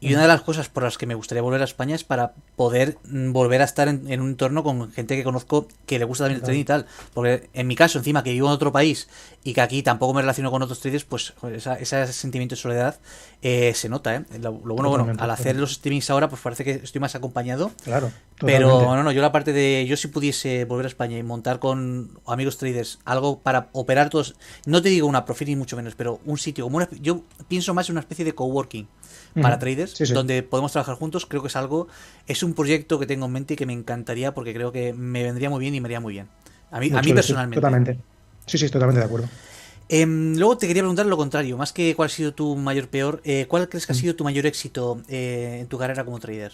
y 0.00 0.12
una 0.12 0.22
de 0.22 0.28
las 0.28 0.42
cosas 0.42 0.68
por 0.68 0.84
las 0.84 0.96
que 0.96 1.06
me 1.06 1.16
gustaría 1.16 1.42
volver 1.42 1.60
a 1.60 1.64
España 1.64 1.96
es 1.96 2.04
para 2.04 2.32
poder 2.54 2.98
mm, 3.04 3.32
volver 3.32 3.62
a 3.62 3.64
estar 3.64 3.88
en, 3.88 4.20
un 4.20 4.28
entorno 4.28 4.62
con 4.62 4.92
gente 4.92 5.16
que 5.16 5.24
conozco 5.24 5.66
que 5.86 5.98
le 5.98 6.04
gusta 6.04 6.24
también 6.24 6.40
el 6.40 6.44
trading 6.44 6.60
y 6.60 6.64
tal. 6.64 6.86
Porque 7.14 7.50
en 7.52 7.66
mi 7.66 7.74
caso, 7.74 7.98
encima 7.98 8.22
que 8.22 8.30
vivo 8.30 8.46
en 8.46 8.52
otro 8.52 8.70
país 8.70 9.08
y 9.42 9.54
que 9.54 9.60
aquí 9.60 9.82
tampoco 9.82 10.14
me 10.14 10.20
relaciono 10.20 10.52
con 10.52 10.62
otros 10.62 10.78
traders, 10.78 11.04
pues 11.04 11.34
ese 11.80 12.12
sentimiento 12.12 12.54
de 12.54 12.60
soledad 12.60 13.00
eh, 13.42 13.72
se 13.74 13.88
nota. 13.88 14.14
¿eh? 14.14 14.24
Lo, 14.40 14.52
bueno, 14.52 14.88
bueno, 14.88 15.12
al 15.18 15.30
hacer 15.32 15.56
los 15.56 15.74
streamings 15.74 16.10
ahora, 16.10 16.28
pues 16.28 16.40
parece 16.42 16.64
que 16.64 16.72
estoy 16.72 17.00
más 17.00 17.16
acompañado. 17.16 17.72
Claro. 17.82 18.12
Pero 18.40 18.94
no, 18.94 19.02
no, 19.02 19.10
yo 19.10 19.20
la 19.20 19.32
parte 19.32 19.52
de. 19.52 19.84
Yo 19.88 19.96
si 19.96 20.06
pudiese 20.06 20.64
volver 20.64 20.86
a 20.86 20.88
España 20.88 21.18
y 21.18 21.24
montar 21.24 21.58
con 21.58 22.20
amigos 22.24 22.56
traders 22.56 23.00
algo 23.04 23.40
para 23.40 23.68
operar 23.72 24.10
todos. 24.10 24.36
No 24.64 24.80
te 24.80 24.90
digo 24.90 25.08
una 25.08 25.24
profit 25.24 25.48
ni 25.48 25.56
mucho 25.56 25.76
menos, 25.76 25.96
pero 25.96 26.20
un 26.24 26.38
sitio 26.38 26.64
como 26.64 26.76
una. 26.76 26.88
Yo 27.00 27.22
pienso 27.48 27.74
más 27.74 27.88
en 27.88 27.94
una 27.94 28.00
especie 28.00 28.24
de 28.24 28.34
coworking 28.34 28.86
para 29.34 29.58
traders, 29.58 29.96
donde 30.12 30.42
podemos 30.42 30.72
trabajar 30.72 30.96
juntos. 30.96 31.26
Creo 31.26 31.42
que 31.42 31.48
es 31.48 31.56
algo, 31.56 31.88
es 32.26 32.42
un 32.42 32.54
proyecto 32.54 32.98
que 32.98 33.06
tengo 33.06 33.26
en 33.26 33.32
mente 33.32 33.54
y 33.54 33.56
que 33.56 33.66
me 33.66 33.72
encantaría 33.72 34.34
porque 34.34 34.54
creo 34.54 34.72
que 34.72 34.92
me 34.92 35.22
vendría 35.22 35.50
muy 35.50 35.60
bien 35.60 35.74
y 35.74 35.80
me 35.80 35.86
haría 35.86 36.00
muy 36.00 36.14
bien. 36.14 36.28
A 36.70 36.80
mí, 36.80 36.90
a 36.94 37.00
mí 37.00 37.12
personalmente. 37.12 37.56
totalmente. 37.56 37.98
Sí, 38.46 38.58
sí, 38.58 38.68
totalmente 38.68 39.00
de 39.00 39.06
acuerdo. 39.06 39.28
Em, 39.88 40.36
luego 40.36 40.58
te 40.58 40.66
quería 40.66 40.82
preguntar 40.82 41.06
lo 41.06 41.16
contrario, 41.16 41.56
más 41.56 41.72
que 41.72 41.94
cuál 41.94 42.06
ha 42.06 42.10
sido 42.10 42.34
tu 42.34 42.56
mayor 42.56 42.88
peor, 42.88 43.22
eh, 43.24 43.46
¿cuál 43.48 43.68
crees 43.68 43.86
que 43.86 43.92
ha 43.92 43.96
mm. 43.96 43.98
sido 43.98 44.16
tu 44.16 44.24
mayor 44.24 44.44
éxito 44.44 45.00
eh, 45.08 45.58
en 45.60 45.66
tu 45.66 45.78
carrera 45.78 46.04
como 46.04 46.18
trader? 46.18 46.52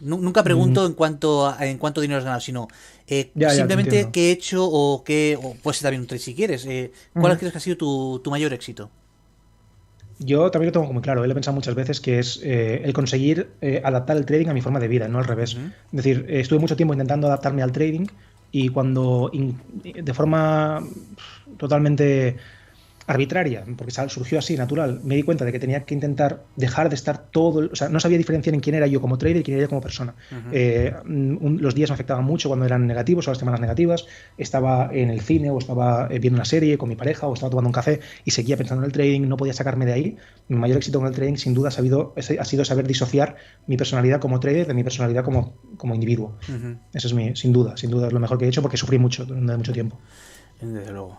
Nunca 0.00 0.42
pregunto 0.42 0.82
mm. 0.82 0.86
en 0.86 0.92
cuánto 0.94 1.60
en 1.60 1.78
cuánto 1.78 2.00
dinero 2.00 2.18
has 2.18 2.24
ganado, 2.24 2.40
sino 2.40 2.68
eh, 3.06 3.30
simplemente 3.50 4.08
qué 4.12 4.28
he 4.28 4.32
hecho 4.32 4.64
o 4.64 5.02
qué, 5.04 5.38
o 5.40 5.54
puede 5.54 5.76
ser 5.76 5.84
también 5.84 6.02
un 6.02 6.08
trade 6.08 6.20
si 6.20 6.34
quieres. 6.34 6.66
¿Cuál 7.12 7.38
crees 7.38 7.52
que 7.52 7.58
ha 7.58 7.60
sido 7.60 7.76
tu, 7.76 8.20
tu 8.22 8.30
mayor 8.30 8.52
éxito? 8.52 8.90
Yo 10.18 10.50
también 10.50 10.68
lo 10.68 10.80
tengo 10.80 10.92
muy 10.92 11.02
claro, 11.02 11.24
lo 11.24 11.30
he 11.30 11.34
pensado 11.34 11.54
muchas 11.54 11.74
veces, 11.74 12.00
que 12.00 12.18
es 12.18 12.40
eh, 12.42 12.82
el 12.84 12.92
conseguir 12.92 13.48
eh, 13.60 13.80
adaptar 13.84 14.16
el 14.16 14.26
trading 14.26 14.48
a 14.48 14.54
mi 14.54 14.60
forma 14.60 14.80
de 14.80 14.88
vida, 14.88 15.08
no 15.08 15.18
al 15.18 15.24
revés. 15.24 15.56
Es 15.56 15.92
decir, 15.92 16.26
estuve 16.28 16.58
mucho 16.58 16.76
tiempo 16.76 16.94
intentando 16.94 17.26
adaptarme 17.26 17.62
al 17.62 17.72
trading 17.72 18.06
y 18.50 18.68
cuando 18.68 19.30
de 19.32 20.14
forma 20.14 20.80
totalmente 21.56 22.36
arbitraria, 23.06 23.64
porque 23.76 23.92
surgió 24.08 24.38
así, 24.38 24.56
natural, 24.56 25.00
me 25.02 25.16
di 25.16 25.22
cuenta 25.22 25.44
de 25.44 25.52
que 25.52 25.58
tenía 25.58 25.84
que 25.84 25.94
intentar 25.94 26.44
dejar 26.56 26.88
de 26.88 26.94
estar 26.94 27.30
todo, 27.30 27.68
o 27.72 27.76
sea, 27.76 27.88
no 27.88 27.98
sabía 28.00 28.18
diferenciar 28.18 28.54
en 28.54 28.60
quién 28.60 28.76
era 28.76 28.86
yo 28.86 29.00
como 29.00 29.18
trader 29.18 29.38
y 29.38 29.42
quién 29.42 29.56
era 29.56 29.66
yo 29.66 29.68
como 29.68 29.80
persona. 29.80 30.14
Eh, 30.52 30.94
los 31.04 31.74
días 31.74 31.90
me 31.90 31.94
afectaban 31.94 32.24
mucho 32.24 32.48
cuando 32.48 32.64
eran 32.64 32.86
negativos 32.86 33.26
o 33.26 33.30
las 33.30 33.38
semanas 33.38 33.60
negativas, 33.60 34.06
estaba 34.38 34.90
en 34.92 35.10
el 35.10 35.20
cine 35.20 35.50
o 35.50 35.58
estaba 35.58 36.08
eh, 36.10 36.18
viendo 36.18 36.36
una 36.36 36.44
serie 36.44 36.78
con 36.78 36.88
mi 36.88 36.96
pareja 36.96 37.26
o 37.26 37.34
estaba 37.34 37.50
tomando 37.50 37.68
un 37.68 37.72
café 37.72 38.00
y 38.24 38.30
seguía 38.30 38.56
pensando 38.56 38.82
en 38.82 38.86
el 38.86 38.92
trading, 38.92 39.22
no 39.22 39.36
podía 39.36 39.52
sacarme 39.52 39.84
de 39.84 39.92
ahí. 39.92 40.16
Mi 40.48 40.56
mayor 40.56 40.76
éxito 40.76 40.98
con 40.98 41.08
el 41.08 41.14
trading 41.14 41.36
sin 41.36 41.54
duda 41.54 41.68
ha, 41.68 41.72
sabido, 41.72 42.14
ha 42.16 42.44
sido 42.44 42.64
saber 42.64 42.86
disociar 42.86 43.36
mi 43.66 43.76
personalidad 43.76 44.20
como 44.20 44.38
trader 44.38 44.66
de 44.66 44.74
mi 44.74 44.84
personalidad 44.84 45.24
como, 45.24 45.56
como 45.76 45.94
individuo. 45.94 46.38
Eso 46.92 47.08
es 47.08 47.14
mi, 47.14 47.34
sin 47.34 47.52
duda, 47.52 47.76
sin 47.76 47.90
duda 47.90 48.06
es 48.06 48.12
lo 48.12 48.20
mejor 48.20 48.38
que 48.38 48.44
he 48.44 48.48
hecho 48.48 48.62
porque 48.62 48.76
sufrí 48.76 48.98
mucho 48.98 49.24
durante 49.24 49.56
mucho 49.56 49.72
tiempo. 49.72 49.98
Desde 50.62 50.92
luego. 50.92 51.18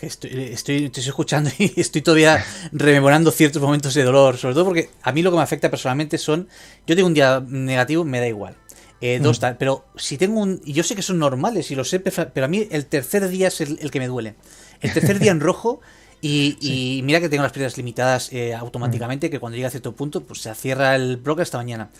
estoy, 0.00 0.32
estoy, 0.50 0.84
estoy, 0.86 1.02
escuchando 1.06 1.50
y 1.58 1.78
estoy 1.78 2.00
todavía 2.00 2.42
rememorando 2.72 3.30
ciertos 3.30 3.60
momentos 3.60 3.92
de 3.92 4.02
dolor. 4.02 4.38
Sobre 4.38 4.54
todo 4.54 4.64
porque 4.64 4.90
a 5.02 5.12
mí 5.12 5.22
lo 5.22 5.30
que 5.30 5.36
me 5.36 5.42
afecta 5.42 5.70
personalmente 5.70 6.16
son. 6.16 6.48
Yo 6.86 6.96
tengo 6.96 7.06
un 7.06 7.14
día 7.14 7.44
negativo, 7.46 8.04
me 8.04 8.20
da 8.20 8.26
igual. 8.26 8.56
Eh, 9.02 9.18
dos, 9.22 9.40
mm. 9.40 9.56
pero 9.58 9.84
si 9.96 10.16
tengo 10.16 10.40
un. 10.40 10.62
Yo 10.64 10.82
sé 10.82 10.96
que 10.96 11.02
son 11.02 11.18
normales 11.18 11.70
y 11.70 11.74
lo 11.74 11.84
sé, 11.84 12.00
pero 12.00 12.46
a 12.46 12.48
mí 12.48 12.66
el 12.70 12.86
tercer 12.86 13.28
día 13.28 13.48
es 13.48 13.60
el, 13.60 13.90
que 13.90 13.98
me 13.98 14.06
duele. 14.06 14.34
El 14.80 14.94
tercer 14.94 15.18
día 15.18 15.30
en 15.30 15.40
rojo. 15.40 15.80
Y, 16.26 17.02
mira 17.04 17.20
que 17.20 17.28
tengo 17.28 17.42
las 17.42 17.52
pérdidas 17.52 17.76
limitadas 17.76 18.32
eh, 18.32 18.54
automáticamente, 18.54 19.28
que 19.28 19.38
cuando 19.38 19.56
llega 19.56 19.68
a 19.68 19.70
cierto 19.70 19.92
punto, 19.92 20.22
pues 20.22 20.40
se 20.40 20.54
cierra 20.54 20.96
el 20.96 21.18
broker 21.18 21.42
esta 21.42 21.58
mañana. 21.58 21.90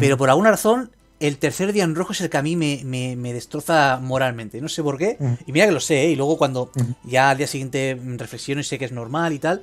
Pero 0.00 0.16
por 0.16 0.28
alguna 0.28 0.50
razón, 0.50 0.90
el 1.20 1.36
tercer 1.36 1.72
día 1.72 1.84
en 1.84 1.94
rojo 1.94 2.12
es 2.12 2.20
el 2.22 2.30
que 2.30 2.38
a 2.38 2.42
mí 2.42 2.56
me, 2.56 2.82
me, 2.84 3.32
destroza 3.32 4.00
moralmente. 4.02 4.60
No 4.60 4.68
sé 4.68 4.82
por 4.82 4.96
qué. 4.96 5.18
Y 5.46 5.52
mira 5.52 5.66
que 5.66 5.72
lo 5.72 5.80
sé, 5.80 6.04
¿eh? 6.04 6.10
y 6.10 6.16
luego 6.16 6.38
cuando 6.38 6.70
ya 7.04 7.30
al 7.30 7.38
día 7.38 7.46
siguiente 7.46 7.98
reflexiono 8.16 8.62
y 8.62 8.64
sé 8.64 8.78
que 8.78 8.86
es 8.86 8.92
normal 8.92 9.34
y 9.34 9.38
tal. 9.38 9.62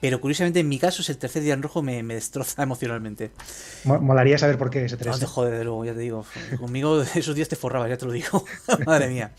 Pero 0.00 0.20
curiosamente 0.20 0.60
en 0.60 0.68
mi 0.68 0.78
caso 0.78 1.02
es 1.02 1.08
el 1.08 1.18
tercer 1.18 1.42
día 1.42 1.54
en 1.54 1.62
rojo 1.62 1.82
me, 1.82 2.02
me 2.02 2.14
destroza 2.14 2.62
emocionalmente. 2.62 3.30
Molaría 3.84 4.38
saber 4.38 4.58
por 4.58 4.70
qué 4.70 4.84
ese 4.84 4.96
tres. 4.96 5.12
No 5.12 5.18
te 5.18 5.26
joder, 5.26 5.58
de 5.58 5.64
luego, 5.64 5.84
ya 5.84 5.94
te 5.94 6.00
digo. 6.00 6.24
Conmigo 6.60 7.02
esos 7.14 7.34
días 7.34 7.48
te 7.48 7.56
forrabas, 7.56 7.88
ya 7.88 7.96
te 7.96 8.06
lo 8.06 8.12
digo. 8.12 8.44
Madre 8.86 9.08
mía. 9.08 9.32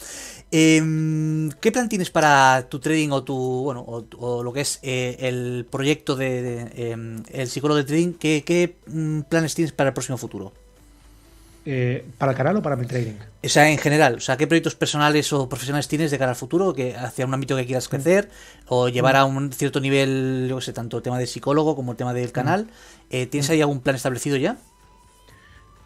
Em, 0.52 1.52
¿Qué 1.62 1.72
plan 1.72 1.88
tienes 1.88 2.10
para 2.10 2.68
tu 2.68 2.80
trading 2.80 3.10
o 3.12 3.24
tu 3.24 3.38
bueno 3.38 3.86
o, 3.88 4.44
lo 4.44 4.52
que 4.52 4.62
es 4.62 4.80
eh, 4.82 5.18
el 5.20 5.68
proyecto 5.70 6.16
de, 6.16 6.72
em, 6.76 7.24
el 7.32 7.48
psicólogo 7.48 7.78
de 7.78 7.84
trading? 7.84 8.14
¿Qué, 8.14 8.44
¿Qué 8.44 8.76
mm, 8.88 9.22
planes 9.22 9.54
tienes 9.54 9.72
para 9.72 9.90
el 9.90 9.94
próximo 9.94 10.18
futuro? 10.18 10.52
Eh, 11.66 12.06
¿Para 12.18 12.32
el 12.32 12.38
canal 12.38 12.58
o 12.58 12.62
para 12.62 12.76
mi 12.76 12.86
trading? 12.86 13.14
O 13.44 13.50
sea, 13.50 13.70
en 13.70 13.78
general, 13.78 14.16
o 14.16 14.20
sea, 14.20 14.38
¿qué 14.38 14.48
proyectos 14.48 14.76
personales 14.76 15.32
o 15.34 15.50
profesionales 15.50 15.88
tienes 15.88 16.10
de 16.10 16.18
cara 16.18 16.32
al 16.32 16.38
futuro, 16.38 16.74
que 16.74 16.96
hacia 16.96 17.26
un 17.26 17.34
ámbito 17.34 17.56
que 17.56 17.66
quieras 17.66 17.88
mm. 17.88 17.92
crecer 17.92 18.30
o 18.68 18.90
llevar 18.90 19.16
a 19.16 19.26
un 19.26 19.52
cierto 19.52 19.80
nivel, 19.80 20.48
yo 20.50 20.62
sé, 20.62 20.74
tanto 20.74 20.98
el 20.98 21.04
tema 21.04 21.20
de 21.20 21.28
psicólogo 21.28 21.76
como 21.76 21.92
el 21.92 21.98
tema 21.98 22.14
del 22.14 22.32
canal? 22.32 22.64
Mm. 22.64 22.68
Eh, 23.12 23.26
¿Tienes 23.28 23.50
ahí 23.50 23.62
algún 23.62 23.82
plan 23.82 23.96
establecido 23.96 24.38
ya? 24.38 24.58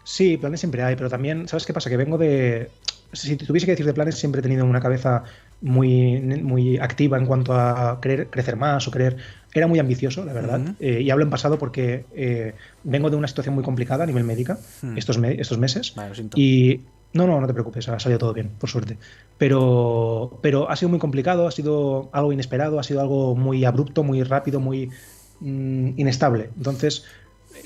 Sí, 0.04 0.36
planes 0.36 0.60
siempre 0.60 0.82
hay, 0.82 0.96
pero 0.96 1.08
también, 1.08 1.48
¿sabes 1.48 1.66
qué 1.66 1.72
pasa? 1.72 1.90
Que 1.90 1.96
vengo 1.96 2.18
de... 2.18 2.70
Si 3.12 3.36
tuviese 3.36 3.66
que 3.66 3.72
decir 3.72 3.86
de 3.86 3.94
planes, 3.94 4.16
siempre 4.16 4.40
he 4.40 4.42
tenido 4.42 4.64
una 4.64 4.80
cabeza 4.80 5.24
muy, 5.60 6.20
muy 6.20 6.78
activa 6.78 7.16
en 7.16 7.26
cuanto 7.26 7.54
a 7.54 7.98
querer 8.00 8.28
crecer 8.28 8.56
más 8.56 8.86
o 8.86 8.90
querer 8.90 9.16
era 9.54 9.66
muy 9.66 9.78
ambicioso, 9.78 10.24
la 10.24 10.32
verdad. 10.32 10.60
Eh, 10.80 11.00
y 11.02 11.10
hablo 11.10 11.24
en 11.24 11.30
pasado 11.30 11.58
porque 11.58 12.06
eh, 12.14 12.54
vengo 12.82 13.10
de 13.10 13.16
una 13.16 13.28
situación 13.28 13.54
muy 13.54 13.64
complicada 13.64 14.04
a 14.04 14.06
nivel 14.06 14.24
médica 14.24 14.58
hmm. 14.82 14.98
estos, 14.98 15.18
estos 15.22 15.58
meses. 15.58 15.94
y 16.34 16.80
no, 17.12 17.28
no, 17.28 17.40
no 17.40 17.46
te 17.46 17.52
preocupes, 17.52 17.88
ha 17.88 18.00
salido 18.00 18.18
todo 18.18 18.32
bien, 18.34 18.50
por 18.58 18.68
suerte. 18.68 18.98
Pero, 19.38 20.38
pero 20.42 20.68
ha 20.68 20.74
sido 20.74 20.88
muy 20.88 20.98
complicado, 20.98 21.46
ha 21.46 21.52
sido 21.52 22.10
algo 22.12 22.32
inesperado, 22.32 22.80
ha 22.80 22.82
sido 22.82 23.00
algo 23.00 23.36
muy 23.36 23.64
abrupto, 23.64 24.02
muy 24.02 24.24
rápido, 24.24 24.58
muy 24.58 24.90
mm, 25.38 25.90
inestable. 25.96 26.50
Entonces, 26.56 27.04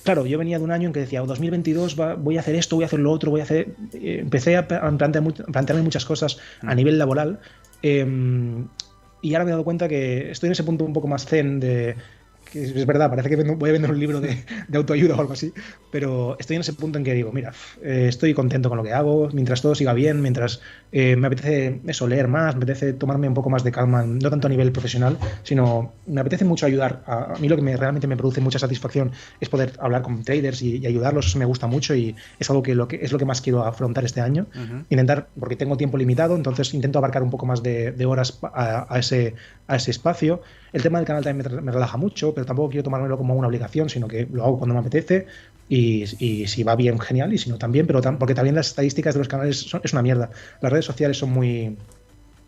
claro, 0.05 0.27
yo 0.27 0.37
venía 0.37 0.59
de 0.59 0.65
un 0.65 0.71
año 0.71 0.89
en 0.89 0.93
que 0.93 1.01
decía, 1.01 1.23
2022 1.23 1.97
voy 2.19 2.37
a 2.37 2.41
hacer 2.41 2.57
esto, 2.57 2.77
voy 2.77 2.83
a 2.83 2.87
hacer 2.87 3.01
lo 3.01 3.11
otro, 3.11 3.31
voy 3.31 3.41
a 3.41 3.45
hacer... 3.45 3.75
Eh, 3.95 4.19
empecé 4.21 4.59
a 4.59 4.69
plantearme 4.69 5.83
muchas 5.83 6.05
cosas 6.05 6.39
a 6.61 6.75
hmm. 6.75 6.77
nivel 6.77 6.99
laboral. 6.99 7.41
Em, 7.81 8.69
y 9.21 9.35
ahora 9.35 9.45
me 9.45 9.51
he 9.51 9.53
dado 9.53 9.65
cuenta 9.65 9.89
que 9.89 10.31
estoy 10.31 10.49
en 10.49 10.53
ese 10.53 10.65
punto 10.65 10.85
un 10.85 10.93
poco 10.93 11.09
más 11.09 11.27
zen 11.27 11.61
de 11.61 11.97
que 12.51 12.63
es 12.63 12.87
verdad, 12.87 13.11
parece 13.11 13.29
que 13.29 13.37
voy 13.37 13.71
a 13.71 13.73
vender 13.73 13.91
un 13.91 13.99
libro 13.99 14.21
de, 14.21 14.45
autoayuda 14.73 15.17
o 15.17 15.21
algo 15.21 15.33
así, 15.33 15.53
pero 15.91 16.37
estoy 16.39 16.57
en 16.57 16.61
ese 16.61 16.73
punto 16.73 16.99
en 16.99 17.05
que 17.05 17.15
digo, 17.15 17.33
mira, 17.33 17.53
eh, 17.83 18.07
estoy 18.09 18.35
contento 18.35 18.69
con 18.69 18.79
lo 18.79 18.85
que 18.85 18.93
hago, 18.93 19.29
mientras 19.33 19.63
todo 19.63 19.75
siga 19.75 19.93
bien, 19.93 20.23
mientras 20.23 20.61
eh, 20.93 21.17
me 21.17 21.27
apetece 21.27 21.81
eso, 21.87 22.07
leer 22.07 22.29
más, 22.29 22.55
me 22.57 22.65
apetece 22.65 22.93
tomarme 22.93 23.29
un 23.29 23.35
poco 23.35 23.51
más 23.51 23.65
de 23.65 23.73
calma, 23.73 24.05
no 24.05 24.31
tanto 24.31 24.47
a 24.47 24.51
nivel 24.51 24.73
profesional, 24.73 25.19
sino 25.43 25.93
me 26.07 26.21
apetece 26.21 26.45
mucho 26.45 26.67
ayudar. 26.67 27.03
A, 27.07 27.35
mí 27.41 27.49
lo 27.49 27.57
que 27.57 27.63
me, 27.63 27.77
realmente 27.77 28.07
me 28.07 28.17
produce 28.17 28.41
mucha 28.41 28.59
satisfacción 28.59 29.13
es 29.41 29.49
poder 29.49 29.73
hablar 29.81 30.03
con 30.03 30.23
traders 30.23 30.63
y, 30.63 30.87
ayudarlos, 30.87 31.27
eso 31.27 31.39
me 31.39 31.45
gusta 31.45 31.67
mucho 31.67 31.95
y 31.95 32.17
es 32.39 32.51
algo 32.51 32.63
que, 32.63 32.75
lo 32.75 32.89
que 32.89 33.01
es 33.03 33.13
lo 33.13 33.19
que 33.19 33.25
más 33.25 33.41
quiero 33.41 33.65
afrontar 33.65 34.05
este 34.05 34.21
año. 34.21 34.47
Intentar, 34.89 35.29
porque 35.39 35.57
tengo 35.57 35.77
tiempo 35.77 35.99
limitado, 35.99 36.37
entonces 36.37 36.73
intento 36.75 36.99
abarcar 36.99 37.23
un 37.23 37.31
poco 37.31 37.47
más 37.47 37.63
de, 37.63 38.07
horas 38.07 38.39
a, 38.43 38.99
ese, 38.99 39.35
a 39.67 39.77
ese 39.77 39.91
espacio. 39.91 40.41
El 40.73 40.83
tema 40.83 40.99
del 40.99 41.07
canal 41.07 41.25
también 41.25 41.65
me 41.65 41.73
relaja 41.73 41.97
mucho 41.97 42.35
pero 42.35 42.47
tampoco 42.47 42.71
quiero 42.71 42.85
tomármelo 42.85 43.17
como 43.17 43.35
una 43.35 43.49
obligación, 43.49 43.89
sino 43.89 44.09
que 44.09 44.27
lo 44.31 44.45
hago 44.45 44.59
cuando 44.59 44.75
me 44.75 44.81
apetece 44.81 45.27
y, 45.69 46.07
si 46.47 46.63
va 46.63 46.77
bien, 46.77 46.99
genial, 46.99 47.33
y 47.33 47.39
si 47.39 47.51
no, 47.51 47.59
también, 47.59 47.87
pero 47.87 48.01
porque 48.19 48.35
también 48.35 48.55
las 48.55 48.69
estadísticas 48.69 49.15
de 49.15 49.19
los 49.19 49.29
canales 49.29 49.59
son, 49.59 49.83
es 49.85 49.93
una 49.93 50.03
mierda. 50.03 50.31
Las 50.63 50.73
redes 50.73 50.87
sociales 50.87 51.19
son 51.19 51.31
muy, 51.31 51.77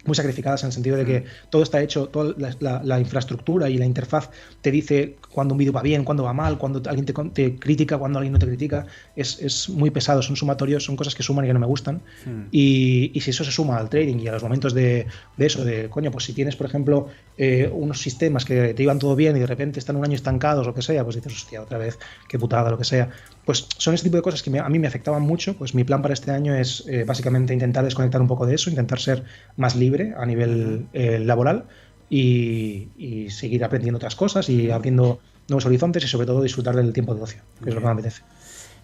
muy 0.05 0.15
sacrificadas 0.15 0.63
en 0.63 0.69
el 0.69 0.73
sentido 0.73 0.97
de 0.97 1.05
que 1.05 1.25
todo 1.51 1.63
está 1.63 1.83
hecho, 1.83 2.09
toda 2.09 2.35
la, 2.59 3.01
infraestructura 3.01 3.69
y 3.69 3.77
la 3.77 3.85
interfaz 3.85 4.31
te 4.61 4.71
dice 4.71 5.17
cuando 5.33 5.55
un 5.55 5.59
vídeo 5.59 5.73
va 5.73 5.83
bien, 5.83 6.05
cuando 6.05 6.25
va 6.25 6.33
mal, 6.33 6.59
cuando 6.59 6.83
alguien 6.89 7.07
te, 7.07 7.59
critica, 7.59 7.99
cuando 7.99 8.19
alguien 8.19 8.33
no 8.33 8.39
te 8.39 8.47
critica. 8.47 8.87
Es, 9.17 9.69
muy 9.69 9.91
pesado, 9.91 10.23
son 10.23 10.37
sumatorios, 10.37 10.85
son 10.85 10.97
cosas 10.97 11.15
que 11.15 11.23
suman 11.23 11.45
y 11.45 11.49
que 11.49 11.55
no 11.55 11.61
me 11.61 11.67
gustan. 11.67 12.03
Hmm. 12.25 12.45
Y, 12.51 13.13
si 13.21 13.31
eso 13.31 13.45
se 13.45 13.53
suma 13.53 13.77
al 13.77 13.91
trading 13.91 14.19
y 14.19 14.29
a 14.29 14.33
los 14.33 14.43
momentos 14.43 14.73
de, 14.73 15.07
eso, 15.37 15.65
de 15.65 15.91
coño, 15.91 16.11
pues 16.11 16.25
si 16.25 16.33
tienes, 16.33 16.57
por 16.57 16.67
ejemplo, 16.67 17.09
eh, 17.37 17.71
unos 17.73 18.01
sistemas 18.01 18.45
que 18.45 18.73
te 18.73 18.83
iban 18.83 18.99
todo 18.99 19.15
bien 19.15 19.37
y 19.37 19.41
de 19.41 19.47
repente 19.47 19.79
están 19.79 19.97
un 19.97 20.05
año 20.05 20.15
estancados 20.15 20.67
o 20.67 20.71
lo 20.71 20.75
que 20.75 20.83
sea, 20.83 21.05
pues 21.05 21.17
dices, 21.17 21.35
hostia, 21.35 21.61
otra 21.61 21.77
vez, 21.77 21.99
qué 22.29 22.39
putada, 22.39 22.71
lo 22.71 22.79
que 22.79 22.85
sea. 22.85 23.11
Pues 23.51 23.67
son 23.79 23.95
ese 23.95 24.05
tipo 24.05 24.15
de 24.17 24.23
cosas 24.23 24.45
que 24.45 24.57
a 24.57 24.69
mí 24.69 24.79
me 24.79 24.87
afectaban 24.87 25.23
mucho. 25.23 25.55
Pues 25.55 25.75
mi 25.75 25.83
plan 25.83 26.03
para 26.03 26.15
este 26.15 26.31
año 26.31 26.55
es 26.55 26.85
eh, 26.87 27.03
básicamente 27.03 27.53
intentar 27.53 27.83
desconectar 27.83 28.21
un 28.21 28.29
poco 28.29 28.47
de 28.47 28.55
eso, 28.55 28.71
intentar 28.71 29.01
ser 29.01 29.25
más 29.57 29.75
libre 29.75 30.15
a 30.17 30.25
nivel 30.25 30.87
eh, 30.93 31.19
laboral 31.19 31.65
y, 32.09 33.27
seguir 33.29 33.65
aprendiendo 33.65 33.97
otras 33.97 34.15
cosas 34.15 34.49
y 34.49 34.71
abriendo 34.71 35.19
nuevos 35.49 35.67
horizontes 35.67 36.05
y 36.05 36.07
sobre 36.07 36.29
todo 36.29 36.43
disfrutar 36.43 36.77
del 36.77 36.93
tiempo 36.93 37.13
de 37.13 37.23
ocio, 37.23 37.43
que 37.61 37.71
es 37.71 37.75
lo 37.75 37.81
que 37.81 37.87
me 37.87 37.93
apetece. 37.93 38.23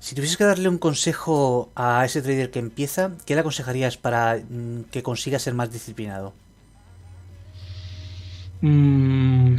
Si 0.00 0.16
tuvieses 0.16 0.36
que 0.36 0.42
darle 0.42 0.68
un 0.68 0.78
consejo 0.78 1.70
a 1.76 2.04
ese 2.04 2.20
trader 2.20 2.50
que 2.50 2.58
empieza, 2.58 3.12
¿qué 3.24 3.34
le 3.34 3.42
aconsejarías 3.42 3.96
para 3.96 4.36
mm, 4.36 4.86
que 4.90 5.04
consiga 5.04 5.38
ser 5.38 5.54
más 5.54 5.70
disciplinado? 5.70 6.32
Mm, 8.62 9.58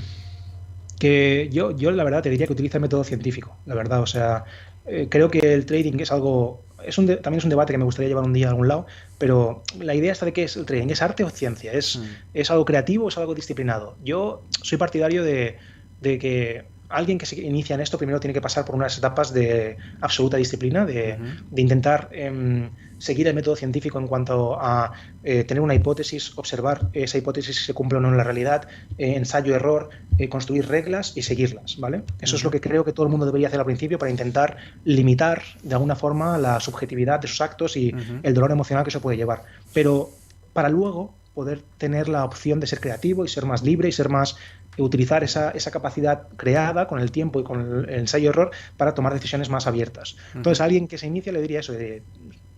que 0.99 1.49
yo, 1.51 1.71
yo 1.71 1.91
la 1.91 2.03
verdad 2.03 2.23
te 2.23 2.29
diría 2.29 2.47
que 2.47 2.53
utiliza 2.53 2.77
el 2.77 2.81
método 2.81 3.03
científico, 3.03 3.55
la 3.65 3.75
verdad. 3.75 4.01
O 4.01 4.07
sea, 4.07 4.45
eh, 4.87 5.07
creo 5.09 5.29
que 5.29 5.53
el 5.53 5.65
trading 5.65 5.99
es 5.99 6.11
algo 6.11 6.63
es 6.83 6.97
un 6.97 7.07
también 7.07 7.39
es 7.39 7.43
un 7.43 7.49
debate 7.49 7.73
que 7.73 7.77
me 7.77 7.83
gustaría 7.83 8.09
llevar 8.09 8.23
un 8.23 8.33
día 8.33 8.47
a 8.47 8.49
algún 8.51 8.67
lado, 8.67 8.85
pero 9.17 9.63
la 9.79 9.95
idea 9.95 10.11
está 10.11 10.25
de 10.25 10.33
que 10.33 10.43
es 10.43 10.55
el 10.55 10.65
trading, 10.65 10.89
¿es 10.89 11.01
arte 11.01 11.23
o 11.23 11.29
ciencia? 11.29 11.73
¿Es, 11.73 11.97
mm. 11.97 12.05
¿es 12.33 12.51
algo 12.51 12.65
creativo 12.65 13.05
o 13.05 13.09
es 13.09 13.17
algo 13.17 13.33
disciplinado? 13.33 13.97
Yo 14.03 14.43
soy 14.61 14.77
partidario 14.77 15.23
de, 15.23 15.57
que 16.01 16.65
alguien 16.89 17.17
que 17.17 17.25
se 17.25 17.41
inicia 17.41 17.73
en 17.73 17.81
esto 17.81 17.97
primero 17.97 18.19
tiene 18.19 18.33
que 18.33 18.41
pasar 18.41 18.63
por 18.63 18.75
unas 18.75 18.97
etapas 18.97 19.33
de 19.33 19.77
absoluta 20.01 20.37
disciplina, 20.37 20.85
de, 20.85 21.17
intentar 21.55 22.09
em, 22.11 22.69
seguir 22.97 23.27
el 23.27 23.33
método 23.33 23.55
científico 23.55 23.99
en 23.99 24.07
cuanto 24.07 24.59
a 24.59 24.91
eh, 25.23 25.43
tener 25.43 25.61
una 25.61 25.75
hipótesis, 25.75 26.37
observar 26.37 26.89
esa 26.93 27.17
hipótesis 27.17 27.57
si 27.57 27.63
se 27.65 27.73
cumple 27.73 27.97
o 27.97 28.01
no 28.01 28.09
en 28.09 28.17
la 28.17 28.23
realidad, 28.23 28.67
eh, 28.97 29.15
ensayo-error, 29.15 29.89
eh, 30.17 30.29
construir 30.29 30.67
reglas 30.67 31.15
y 31.15 31.21
seguirlas, 31.21 31.77
¿vale? 31.79 32.03
Eso 32.19 32.35
es 32.35 32.43
lo 32.43 32.51
que 32.51 32.61
creo 32.61 32.83
que 32.83 32.93
todo 32.93 33.05
el 33.05 33.11
mundo 33.11 33.25
debería 33.25 33.47
hacer 33.47 33.59
al 33.59 33.65
principio 33.65 33.97
para 33.97 34.11
intentar 34.11 34.57
limitar 34.83 35.43
de 35.63 35.73
alguna 35.73 35.95
forma 35.95 36.37
la 36.37 36.59
subjetividad 36.59 37.19
de 37.19 37.27
sus 37.27 37.41
actos 37.41 37.77
y 37.77 37.93
el 38.23 38.33
dolor 38.33 38.51
emocional 38.51 38.83
que 38.83 38.89
eso 38.89 39.01
puede 39.01 39.17
llevar. 39.17 39.43
Pero 39.73 40.09
para 40.53 40.69
luego 40.69 41.13
poder 41.33 41.61
tener 41.77 42.09
la 42.09 42.25
opción 42.25 42.59
de 42.59 42.65
ser 42.65 42.79
creativo 42.79 43.23
y 43.23 43.27
ser 43.27 43.45
más 43.45 43.61
libre 43.61 43.87
y 43.89 43.91
ser 43.91 44.09
más 44.09 44.37
utilizar 44.77 45.23
esa, 45.23 45.51
esa 45.51 45.71
capacidad 45.71 46.27
creada 46.35 46.87
con 46.87 46.99
el 46.99 47.11
tiempo 47.11 47.39
y 47.39 47.43
con 47.43 47.61
el, 47.61 47.89
ensayo-error 47.89 48.51
para 48.75 48.93
tomar 48.93 49.13
decisiones 49.13 49.49
más 49.49 49.67
abiertas. 49.67 50.17
Entonces, 50.33 50.61
a 50.61 50.65
alguien 50.65 50.87
que 50.87 50.97
se 50.97 51.07
inicia 51.07 51.31
le 51.31 51.41
diría 51.41 51.59
eso, 51.59 51.73
de, 51.73 52.03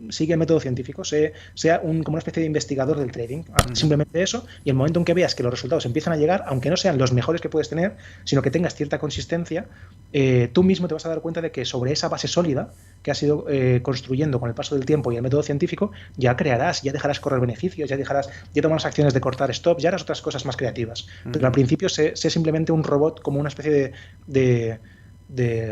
sigue 0.09 0.33
el 0.33 0.39
método 0.39 0.59
científico, 0.59 1.03
sea, 1.03 1.79
un, 1.83 2.03
como 2.03 2.15
una 2.15 2.19
especie 2.19 2.41
de 2.41 2.47
investigador 2.47 2.99
del 2.99 3.11
trading. 3.11 3.43
Simplemente 3.73 4.21
eso, 4.21 4.45
y 4.63 4.69
el 4.69 4.75
momento 4.75 4.99
en 4.99 5.05
que 5.05 5.13
veas 5.13 5.35
que 5.35 5.43
los 5.43 5.51
resultados 5.51 5.85
empiezan 5.85 6.13
a 6.13 6.17
llegar, 6.17 6.43
aunque 6.47 6.69
no 6.69 6.77
sean 6.77 6.97
los 6.97 7.13
mejores 7.13 7.41
que 7.41 7.49
puedes 7.49 7.69
tener, 7.69 7.97
sino 8.23 8.41
que 8.41 8.51
tengas 8.51 8.75
cierta 8.75 8.99
consistencia, 8.99 9.65
eh, 10.13 10.49
tú 10.51 10.63
mismo 10.63 10.87
te 10.87 10.93
vas 10.93 11.05
a 11.05 11.09
dar 11.09 11.21
cuenta 11.21 11.41
de 11.41 11.51
que 11.51 11.65
sobre 11.65 11.91
esa 11.91 12.07
base 12.07 12.27
sólida 12.27 12.73
que 13.03 13.11
has 13.11 13.21
ido 13.21 13.45
eh, 13.49 13.81
construyendo 13.81 14.39
con 14.39 14.49
el 14.49 14.55
paso 14.55 14.75
del 14.75 14.85
tiempo 14.85 15.11
y 15.11 15.17
el 15.17 15.21
método 15.21 15.43
científico, 15.43 15.91
ya 16.17 16.35
crearás, 16.35 16.81
ya 16.81 16.91
dejarás 16.91 17.19
correr 17.19 17.39
beneficios, 17.39 17.89
ya 17.89 17.97
dejarás, 17.97 18.29
ya 18.53 18.61
tomarás 18.61 18.85
acciones 18.85 19.13
de 19.13 19.21
cortar 19.21 19.51
stop, 19.51 19.79
ya 19.79 19.89
harás 19.89 20.03
otras 20.03 20.21
cosas 20.21 20.45
más 20.45 20.57
creativas. 20.57 21.07
Pero 21.31 21.45
al 21.45 21.51
principio 21.51 21.89
sé, 21.89 22.15
simplemente 22.15 22.71
un 22.71 22.83
robot 22.83 23.21
como 23.21 23.39
una 23.39 23.49
especie 23.49 23.71
de 23.71 23.93
de 24.27 24.79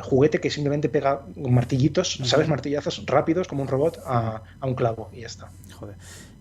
juguete 0.03 0.39
que 0.39 0.49
simplemente 0.49 0.89
pega 0.89 1.26
martillitos, 1.36 2.20
¿sabes? 2.24 2.47
Martillazos 2.47 3.03
rápidos 3.05 3.47
como 3.47 3.64
un 3.64 3.68
robot 3.68 3.99
a, 4.05 4.43
a 4.60 4.68
un 4.68 4.76
clavo 4.76 5.10
y 5.14 5.22
ya 5.22 5.28
está. 5.28 5.51
Joder. 5.74 5.95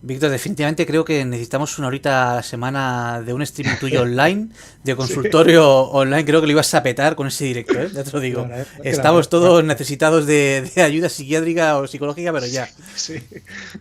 Víctor, 0.07 0.31
definitivamente 0.31 0.87
creo 0.87 1.05
que 1.05 1.25
necesitamos 1.25 1.77
una 1.81 1.89
horita 1.89 2.31
a 2.31 2.35
la 2.37 2.43
semana 2.45 3.21
de 3.23 3.33
un 3.33 3.43
streaming 3.43 3.77
tuyo 3.81 4.03
online, 4.03 4.51
de 4.85 4.95
consultorio 4.95 5.81
online. 5.81 6.25
Creo 6.25 6.41
que 6.41 6.47
lo 6.47 6.53
ibas 6.53 6.73
a 6.75 6.83
petar 6.85 7.17
con 7.17 7.27
ese 7.27 7.47
directo, 7.47 7.75
¿eh? 7.75 7.91
ya 7.93 8.05
te 8.05 8.13
lo 8.13 8.21
digo. 8.21 8.49
Estamos 8.85 9.29
todos 9.29 9.65
necesitados 9.65 10.25
de, 10.25 10.71
ayuda 10.77 11.09
psiquiátrica 11.09 11.77
o 11.79 11.89
psicológica, 11.89 12.33
pero 12.33 12.47
ya. 12.47 12.69
Sí. 12.95 13.15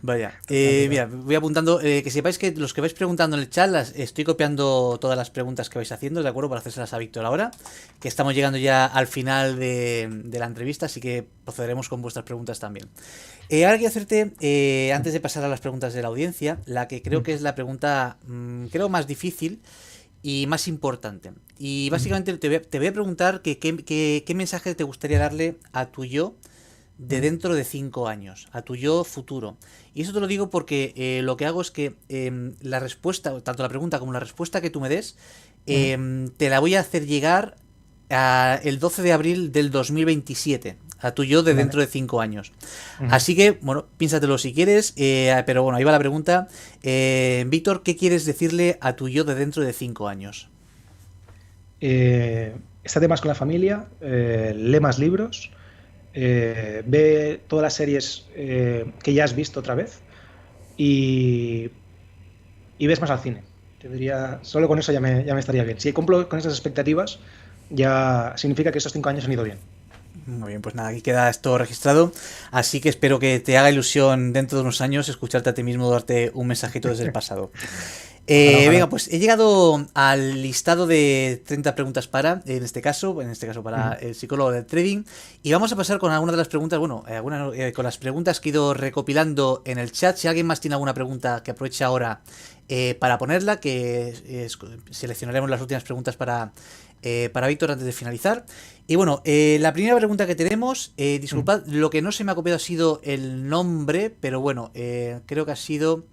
Vaya. 0.01 0.39
Eh, 0.49 0.88
mira, 0.89 1.05
voy 1.05 1.36
apuntando. 1.36 1.80
Eh, 1.80 2.01
que 2.01 2.09
sepáis 2.09 2.39
que 2.39 2.51
los 2.53 2.73
que 2.73 2.82
vais 2.82 2.93
preguntando 2.93 3.38
en 3.38 3.43
el 3.43 3.49
chat, 3.51 3.69
las, 3.69 3.93
estoy 3.95 4.23
copiando 4.23 4.97
todas 4.99 5.17
las 5.17 5.30
preguntas 5.30 5.69
que 5.69 5.78
vais 5.78 5.91
haciendo, 5.91 6.23
¿de 6.23 6.30
acuerdo? 6.30 6.49
Para 6.49 6.59
hacérselas 6.61 6.91
a 6.93 6.97
Víctor 6.97 7.23
ahora. 7.26 7.51
Que 7.99 8.07
estamos 8.07 8.34
llegando 8.34 8.57
ya 8.57 8.88
al 8.88 9.05
final 9.05 9.59
de, 9.59 10.09
de 10.09 10.39
la 10.39 10.47
entrevista, 10.47 10.88
así 10.88 10.99
que 10.99 11.23
procederemos 11.43 11.88
con 11.88 12.01
vuestras 12.01 12.26
preguntas 12.26 12.59
también. 12.59 12.88
Eh, 13.49 13.65
ahora 13.65 13.77
quiero 13.77 13.89
hacerte, 13.89 14.33
eh, 14.39 14.91
antes 14.93 15.13
de 15.13 15.19
pasar 15.19 15.43
a 15.43 15.47
las 15.47 15.61
preguntas 15.61 15.93
de 15.93 16.01
la 16.01 16.07
audiencia, 16.07 16.59
la 16.65 16.87
que 16.87 17.01
creo 17.01 17.23
que 17.23 17.33
es 17.33 17.41
la 17.41 17.55
pregunta, 17.55 18.17
mm, 18.27 18.67
creo, 18.67 18.89
más 18.89 19.07
difícil 19.07 19.61
y 20.23 20.47
más 20.47 20.67
importante. 20.67 21.31
Y 21.59 21.89
básicamente 21.89 22.35
te 22.37 22.47
voy 22.79 22.87
a, 22.87 22.93
preguntar 22.93 23.41
que, 23.41 23.57
qué 23.59 24.35
mensaje 24.35 24.73
te 24.73 24.83
gustaría 24.83 25.19
darle 25.19 25.57
a 25.71 25.87
tu 25.87 26.05
yo 26.05 26.35
de 26.97 27.21
dentro 27.21 27.53
de 27.55 27.63
cinco 27.65 28.07
años, 28.07 28.47
a 28.51 28.61
tu 28.61 28.75
yo 28.75 29.03
futuro. 29.03 29.57
Y 29.93 30.01
eso 30.01 30.13
te 30.13 30.19
lo 30.19 30.27
digo 30.27 30.49
porque 30.49 30.93
eh, 30.95 31.21
lo 31.23 31.37
que 31.37 31.45
hago 31.45 31.61
es 31.61 31.71
que 31.71 31.95
em, 32.09 32.55
la 32.61 32.79
respuesta, 32.79 33.39
tanto 33.41 33.63
la 33.63 33.69
pregunta 33.69 33.99
como 33.99 34.13
la 34.13 34.19
respuesta 34.19 34.61
que 34.61 34.69
tú 34.69 34.79
me 34.79 34.89
des, 34.89 35.17
em, 35.65 36.29
te 36.29 36.49
la 36.49 36.59
voy 36.59 36.75
a 36.75 36.79
hacer 36.79 37.05
llegar 37.05 37.57
el 38.09 38.79
12 38.79 39.01
de 39.01 39.11
abril 39.11 39.51
del 39.51 39.71
2027 39.71 40.77
a 40.99 41.11
tu 41.11 41.23
yo 41.23 41.43
de 41.43 41.53
dentro 41.53 41.81
de 41.81 41.87
cinco 41.87 42.21
años. 42.21 42.51
Así 43.09 43.35
que, 43.35 43.51
bueno, 43.61 43.85
piénsatelo 43.97 44.37
si 44.37 44.53
quieres, 44.53 44.93
eh, 44.97 45.43
pero 45.45 45.63
bueno, 45.63 45.77
ahí 45.77 45.83
va 45.83 45.91
la 45.91 45.99
pregunta. 45.99 46.47
Eh, 46.83 47.45
Víctor, 47.47 47.83
¿qué 47.83 47.95
quieres 47.95 48.25
decirle 48.25 48.77
a 48.81 48.95
tu 48.95 49.09
yo 49.09 49.23
de 49.23 49.35
dentro 49.35 49.63
de 49.63 49.73
cinco 49.73 50.07
años? 50.07 50.49
Eh, 51.81 52.55
estate 52.83 53.07
más 53.07 53.21
con 53.21 53.29
la 53.29 53.35
familia, 53.35 53.85
eh, 54.01 54.53
lee 54.55 54.79
más 54.79 54.97
libros, 54.97 55.51
ve 56.13 57.41
todas 57.47 57.63
las 57.63 57.73
series 57.73 58.25
que 58.33 59.13
ya 59.13 59.25
has 59.25 59.35
visto 59.35 59.59
otra 59.59 59.75
vez 59.75 59.99
y, 60.77 61.69
y 62.77 62.87
ves 62.87 63.01
más 63.01 63.09
al 63.09 63.19
cine. 63.19 63.43
Te 63.81 63.89
diría, 63.89 64.39
solo 64.41 64.67
con 64.67 64.79
eso 64.79 64.91
ya 64.91 65.01
me, 65.01 65.25
ya 65.25 65.33
me 65.33 65.41
estaría 65.41 65.63
bien. 65.63 65.79
Si 65.79 65.91
cumplo 65.91 66.27
con 66.29 66.39
esas 66.39 66.53
expectativas, 66.53 67.19
ya 67.69 68.33
significa 68.37 68.71
que 68.71 68.77
esos 68.77 68.93
cinco 68.93 69.09
años 69.09 69.25
han 69.25 69.33
ido 69.33 69.43
bien. 69.43 69.57
Muy 70.26 70.49
bien, 70.49 70.61
pues 70.61 70.73
nada, 70.73 70.89
aquí 70.89 71.01
queda 71.01 71.30
esto 71.30 71.57
registrado. 71.57 72.11
Así 72.51 72.82
que 72.82 72.89
espero 72.89 73.19
que 73.19 73.39
te 73.39 73.57
haga 73.57 73.69
ilusión 73.69 74.34
dentro 74.34 74.57
de 74.57 74.63
unos 74.63 74.82
años 74.82 75.07
escucharte 75.07 75.51
a 75.51 75.53
ti 75.53 75.61
mismo 75.61 75.89
darte 75.89 76.32
un 76.34 76.47
mensajito 76.47 76.89
desde 76.89 77.03
el 77.03 77.11
pasado. 77.13 77.51
Eh, 78.28 78.67
venga, 78.69 78.89
pues 78.89 79.07
he 79.13 79.19
llegado 79.19 79.86
al 79.93 80.41
listado 80.41 80.88
de 80.88 81.43
30 81.45 81.76
preguntas 81.76 82.07
para, 82.07 82.41
en 82.47 82.63
este 82.63 82.82
caso, 82.82 83.21
en 83.21 83.30
este 83.30 83.45
caso 83.45 83.61
para 83.61 83.93
el 84.01 84.15
psicólogo 84.15 84.51
del 84.51 84.65
trading, 84.65 85.03
y 85.43 85.51
vamos 85.51 85.71
a 85.71 85.76
pasar 85.76 85.99
con 85.99 86.11
algunas 86.11 86.34
de 86.34 86.38
las 86.38 86.47
preguntas, 86.47 86.80
bueno, 86.80 87.03
eh, 87.07 87.21
eh, 87.53 87.71
con 87.71 87.86
las 87.86 87.99
preguntas 87.99 88.39
que 88.39 88.49
he 88.49 88.51
ido 88.51 88.73
recopilando 88.73 89.61
en 89.63 89.78
el 89.78 89.91
chat. 89.91 90.17
Si 90.17 90.28
alguien 90.28 90.47
más 90.47 90.59
tiene 90.59 90.73
alguna 90.73 90.95
pregunta 90.95 91.43
que 91.43 91.51
aproveche 91.51 91.84
ahora 91.84 92.21
para 92.97 93.19
ponerla, 93.19 93.59
que 93.59 94.49
seleccionaremos 94.89 95.47
las 95.47 95.61
últimas 95.61 95.84
preguntas 95.84 96.15
para 96.15 96.51
eh, 97.07 97.29
para 97.31 97.45
Víctor 97.45 97.69
antes 97.69 97.85
de 97.85 97.91
finalizar. 97.91 98.47
Y 98.87 98.95
bueno, 98.95 99.21
eh, 99.25 99.59
la 99.61 99.73
primera 99.73 99.95
pregunta 99.95 100.25
que 100.25 100.33
tenemos, 100.33 100.91
eh, 100.97 101.19
disculpad, 101.19 101.63
mm. 101.67 101.75
lo 101.75 101.91
que 101.91 102.01
no 102.01 102.11
se 102.11 102.23
me 102.23 102.31
ha 102.31 102.35
copiado 102.35 102.55
ha 102.55 102.59
sido 102.59 102.99
el 103.03 103.47
nombre, 103.47 104.09
pero 104.09 104.41
bueno, 104.41 104.71
creo 104.73 105.45
que 105.45 105.51
ha 105.51 105.55
sido 105.55 106.07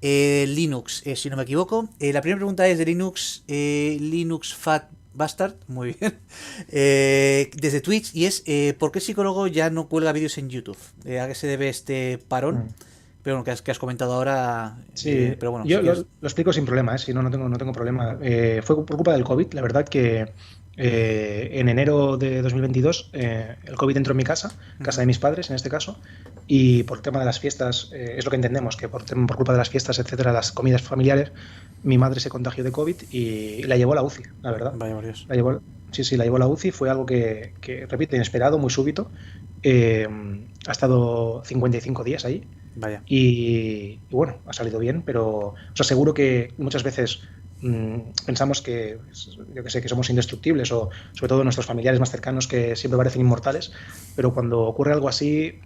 Linux, 0.00 1.02
si 1.16 1.28
no 1.28 1.36
me 1.36 1.42
equivoco. 1.42 1.88
la 1.98 2.20
primera 2.20 2.36
pregunta 2.36 2.68
es 2.68 2.78
de 2.78 2.84
Linux, 2.84 3.42
Linux 3.48 4.54
Fat 4.54 4.90
Bastard, 5.12 5.56
muy 5.66 5.96
bien, 6.00 6.18
desde 6.70 7.80
Twitch, 7.80 8.14
y 8.14 8.26
es, 8.26 8.44
¿por 8.78 8.92
qué 8.92 9.00
psicólogo 9.00 9.48
ya 9.48 9.70
no 9.70 9.88
cuelga 9.88 10.12
vídeos 10.12 10.38
en 10.38 10.50
YouTube? 10.50 10.78
¿A 11.20 11.26
qué 11.26 11.34
se 11.34 11.48
debe 11.48 11.68
este 11.68 12.18
parón? 12.28 12.56
Mm. 12.56 12.91
Pero 13.22 13.36
bueno, 13.36 13.44
que 13.44 13.52
has, 13.52 13.62
que 13.62 13.70
has 13.70 13.78
comentado 13.78 14.12
ahora. 14.14 14.76
Sí, 14.94 15.10
eh, 15.10 15.36
pero 15.38 15.52
bueno. 15.52 15.66
Yo 15.66 15.80
lo, 15.80 15.92
explico 16.22 16.52
sin 16.52 16.64
problema, 16.64 16.94
¿eh? 16.96 16.98
si 16.98 17.14
no, 17.14 17.22
no 17.22 17.30
tengo, 17.30 17.48
no 17.48 17.56
tengo 17.56 17.72
problema. 17.72 18.18
Eh, 18.20 18.60
fue 18.64 18.84
por 18.84 18.96
culpa 18.96 19.12
del 19.12 19.24
COVID, 19.24 19.52
la 19.52 19.62
verdad 19.62 19.86
que 19.86 20.32
en 20.74 21.68
enero 21.68 22.16
de 22.16 22.40
2022 22.40 23.10
el 23.12 23.76
COVID 23.76 23.94
entró 23.94 24.12
en 24.12 24.16
mi 24.16 24.24
casa, 24.24 24.52
casa 24.82 25.02
de 25.02 25.06
mis 25.06 25.18
padres 25.18 25.50
en 25.50 25.56
este 25.56 25.68
caso, 25.68 25.98
y 26.46 26.82
por 26.84 27.00
tema 27.00 27.20
de 27.20 27.26
las 27.26 27.38
fiestas, 27.38 27.90
es 27.92 28.24
lo 28.24 28.30
que 28.30 28.36
entendemos, 28.36 28.76
que 28.76 28.88
por, 28.88 29.04
por 29.04 29.36
culpa 29.36 29.52
de 29.52 29.58
las 29.58 29.68
fiestas, 29.68 29.98
etcétera, 29.98 30.32
las 30.32 30.50
comidas 30.50 30.80
familiares, 30.80 31.30
mi 31.82 31.98
madre 31.98 32.20
se 32.20 32.30
contagió 32.30 32.64
de 32.64 32.72
COVID 32.72 32.96
y 33.10 33.64
la 33.64 33.76
llevó 33.76 33.92
a 33.92 33.96
la 33.96 34.02
UCI, 34.02 34.22
la 34.40 34.50
verdad. 34.50 34.72
Vaya, 34.74 34.98
Dios. 35.00 35.26
La 35.28 35.34
llevó, 35.34 35.60
sí, 35.90 36.04
sí, 36.04 36.16
la 36.16 36.24
llevó 36.24 36.36
a 36.36 36.40
la 36.40 36.48
UCI, 36.48 36.70
fue 36.70 36.88
algo 36.88 37.04
que, 37.04 37.52
que 37.60 37.86
repito, 37.86 38.16
inesperado, 38.16 38.58
muy 38.58 38.70
súbito. 38.70 39.10
Eh, 39.62 40.08
ha 40.66 40.72
estado 40.72 41.42
55 41.44 42.04
días 42.04 42.24
ahí. 42.24 42.44
Vaya. 42.74 43.02
Y, 43.06 44.00
y, 44.08 44.14
bueno, 44.14 44.38
ha 44.46 44.52
salido 44.52 44.78
bien, 44.78 45.02
pero 45.02 45.54
os 45.72 45.80
aseguro 45.80 46.14
que 46.14 46.52
muchas 46.58 46.82
veces 46.82 47.20
mmm, 47.62 48.12
pensamos 48.26 48.60
que, 48.60 48.98
yo 49.54 49.64
que 49.64 49.70
sé, 49.70 49.80
que 49.80 49.88
somos 49.88 50.10
indestructibles 50.10 50.70
o 50.72 50.90
sobre 51.12 51.28
todo 51.28 51.44
nuestros 51.44 51.66
familiares 51.66 52.00
más 52.00 52.10
cercanos 52.10 52.46
que 52.46 52.76
siempre 52.76 52.98
parecen 52.98 53.22
inmortales, 53.22 53.72
pero 54.14 54.34
cuando 54.34 54.60
ocurre 54.60 54.92
algo 54.92 55.08
así 55.08 55.60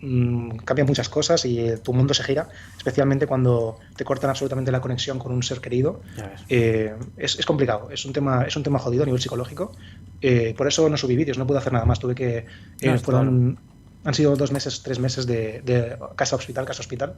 mmm, 0.00 0.56
cambian 0.64 0.86
muchas 0.86 1.08
cosas 1.08 1.44
y 1.44 1.60
eh, 1.60 1.78
tu 1.78 1.92
mundo 1.92 2.14
se 2.14 2.22
gira, 2.22 2.48
especialmente 2.76 3.26
cuando 3.26 3.78
te 3.96 4.04
cortan 4.04 4.30
absolutamente 4.30 4.70
la 4.72 4.80
conexión 4.80 5.18
con 5.18 5.32
un 5.32 5.42
ser 5.42 5.60
querido. 5.60 6.00
Eh, 6.48 6.94
es, 7.16 7.38
es, 7.38 7.46
complicado, 7.46 7.88
es 7.90 8.04
un, 8.04 8.12
tema, 8.12 8.44
es 8.44 8.56
un 8.56 8.62
tema 8.62 8.78
jodido 8.78 9.04
a 9.04 9.06
nivel 9.06 9.20
psicológico. 9.20 9.72
Eh, 10.20 10.54
por 10.56 10.66
eso 10.66 10.88
no 10.88 10.96
subí 10.96 11.16
vídeos, 11.16 11.38
no 11.38 11.46
pude 11.46 11.58
hacer 11.58 11.72
nada 11.72 11.84
más. 11.84 11.98
Tuve 11.98 12.14
que. 12.14 12.46
No, 12.82 12.98
fueron, 12.98 13.54
claro. 13.54 13.65
Han 14.06 14.14
sido 14.14 14.36
dos 14.36 14.52
meses, 14.52 14.82
tres 14.82 15.00
meses 15.00 15.26
de, 15.26 15.62
de 15.64 15.98
casa 16.14 16.36
hospital, 16.36 16.64
casa 16.64 16.80
hospital. 16.80 17.14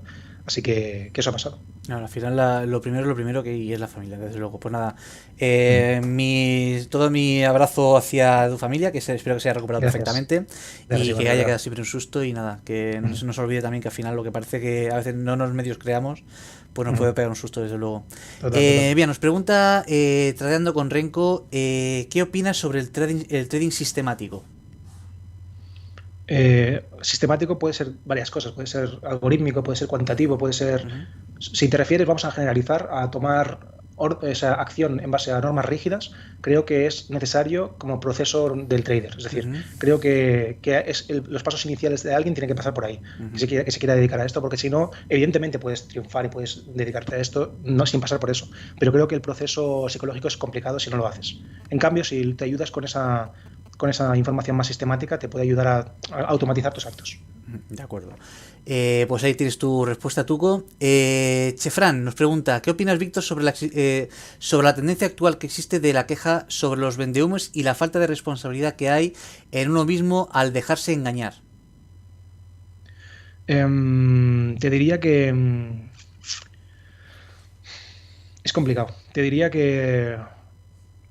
Así 0.47 0.63
que, 0.63 1.11
que 1.13 1.21
eso 1.21 1.29
ha 1.29 1.35
pasado. 1.35 1.61
No, 1.87 1.99
al 1.99 2.09
final 2.09 2.35
la, 2.35 2.65
lo 2.65 2.81
primero 2.81 3.03
es 3.03 3.09
lo 3.09 3.15
primero 3.15 3.43
que 3.43 3.55
y 3.55 3.75
es 3.75 3.79
la 3.79 3.89
familia, 3.89 4.17
desde 4.17 4.39
luego. 4.39 4.59
Pues 4.59 4.73
nada, 4.73 4.97
eh, 5.37 6.01
mm. 6.03 6.07
mi, 6.07 6.79
todo 6.89 7.11
mi 7.11 7.45
abrazo 7.45 7.99
hacia 7.99 8.49
tu 8.49 8.57
familia, 8.57 8.91
que 8.91 9.03
se, 9.03 9.15
espero 9.15 9.37
que 9.37 9.41
se 9.41 9.51
haya 9.51 9.55
recuperado 9.55 9.83
Gracias. 9.83 10.03
perfectamente 10.03 10.47
Gracias, 10.89 11.09
y 11.09 11.15
que 11.15 11.29
haya 11.29 11.45
quedado 11.45 11.59
siempre 11.59 11.83
un 11.83 11.87
susto 11.87 12.25
y 12.25 12.33
nada, 12.33 12.61
que 12.65 13.01
no 13.03 13.15
se 13.15 13.27
nos 13.27 13.39
olvide 13.39 13.61
también 13.61 13.83
que 13.83 13.89
al 13.89 13.95
final 13.95 14.17
lo 14.17 14.25
que 14.25 14.33
parece 14.33 14.59
que 14.59 14.91
a 14.91 14.97
veces 14.97 15.15
no 15.15 15.37
nos 15.37 15.53
medios 15.53 15.77
creamos, 15.77 16.25
pues 16.73 16.87
nos 16.87 16.95
mm. 16.95 16.99
puede 16.99 17.13
pegar 17.13 17.29
un 17.29 17.37
susto 17.37 17.61
desde 17.61 17.77
luego. 17.77 18.05
Total, 18.41 18.63
eh, 18.63 18.77
total. 18.77 18.95
Bien, 18.95 19.09
nos 19.09 19.19
pregunta, 19.19 19.85
eh, 19.87 20.35
tradeando 20.39 20.73
con 20.73 20.89
Renko, 20.89 21.47
eh, 21.53 22.09
¿qué 22.11 22.23
opinas 22.23 22.57
sobre 22.57 22.81
el 22.81 22.91
trading, 22.91 23.25
el 23.29 23.49
trading 23.49 23.71
sistemático? 23.71 24.45
Eh, 26.29 26.85
sistemático 27.01 27.59
puede 27.59 27.73
ser 27.73 27.89
varias 28.05 28.31
cosas, 28.31 28.53
puede 28.53 28.67
ser 28.67 29.01
algorítmico, 29.03 29.63
puede 29.63 29.77
ser 29.77 29.89
cuantitativo, 29.89 30.37
puede 30.37 30.53
ser... 30.53 30.85
Uh 30.85 30.91
-huh. 30.91 31.07
Si 31.41 31.69
te 31.69 31.77
refieres, 31.77 32.07
vamos 32.07 32.25
a 32.25 32.33
generalizar, 32.33 32.89
a 32.93 33.11
tomar 33.11 33.79
esa 34.23 34.55
acción 34.55 35.01
en 35.01 35.11
base 35.11 35.33
a 35.33 35.41
normas 35.41 35.65
rígidas, 35.65 36.13
creo 36.41 36.65
que 36.65 36.87
es 36.87 37.11
necesario 37.11 37.75
como 37.79 37.99
proceso 37.99 38.55
del 38.55 38.85
trader. 38.85 39.15
Es 39.17 39.25
decir, 39.25 39.47
uh 39.47 39.53
-huh. 39.53 39.63
creo 39.79 40.01
que, 40.01 40.59
que 40.63 40.85
es 40.87 41.07
el, 41.09 41.25
los 41.29 41.43
pasos 41.43 41.65
iniciales 41.67 42.03
de 42.03 42.15
alguien 42.15 42.35
tienen 42.35 42.49
que 42.49 42.55
pasar 42.55 42.75
por 42.75 42.85
ahí, 42.85 43.01
uh 43.19 43.23
-huh. 43.23 43.33
que, 43.33 43.39
se 43.39 43.47
quiera, 43.49 43.65
que, 43.65 43.71
se 43.71 43.79
quiera, 43.79 43.95
dedicar 43.95 44.21
a 44.21 44.25
esto, 44.25 44.41
porque 44.41 44.57
si 44.57 44.71
no, 44.71 44.91
evidentemente 45.09 45.59
puedes 45.59 45.89
triunfar 45.89 46.27
y 46.27 46.29
puedes 46.29 46.63
dedicarte 46.75 47.17
a 47.17 47.19
esto 47.19 47.57
no 47.65 47.87
sin 47.87 48.01
pasar 48.01 48.21
por 48.21 48.31
eso. 48.31 48.49
Pero 48.79 48.93
creo 48.93 49.09
que 49.09 49.15
el 49.15 49.21
proceso 49.21 49.89
psicológico 49.89 50.29
es 50.29 50.37
complicado 50.37 50.79
si 50.79 50.91
no 50.91 50.97
lo 50.97 51.07
haces. 51.07 51.39
En 51.71 51.79
cambio, 51.79 52.05
si 52.05 52.35
te 52.35 52.45
ayudas 52.45 52.71
con 52.71 52.85
esa 52.85 53.33
con 53.79 53.89
esa 53.89 54.15
información 54.15 54.57
más 54.57 54.67
sistemática 54.67 55.19
te 55.19 55.29
puede 55.29 55.45
ayudar 55.45 55.67
a, 55.67 55.79
a 56.13 56.25
automatizar 56.27 56.75
tus 56.75 56.85
actos. 56.85 57.19
De 57.71 57.83
acuerdo. 57.83 58.13
Eh, 58.67 59.07
pues 59.09 59.25
ahí 59.25 59.35
tienes 59.35 59.57
tu 59.57 59.87
respuesta, 59.87 60.27
Tuco. 60.27 60.65
Eh, 60.81 61.55
Chefran 61.57 62.05
nos 62.05 62.15
pregunta, 62.15 62.61
¿qué 62.61 62.71
opinas, 62.71 62.99
Víctor, 62.99 63.23
sobre 63.23 63.45
la, 63.45 63.55
eh, 63.63 64.11
sobre 64.39 64.67
la 64.67 64.75
tendencia 64.75 65.07
actual 65.07 65.39
que 65.39 65.47
existe 65.47 65.81
de 65.81 65.95
la 65.95 66.05
queja 66.07 66.45
sobre 66.49 66.81
los 66.83 66.99
vendehumos 66.99 67.51
y 67.55 67.63
la 67.63 67.75
falta 67.75 67.99
de 67.99 68.07
responsabilidad 68.07 68.77
que 68.77 68.91
hay 68.91 69.15
en 69.53 69.71
uno 69.71 69.87
mismo 69.87 70.29
al 70.33 70.53
dejarse 70.53 70.93
engañar? 70.93 71.37
Um, 73.49 74.59
te 74.59 74.69
diría 74.69 75.01
que... 75.01 75.33
Um, 75.33 75.89
es 78.45 78.53
complicado. 78.53 78.95
Te 79.13 79.23
diría 79.23 79.51
que 79.51 80.19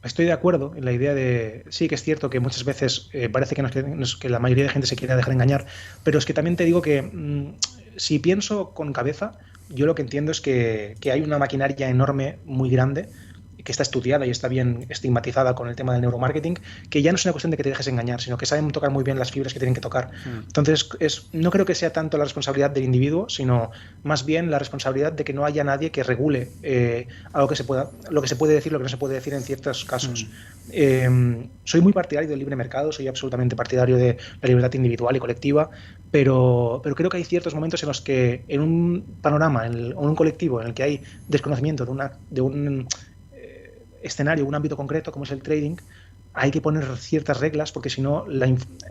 estoy 0.07 0.25
de 0.25 0.31
acuerdo 0.31 0.73
en 0.75 0.85
la 0.85 0.91
idea 0.91 1.13
de, 1.13 1.63
sí 1.69 1.87
que 1.87 1.95
es 1.95 2.03
cierto 2.03 2.29
que 2.29 2.39
muchas 2.39 2.63
veces 2.63 3.09
eh, 3.13 3.29
parece 3.29 3.55
que, 3.55 3.61
nos, 3.61 4.15
que, 4.15 4.29
la 4.29 4.39
mayoría 4.39 4.63
de 4.63 4.69
gente 4.69 4.87
se 4.87 4.95
quiere 4.95 5.15
dejar 5.15 5.33
engañar, 5.33 5.65
pero 6.03 6.17
es 6.17 6.25
que 6.25 6.33
también 6.33 6.55
te 6.55 6.65
digo 6.65 6.81
que 6.81 7.01
mmm, 7.01 7.53
si 7.95 8.19
pienso 8.19 8.73
con 8.73 8.93
cabeza, 8.93 9.33
yo 9.69 9.85
lo 9.85 9.95
que 9.95 10.01
entiendo 10.01 10.31
es 10.31 10.41
que, 10.41 10.95
que 10.99 11.11
hay 11.11 11.21
una 11.21 11.37
maquinaria 11.37 11.89
enorme, 11.89 12.39
muy 12.45 12.69
grande, 12.69 13.09
que 13.67 13.73
está 13.73 13.83
estudiada 13.83 14.25
y 14.25 14.29
está 14.29 14.47
bien 14.47 14.85
estigmatizada 14.87 15.53
con 15.53 15.67
el 15.67 15.75
tema 15.75 15.91
del 15.91 15.99
neuromarketing, 15.99 16.57
que 16.89 17.01
ya 17.01 17.11
no 17.11 17.17
es 17.17 17.25
una 17.25 17.33
cuestión 17.33 17.51
de 17.51 17.57
que 17.57 17.63
te 17.63 17.69
dejes 17.69 17.85
engañar, 17.87 18.21
sino 18.21 18.37
que 18.37 18.45
saben 18.45 18.71
tocar 18.71 18.91
muy 18.91 19.03
bien 19.03 19.19
las 19.19 19.29
fibras 19.29 19.51
que 19.51 19.59
tienen 19.59 19.73
que 19.73 19.81
tocar. 19.81 20.07
Mm. 20.07 20.37
Entonces, 20.47 20.87
es, 21.01 21.27
no 21.33 21.51
creo 21.51 21.65
que 21.65 21.75
sea 21.75 21.91
tanto 21.91 22.17
la 22.17 22.23
responsabilidad 22.23 22.71
del 22.71 22.85
individuo, 22.85 23.27
sino 23.27 23.71
más 24.03 24.25
bien 24.25 24.49
la 24.49 24.57
responsabilidad 24.57 25.11
de 25.11 25.25
que 25.25 25.33
no 25.33 25.43
haya 25.43 25.65
nadie 25.65 25.91
que 25.91 26.01
regule 26.01 26.47
eh, 26.63 27.07
algo 27.33 27.49
que 27.49 27.57
se 27.57 27.65
pueda, 27.65 27.91
lo 28.09 28.21
que 28.21 28.29
se 28.29 28.37
puede 28.37 28.53
decir, 28.53 28.71
lo 28.71 28.79
que 28.79 28.83
no 28.83 28.89
se 28.89 28.95
puede 28.95 29.15
decir 29.15 29.33
en 29.33 29.41
ciertos 29.41 29.83
casos. 29.83 30.23
Mm. 30.23 30.69
Eh, 30.71 31.49
soy 31.65 31.81
muy 31.81 31.91
partidario 31.91 32.29
del 32.29 32.39
libre 32.39 32.55
mercado, 32.55 32.93
soy 32.93 33.09
absolutamente 33.09 33.57
partidario 33.57 33.97
de 33.97 34.15
la 34.41 34.47
libertad 34.47 34.73
individual 34.75 35.13
y 35.13 35.19
colectiva, 35.19 35.69
pero, 36.09 36.79
pero 36.81 36.95
creo 36.95 37.09
que 37.09 37.17
hay 37.17 37.25
ciertos 37.25 37.53
momentos 37.53 37.83
en 37.83 37.87
los 37.87 37.99
que 37.99 38.45
en 38.47 38.61
un 38.61 39.17
panorama, 39.21 39.67
en, 39.67 39.73
el, 39.73 39.91
en 39.91 39.97
un 39.97 40.15
colectivo 40.15 40.61
en 40.61 40.67
el 40.67 40.73
que 40.73 40.83
hay 40.83 41.03
desconocimiento 41.27 41.83
de, 41.83 41.91
una, 41.91 42.13
de 42.29 42.39
un 42.39 42.87
escenario, 44.07 44.45
un 44.45 44.55
ámbito 44.55 44.75
concreto 44.75 45.11
como 45.11 45.25
es 45.25 45.31
el 45.31 45.41
trading, 45.41 45.77
hay 46.39 46.51
que 46.51 46.61
poner 46.61 46.85
ciertas 46.97 47.39
reglas 47.39 47.71
porque 47.71 47.89
si 47.89 47.99
no 47.99 48.25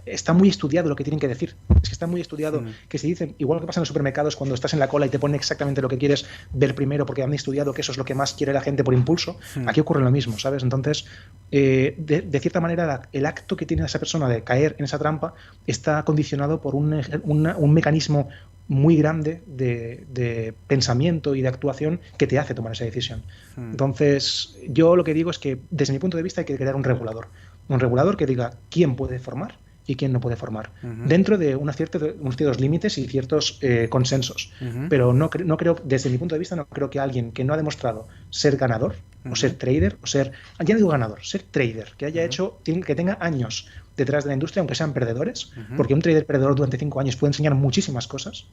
está 0.04 0.32
muy 0.32 0.48
estudiado 0.48 0.88
lo 0.88 0.96
que 0.96 1.04
tienen 1.04 1.20
que 1.20 1.28
decir. 1.28 1.54
Es 1.80 1.88
que 1.88 1.92
está 1.92 2.08
muy 2.08 2.20
estudiado 2.20 2.60
mm. 2.60 2.74
que 2.88 2.98
si 2.98 3.06
dicen, 3.06 3.36
igual 3.38 3.60
que 3.60 3.66
pasa 3.66 3.78
en 3.78 3.82
los 3.82 3.88
supermercados 3.88 4.34
cuando 4.34 4.56
estás 4.56 4.72
en 4.72 4.80
la 4.80 4.88
cola 4.88 5.06
y 5.06 5.10
te 5.10 5.20
ponen 5.20 5.36
exactamente 5.36 5.80
lo 5.80 5.88
que 5.88 5.96
quieres 5.96 6.26
ver 6.52 6.74
primero 6.74 7.06
porque 7.06 7.22
han 7.22 7.32
estudiado 7.32 7.72
que 7.72 7.82
eso 7.82 7.92
es 7.92 7.98
lo 7.98 8.04
que 8.04 8.16
más 8.16 8.34
quiere 8.34 8.52
la 8.52 8.62
gente 8.62 8.82
por 8.82 8.94
impulso, 8.94 9.38
mm. 9.54 9.68
aquí 9.68 9.78
ocurre 9.78 10.02
lo 10.02 10.10
mismo, 10.10 10.36
¿sabes? 10.40 10.64
Entonces, 10.64 11.06
eh, 11.52 11.94
de, 11.98 12.22
de, 12.22 12.40
cierta 12.40 12.60
manera, 12.60 13.02
el 13.12 13.26
acto 13.26 13.56
que 13.56 13.64
tiene 13.64 13.84
esa 13.84 14.00
persona 14.00 14.28
de 14.28 14.42
caer 14.42 14.74
en 14.78 14.84
esa 14.84 14.98
trampa 14.98 15.34
está 15.68 16.04
condicionado 16.04 16.60
por 16.60 16.74
un, 16.74 17.00
un, 17.22 17.46
un 17.46 17.72
mecanismo 17.72 18.28
muy 18.68 18.96
grande 18.96 19.42
de, 19.46 20.04
de, 20.08 20.54
pensamiento 20.66 21.34
y 21.34 21.42
de 21.42 21.48
actuación 21.48 22.00
que 22.18 22.26
te 22.26 22.38
hace 22.38 22.54
tomar 22.54 22.72
esa 22.72 22.84
decisión. 22.84 23.22
Hmm. 23.56 23.70
Entonces, 23.70 24.56
yo 24.68 24.96
lo 24.96 25.04
que 25.04 25.14
digo 25.14 25.30
es 25.30 25.38
que 25.38 25.58
desde 25.70 25.92
mi 25.92 25.98
punto 25.98 26.16
de 26.16 26.22
vista 26.22 26.40
hay 26.40 26.44
que 26.44 26.56
crear 26.56 26.74
un 26.74 26.84
regulador. 26.84 27.28
Un 27.68 27.80
regulador 27.80 28.16
que 28.16 28.26
diga 28.26 28.54
quién 28.70 28.96
puede 28.96 29.18
formar 29.18 29.58
y 29.86 29.94
quién 29.94 30.12
no 30.12 30.20
puede 30.20 30.36
formar, 30.36 30.72
uh 30.82 30.86
-huh. 30.86 31.06
dentro 31.06 31.38
de 31.38 31.54
una 31.54 31.72
cierta, 31.72 31.98
unos 32.18 32.36
ciertos 32.36 32.60
límites 32.60 32.98
y 32.98 33.06
ciertos 33.06 33.58
eh, 33.62 33.86
consensos. 33.88 34.52
Uh 34.60 34.64
-huh. 34.64 34.88
Pero 34.88 35.12
no, 35.12 35.30
no 35.44 35.56
creo, 35.56 35.76
desde 35.84 36.10
mi 36.10 36.18
punto 36.18 36.34
de 36.34 36.40
vista, 36.40 36.56
no 36.56 36.66
creo 36.66 36.90
que 36.90 36.98
alguien 36.98 37.32
que 37.32 37.44
no 37.44 37.54
ha 37.54 37.56
demostrado 37.56 38.08
ser 38.30 38.56
ganador, 38.56 38.96
uh 39.24 39.28
-huh. 39.28 39.32
o 39.32 39.36
ser 39.36 39.54
trader, 39.54 39.96
o 40.02 40.06
ser, 40.06 40.32
ya 40.58 40.74
no 40.74 40.78
digo 40.78 40.90
ganador, 40.90 41.24
ser 41.24 41.42
trader, 41.42 41.92
que 41.96 42.06
haya 42.06 42.24
hecho, 42.24 42.58
que 42.64 42.94
tenga 42.94 43.16
años 43.20 43.68
detrás 43.96 44.24
de 44.24 44.28
la 44.28 44.34
industria, 44.34 44.60
aunque 44.60 44.74
sean 44.74 44.92
perdedores, 44.92 45.52
porque 45.76 45.94
un 45.94 46.02
trader 46.02 46.26
perdedor 46.26 46.54
durante 46.54 46.78
cinco 46.78 47.00
años 47.00 47.16
puede 47.16 47.30
enseñar 47.30 47.54
muchísimas 47.54 48.06
cosas. 48.06 48.46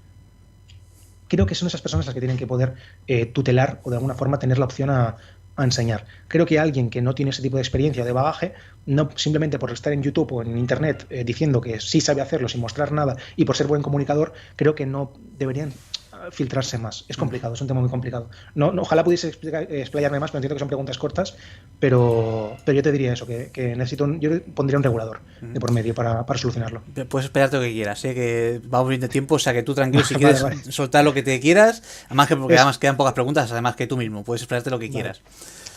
Creo 1.28 1.45
que 1.45 1.56
son 1.56 1.68
esas 1.68 1.82
personas 1.82 2.06
las 2.06 2.14
que 2.14 2.22
tienen 2.22 2.38
que 2.38 2.48
poder 2.48 2.76
eh, 3.07 3.26
tutelar 3.26 3.80
o 3.84 3.90
de 3.90 3.98
alguna 3.98 4.14
forma 4.14 4.40
tener 4.40 4.60
la 4.60 4.65
opción 4.65 4.90
a, 4.90 5.18
a 5.56 5.64
enseñar. 5.64 6.06
Creo 6.28 6.45
que 6.45 6.60
alguien 6.60 6.90
que 6.90 7.02
no 7.02 7.14
tiene 7.14 7.32
ese 7.32 7.41
tipo 7.41 7.57
de 7.57 7.61
experiencia, 7.61 8.03
de 8.03 8.11
bagaje, 8.11 8.53
no 8.86 9.10
simplemente 9.15 9.60
por 9.60 9.72
estar 9.72 9.94
en 9.94 10.02
YouTube 10.02 10.32
o 10.32 10.41
en 10.41 10.57
Internet 10.57 11.06
eh, 11.10 11.24
diciendo 11.24 11.61
que 11.61 11.80
sí 11.80 12.02
sabe 12.02 12.22
hacerlo 12.22 12.49
sin 12.49 12.61
mostrar 12.61 12.91
nada 12.91 13.15
y 13.36 13.45
por 13.45 13.56
ser 13.56 13.68
buen 13.68 13.82
comunicador, 13.82 14.34
creo 14.56 14.76
que 14.76 14.86
no 14.86 15.14
deberían 15.38 15.72
filtrarse 16.32 16.78
más. 16.78 17.06
Es 17.08 17.18
complicado, 17.18 17.54
es 17.54 17.62
un 17.62 17.68
tema 17.68 17.82
muy 17.82 17.90
complicado. 17.90 18.30
No, 18.56 18.72
no 18.72 18.84
ojalá 18.84 19.04
pudiese 19.04 19.28
explicar, 19.28 19.68
explayarme 19.72 20.20
más, 20.20 20.32
pero 20.32 20.40
entiendo 20.40 20.56
que 20.56 20.60
son 20.60 20.68
preguntas 20.68 20.98
cortas, 20.98 21.36
pero, 21.80 22.56
pero 22.66 22.76
yo 22.76 22.84
te 22.84 22.91
diría 22.91 23.14
eso, 23.14 23.26
que, 23.26 23.52
que 23.52 23.76
necesito 23.76 24.04
un, 24.04 24.20
yo 24.20 24.30
pondría 24.54 24.78
un 24.78 24.84
regulador 24.84 25.22
de 25.41 25.60
por 25.60 25.72
medio 25.72 25.94
para, 25.94 26.26
para 26.26 26.40
solucionarlo. 26.40 26.82
Puedes 27.10 27.26
esperarte 27.26 27.58
lo 27.58 27.64
que 27.64 27.72
quieras, 27.72 28.04
¿eh? 28.06 28.14
que 28.14 28.62
vamos 28.66 28.90
bien 28.90 29.02
de 29.02 29.10
tiempo, 29.10 29.36
o 29.36 29.40
sea 29.40 29.54
que 29.54 29.64
tú 29.64 29.74
tranquilo 29.74 30.04
si 30.04 30.16
quieres 30.16 30.41
vale, 30.44 30.58
vale. 30.58 30.72
soltar 30.72 31.04
lo 31.04 31.14
que 31.14 31.24
te 31.24 31.40
quieras, 31.40 31.84
además 32.08 32.28
que 32.28 32.36
porque 32.36 32.56
es... 32.56 32.60
además 32.60 32.78
quedan 32.78 32.98
pocas 32.98 33.14
preguntas, 33.14 33.52
además 33.52 33.76
que 33.76 33.88
tú 33.88 33.98
mismo, 33.98 34.24
puedes 34.24 34.41
esperarte 34.41 34.70
lo 34.70 34.80
que 34.80 34.88
vale. 34.88 34.94
quieras. 34.94 35.22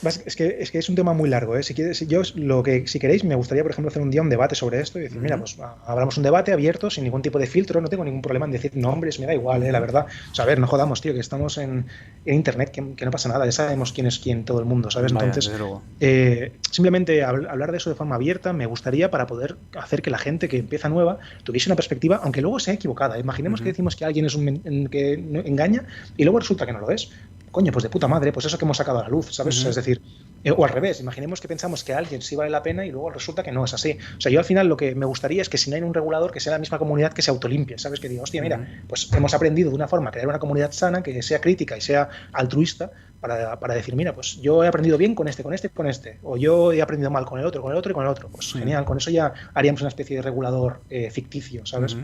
Es 0.03 0.37
que, 0.37 0.59
es 0.61 0.71
que 0.71 0.79
es 0.79 0.89
un 0.89 0.95
tema 0.95 1.15
muy 1.15 1.29
largo. 1.29 1.57
¿eh? 1.57 1.63
Si, 1.63 1.75
quieres, 1.75 2.01
yo 2.07 2.23
lo 2.35 2.63
que 2.63 2.87
si 2.87 2.99
queréis, 2.99 3.25
me 3.25 3.35
gustaría, 3.35 3.63
por 3.63 3.73
ejemplo, 3.73 3.89
hacer 3.89 4.03
un 4.03 4.11
día 4.11 4.23
un 4.23 4.29
debate 4.29 4.55
sobre 4.55 4.81
esto 4.81 4.99
y 4.99 5.03
decir, 5.03 5.17
uh 5.17 5.21
-huh. 5.21 5.25
mira, 5.25 5.39
pues 5.39 5.57
hablamos 5.87 6.17
un 6.17 6.23
debate 6.23 6.53
abierto, 6.53 6.91
sin 6.91 7.05
ningún 7.05 7.23
tipo 7.23 7.39
de 7.39 7.47
filtro, 7.47 7.81
no 7.81 7.89
tengo 7.89 8.05
ningún 8.05 8.23
problema 8.23 8.47
en 8.47 8.53
decir 8.53 8.77
nombres, 8.77 9.19
me 9.19 9.27
da 9.27 9.35
igual, 9.35 9.63
¿eh? 9.63 9.73
la 9.73 9.81
verdad. 9.81 10.07
O 10.31 10.35
sea, 10.35 10.45
a 10.45 10.49
ver, 10.49 10.59
no 10.59 10.67
jodamos, 10.67 11.01
tío, 11.01 11.15
que 11.15 11.21
estamos 11.21 11.59
en, 11.59 11.87
en 12.25 12.35
internet, 12.35 12.71
que, 12.71 12.95
que, 12.95 13.05
no 13.05 13.11
pasa 13.11 13.29
nada, 13.29 13.45
ya 13.47 13.53
sabemos 13.53 13.93
quién 13.93 14.07
es 14.07 14.19
quién 14.19 14.45
todo 14.45 14.61
el 14.61 14.67
mundo, 14.67 14.91
¿sabes? 14.91 15.13
Vaya, 15.13 15.27
Entonces, 15.27 15.53
eh, 16.01 16.53
simplemente 16.71 17.25
hablar 17.25 17.73
de 17.73 17.79
eso 17.79 17.91
de 17.91 17.97
forma 17.97 18.17
abierta 18.17 18.53
me 18.53 18.67
gustaría 18.67 19.11
para 19.11 19.27
poder 19.27 19.57
hacer 19.77 20.03
que 20.03 20.11
la 20.11 20.19
gente 20.19 20.49
que 20.49 20.59
empieza 20.59 20.89
nueva 20.89 21.19
tuviese 21.43 21.69
una 21.69 21.77
perspectiva, 21.77 22.21
aunque 22.23 22.43
luego 22.43 22.59
sea 22.61 22.75
equivocada. 22.75 23.19
Imaginemos 23.19 23.61
uh 23.61 23.63
-huh. 23.63 23.65
que 23.65 23.71
decimos 23.71 23.97
que 23.97 24.05
alguien 24.05 24.27
es 24.27 24.35
un 24.35 24.89
que 24.91 25.15
engaña 25.15 25.85
y 26.17 26.25
luego 26.25 26.39
resulta 26.39 26.67
que 26.67 26.73
no 26.73 26.81
lo 26.81 26.91
es 26.91 27.11
coño, 27.57 27.73
pues 27.73 27.85
de 27.85 27.89
puta 27.89 28.07
madre, 28.07 28.35
pues 28.35 28.45
eso 28.45 28.59
que 28.59 28.67
hemos 28.67 28.77
sacado 28.77 28.99
a 28.99 29.05
la 29.05 29.09
luz, 29.09 29.35
¿sabes? 29.35 29.65
Es 29.65 29.75
decir, 29.75 30.03
eh, 30.45 30.51
o 30.55 30.63
al 30.63 30.69
revés, 30.69 31.01
imaginemos 31.01 31.41
que 31.41 31.49
pensamos 31.49 31.85
que 31.85 31.95
a 31.95 31.97
alguien 31.97 32.21
sí 32.21 32.37
vale 32.37 32.51
la 32.51 32.63
pena 32.63 32.85
y 32.85 32.91
luego 32.91 33.09
resulta 33.09 33.43
que 33.43 33.51
no 33.51 33.65
es 33.65 33.73
así. 33.73 33.97
O 34.19 34.21
sea, 34.21 34.31
yo 34.31 34.39
al 34.39 34.45
final 34.45 34.67
lo 34.67 34.77
que 34.77 34.95
me 34.95 35.07
gustaría 35.07 35.41
es 35.41 35.49
que 35.49 35.57
si 35.57 35.71
no 35.71 35.77
hay 35.77 35.81
un 35.81 35.95
regulador, 35.95 36.33
que 36.33 36.39
sea 36.39 36.53
la 36.53 36.59
misma 36.59 36.79
comunidad 36.79 37.15
que 37.15 37.23
se 37.23 37.31
autolimpie, 37.31 37.79
¿sabes? 37.79 37.99
Que 37.99 38.11
diga, 38.11 38.25
hostia, 38.25 38.43
mira, 38.43 38.83
pues 38.87 39.11
hemos 39.15 39.33
aprendido 39.33 39.71
de 39.71 39.75
una 39.75 39.89
forma 39.89 40.11
a 40.11 40.13
crear 40.13 40.29
una 40.29 40.39
comunidad 40.39 40.71
sana, 40.73 41.03
que 41.03 41.23
sea 41.23 41.41
crítica 41.41 41.79
y 41.79 41.81
sea 41.81 42.11
altruista, 42.35 42.91
para, 43.21 43.59
para, 43.59 43.75
decir, 43.75 43.97
mira, 43.97 44.15
pues 44.15 44.39
yo 44.43 44.63
he 44.63 44.69
aprendido 44.69 44.99
bien 44.99 45.15
con 45.15 45.27
este, 45.27 45.43
con 45.43 45.55
este, 45.55 45.71
con 45.71 45.87
este, 45.87 46.19
o 46.23 46.37
yo 46.37 46.73
he 46.73 46.83
aprendido 46.83 47.11
mal 47.11 47.25
con 47.25 47.41
el 47.41 47.47
otro, 47.47 47.63
con 47.63 47.73
el 47.73 47.79
otro 47.79 47.93
y 47.93 47.95
con 47.95 48.05
el 48.05 48.11
otro. 48.11 48.29
Pues 48.29 48.53
genial, 48.53 48.85
con 48.85 48.99
eso 48.99 49.11
ya 49.11 49.33
haríamos 49.55 49.81
una 49.81 49.89
especie 49.89 50.17
de 50.17 50.23
regulador 50.23 50.83
eh, 50.91 51.11
ficticio, 51.11 51.65
¿sabes? 51.65 51.97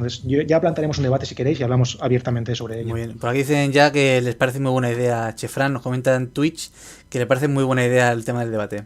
Entonces, 0.00 0.22
ya 0.46 0.60
plantaremos 0.60 0.98
un 0.98 1.04
debate 1.04 1.26
si 1.26 1.34
queréis 1.34 1.60
y 1.60 1.62
hablamos 1.62 1.98
abiertamente 2.00 2.54
sobre 2.54 2.80
ello. 2.80 2.90
Muy 2.90 3.00
bien. 3.00 3.18
Por 3.18 3.28
aquí 3.28 3.38
dicen 3.38 3.72
ya 3.72 3.92
que 3.92 4.20
les 4.20 4.34
parece 4.34 4.60
muy 4.60 4.72
buena 4.72 4.90
idea. 4.90 5.34
Chefran 5.34 5.72
nos 5.72 5.82
comenta 5.82 6.14
en 6.14 6.30
Twitch 6.30 6.70
que 7.08 7.18
le 7.18 7.26
parece 7.26 7.48
muy 7.48 7.64
buena 7.64 7.84
idea 7.84 8.12
el 8.12 8.24
tema 8.24 8.40
del 8.40 8.50
debate. 8.50 8.84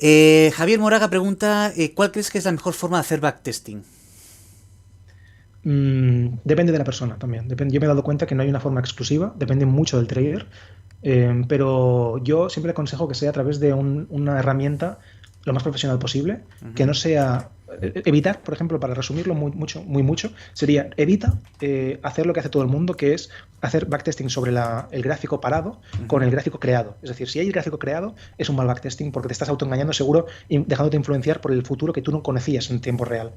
Eh, 0.00 0.52
Javier 0.54 0.78
Moraga 0.78 1.08
pregunta: 1.08 1.72
eh, 1.76 1.94
¿Cuál 1.94 2.12
crees 2.12 2.30
que 2.30 2.38
es 2.38 2.44
la 2.44 2.52
mejor 2.52 2.74
forma 2.74 2.98
de 2.98 3.00
hacer 3.00 3.20
backtesting? 3.20 3.82
Mm, 5.64 6.38
depende 6.44 6.72
de 6.72 6.78
la 6.78 6.84
persona 6.84 7.16
también. 7.18 7.48
Depende, 7.48 7.74
yo 7.74 7.80
me 7.80 7.86
he 7.86 7.88
dado 7.88 8.04
cuenta 8.04 8.26
que 8.26 8.34
no 8.34 8.42
hay 8.42 8.48
una 8.48 8.60
forma 8.60 8.80
exclusiva, 8.80 9.32
depende 9.36 9.66
mucho 9.66 9.96
del 9.96 10.06
trader. 10.06 10.46
Eh, 11.02 11.44
pero 11.48 12.18
yo 12.22 12.50
siempre 12.50 12.72
aconsejo 12.72 13.08
que 13.08 13.14
sea 13.14 13.30
a 13.30 13.32
través 13.32 13.60
de 13.60 13.72
una 13.72 14.38
herramienta 14.38 14.98
lo 15.44 15.54
más 15.54 15.62
profesional 15.62 15.98
posible, 15.98 16.40
que 16.74 16.84
no 16.84 16.94
sea 16.94 17.50
evitar, 17.80 18.42
por 18.42 18.54
ejemplo, 18.54 18.80
para 18.80 18.94
resumirlo 18.94 19.34
muy 19.34 19.52
mucho, 19.52 19.82
muy 19.82 20.02
mucho, 20.02 20.32
sería 20.52 20.90
evita 20.96 21.38
eh, 21.60 22.00
hacer 22.02 22.26
lo 22.26 22.32
que 22.32 22.40
hace 22.40 22.48
todo 22.48 22.62
el 22.62 22.68
mundo, 22.68 22.94
que 22.94 23.14
es 23.14 23.30
hacer 23.60 23.86
backtesting 23.86 24.30
sobre 24.30 24.52
el 24.52 25.02
gráfico 25.02 25.40
parado 25.40 25.80
con 26.06 26.22
el 26.22 26.30
gráfico 26.30 26.58
creado. 26.60 26.96
Es 27.02 27.10
decir, 27.10 27.28
si 27.28 27.40
hay 27.40 27.46
el 27.46 27.52
gráfico 27.52 27.78
creado, 27.78 28.14
es 28.38 28.48
un 28.48 28.56
mal 28.56 28.66
backtesting 28.66 29.12
porque 29.12 29.28
te 29.28 29.32
estás 29.32 29.48
autoengañando 29.48 29.92
seguro 29.92 30.26
y 30.48 30.58
dejándote 30.58 30.96
influenciar 30.96 31.40
por 31.40 31.52
el 31.52 31.64
futuro 31.64 31.92
que 31.92 32.02
tú 32.02 32.12
no 32.12 32.22
conocías 32.22 32.70
en 32.70 32.80
tiempo 32.80 33.04
real. 33.04 33.32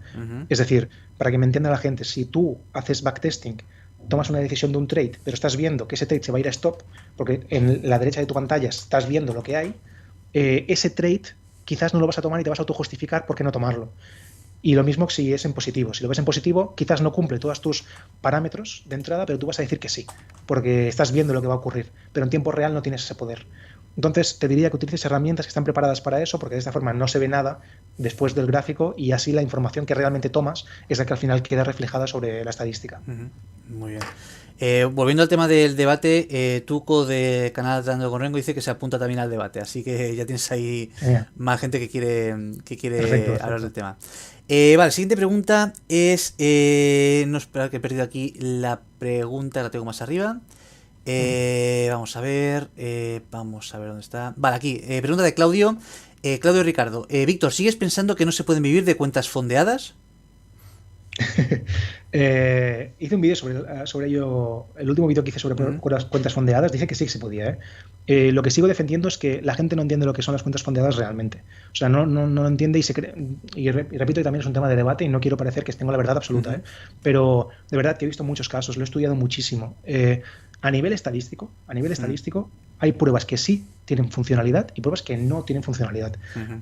Es 0.50 0.60
decir, 0.60 0.90
para 1.18 1.32
que 1.32 1.38
me 1.38 1.46
entienda 1.46 1.70
la 1.70 1.78
gente, 1.78 2.04
si 2.04 2.26
tú 2.26 2.60
haces 2.74 3.02
backtesting 3.02 3.62
tomas 4.08 4.30
una 4.30 4.40
decisión 4.40 4.72
de 4.72 4.78
un 4.78 4.88
trade, 4.88 5.14
pero 5.24 5.36
estás 5.36 5.56
viendo 5.56 5.88
que 5.88 5.96
ese 5.96 6.06
trade 6.06 6.24
se 6.24 6.32
va 6.32 6.38
a 6.38 6.42
ir 6.42 6.48
a 6.48 6.52
stop, 6.52 6.82
porque 7.16 7.46
en 7.50 7.88
la 7.88 8.00
derecha 8.00 8.20
de 8.20 8.26
tu 8.26 8.34
pantalla 8.34 8.70
estás 8.70 9.08
viendo 9.08 9.34
lo 9.34 9.44
que 9.44 9.56
hay, 9.56 9.76
eh, 10.34 10.66
ese 10.68 10.90
trade 10.90 11.22
quizás 11.66 11.94
no 11.94 12.00
lo 12.00 12.08
vas 12.08 12.18
a 12.18 12.22
tomar 12.22 12.40
y 12.42 12.44
te 12.44 12.50
vas 12.50 12.60
a 12.60 12.64
autojustificar 12.64 13.26
por 13.26 13.36
qué 13.36 13.44
no 13.44 13.52
tomarlo. 13.52 13.94
Y 14.62 14.76
lo 14.76 14.84
mismo 14.84 15.10
si 15.10 15.34
es 15.34 15.46
en 15.46 15.54
positivo. 15.54 15.94
Si 15.94 16.04
lo 16.04 16.10
ves 16.10 16.20
en 16.20 16.26
positivo, 16.26 16.76
quizás 16.76 17.02
no 17.02 17.12
cumple 17.12 17.40
todos 17.40 17.62
tus 17.62 17.86
parámetros 18.22 18.84
de 18.86 18.96
entrada, 18.96 19.26
pero 19.26 19.40
tú 19.40 19.48
vas 19.48 19.60
a 19.60 19.64
decir 19.64 19.80
que 19.80 19.90
sí, 19.90 20.06
porque 20.46 20.88
estás 20.88 21.12
viendo 21.12 21.34
lo 21.34 21.42
que 21.42 21.48
va 21.48 21.56
a 21.56 21.58
ocurrir. 21.58 21.92
Pero 22.14 22.26
en 22.26 22.30
tiempo 22.30 22.52
real 22.52 22.74
no 22.74 22.82
tienes 22.82 23.04
ese 23.04 23.16
poder. 23.16 23.46
Entonces, 23.96 24.40
te 24.40 24.48
diría 24.48 24.70
que 24.70 24.78
utilices 24.78 25.04
herramientas 25.06 25.46
que 25.46 25.50
están 25.50 25.64
preparadas 25.64 26.00
para 26.00 26.22
eso, 26.22 26.40
porque 26.40 26.56
de 26.56 26.60
esta 26.60 26.72
forma 26.72 26.94
no 26.94 27.08
se 27.08 27.20
ve 27.20 27.28
nada 27.28 27.60
después 27.98 28.36
del 28.36 28.48
gráfico 28.48 28.94
y 28.98 29.12
así 29.12 29.32
la 29.32 29.42
información 29.42 29.86
que 29.86 29.94
realmente 29.94 30.30
tomas 30.30 30.66
es 30.88 30.98
la 31.00 31.06
que 31.06 31.14
al 31.14 31.20
final 31.20 31.42
queda 31.42 31.64
reflejada 31.64 32.08
sobre 32.08 32.44
la 32.44 32.50
estadística. 32.50 33.02
Muy 33.68 33.92
bien. 33.92 34.04
Eh, 34.64 34.86
volviendo 34.86 35.24
al 35.24 35.30
tema 35.30 35.48
del 35.48 35.76
debate, 35.76 36.28
eh, 36.30 36.62
Tuco 36.62 37.06
de 37.06 37.52
Canal 37.54 37.84
Dando 37.84 38.12
con 38.12 38.22
Rengo 38.22 38.38
dice 38.38 38.54
que 38.54 38.62
se 38.62 38.70
apunta 38.70 39.00
también 39.00 39.20
al 39.20 39.30
debate, 39.30 39.60
así 39.60 39.84
que 39.84 40.16
ya 40.16 40.26
tienes 40.26 40.52
ahí 40.52 40.92
más 41.36 41.60
gente 41.60 41.80
que 41.80 41.90
quiere, 41.90 42.36
que 42.64 42.78
quiere 42.78 43.40
hablar 43.42 43.60
del 43.60 43.74
tema. 43.74 43.98
Eh, 44.54 44.76
vale, 44.76 44.92
siguiente 44.92 45.16
pregunta 45.16 45.72
es. 45.88 46.36
Eh, 46.38 47.24
no 47.30 47.38
espera 47.38 47.70
que 47.70 47.78
he 47.78 47.80
perdido 47.80 48.04
aquí 48.04 48.34
la 48.38 48.82
pregunta, 49.00 49.64
la 49.64 49.72
tengo 49.72 49.86
más 49.86 50.02
arriba. 50.02 50.42
Eh, 51.06 51.88
vamos 51.90 52.18
a 52.18 52.20
ver. 52.20 52.70
vamos 53.32 53.74
a 53.74 53.80
ver 53.80 53.88
dónde 53.88 54.02
está. 54.02 54.34
Vale, 54.36 54.58
aquí. 54.58 54.82
pregunta 55.02 55.24
de 55.24 55.34
Claudio. 55.34 55.78
Claudio 56.42 56.64
Ricardo. 56.64 57.08
Víctor, 57.10 57.54
¿sigues 57.54 57.78
pensando 57.78 58.18
que 58.18 58.26
no 58.26 58.34
se 58.34 58.44
pueden 58.44 58.62
vivir 58.62 58.84
de 58.84 58.98
cuentas 58.98 59.30
fondeadas? 59.30 59.94
Eh, 62.14 62.92
hice 63.00 63.16
un 63.16 63.22
vídeo 63.22 63.38
sobre, 63.38 63.60
eh, 63.60 63.64
sobre 63.86 64.08
ello, 64.08 64.66
el 64.78 64.90
último 64.90 65.08
vídeo 65.08 65.24
que 65.24 65.30
hice 65.30 65.40
sobre 65.40 65.56
cuentas 65.80 66.34
fondeadas, 66.34 66.70
dije 66.70 66.86
que 66.86 66.94
sí 66.94 67.06
que 67.06 67.10
se 67.10 67.20
podía. 67.20 67.58
¿eh? 68.06 68.34
lo 68.34 68.44
que 68.44 68.50
sigo 68.50 68.68
defendiendo 68.68 69.08
es 69.08 69.18
que 69.18 69.42
la 69.42 69.54
gente 69.54 69.78
no 69.78 69.82
entiende 69.82 70.06
lo 70.06 70.12
que 70.12 70.22
son 70.22 70.34
las 70.34 70.44
cuentas 70.44 70.62
fondeadas 70.62 70.98
realmente. 70.98 71.42
O 71.72 71.76
sea, 71.76 71.88
no, 71.88 72.06
no, 72.06 72.28
no 72.28 72.42
lo 72.44 72.50
entiende 72.50 72.80
y 72.80 72.84
se 72.84 72.94
cree, 72.94 73.14
y, 73.56 73.72
repito 73.72 74.16
que 74.16 74.24
también 74.24 74.42
es 74.42 74.46
un 74.46 74.52
tema 74.52 74.68
de 74.68 74.76
debate 74.76 75.06
y 75.06 75.08
no 75.08 75.22
quiero 75.22 75.38
parecer 75.38 75.64
que 75.64 75.72
tengo 75.72 75.94
la 75.94 75.98
verdad 75.98 76.18
absoluta, 76.18 76.62
pero 77.02 77.48
de 77.70 77.78
verdad 77.78 77.96
que 77.98 78.04
he 78.04 78.10
visto 78.10 78.26
muchos 78.26 78.50
casos, 78.50 78.76
lo 78.76 78.84
he 78.84 78.84
estudiado 78.84 79.16
muchísimo. 79.16 79.78
a 80.62 80.70
nivel 80.70 80.92
estadístico, 80.92 81.50
a 81.68 81.74
nivel 81.74 81.94
estadístico, 81.94 82.50
hay 82.82 82.92
pruebas 82.92 83.26
que 83.26 83.38
sí 83.38 83.68
tienen 83.86 84.12
funcionalidad 84.12 84.72
y 84.74 84.82
pruebas 84.82 85.04
que 85.04 85.18
no 85.18 85.44
tienen 85.44 85.64
funcionalidad. 85.64 86.16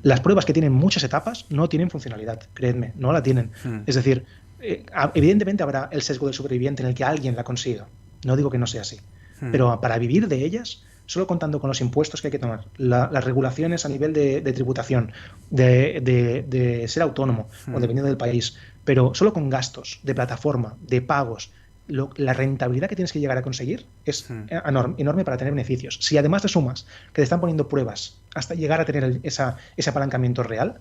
Las 0.04 0.20
pruebas 0.20 0.46
que 0.46 0.52
tienen 0.52 0.74
muchas 0.74 1.04
etapas 1.04 1.46
no 1.50 1.70
tienen 1.70 1.90
funcionalidad, 1.90 2.42
creedme, 2.54 2.92
no 2.96 3.14
la 3.14 3.24
tienen. 3.24 3.52
Es 3.86 3.96
decir, 3.96 4.26
eh, 4.62 4.86
evidentemente 5.14 5.64
habrá 5.64 5.90
el 5.92 6.02
sesgo 6.02 6.28
del 6.28 6.36
superviviente 6.36 6.84
en 6.84 6.90
el 6.90 6.96
que 6.96 7.04
alguien 7.04 7.36
la 7.36 7.44
consiga. 7.44 7.88
No 8.26 8.36
digo 8.36 8.50
que 8.50 8.58
no 8.58 8.68
sea 8.68 8.82
así. 8.82 8.98
Hmm. 9.40 9.52
Pero 9.52 9.80
para 9.82 9.98
vivir 9.98 10.28
de 10.28 10.44
ellas, 10.44 10.84
solo 11.06 11.28
contando 11.28 11.60
con 11.60 11.70
los 11.70 11.82
impuestos 11.82 12.22
que 12.22 12.28
hay 12.28 12.32
que 12.32 12.40
tomar, 12.40 12.66
las 12.78 13.24
regulaciones 13.24 13.86
a 13.86 13.90
nivel 13.90 14.14
de, 14.14 14.42
tributación, 14.54 15.12
de, 15.50 16.86
ser 16.88 17.04
autónomo 17.04 17.50
o 17.68 17.72
hmm. 17.72 17.82
dependiendo 17.82 18.08
del 18.08 18.18
país, 18.18 18.58
pero 18.84 19.14
solo 19.14 19.34
con 19.34 19.50
gastos 19.50 20.00
de 20.04 20.14
plataforma, 20.16 20.78
de 20.82 21.02
pagos, 21.02 21.52
la 21.90 22.34
rentabilidad 22.34 22.88
que 22.88 22.96
tienes 22.96 23.12
que 23.12 23.20
llegar 23.20 23.38
a 23.38 23.42
conseguir 23.42 23.86
es 24.06 24.30
enorme, 24.30 25.26
para 25.26 25.38
tener 25.38 25.54
beneficios. 25.54 25.98
Si 26.02 26.18
además 26.18 26.44
te 26.44 26.48
sumas 26.48 26.86
que 27.08 27.16
te 27.16 27.24
están 27.24 27.40
poniendo 27.40 27.68
pruebas 27.68 28.22
hasta 28.36 28.54
llegar 28.54 28.80
a 28.80 28.86
tener 28.86 29.20
esa, 29.24 29.58
ese 29.76 29.90
apalancamiento 29.90 30.44
real, 30.44 30.80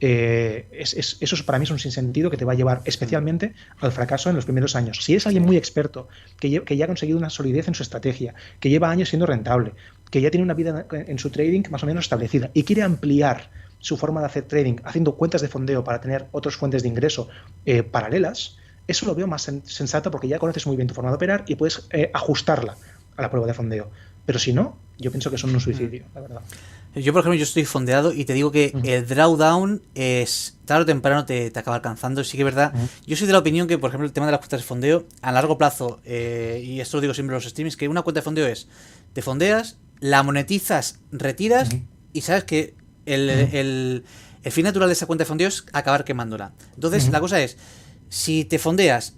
eh, 0.00 0.68
eso 0.72 1.44
para 1.46 1.58
mí 1.58 1.64
es 1.64 1.70
un 1.70 1.78
sinsentido 1.78 2.30
que 2.30 2.36
te 2.36 2.44
va 2.44 2.52
a 2.52 2.56
llevar 2.56 2.82
especialmente 2.84 3.54
al 3.80 3.92
fracaso 3.92 4.28
en 4.30 4.36
los 4.36 4.44
primeros 4.44 4.74
años. 4.76 5.04
Si 5.04 5.12
eres 5.12 5.26
alguien 5.26 5.44
muy 5.44 5.56
experto, 5.56 6.08
que, 6.38 6.62
que 6.62 6.76
ya 6.76 6.84
ha 6.84 6.88
conseguido 6.88 7.18
una 7.18 7.30
solidez 7.30 7.68
en 7.68 7.74
su 7.74 7.82
estrategia, 7.82 8.34
que 8.60 8.68
lleva 8.68 8.90
años 8.90 9.08
siendo 9.08 9.26
rentable, 9.26 9.74
que 10.10 10.20
ya 10.20 10.30
tiene 10.30 10.44
una 10.44 10.54
vida 10.54 10.86
en 10.90 11.18
su 11.18 11.30
trading 11.30 11.62
más 11.70 11.82
o 11.82 11.86
menos 11.86 12.06
establecida 12.06 12.50
y 12.54 12.64
quiere 12.64 12.82
ampliar 12.82 13.50
su 13.80 13.96
forma 13.96 14.20
de 14.20 14.26
hacer 14.26 14.44
trading 14.44 14.76
haciendo 14.84 15.14
cuentas 15.16 15.40
de 15.40 15.48
fondeo 15.48 15.84
para 15.84 16.00
tener 16.00 16.26
otras 16.32 16.56
fuentes 16.56 16.82
de 16.82 16.88
ingreso 16.88 17.28
eh, 17.64 17.82
paralelas, 17.82 18.58
eso 18.88 19.06
lo 19.06 19.14
veo 19.14 19.26
más 19.26 19.42
sensato 19.64 20.10
porque 20.10 20.26
ya 20.26 20.38
conoces 20.38 20.66
muy 20.66 20.76
bien 20.76 20.88
tu 20.88 20.94
forma 20.94 21.10
de 21.10 21.16
operar 21.16 21.44
y 21.46 21.54
puedes 21.54 21.86
eh, 21.90 22.10
ajustarla 22.12 22.76
a 23.16 23.22
la 23.22 23.30
prueba 23.30 23.46
de 23.46 23.54
fondeo. 23.54 23.90
Pero 24.26 24.38
si 24.38 24.52
no, 24.52 24.76
yo 24.98 25.10
pienso 25.10 25.30
que 25.30 25.38
son 25.38 25.54
un 25.54 25.60
suicidio, 25.60 26.04
la 26.14 26.20
verdad. 26.20 26.40
Yo, 26.94 27.12
por 27.12 27.20
ejemplo, 27.20 27.34
yo 27.36 27.44
estoy 27.44 27.64
fondeado 27.64 28.12
y 28.12 28.24
te 28.24 28.32
digo 28.32 28.50
que 28.50 28.72
el 28.84 29.06
drawdown 29.06 29.82
es 29.94 30.56
tarde 30.64 30.82
o 30.82 30.86
temprano 30.86 31.24
te, 31.24 31.52
acaba 31.54 31.76
alcanzando. 31.76 32.24
Sí 32.24 32.36
que 32.36 32.42
es 32.42 32.44
verdad. 32.44 32.72
Yo 33.06 33.16
soy 33.16 33.26
de 33.26 33.32
la 33.32 33.38
opinión 33.38 33.68
que, 33.68 33.78
por 33.78 33.88
ejemplo, 33.88 34.06
el 34.06 34.12
tema 34.12 34.26
de 34.26 34.32
las 34.32 34.40
cuentas 34.40 34.60
de 34.60 34.66
fondeo, 34.66 35.06
a 35.22 35.32
largo 35.32 35.58
plazo, 35.58 36.00
eh, 36.04 36.62
y 36.64 36.80
esto 36.80 36.96
lo 36.96 37.02
digo 37.02 37.14
siempre 37.14 37.34
en 37.34 37.42
los 37.42 37.44
streamings, 37.44 37.76
que 37.76 37.88
una 37.88 38.02
cuenta 38.02 38.20
de 38.20 38.24
fondeo 38.24 38.46
es, 38.46 38.68
te 39.12 39.22
fondeas, 39.22 39.76
la 40.00 40.22
monetizas, 40.22 40.98
retiras 41.12 41.68
y 42.12 42.22
sabes 42.22 42.44
que 42.44 42.74
el, 43.06 43.30
el, 43.30 44.04
fin 44.50 44.64
natural 44.64 44.88
de 44.88 44.94
esa 44.94 45.06
cuenta 45.06 45.24
de 45.24 45.28
fondeo 45.28 45.48
es 45.48 45.64
acabar 45.72 46.04
quemándola. 46.04 46.52
Entonces, 46.74 47.08
la 47.10 47.20
cosa 47.20 47.40
es, 47.40 47.56
si 48.08 48.44
te 48.44 48.58
fondeas, 48.58 49.14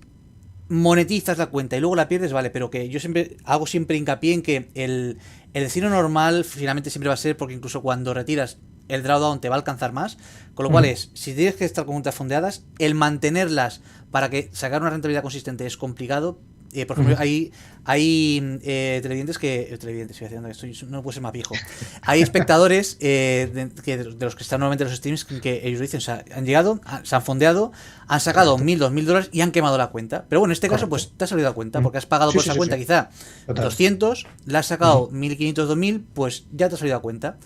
monetizas 0.68 1.38
la 1.38 1.46
cuenta 1.46 1.76
y 1.76 1.80
luego 1.80 1.96
la 1.96 2.08
pierdes, 2.08 2.32
vale, 2.32 2.50
pero 2.50 2.70
que 2.70 2.88
yo 2.88 3.00
siempre 3.00 3.36
hago 3.44 3.66
siempre 3.66 3.96
hincapié 3.96 4.34
en 4.34 4.42
que 4.42 4.68
el, 4.74 5.18
el 5.52 5.62
destino 5.64 5.90
normal 5.90 6.44
finalmente 6.44 6.90
siempre 6.90 7.08
va 7.08 7.14
a 7.14 7.18
ser 7.18 7.36
porque 7.36 7.54
incluso 7.54 7.82
cuando 7.82 8.14
retiras 8.14 8.58
el 8.88 9.02
drawdown 9.02 9.40
te 9.40 9.48
va 9.48 9.54
a 9.54 9.58
alcanzar 9.58 9.92
más, 9.92 10.18
con 10.54 10.64
lo 10.64 10.70
cual 10.70 10.84
es, 10.84 11.10
si 11.14 11.34
tienes 11.34 11.54
que 11.54 11.64
estar 11.64 11.84
con 11.84 11.94
cuentas 11.94 12.14
fondeadas, 12.14 12.64
el 12.78 12.94
mantenerlas 12.94 13.82
para 14.10 14.30
que 14.30 14.50
sacar 14.52 14.80
una 14.80 14.90
rentabilidad 14.90 15.22
consistente 15.22 15.64
es 15.64 15.76
complicado, 15.76 16.40
eh, 16.72 16.86
por 16.86 16.97
ejemplo, 16.97 17.16
hay, 17.18 17.52
hay 17.84 18.60
eh, 18.62 19.01
televidentes 19.02 19.38
que. 19.38 19.68
Eh, 19.72 19.78
televidentes, 19.78 20.20
estoy 20.20 20.70
esto, 20.70 20.86
no 20.86 21.02
puede 21.02 21.14
ser 21.14 21.22
más 21.22 21.32
viejo. 21.32 21.55
Hay 22.02 22.22
espectadores 22.22 22.97
eh, 23.01 23.51
de, 23.52 23.70
que, 23.82 23.97
de, 23.97 24.05
los 24.05 24.36
que 24.36 24.42
están 24.42 24.60
normalmente 24.60 24.84
en 24.84 24.90
los 24.90 24.98
streams 24.98 25.24
que 25.24 25.66
ellos 25.66 25.80
dicen, 25.80 25.98
o 25.98 26.01
sea, 26.01 26.24
han 26.34 26.44
llegado, 26.47 26.80
se 27.02 27.16
han 27.16 27.22
fondeado, 27.22 27.72
han 28.06 28.20
sacado 28.20 28.59
mil, 28.59 28.78
dos 28.78 28.92
mil 28.92 29.06
dólares 29.06 29.30
y 29.32 29.40
han 29.40 29.51
quemado 29.51 29.78
la 29.78 29.88
cuenta. 29.88 30.26
Pero 30.28 30.40
bueno, 30.40 30.52
en 30.52 30.55
este 30.55 30.68
caso, 30.68 30.88
pues 30.88 31.12
te 31.16 31.24
has 31.24 31.30
salido 31.30 31.48
a 31.48 31.52
cuenta, 31.52 31.80
porque 31.80 31.98
has 31.98 32.06
pagado 32.06 32.32
por 32.32 32.42
esa 32.42 32.55
cuenta 32.55 32.76
quizá 32.76 33.10
200, 33.48 34.26
la 34.47 34.60
has 34.60 34.66
sacado 34.66 35.09
1500, 35.10 35.68
2000, 35.68 36.01
pues 36.14 36.44
ya 36.52 36.68
te 36.68 36.74
has 36.74 36.78
salido 36.78 36.97
a 36.97 37.01
cuenta. 37.01 37.38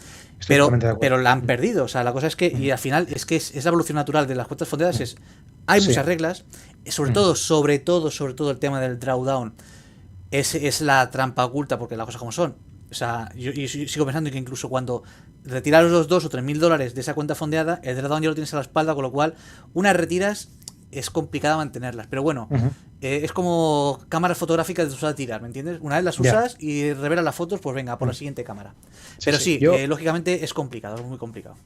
Pero, 0.47 0.71
pero 1.01 1.19
la 1.19 1.33
han 1.33 1.43
perdido. 1.43 1.85
O 1.85 1.89
sea, 1.89 2.05
la 2.05 2.13
cosa 2.13 2.27
es 2.27 2.37
que, 2.37 2.49
y 2.49 2.71
al 2.71 2.79
final, 2.79 3.07
es 3.11 3.25
que 3.25 3.37
es, 3.37 3.55
la 3.55 3.69
evolución 3.69 3.97
natural 3.97 4.27
de 4.27 4.35
las 4.35 4.47
cuentas 4.47 4.69
fondeadas, 4.69 5.01
es 5.01 5.17
hay 5.67 5.81
muchas 5.81 6.05
reglas, 6.05 6.45
sobre 6.91 7.11
mm. 7.11 7.15
todo, 7.15 7.35
sobre 7.35 7.79
todo, 7.79 8.11
sobre 8.11 8.35
todo 8.35 8.51
el 8.51 8.59
tema 8.59 8.81
del 8.81 8.99
drawdown. 8.99 9.55
Es, 10.31 10.55
es 10.55 10.81
la 10.81 11.11
trampa 11.11 11.45
oculta 11.45 11.79
porque 11.79 11.97
las 11.97 12.07
cosas 12.07 12.19
como 12.19 12.33
son. 12.33 12.57
O 12.91 12.95
sea, 12.95 13.31
yo, 13.35 13.53
sigo 13.53 14.05
pensando 14.05 14.31
que 14.31 14.39
incluso 14.39 14.69
cuando 14.69 15.03
retiras 15.45 15.85
los 15.85 16.09
dos 16.09 16.25
o 16.25 16.29
tres 16.29 16.45
mil 16.45 16.59
dólares 16.59 16.95
de 16.95 17.01
esa 17.01 17.15
cuenta 17.15 17.35
fondeada, 17.35 17.81
el 17.83 17.97
drawdown 17.97 18.23
ya 18.23 18.29
lo 18.29 18.35
tienes 18.35 18.53
a 18.55 18.57
la 18.57 18.63
espalda, 18.63 18.95
con 18.95 19.03
lo 19.03 19.13
cual 19.13 19.35
unas 19.73 19.97
retiras 19.97 20.49
es 20.91 21.11
complicado 21.11 21.59
mantenerlas. 21.59 22.07
Pero 22.07 22.23
bueno, 22.23 22.49
eh, 23.01 23.21
es 23.25 23.33
como 23.33 24.01
cámaras 24.09 24.39
fotográficas 24.39 24.89
de 24.89 24.95
usar 24.95 25.11
a 25.11 25.15
tirar, 25.15 25.41
¿me 25.41 25.49
entiendes? 25.49 25.79
Una 25.81 25.97
vez 25.97 26.05
las 26.05 26.19
usas 26.19 26.57
y 26.61 26.93
revelas 26.93 27.25
las 27.25 27.35
fotos, 27.35 27.61
pues 27.61 27.75
venga, 27.75 27.99
por 27.99 28.09
la 28.09 28.13
mm. 28.13 28.17
siguiente 28.17 28.45
cámara. 28.45 28.75
Pero 29.25 29.39
sí, 29.39 29.59
eh, 29.61 29.87
lógicamente 29.87 30.45
es 30.45 30.55
complicado, 30.55 30.97
es 30.97 31.05
muy 31.05 31.19
complicado. 31.19 31.57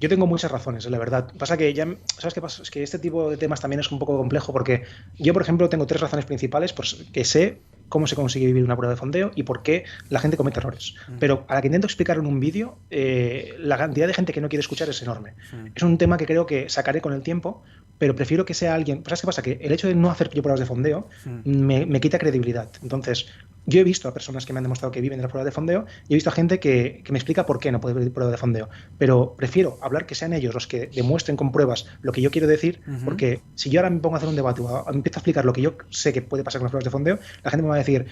Yo 0.00 0.08
tengo 0.08 0.26
muchas 0.26 0.50
razones, 0.50 0.84
la 0.86 0.98
verdad. 0.98 1.32
Pasa 1.38 1.56
que 1.56 1.72
ya, 1.72 1.86
¿sabes 2.18 2.34
qué 2.34 2.40
pasa? 2.40 2.62
Es 2.62 2.70
que 2.70 2.82
este 2.82 2.98
tipo 2.98 3.30
de 3.30 3.36
temas 3.36 3.60
también 3.60 3.80
es 3.80 3.90
un 3.90 3.98
poco 3.98 4.16
complejo 4.16 4.52
porque 4.52 4.84
yo, 5.18 5.32
por 5.32 5.42
ejemplo, 5.42 5.68
tengo 5.68 5.86
tres 5.86 6.00
razones 6.00 6.24
principales 6.26 6.72
pues, 6.72 7.06
que 7.12 7.24
sé 7.24 7.62
cómo 7.88 8.06
se 8.06 8.16
consigue 8.16 8.46
vivir 8.46 8.64
una 8.64 8.76
prueba 8.76 8.94
de 8.94 8.96
fondeo 8.96 9.30
y 9.34 9.44
por 9.44 9.62
qué 9.62 9.84
la 10.08 10.18
gente 10.18 10.36
comete 10.36 10.58
errores. 10.58 10.94
Mm. 11.08 11.18
Pero 11.20 11.44
a 11.48 11.54
la 11.54 11.60
que 11.60 11.68
intento 11.68 11.86
explicar 11.86 12.18
en 12.18 12.26
un 12.26 12.40
vídeo, 12.40 12.78
eh, 12.90 13.54
la 13.58 13.78
cantidad 13.78 14.06
de 14.06 14.14
gente 14.14 14.32
que 14.32 14.40
no 14.40 14.48
quiere 14.48 14.60
escuchar 14.60 14.88
es 14.88 15.00
enorme. 15.02 15.34
Es 15.74 15.82
un 15.82 15.98
tema 15.98 16.16
que 16.16 16.26
creo 16.26 16.46
que 16.46 16.68
sacaré 16.68 17.00
con 17.00 17.12
el 17.12 17.22
tiempo, 17.22 17.62
pero 17.98 18.16
prefiero 18.16 18.44
que 18.44 18.54
sea 18.54 18.74
alguien. 18.74 19.02
¿Sabes 19.04 19.20
qué 19.20 19.26
pasa? 19.26 19.42
Que 19.42 19.58
el 19.60 19.72
hecho 19.72 19.86
de 19.86 19.94
no 19.94 20.10
hacer 20.10 20.28
yo 20.30 20.42
pruebas 20.42 20.60
de 20.60 20.66
fondeo 20.66 21.08
me, 21.44 21.86
me, 21.86 22.00
quita 22.00 22.18
credibilidad. 22.18 22.68
Entonces, 22.82 23.28
yo 23.66 23.80
he 23.80 23.84
visto 23.84 24.08
a 24.08 24.14
personas 24.14 24.46
que 24.46 24.52
me 24.52 24.58
han 24.58 24.64
demostrado 24.64 24.92
que 24.92 25.00
viven 25.00 25.18
de 25.18 25.22
las 25.22 25.30
pruebas 25.30 25.46
de 25.46 25.52
fondeo 25.52 25.86
y 26.08 26.14
he 26.14 26.16
visto 26.16 26.30
a 26.30 26.32
gente 26.32 26.60
que, 26.60 27.02
me 27.08 27.18
explica 27.18 27.46
por 27.46 27.58
qué 27.58 27.72
no 27.72 27.80
puede 27.80 27.94
vivir 27.94 28.12
pruebas 28.12 28.32
de 28.32 28.38
fondeo. 28.38 28.68
Pero 28.98 29.34
prefiero 29.36 29.78
hablar 29.80 30.06
que 30.06 30.14
sean 30.14 30.32
ellos 30.32 30.54
los 30.54 30.66
que 30.66 30.88
demuestren 30.94 31.36
con 31.36 31.52
pruebas 31.52 31.86
lo 32.02 32.12
que 32.12 32.20
yo 32.20 32.30
quiero 32.30 32.46
decir, 32.46 32.80
porque 33.04 33.40
si 33.54 33.70
yo 33.70 33.80
ahora 33.80 33.90
me 33.90 34.00
pongo 34.00 34.16
a 34.16 34.18
hacer 34.18 34.28
un 34.28 34.36
debate 34.36 34.60
o 34.60 34.90
empiezo 34.90 35.18
a 35.18 35.20
explicar 35.20 35.44
lo 35.44 35.52
que 35.52 35.62
yo 35.62 35.76
sé 35.90 36.12
que 36.12 36.22
puede 36.22 36.44
pasar 36.44 36.60
con 36.60 36.66
las 36.66 36.70
pruebas 36.70 36.84
de 36.84 36.90
fondeo, 36.90 37.18
la 37.42 37.50
gente 37.50 37.62
me 37.62 37.68
va 37.68 37.76
a 37.76 37.78
decir, 37.78 38.06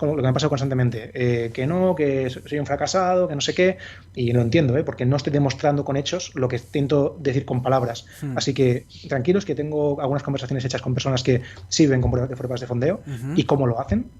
lo 0.00 0.16
que 0.16 0.22
me 0.22 0.28
ha 0.28 0.32
pasado 0.32 0.50
constantemente, 0.50 1.10
eh, 1.14 1.50
que 1.52 1.66
no, 1.66 1.94
que 1.94 2.30
soy 2.30 2.58
un 2.58 2.66
fracasado, 2.66 3.28
que 3.28 3.34
no 3.34 3.40
sé 3.40 3.54
qué, 3.54 3.78
y 4.14 4.32
lo 4.32 4.40
entiendo, 4.40 4.76
¿eh? 4.76 4.84
porque 4.84 5.06
no 5.06 5.16
estoy 5.16 5.32
demostrando 5.32 5.84
con 5.84 5.96
hechos 5.96 6.32
lo 6.34 6.48
que 6.48 6.56
intento 6.56 7.16
decir 7.20 7.44
con 7.44 7.62
palabras. 7.62 8.06
Hmm. 8.22 8.36
Así 8.36 8.54
que 8.54 8.86
tranquilos 9.08 9.44
que 9.44 9.54
tengo 9.54 10.00
algunas 10.00 10.22
conversaciones 10.22 10.64
hechas 10.64 10.82
con 10.82 10.94
personas 10.94 11.22
que 11.22 11.42
sirven 11.68 12.00
con 12.00 12.10
pruebas 12.10 12.60
de 12.60 12.66
fondeo 12.66 13.00
y 13.34 13.44
cómo 13.44 13.66
lo 13.66 13.80
hacen 13.80 14.10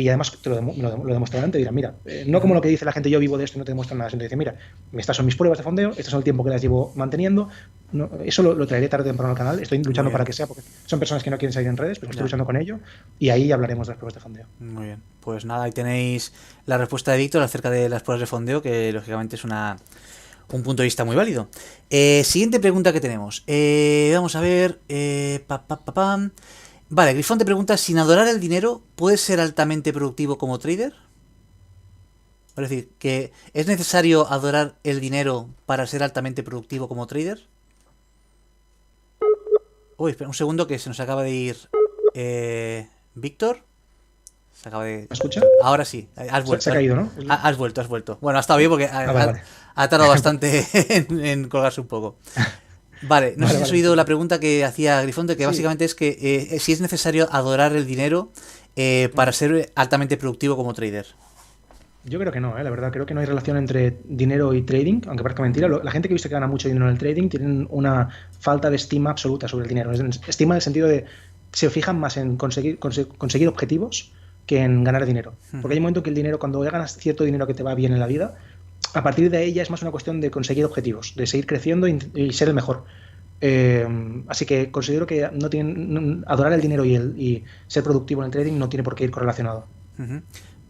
y 0.00 0.08
además 0.08 0.32
te 0.42 0.50
lo, 0.50 0.60
lo, 0.60 1.04
demostrarán, 1.06 1.50
te 1.50 1.58
dirán, 1.58 1.74
mira, 1.74 1.94
eh, 2.04 2.24
no 2.26 2.40
como 2.40 2.54
lo 2.54 2.60
que 2.60 2.68
dice 2.68 2.84
la 2.84 2.92
gente, 2.92 3.08
yo 3.08 3.18
vivo 3.18 3.38
de 3.38 3.44
esto 3.44 3.56
y 3.56 3.60
no 3.60 3.64
te 3.64 3.70
demuestran 3.70 3.98
nada, 3.98 4.10
sino 4.10 4.18
te 4.18 4.24
dice, 4.24 4.36
mira, 4.36 4.54
estas 4.92 5.16
son 5.16 5.26
mis 5.26 5.36
pruebas 5.36 5.58
de 5.58 5.64
fondeo, 5.64 5.90
este 5.90 6.02
es 6.02 6.12
el 6.12 6.22
tiempo 6.22 6.44
que 6.44 6.50
las 6.50 6.60
llevo 6.60 6.92
manteniendo, 6.96 7.48
eso 8.24 8.42
lo, 8.42 8.66
traeré 8.66 8.88
tarde 8.88 9.04
o 9.04 9.06
temprano 9.08 9.30
al 9.30 9.38
canal, 9.38 9.60
estoy 9.60 9.82
luchando 9.82 10.10
para 10.12 10.24
que 10.24 10.32
sea, 10.32 10.46
porque 10.46 10.62
son 10.84 10.98
personas 10.98 11.22
que 11.22 11.30
no 11.30 11.38
quieren 11.38 11.52
salir 11.52 11.68
en 11.68 11.76
redes, 11.76 11.98
pero 11.98 12.10
estoy 12.10 12.24
luchando 12.24 12.44
con 12.44 12.56
ello, 12.56 12.78
y 13.18 13.30
ahí 13.30 13.50
hablaremos 13.52 13.86
de 13.86 13.92
las 13.92 13.98
pruebas 13.98 14.14
de 14.14 14.20
fondeo. 14.20 14.46
Muy 14.60 14.84
bien, 14.86 15.02
pues 15.20 15.44
nada, 15.44 15.64
ahí 15.64 15.72
tenéis 15.72 16.32
la 16.66 16.78
respuesta 16.78 17.12
de 17.12 17.18
Víctor 17.18 17.42
acerca 17.42 17.70
de 17.70 17.88
las 17.88 18.02
pruebas 18.02 18.20
de 18.20 18.26
fondeo, 18.26 18.60
que 18.62 18.92
lógicamente 18.92 19.36
es 19.36 19.44
una 19.44 19.76
un 20.52 20.62
punto 20.62 20.82
de 20.82 20.84
vista 20.84 21.04
muy 21.04 21.16
válido. 21.16 21.48
Eh, 21.90 22.22
siguiente 22.24 22.60
pregunta 22.60 22.92
que 22.92 23.00
tenemos. 23.00 23.42
Eh, 23.48 24.12
vamos 24.14 24.36
a 24.36 24.40
ver. 24.40 24.78
pa, 25.48 25.66
pa, 25.66 25.84
pa, 25.84 26.30
Vale, 26.88 27.14
Grifón 27.14 27.38
te 27.38 27.44
pregunta, 27.44 27.76
sin 27.76 27.98
adorar 27.98 28.28
el 28.28 28.38
dinero, 28.38 28.82
¿puedes 28.94 29.20
ser 29.20 29.40
altamente 29.40 29.92
productivo 29.92 30.38
como 30.38 30.58
trader? 30.58 30.94
Es 32.50 32.70
decir, 32.70 32.90
que 32.98 33.32
¿es 33.52 33.66
necesario 33.66 34.30
adorar 34.32 34.76
el 34.84 35.00
dinero 35.00 35.48
para 35.66 35.86
ser 35.86 36.02
altamente 36.02 36.42
productivo 36.42 36.88
como 36.88 37.06
trader? 37.06 37.46
Uy, 39.98 40.12
espera 40.12 40.28
un 40.28 40.34
segundo 40.34 40.66
que 40.66 40.78
se 40.78 40.88
nos 40.88 41.00
acaba 41.00 41.22
de 41.22 41.30
ir 41.30 41.56
eh, 42.14 42.88
Víctor. 43.14 43.62
Se 44.54 44.68
acaba 44.68 44.84
de... 44.84 45.06
¿Me 45.10 45.14
escucha? 45.14 45.42
Ahora 45.62 45.84
sí, 45.84 46.08
has 46.16 46.44
vuelto. 46.44 46.62
Se 46.62 46.70
ha 46.70 46.74
caído, 46.74 46.96
¿no? 46.96 47.10
Has 47.28 47.58
vuelto, 47.58 47.82
has 47.82 47.88
vuelto. 47.88 48.16
Bueno, 48.22 48.38
ha 48.38 48.40
estado 48.40 48.58
bien 48.58 48.70
porque 48.70 48.86
ah, 48.86 49.34
ha, 49.74 49.88
tardado 49.88 50.10
bastante 50.12 50.66
en 51.10 51.48
colgarse 51.48 51.80
un 51.80 51.88
poco. 51.88 52.16
Vale, 53.02 53.34
no 53.36 53.48
sé 53.48 53.56
si 53.56 53.62
has 53.62 53.70
oído 53.70 53.96
la 53.96 54.04
pregunta 54.04 54.40
que 54.40 54.64
hacía 54.64 55.00
Grifonte, 55.02 55.36
que 55.36 55.46
básicamente 55.46 55.84
es 55.84 55.94
que 55.94 56.18
eh, 56.20 56.58
si 56.58 56.72
es 56.72 56.80
necesario 56.80 57.28
adorar 57.30 57.74
el 57.76 57.86
dinero 57.86 58.32
eh, 58.76 59.10
para 59.14 59.32
ser 59.32 59.72
altamente 59.74 60.16
productivo 60.16 60.56
como 60.56 60.74
trader. 60.74 61.06
Yo 62.04 62.20
creo 62.20 62.32
que 62.32 62.40
no, 62.40 62.56
¿eh? 62.56 62.62
la 62.62 62.70
verdad, 62.70 62.92
creo 62.92 63.04
que 63.04 63.14
no 63.14 63.20
hay 63.20 63.26
relación 63.26 63.56
entre 63.56 63.98
dinero 64.04 64.54
y 64.54 64.62
trading, 64.62 65.00
aunque 65.08 65.24
parezca 65.24 65.42
mentira. 65.42 65.68
La 65.68 65.90
gente 65.90 66.08
que 66.08 66.12
he 66.12 66.16
visto 66.16 66.28
que 66.28 66.34
gana 66.34 66.46
mucho 66.46 66.68
dinero 66.68 66.86
en 66.86 66.92
el 66.92 66.98
trading 66.98 67.28
tienen 67.28 67.66
una 67.70 68.08
falta 68.38 68.70
de 68.70 68.76
estima 68.76 69.10
absoluta 69.10 69.48
sobre 69.48 69.64
el 69.64 69.68
dinero. 69.68 69.90
Estima 69.92 70.54
en 70.54 70.56
el 70.56 70.62
sentido 70.62 70.86
de 70.86 71.04
se 71.52 71.68
fijan 71.68 71.98
más 71.98 72.16
en 72.16 72.36
conseguir, 72.36 72.78
conseguir 72.78 73.48
objetivos 73.48 74.12
que 74.46 74.62
en 74.62 74.84
ganar 74.84 75.04
dinero. 75.04 75.34
Porque 75.60 75.74
hay 75.74 75.78
un 75.78 75.82
momento 75.82 76.02
que 76.04 76.10
el 76.10 76.14
dinero, 76.14 76.38
cuando 76.38 76.62
ya 76.62 76.70
ganas 76.70 76.96
cierto 76.96 77.24
dinero 77.24 77.46
que 77.46 77.54
te 77.54 77.64
va 77.64 77.74
bien 77.74 77.92
en 77.92 77.98
la 77.98 78.06
vida, 78.06 78.36
a 78.96 79.02
partir 79.02 79.30
de 79.30 79.44
ella 79.44 79.62
es 79.62 79.70
más 79.70 79.82
una 79.82 79.90
cuestión 79.90 80.20
de 80.20 80.30
conseguir 80.30 80.64
objetivos, 80.64 81.14
de 81.16 81.26
seguir 81.26 81.46
creciendo 81.46 81.86
y, 81.86 82.32
ser 82.32 82.48
el 82.48 82.54
mejor. 82.54 82.84
Eh, 83.42 83.86
así 84.28 84.46
que 84.46 84.70
considero 84.70 85.06
que 85.06 85.28
no 85.32 85.50
adorar 86.26 86.54
el 86.54 86.60
dinero 86.62 86.84
y, 86.86 86.94
el, 86.94 87.14
y 87.20 87.44
ser 87.66 87.82
productivo 87.82 88.22
en 88.22 88.26
el 88.26 88.32
trading 88.32 88.58
no 88.58 88.70
tiene 88.70 88.82
por 88.82 88.94
qué 88.94 89.04
ir 89.04 89.10
correlacionado. 89.10 89.66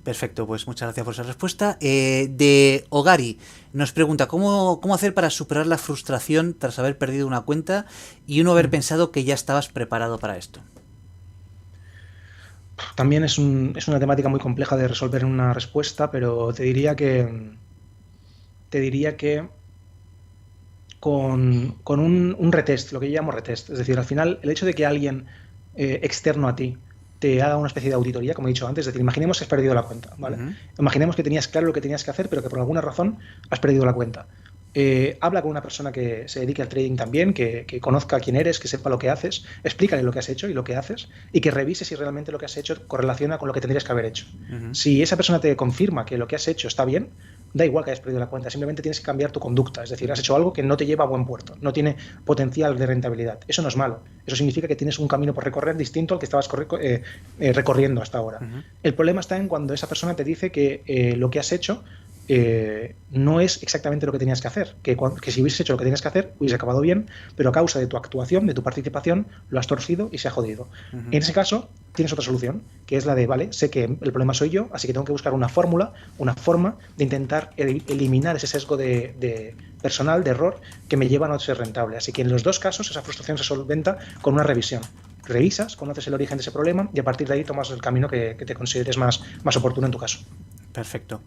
Perfecto, 0.03 0.47
pues 0.47 0.67
muchas 0.67 0.89
gracias 0.89 1.05
por 1.05 1.15
esa 1.15 1.23
respuesta. 1.23 1.79
Eh, 1.81 2.29
de 2.31 2.85
Ogari 2.91 3.39
nos 3.73 3.93
pregunta 3.93 4.27
¿cómo, 4.27 4.81
cómo 4.81 4.95
hacer 4.95 5.15
para 5.15 5.31
superar 5.31 5.67
la 5.67 5.79
frustración 5.79 6.55
tras 6.59 6.79
haber 6.79 6.99
perdido 6.99 7.27
una 7.27 7.43
cuenta 7.43 7.87
y 8.27 8.41
uno 8.41 8.53
haber 8.53 8.71
pensado 8.71 9.13
que 9.13 9.25
ya 9.25 9.35
estabas 9.35 9.69
preparado 9.69 10.19
para 10.19 10.37
esto. 10.37 10.61
También 12.95 13.25
es, 13.25 13.39
un, 13.39 13.73
es 13.77 13.89
una 13.89 14.01
temática 14.01 14.29
muy 14.29 14.41
compleja 14.41 14.77
de 14.77 14.89
resolver 14.89 15.23
en 15.23 15.29
una 15.29 15.53
respuesta, 15.53 16.11
pero 16.11 16.53
te 16.53 16.65
diría 16.65 16.95
que 16.95 17.57
te 18.77 18.81
diría 18.83 19.17
que 19.17 19.49
con, 21.01 21.79
un, 21.87 22.53
retest, 22.53 22.93
lo 22.93 23.01
que 23.01 23.11
yo 23.11 23.15
llamo 23.15 23.33
retest. 23.33 23.71
Es 23.71 23.79
decir, 23.79 23.97
al 23.97 24.05
final, 24.05 24.39
el 24.43 24.51
hecho 24.51 24.67
de 24.67 24.75
que 24.75 24.85
alguien 24.85 25.25
eh, 25.77 26.01
externo 26.03 26.47
a 26.47 26.55
ti 26.55 26.77
te 27.19 27.41
haga 27.41 27.57
una 27.57 27.69
especie 27.69 27.89
de 27.89 27.95
auditoría, 27.95 28.35
como 28.35 28.49
he 28.49 28.51
dicho 28.51 28.69
antes, 28.69 28.83
es 28.83 28.87
decir, 28.89 29.01
imaginemos 29.01 29.39
que 29.39 29.45
has 29.45 29.49
perdido 29.49 29.73
la 29.73 29.85
cuenta, 29.85 30.13
¿vale? 30.19 30.37
Imaginemos 30.79 31.17
que 31.17 31.23
tenías 31.23 31.49
claro 31.49 31.69
lo 31.69 31.73
que 31.73 31.81
tenías 31.81 32.05
que 32.05 32.11
hacer, 32.11 32.29
pero 32.29 32.43
que 32.43 32.51
por 32.51 32.59
alguna 32.59 32.83
razón 32.83 33.17
has 33.49 33.61
perdido 33.61 33.87
la 33.87 33.95
cuenta. 33.95 34.27
Eh, 34.79 35.17
habla 35.23 35.41
con 35.41 35.53
una 35.53 35.63
persona 35.63 35.91
que 35.91 36.29
se 36.29 36.41
dedique 36.41 36.61
al 36.61 36.69
trading 36.69 36.97
también, 36.97 37.33
que, 37.33 37.65
conozca 37.81 38.21
quién 38.21 38.37
eres, 38.37 38.59
que 38.59 38.69
sepa 38.69 38.91
lo 38.91 38.99
que 38.99 39.09
haces, 39.09 39.47
explícale 39.65 40.03
lo 40.03 40.13
que 40.13 40.19
has 40.19 40.29
hecho 40.29 40.51
y 40.51 40.53
lo 40.53 40.65
que 40.65 40.77
haces, 40.77 41.09
y 41.33 41.41
que 41.41 41.51
revise 41.51 41.87
si 41.87 41.95
realmente 41.95 42.31
lo 42.31 42.39
que 42.39 42.45
has 42.45 42.59
hecho 42.59 42.87
correlaciona 42.87 43.39
con 43.39 43.49
lo 43.49 43.55
que 43.55 43.63
tendrías 43.63 43.85
que 43.85 43.93
haber 43.93 44.05
hecho. 44.05 44.27
Si 44.73 45.01
esa 45.01 45.17
persona 45.17 45.41
te 45.41 45.57
confirma 45.57 46.05
que 46.05 46.19
lo 46.19 46.29
que 46.29 46.37
has 46.37 46.47
hecho 46.47 46.69
está 46.69 46.85
bien, 46.85 47.09
da 47.57 47.65
igual 47.65 47.85
que 47.85 47.91
hayas 47.91 48.01
perdido 48.01 48.21
la 48.21 48.27
cuenta, 48.27 48.51
simplemente 48.51 48.83
tienes 48.83 49.01
que 49.01 49.07
cambiar 49.07 49.33
tu 49.33 49.41
conducta, 49.41 49.83
es 49.83 49.89
decir, 49.89 50.13
has 50.13 50.19
hecho 50.19 50.37
algo 50.37 50.53
que 50.53 50.63
no 50.63 50.77
te 50.77 50.85
lleva 50.85 51.05
a 51.05 51.07
buen 51.07 51.25
puerto, 51.25 51.57
no 51.63 51.73
tiene 51.73 51.97
potencial 52.25 52.77
de 52.77 52.85
rentabilidad. 52.85 53.41
Eso 53.49 53.63
no 53.63 53.69
es 53.69 53.77
malo, 53.77 54.03
eso 54.27 54.37
significa 54.37 54.69
que 54.69 54.77
tienes 54.77 54.99
un 54.99 55.09
camino 55.09 55.33
por 55.33 55.43
recorrer 55.45 55.75
distinto 55.75 56.15
al 56.15 56.21
que 56.21 56.27
estabas 56.27 56.51
eh, 56.79 57.03
eh, 57.41 57.53
recorriendo 57.55 58.03
hasta 58.03 58.19
ahora. 58.19 58.41
El 58.83 58.93
problema 58.93 59.21
está 59.21 59.39
en 59.39 59.49
cuando 59.49 59.73
esa 59.73 59.89
persona 59.89 60.15
te 60.15 60.23
dice 60.23 60.53
que 60.53 60.83
eh, 60.87 61.17
lo 61.17 61.31
que 61.31 61.39
has 61.39 61.51
hecho 61.51 61.83
eh, 62.29 62.97
no 63.11 63.41
es 63.41 63.63
exactamente 63.63 64.07
lo 64.07 64.13
que 64.13 64.19
tenías 64.19 64.41
que 64.41 64.49
hacer. 64.49 64.77
Que, 64.83 64.97
si 65.31 65.43
hubieses 65.43 65.61
hecho 65.61 65.73
lo 65.73 65.79
que 65.79 65.85
tenías 65.85 66.03
que 66.03 66.09
hacer, 66.09 66.35
hubiese 66.39 66.57
acabado 66.57 66.81
bien, 66.81 67.09
pero 67.37 67.51
a 67.51 67.53
causa 67.53 67.79
de 67.79 67.87
tu 67.87 67.97
actuación, 67.97 68.47
de 68.47 68.55
tu 68.55 68.63
participación, 68.63 69.27
lo 69.49 69.61
has 69.61 69.67
torcido 69.67 70.09
y 70.13 70.19
se 70.19 70.29
ha 70.29 70.31
jodido. 70.31 70.69
En 70.93 71.23
ese 71.23 71.33
caso, 71.33 71.69
tienes 71.95 72.13
otra 72.13 72.25
solución, 72.25 72.63
que 72.87 72.97
es 72.97 73.07
la 73.07 73.15
de, 73.15 73.27
vale, 73.27 73.53
sé 73.53 73.71
que 73.71 73.85
el 73.85 74.13
problema 74.13 74.35
soy 74.35 74.51
yo, 74.51 74.69
así 74.73 74.87
que 74.87 74.93
tengo 74.93 75.05
que 75.05 75.13
buscar 75.13 75.35
una 75.35 75.49
fórmula, 75.49 75.93
una 76.19 76.35
forma 76.35 76.77
de 76.97 77.05
intentar 77.05 77.51
eliminar 77.57 78.37
ese 78.37 78.47
sesgo 78.47 78.77
de, 78.77 79.55
personal, 79.81 80.25
de 80.25 80.31
error, 80.31 80.61
que 80.89 80.97
me 80.97 81.09
lleva 81.09 81.27
a 81.27 81.29
no 81.29 81.39
ser 81.39 81.59
rentable. 81.59 81.97
Así 81.97 82.13
que 82.13 82.23
en 82.23 82.31
los 82.31 82.43
dos 82.43 82.59
casos, 82.59 82.91
esa 82.91 83.03
frustración 83.03 83.39
se 83.39 83.45
solventa 83.45 83.99
con 84.23 84.35
una 84.35 84.43
revisión 84.43 84.83
revisas, 85.29 85.75
conoces 85.75 86.07
el 86.07 86.15
origen 86.15 86.39
de 86.39 86.43
ese 86.43 86.53
problema 86.53 86.89
y 86.95 87.01
a 87.01 87.03
partir 87.03 87.27
de 87.27 87.35
ahí 87.35 87.43
tomas 87.43 87.71
el 87.71 87.81
camino 87.81 88.09
que, 88.09 88.35
te 88.35 88.55
consideres 88.55 88.97
más, 88.97 89.25
más 89.43 89.57
oportuno 89.57 89.89
en 89.89 89.91
tu 89.91 89.99
caso. 89.99 90.21
Perfecto. 90.73 91.21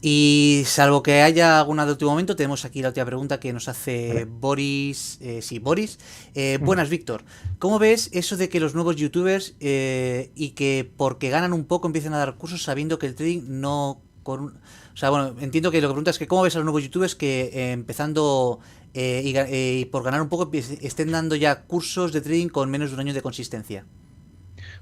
Y 0.00 0.62
salvo 0.64 1.02
que 1.02 1.22
haya 1.22 1.58
alguna 1.58 1.84
de 1.84 1.92
último 1.92 2.12
momento, 2.12 2.36
tenemos 2.36 2.64
aquí 2.64 2.82
la 2.82 2.88
última 2.88 3.06
pregunta 3.06 3.40
que 3.40 3.52
nos 3.52 3.66
hace 3.66 4.26
Boris. 4.30 5.18
Eh, 5.20 5.42
sí, 5.42 5.58
Boris. 5.58 5.98
Eh, 6.34 6.58
buenas, 6.62 6.88
Víctor. 6.88 7.24
¿Cómo 7.58 7.80
ves 7.80 8.08
eso 8.12 8.36
de 8.36 8.48
que 8.48 8.60
los 8.60 8.74
nuevos 8.74 8.94
youtubers 8.94 9.56
eh, 9.58 10.30
y 10.36 10.50
que 10.50 10.88
porque 10.96 11.30
ganan 11.30 11.52
un 11.52 11.64
poco 11.64 11.88
empiecen 11.88 12.14
a 12.14 12.18
dar 12.18 12.36
cursos 12.36 12.62
sabiendo 12.62 12.98
que 13.00 13.06
el 13.06 13.16
trading 13.16 13.42
no. 13.48 14.00
o 14.24 14.50
sea, 14.94 15.10
bueno, 15.10 15.34
entiendo 15.40 15.72
que 15.72 15.80
lo 15.80 15.88
que 15.88 15.92
preguntas 15.92 16.14
es 16.14 16.18
que 16.20 16.28
cómo 16.28 16.42
ves 16.42 16.54
a 16.54 16.58
los 16.58 16.64
nuevos 16.64 16.84
youtubers 16.84 17.16
que 17.16 17.72
empezando 17.72 18.60
y, 18.94 19.84
por 19.86 20.04
ganar 20.04 20.22
un 20.22 20.28
poco 20.28 20.48
estén 20.52 21.10
dando 21.10 21.34
ya 21.34 21.62
cursos 21.62 22.12
de 22.12 22.20
trading 22.20 22.48
con 22.48 22.70
menos 22.70 22.90
de 22.90 22.94
un 22.94 23.00
año 23.00 23.14
de 23.14 23.22
consistencia. 23.22 23.84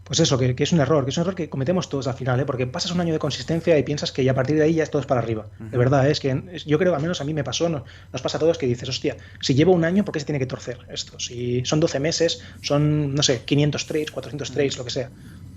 Pues 0.07 0.21
eso, 0.21 0.39
que, 0.39 0.55
es 0.57 0.73
un 0.73 0.79
error, 0.79 1.05
que 1.05 1.11
es 1.11 1.17
un 1.17 1.23
error 1.23 1.35
que 1.35 1.49
cometemos 1.49 1.89
todos 1.89 2.07
al 2.07 2.15
final, 2.15 2.39
¿eh? 2.39 2.45
porque 2.45 2.65
pasas 2.69 2.93
un 2.93 3.01
año 3.01 3.13
de 3.13 3.19
consistencia 3.19 3.77
y 3.77 3.83
piensas 3.83 4.13
que 4.13 4.23
ya 4.23 4.31
a 4.31 4.35
partir 4.35 4.55
de 4.55 4.63
ahí 4.63 4.75
ya 4.75 4.85
es 4.85 4.91
todo 4.91 5.01
es 5.01 5.07
para 5.07 5.21
arriba. 5.21 5.47
De 5.59 5.77
verdad, 5.77 6.07
¿eh? 6.07 6.13
es 6.13 6.21
que 6.21 6.63
yo 6.65 6.79
creo, 6.79 6.95
al 6.95 7.03
menos 7.03 7.21
a 7.21 7.25
mí 7.25 7.35
me 7.35 7.43
pasó, 7.43 7.69
nos, 7.69 7.83
nos 8.13 8.23
pasa 8.23 8.37
a 8.37 8.41
todos 8.41 8.57
que 8.57 8.67
dices, 8.67 8.89
hostia, 8.89 9.17
si 9.41 9.55
llevo 9.55 9.73
un 9.73 9.85
año, 9.85 10.05
¿por 10.05 10.13
qué 10.13 10.21
se 10.21 10.27
tiene 10.27 10.39
que 10.39 10.47
torcer 10.47 10.79
esto? 10.91 11.19
Si 11.19 11.65
son 11.65 11.81
12 11.81 11.99
meses, 11.99 12.41
son, 12.63 13.17
no 13.17 13.23
sé, 13.25 13.43
500 13.45 13.87
trades, 13.87 14.11
400 14.13 14.53
trades, 14.53 14.79
lo 14.79 14.85
que 14.85 14.91
sea. 14.91 15.11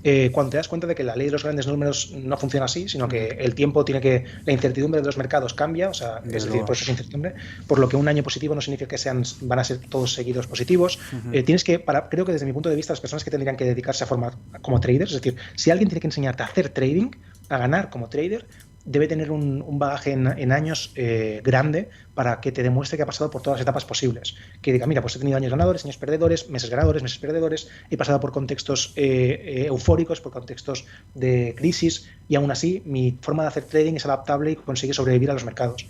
Eh, 0.04 0.30
cuando 0.32 0.52
te 0.52 0.58
das 0.58 0.70
cuenta 0.70 0.88
de 0.88 0.96
que 0.96 1.04
la 1.04 1.16
ley 1.16 1.26
de 1.26 1.34
los 1.34 1.44
grandes 1.44 1.68
números 1.68 2.12
no 2.12 2.38
funciona 2.38 2.66
así, 2.66 2.88
sino 2.88 3.08
que 3.10 3.28
el 3.40 3.54
tiempo 3.54 3.84
tiene 3.84 4.00
que. 4.00 4.24
La 4.46 4.54
incertidumbre 4.54 5.02
de 5.02 5.06
los 5.06 5.18
mercados 5.18 5.54
cambia, 5.54 5.90
o 5.90 5.94
sea, 5.94 6.22
es 6.26 6.46
decir, 6.46 6.62
por 6.62 6.72
eso 6.76 6.84
es 6.84 6.90
incertidumbre, 6.90 7.36
por 7.68 7.80
lo 7.80 7.90
que 7.90 7.98
un 7.98 8.08
año 8.08 8.24
positivo 8.24 8.56
no 8.56 8.62
significa 8.62 8.88
que 8.88 8.98
sean, 8.98 9.24
van 9.42 9.60
a 9.60 9.64
ser 9.64 9.80
todos 9.80 10.14
seguidos 10.14 10.48
positivos. 10.48 11.00
Eh, 11.34 11.44
tienes 11.44 11.64
que, 11.64 11.80
para, 11.80 12.08
creo 12.08 12.26
que 12.26 12.32
desde 12.32 12.46
mi 12.46 12.54
punto 12.54 12.70
de 12.70 12.76
vista, 12.76 12.94
las 12.94 13.02
personas 13.02 13.24
que 13.24 13.32
tendrían 13.32 13.58
que 13.58 13.66
dedicarse 13.66 14.06
a 14.06 14.08
formar 14.08 14.36
como 14.62 14.80
traders, 14.80 15.12
es 15.12 15.22
decir, 15.22 15.40
si 15.56 15.72
alguien 15.72 15.90
tiene 15.90 16.02
que 16.02 16.08
enseñarte 16.08 16.44
a 16.44 16.48
hacer 16.48 16.70
trading, 16.70 17.12
a 17.50 17.58
ganar 17.58 17.90
como 17.90 18.10
trader, 18.10 18.46
debe 18.86 19.08
tener 19.08 19.30
un, 19.30 19.64
bagaje 19.78 20.12
en, 20.14 20.52
años 20.52 20.92
eh, 20.96 21.42
grande 21.44 21.90
para 22.16 22.42
que 22.42 22.52
te 22.52 22.64
demuestre 22.64 22.98
que 22.98 23.04
ha 23.04 23.06
pasado 23.06 23.30
por 23.30 23.42
todas 23.42 23.60
las 23.60 23.62
etapas 23.62 23.86
posibles. 23.86 24.36
Que 24.62 24.74
diga, 24.74 24.88
mira, 24.88 25.02
pues 25.02 25.16
he 25.16 25.20
tenido 25.20 25.38
años 25.38 25.52
ganadores, 25.52 25.86
años 25.86 25.98
perdedores, 25.98 26.50
meses 26.50 26.72
ganadores, 26.72 27.04
meses 27.04 27.20
perdedores, 27.20 27.70
he 27.92 27.98
pasado 27.98 28.20
por 28.20 28.32
contextos 28.32 28.94
eh, 28.96 29.04
eh, 29.46 29.66
eufóricos, 29.68 30.22
por 30.22 30.32
contextos 30.32 30.86
de 31.14 31.54
crisis, 31.56 32.10
y 32.28 32.36
aún 32.36 32.50
así 32.50 32.82
mi 32.86 33.18
forma 33.22 33.44
de 33.44 33.50
hacer 33.50 33.66
trading 33.66 33.94
es 33.94 34.06
adaptable 34.06 34.52
y 34.52 34.56
consigue 34.56 34.94
sobrevivir 34.94 35.30
a 35.30 35.34
los 35.34 35.46
mercados. 35.46 35.88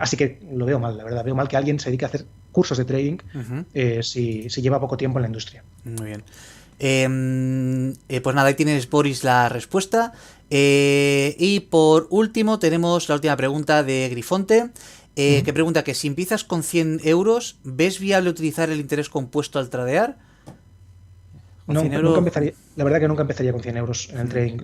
así 0.00 0.16
que 0.16 0.40
lo 0.52 0.66
veo 0.66 0.78
mal, 0.78 0.96
la 0.96 1.04
verdad. 1.04 1.24
Veo 1.24 1.34
mal 1.34 1.48
que 1.48 1.56
alguien 1.56 1.80
se 1.80 1.90
dedique 1.90 2.04
a 2.04 2.08
hacer 2.08 2.26
cursos 2.52 2.78
de 2.78 2.84
trading 2.84 3.18
si, 4.02 4.48
si 4.48 4.62
lleva 4.62 4.78
poco 4.78 4.96
tiempo 4.96 5.18
en 5.18 5.22
la 5.22 5.28
industria. 5.28 5.64
Muy 5.84 6.06
bien. 6.06 6.22
Em, 6.78 7.94
pues 8.22 8.36
nada, 8.36 8.48
ahí 8.48 8.54
tienes, 8.54 8.88
Boris, 8.88 9.24
la 9.24 9.48
respuesta. 9.48 10.12
Eh, 10.50 11.36
y 11.38 11.60
por 11.60 12.06
último 12.10 12.58
tenemos 12.58 13.08
la 13.08 13.14
última 13.16 13.36
pregunta 13.36 13.82
de 13.82 14.08
Grifonte, 14.10 14.70
eh, 15.16 15.42
que 15.44 15.52
pregunta 15.52 15.84
que 15.84 15.94
si 15.94 16.08
empiezas 16.08 16.44
con 16.44 16.62
100 16.62 17.00
euros, 17.04 17.58
¿ves 17.64 17.98
viable 17.98 18.30
utilizar 18.30 18.70
el 18.70 18.80
interés 18.80 19.08
compuesto 19.08 19.58
al 19.58 19.70
tradear? 19.70 20.18
No, 21.66 21.82
nunca 21.82 22.18
empezaría, 22.18 22.52
la 22.76 22.84
verdad 22.84 23.00
que 23.00 23.08
nunca 23.08 23.22
empezaría 23.22 23.52
con 23.52 23.62
100 23.62 23.76
euros 23.78 24.10
en 24.10 24.18
el 24.18 24.28
trading. 24.28 24.58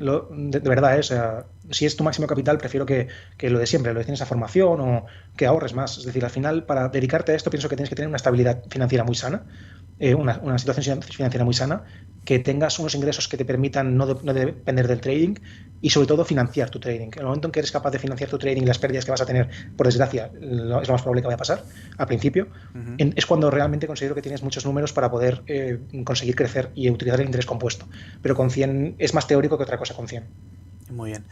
de, 0.51 0.59
verdad, 0.61 0.97
eh, 0.97 1.01
o 1.01 1.03
sea, 1.03 1.47
si 1.71 1.87
es 1.87 1.97
tu 1.97 2.05
máximo 2.05 2.27
capital, 2.27 2.59
prefiero 2.59 2.85
que, 2.85 3.09
lo 3.41 3.59
de 3.59 3.67
siempre, 3.67 3.95
lo 3.95 4.01
de 4.01 4.05
tienes 4.05 4.21
a 4.21 4.27
formación 4.27 4.81
o 4.81 5.07
que 5.35 5.47
ahorres 5.47 5.73
más. 5.73 5.97
Es 5.97 6.05
decir, 6.05 6.25
al 6.25 6.31
final, 6.31 6.65
para 6.65 6.89
dedicarte 6.89 7.33
a 7.33 7.37
esto, 7.37 7.51
pienso 7.51 7.71
que 7.71 7.77
tienes 7.77 7.89
que 7.89 7.97
tener 7.97 8.09
una 8.09 8.17
estabilidad 8.17 8.65
financiera 8.69 9.03
muy 9.05 9.15
sana, 9.15 9.45
una, 9.99 10.41
una, 10.43 10.59
situación 10.59 11.03
financiera 11.03 11.45
muy 11.45 11.55
sana, 11.55 11.85
que 12.25 12.39
tengas 12.39 12.79
unos 12.79 12.95
ingresos 12.95 13.29
que 13.29 13.37
te 13.37 13.45
permitan 13.45 13.97
no, 13.97 14.07
no, 14.07 14.35
depender 14.35 14.87
del 14.89 15.01
trading 15.01 15.35
y 15.81 15.91
sobre 15.91 16.07
todo 16.07 16.25
financiar 16.25 16.71
tu 16.71 16.79
trading. 16.79 17.09
En 17.09 17.19
el 17.21 17.25
momento 17.25 17.49
en 17.49 17.53
que 17.53 17.61
eres 17.61 17.73
capaz 17.73 17.91
de 17.91 17.99
financiar 17.99 18.29
tu 18.29 18.39
trading 18.39 18.63
y 18.63 18.67
las 18.67 18.79
pérdidas 18.79 19.05
que 19.05 19.11
vas 19.11 19.21
a 19.21 19.27
tener, 19.27 19.49
por 19.77 19.87
desgracia, 19.87 20.31
es 20.35 20.43
lo 20.43 20.81
más 20.81 21.03
probable 21.03 21.23
que 21.23 21.27
vaya 21.27 21.37
a 21.37 21.39
pasar 21.39 21.65
al 21.97 22.07
principio, 22.07 22.49
es 22.99 23.27
cuando 23.27 23.51
realmente 23.51 23.87
considero 23.87 24.15
que 24.15 24.23
tienes 24.23 24.43
muchos 24.43 24.65
números 24.67 24.93
para 24.93 25.11
poder 25.11 25.43
eh, 25.47 25.79
conseguir 26.05 26.37
crecer 26.37 26.71
y 26.75 26.91
utilizar 26.91 27.21
el 27.21 27.27
interés 27.27 27.47
compuesto. 27.47 27.87
Pero 28.21 28.35
con 28.35 28.51
100 28.51 28.97
es 28.99 29.15
más 29.15 29.27
teórico 29.27 29.57
que 29.57 29.65
otra 29.65 29.79
cosa 29.79 29.95
con 29.95 30.07
100. 30.07 30.25
Muy 30.91 31.11
bien. 31.11 31.25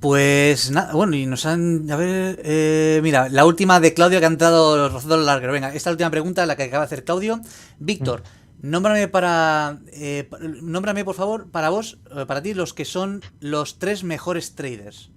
Pues 0.00 0.70
nada, 0.70 0.92
bueno, 0.92 1.16
y 1.16 1.24
nos 1.24 1.46
han. 1.46 1.90
A 1.90 1.96
ver, 1.96 2.38
eh, 2.44 3.00
mira, 3.02 3.30
la 3.30 3.46
última 3.46 3.80
de 3.80 3.94
Claudio 3.94 4.18
que 4.18 4.26
ha 4.26 4.28
entrado 4.28 4.90
rozando 4.90 5.16
largo. 5.16 5.50
Venga, 5.50 5.72
esta 5.74 5.90
última 5.90 6.10
pregunta, 6.10 6.44
la 6.44 6.56
que 6.56 6.64
acaba 6.64 6.82
de 6.82 6.86
hacer 6.86 7.04
Claudio. 7.04 7.40
Víctor. 7.78 8.22
Nómbrame 8.64 9.08
para. 9.08 9.78
Eh, 9.92 10.26
nómbrame, 10.62 11.04
por 11.04 11.14
favor, 11.14 11.50
para 11.50 11.68
vos, 11.68 11.98
eh, 12.16 12.24
para 12.24 12.40
ti, 12.40 12.54
los 12.54 12.72
que 12.72 12.86
son 12.86 13.20
los 13.38 13.78
tres 13.78 14.04
mejores 14.04 14.54
traders. 14.54 15.10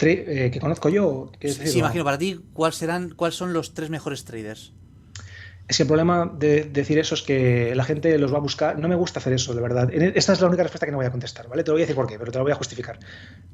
Eh, 0.00 0.50
¿Que 0.52 0.58
conozco 0.58 0.88
yo? 0.88 1.30
Sí, 1.40 1.78
imagino, 1.78 2.02
para 2.02 2.18
ti, 2.18 2.40
¿cuáles 2.54 2.74
serán, 2.74 3.10
cuáles 3.10 3.36
son 3.36 3.52
los 3.52 3.72
tres 3.72 3.88
mejores 3.88 4.24
traders? 4.24 4.72
Es 5.68 5.76
que 5.76 5.84
el 5.84 5.86
problema 5.86 6.28
de 6.36 6.64
decir 6.64 6.98
eso 6.98 7.14
es 7.14 7.22
que 7.22 7.72
la 7.76 7.84
gente 7.84 8.18
los 8.18 8.32
va 8.32 8.38
a 8.38 8.40
buscar. 8.40 8.76
No 8.76 8.88
me 8.88 8.96
gusta 8.96 9.20
hacer 9.20 9.32
eso, 9.32 9.54
de 9.54 9.60
verdad. 9.60 9.94
E, 9.94 10.14
esta 10.16 10.32
es 10.32 10.40
la 10.40 10.48
única 10.48 10.64
respuesta 10.64 10.86
que 10.86 10.90
no 10.90 10.98
voy 10.98 11.06
a 11.06 11.12
contestar, 11.12 11.46
¿vale? 11.48 11.62
Te 11.62 11.70
lo 11.70 11.74
voy 11.74 11.82
a 11.82 11.84
decir 11.84 11.94
por 11.94 12.08
qué, 12.08 12.18
pero 12.18 12.32
te 12.32 12.38
lo 12.38 12.42
voy 12.42 12.52
a 12.52 12.56
justificar. 12.56 12.98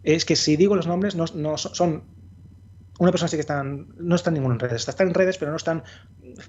Es 0.03 0.25
que 0.25 0.37
si 0.37 0.57
digo 0.57 0.75
los 0.75 0.87
nombres, 0.87 1.17
no, 1.17 1.27
no 1.35 1.59
son 1.59 2.05
una 2.99 3.11
persona 3.11 3.29
sí 3.29 3.37
que 3.37 3.41
están, 3.41 3.89
no 3.99 4.15
están 4.15 4.35
ninguno 4.35 4.55
en 4.55 4.61
redes, 4.61 4.89
están 4.89 5.09
en 5.09 5.15
redes, 5.15 5.37
pero 5.39 5.51
no 5.51 5.57
están 5.57 5.83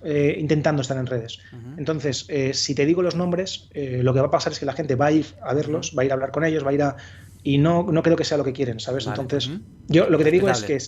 eh, 0.04 0.36
intentando 0.40 0.82
estar 0.82 0.98
en 0.98 1.06
redes. 1.06 1.40
Entonces, 1.78 2.26
eh, 2.30 2.54
si 2.54 2.74
te 2.74 2.86
digo 2.86 3.02
los 3.02 3.16
nombres, 3.16 3.70
eh, 3.74 4.02
lo 4.02 4.14
que 4.14 4.22
va 4.22 4.28
a 4.28 4.32
pasar 4.32 4.54
es 4.54 4.60
que 4.60 4.66
la 4.66 4.74
gente 4.74 4.96
va 4.96 5.08
a 5.08 5.12
ir 5.12 5.26
a 5.42 5.54
verlos, 5.54 5.94
va 5.98 6.04
a 6.04 6.06
ir 6.06 6.12
a 6.12 6.14
hablar 6.14 6.32
con 6.32 6.46
ellos, 6.46 6.66
va 6.66 6.72
a 6.72 6.74
ir 6.74 6.84
a... 6.84 6.96
Y 7.44 7.58
no, 7.58 7.84
no 7.84 8.04
creo 8.04 8.16
que 8.16 8.24
sea 8.24 8.38
lo 8.38 8.44
que 8.44 8.54
quieren, 8.54 8.80
¿sabes? 8.80 9.08
Entonces, 9.08 9.50
yo 9.88 10.10
lo 10.10 10.18
que 10.18 10.24
te 10.24 10.32
digo 10.32 10.50
es 10.50 10.64
que... 10.64 10.80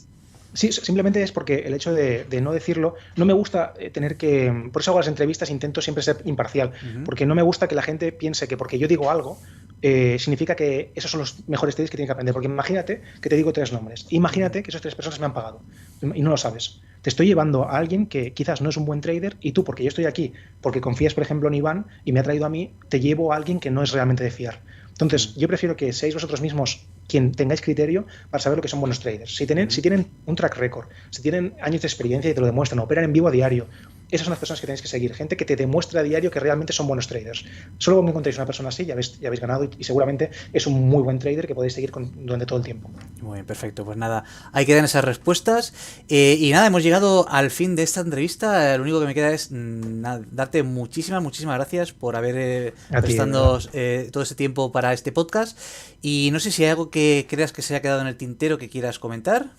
Sí, 0.51 0.71
simplemente 0.71 1.21
es 1.21 1.31
porque 1.31 1.59
el 1.59 1.75
hecho 1.75 1.93
de, 1.93 2.25
no 2.41 2.51
decirlo, 2.51 2.95
no 3.15 3.25
me 3.25 3.33
gusta 3.33 3.75
tener 3.93 4.17
que. 4.17 4.51
Por 4.73 4.81
eso 4.81 4.89
hago 4.89 4.99
las 4.99 5.07
entrevistas, 5.07 5.51
intento 5.51 5.79
siempre 5.79 6.01
ser 6.01 6.23
imparcial, 6.25 6.71
porque 7.05 7.27
no 7.27 7.35
me 7.35 7.43
gusta 7.43 7.67
que 7.67 7.75
la 7.75 7.83
gente 7.83 8.11
piense 8.11 8.47
que 8.47 8.57
porque 8.57 8.79
yo 8.79 8.87
digo 8.87 9.11
algo, 9.11 9.39
eh, 9.81 10.17
significa 10.19 10.55
que 10.55 10.91
esos 10.95 11.11
son 11.11 11.21
los 11.21 11.47
mejores 11.47 11.75
traders 11.75 11.91
que 11.91 11.97
tienen 11.97 12.07
que 12.07 12.13
aprender. 12.13 12.33
Porque 12.33 12.47
imagínate 12.47 13.01
que 13.21 13.29
te 13.29 13.35
digo 13.35 13.53
tres 13.53 13.71
nombres. 13.71 14.07
Imagínate 14.09 14.63
que 14.63 14.71
esas 14.71 14.81
tres 14.81 14.95
personas 14.95 15.19
me 15.19 15.25
han 15.25 15.33
pagado 15.33 15.61
y 16.01 16.21
no 16.21 16.29
lo 16.29 16.37
sabes. 16.37 16.81
Te 17.01 17.09
estoy 17.09 17.27
llevando 17.27 17.63
a 17.63 17.77
alguien 17.77 18.07
que 18.07 18.33
quizás 18.33 18.61
no 18.61 18.69
es 18.69 18.77
un 18.77 18.85
buen 18.85 18.99
trader 18.99 19.37
y 19.39 19.53
tú, 19.53 19.63
porque 19.63 19.83
yo 19.83 19.87
estoy 19.87 20.05
aquí, 20.05 20.33
porque 20.61 20.81
confías, 20.81 21.13
por 21.13 21.23
ejemplo, 21.23 21.47
en 21.47 21.55
Iván 21.55 21.87
y 22.03 22.11
me 22.11 22.19
ha 22.19 22.23
traído 22.23 22.45
a 22.45 22.49
mí, 22.49 22.73
te 22.89 22.99
llevo 22.99 23.31
a 23.31 23.37
alguien 23.37 23.59
que 23.59 23.71
no 23.71 23.81
es 23.81 23.91
realmente 23.91 24.23
de 24.23 24.31
fiar. 24.31 24.61
Entonces, 24.89 25.35
yo 25.35 25.47
prefiero 25.47 25.77
que 25.77 25.93
seáis 25.93 26.13
vosotros 26.13 26.41
mismos 26.41 26.89
quien 27.07 27.31
tengáis 27.31 27.61
criterio 27.61 28.05
para 28.29 28.41
saber 28.41 28.57
lo 28.57 28.61
que 28.61 28.67
son 28.67 28.81
buenos 28.81 28.99
traders. 28.99 29.33
Si 29.35 29.47
tienen, 29.47 29.71
si 29.71 29.81
tienen 29.81 30.07
un 30.25 30.35
track 30.35 30.57
record, 30.57 30.87
si 31.09 31.21
tienen 31.21 31.55
años 31.61 31.81
de 31.81 31.87
experiencia 31.87 32.29
y 32.29 32.33
te 32.33 32.41
lo 32.41 32.45
demuestran, 32.45 32.79
operan 32.79 33.05
en 33.05 33.13
vivo 33.13 33.29
a 33.29 33.31
diario, 33.31 33.67
esas 34.11 34.25
son 34.25 34.31
las 34.31 34.39
personas 34.39 34.59
que 34.59 34.67
tenéis 34.67 34.81
que 34.81 34.87
seguir. 34.87 35.13
Gente 35.13 35.37
que 35.37 35.45
te 35.45 35.55
demuestra 35.55 35.99
a 35.99 36.03
diario 36.03 36.31
que 36.31 36.39
realmente 36.39 36.73
son 36.73 36.87
buenos 36.87 37.07
traders. 37.07 37.45
Solo 37.77 38.01
me 38.01 38.09
encontréis 38.09 38.37
una 38.37 38.45
persona 38.45 38.69
así, 38.69 38.85
ya 38.85 38.93
habéis, 38.93 39.19
ya 39.19 39.27
habéis 39.27 39.41
ganado 39.41 39.69
y, 39.77 39.83
seguramente 39.83 40.31
es 40.53 40.67
un 40.67 40.89
muy 40.89 41.03
buen 41.03 41.19
trader 41.19 41.47
que 41.47 41.55
podéis 41.55 41.73
seguir 41.73 41.91
durante 41.91 42.45
todo 42.45 42.57
el 42.57 42.65
tiempo. 42.65 42.89
Muy 43.21 43.35
bien, 43.35 43.45
perfecto. 43.45 43.85
Pues 43.85 43.97
nada, 43.97 44.23
hay 44.51 44.65
que 44.65 44.75
dar 44.75 44.83
esas 44.83 45.03
respuestas. 45.03 45.73
Eh, 46.07 46.37
y 46.39 46.51
nada, 46.51 46.67
hemos 46.67 46.83
llegado 46.83 47.27
al 47.29 47.51
fin 47.51 47.75
de 47.75 47.83
esta 47.83 48.01
entrevista. 48.01 48.75
Lo 48.77 48.83
único 48.83 48.99
que 48.99 49.05
me 49.05 49.13
queda 49.13 49.31
es 49.31 49.51
mm, 49.51 50.03
darte 50.31 50.63
muchísimas, 50.63 51.21
muchísimas 51.21 51.55
gracias 51.55 51.93
por 51.93 52.15
haber 52.15 52.35
eh, 52.37 52.73
prestado 52.89 53.59
eh, 53.73 54.09
todo 54.11 54.23
ese 54.23 54.35
tiempo 54.35 54.71
para 54.71 54.93
este 54.93 55.11
podcast. 55.11 55.57
Y 56.01 56.29
no 56.31 56.39
sé 56.39 56.51
si 56.51 56.63
hay 56.63 56.69
algo 56.71 56.89
que 56.89 57.27
creas 57.29 57.51
que 57.51 57.61
se 57.61 57.73
haya 57.73 57.81
quedado 57.81 58.01
en 58.01 58.07
el 58.07 58.17
tintero 58.17 58.57
que 58.57 58.69
quieras 58.69 58.99
comentar. 58.99 59.51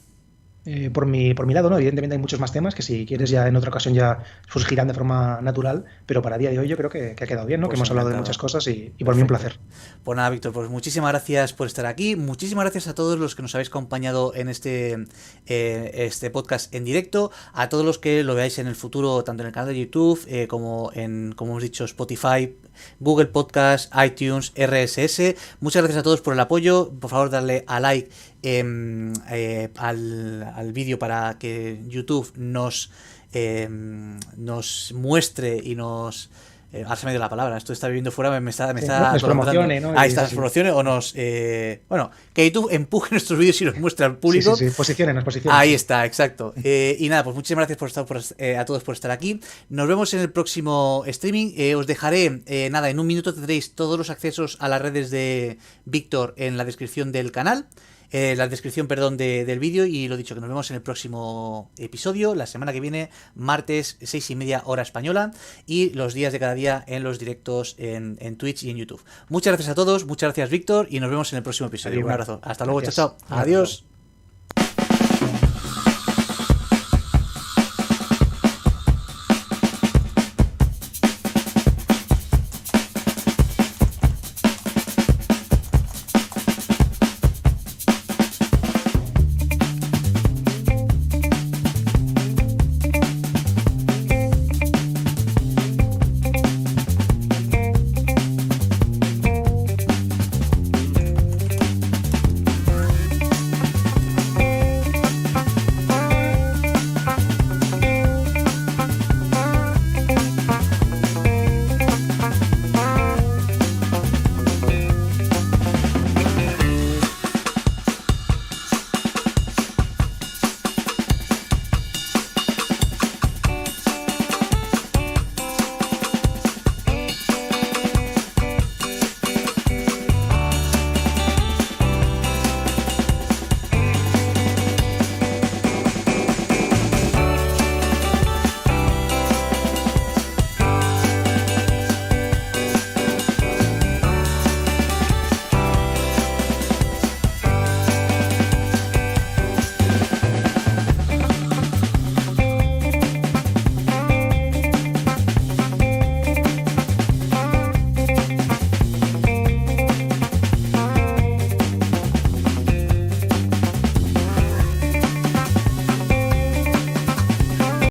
Eh, 0.67 0.91
por, 0.91 1.07
mi, 1.07 1.33
por 1.33 1.47
mi 1.47 1.55
lado, 1.55 1.71
¿no? 1.71 1.77
Evidentemente 1.77 2.17
hay 2.17 2.21
muchos 2.21 2.39
más 2.39 2.53
temas 2.53 2.75
que 2.75 2.83
si 2.83 3.07
quieres 3.07 3.31
ya 3.31 3.49
en 3.49 3.57
otra 3.57 3.71
ocasión 3.71 3.95
ya 3.95 4.19
surgirán 4.47 4.89
de 4.89 4.95
forma 4.95 5.41
natural, 5.41 5.87
pero 6.05 6.21
para 6.21 6.37
día 6.37 6.51
de 6.51 6.59
hoy 6.59 6.69
yo 6.69 6.77
creo 6.77 6.91
que, 6.91 7.13
ha 7.13 7.27
quedado 7.27 7.47
bien, 7.47 7.63
¿no? 7.63 7.69
que 7.69 7.71
pues 7.71 7.79
hemos 7.79 7.91
hablado 7.91 8.11
de 8.11 8.17
muchas 8.17 8.37
cosas 8.37 8.67
y, 8.67 8.93
por 9.03 9.15
mí 9.15 9.23
un 9.23 9.27
placer. 9.27 9.59
Pues 10.05 10.17
nada, 10.17 10.29
Víctor, 10.29 10.53
pues 10.53 10.69
muchísimas 10.69 11.13
gracias 11.13 11.55
por 11.55 11.67
estar 11.67 11.87
aquí, 11.87 12.15
muchísimas 12.15 12.65
gracias 12.65 12.89
a 12.89 12.95
todos 12.95 13.19
los 13.19 13.35
que 13.35 13.41
nos 13.41 13.55
habéis 13.55 13.71
acompañado 13.71 14.35
en 14.35 14.51
este, 14.51 15.07
eh, 15.47 15.93
este 15.95 16.29
podcast 16.29 16.75
en 16.75 16.85
directo, 16.85 17.31
a 17.55 17.71
todos 17.71 17.87
los 17.87 17.99
que 17.99 18.23
lo 18.23 18.35
veáis 18.35 18.59
en 18.59 18.67
el 18.67 18.77
futuro, 18.77 19.25
tanto 19.25 19.43
en 19.43 19.47
el 19.47 19.55
canal 19.55 19.71
de 19.71 19.81
YouTube 19.81 20.23
eh, 20.29 20.47
como 20.47 20.91
en, 20.95 21.33
como 21.33 21.53
hemos 21.53 21.63
dicho, 21.63 21.85
Spotify, 21.87 22.55
Google 22.99 23.27
Podcast, 23.27 23.93
iTunes, 24.05 24.53
RSS. 24.57 25.35
Muchas 25.61 25.83
gracias 25.83 26.01
a 26.01 26.03
todos 26.03 26.21
por 26.21 26.35
el 26.35 26.41
apoyo. 26.41 26.93
Por 27.01 27.11
favor, 27.11 27.31
darle 27.31 27.65
a 27.67 27.81
like 27.81 28.11
em, 28.43 29.13
eh, 29.31 29.71
al, 29.77 30.73
vídeo 30.73 30.99
para 30.99 31.39
que 31.39 31.83
YouTube 31.89 32.33
nos, 32.37 32.91
em, 33.33 34.19
nos 34.37 34.93
muestre 34.95 35.61
y 35.63 35.75
nos 35.75 36.31
eh, 36.73 36.85
ahora 36.85 36.95
se 36.95 37.07
me 37.07 37.13
dio 37.13 37.19
la 37.19 37.29
palabra, 37.29 37.57
esto 37.57 37.73
está 37.73 37.89
viviendo 37.89 38.13
fuera, 38.13 38.39
me, 38.41 38.51
está... 38.51 38.73
Me 38.73 38.81
está. 38.81 39.11
Ahí 39.11 39.17
está, 39.17 40.23
nos 40.23 40.33
promocione 40.33 40.71
o 40.71 40.83
nos... 40.85 41.13
Eh, 41.17 41.83
bueno, 41.89 42.13
que 42.33 42.49
YouTube 42.49 42.69
empuje 42.71 43.09
nuestros 43.11 43.39
vídeos 43.39 43.61
y 43.61 43.65
los 43.65 43.77
muestre 43.79 44.07
al 44.07 44.19
público. 44.19 44.55
Sí, 44.55 44.69
sí, 44.69 44.77
posiciones, 44.77 45.25
posiciones. 45.25 45.59
Ahí 45.59 45.75
está, 45.75 46.07
exacto. 46.07 46.55
Eh, 46.63 46.97
y 47.01 47.09
nada, 47.09 47.25
pues 47.25 47.35
muchísimas 47.35 47.63
gracias 47.63 47.79
por 47.79 47.89
estar, 47.89 48.07
por, 48.07 48.19
a 48.19 48.65
todos 48.65 48.85
por 48.85 48.95
estar 48.95 49.11
aquí. 49.11 49.41
Nos 49.69 49.89
vemos 49.89 50.15
en 50.15 50.21
el 50.21 50.31
próximo 50.31 51.03
streaming. 51.07 51.75
Os 51.75 51.89
dejaré, 51.89 52.43
nada, 52.71 52.89
en 52.89 53.01
un 53.01 53.07
minuto 53.07 53.35
tendréis 53.35 53.75
todos 53.75 53.99
los 53.99 54.09
accesos 54.09 54.57
a 54.61 54.69
las 54.69 54.81
redes 54.81 55.11
de 55.11 55.59
Víctor 55.85 56.35
en 56.37 56.57
la 56.57 56.65
descripción 56.65 57.11
del 57.11 57.33
canal 57.33 57.67
eh, 58.11 58.35
la 58.37 58.49
descripción, 58.49 58.87
perdón, 58.87 59.17
de, 59.17 59.45
del 59.45 59.59
vídeo 59.59 59.87
y 59.87 60.09
lo 60.09 60.17
dicho, 60.17 60.35
que 60.35 60.41
nos 60.41 60.49
vemos 60.49 60.71
en 60.71 60.77
el 60.77 60.83
próximo 60.83 61.71
episodio, 61.79 62.35
la 62.35 62.47
semana 62.47 62.73
que 62.73 62.81
viene, 62.81 63.11
martes, 63.35 63.99
seis 64.03 64.31
y 64.31 64.37
media 64.37 64.63
hora 64.65 64.83
española 64.83 65.33
y 65.67 65.91
los 65.91 66.15
días 66.15 66.33
de 66.33 66.39
cada 66.39 66.55
día 66.55 66.85
en 66.87 67.03
los 67.03 67.19
directos 67.19 67.77
en, 67.79 68.19
en 68.21 68.37
Twitch 68.37 68.63
y 68.65 68.71
en 68.71 68.77
YouTube. 68.77 69.03
Muchas 69.29 69.53
gracias 69.53 69.71
a 69.71 69.75
todos, 69.75 70.07
muchas 70.07 70.29
gracias 70.29 70.51
Víctor 70.51 70.87
y 70.91 71.01
nos 71.01 71.11
vemos 71.11 71.33
en 71.33 71.39
el 71.39 71.43
próximo 71.43 71.69
episodio. 71.69 72.05
Un 72.05 72.11
abrazo. 72.11 72.41
Hasta 72.43 72.65
luego, 72.65 72.83
chao, 72.83 72.93
chao. 72.93 73.17
Adiós. 73.29 73.90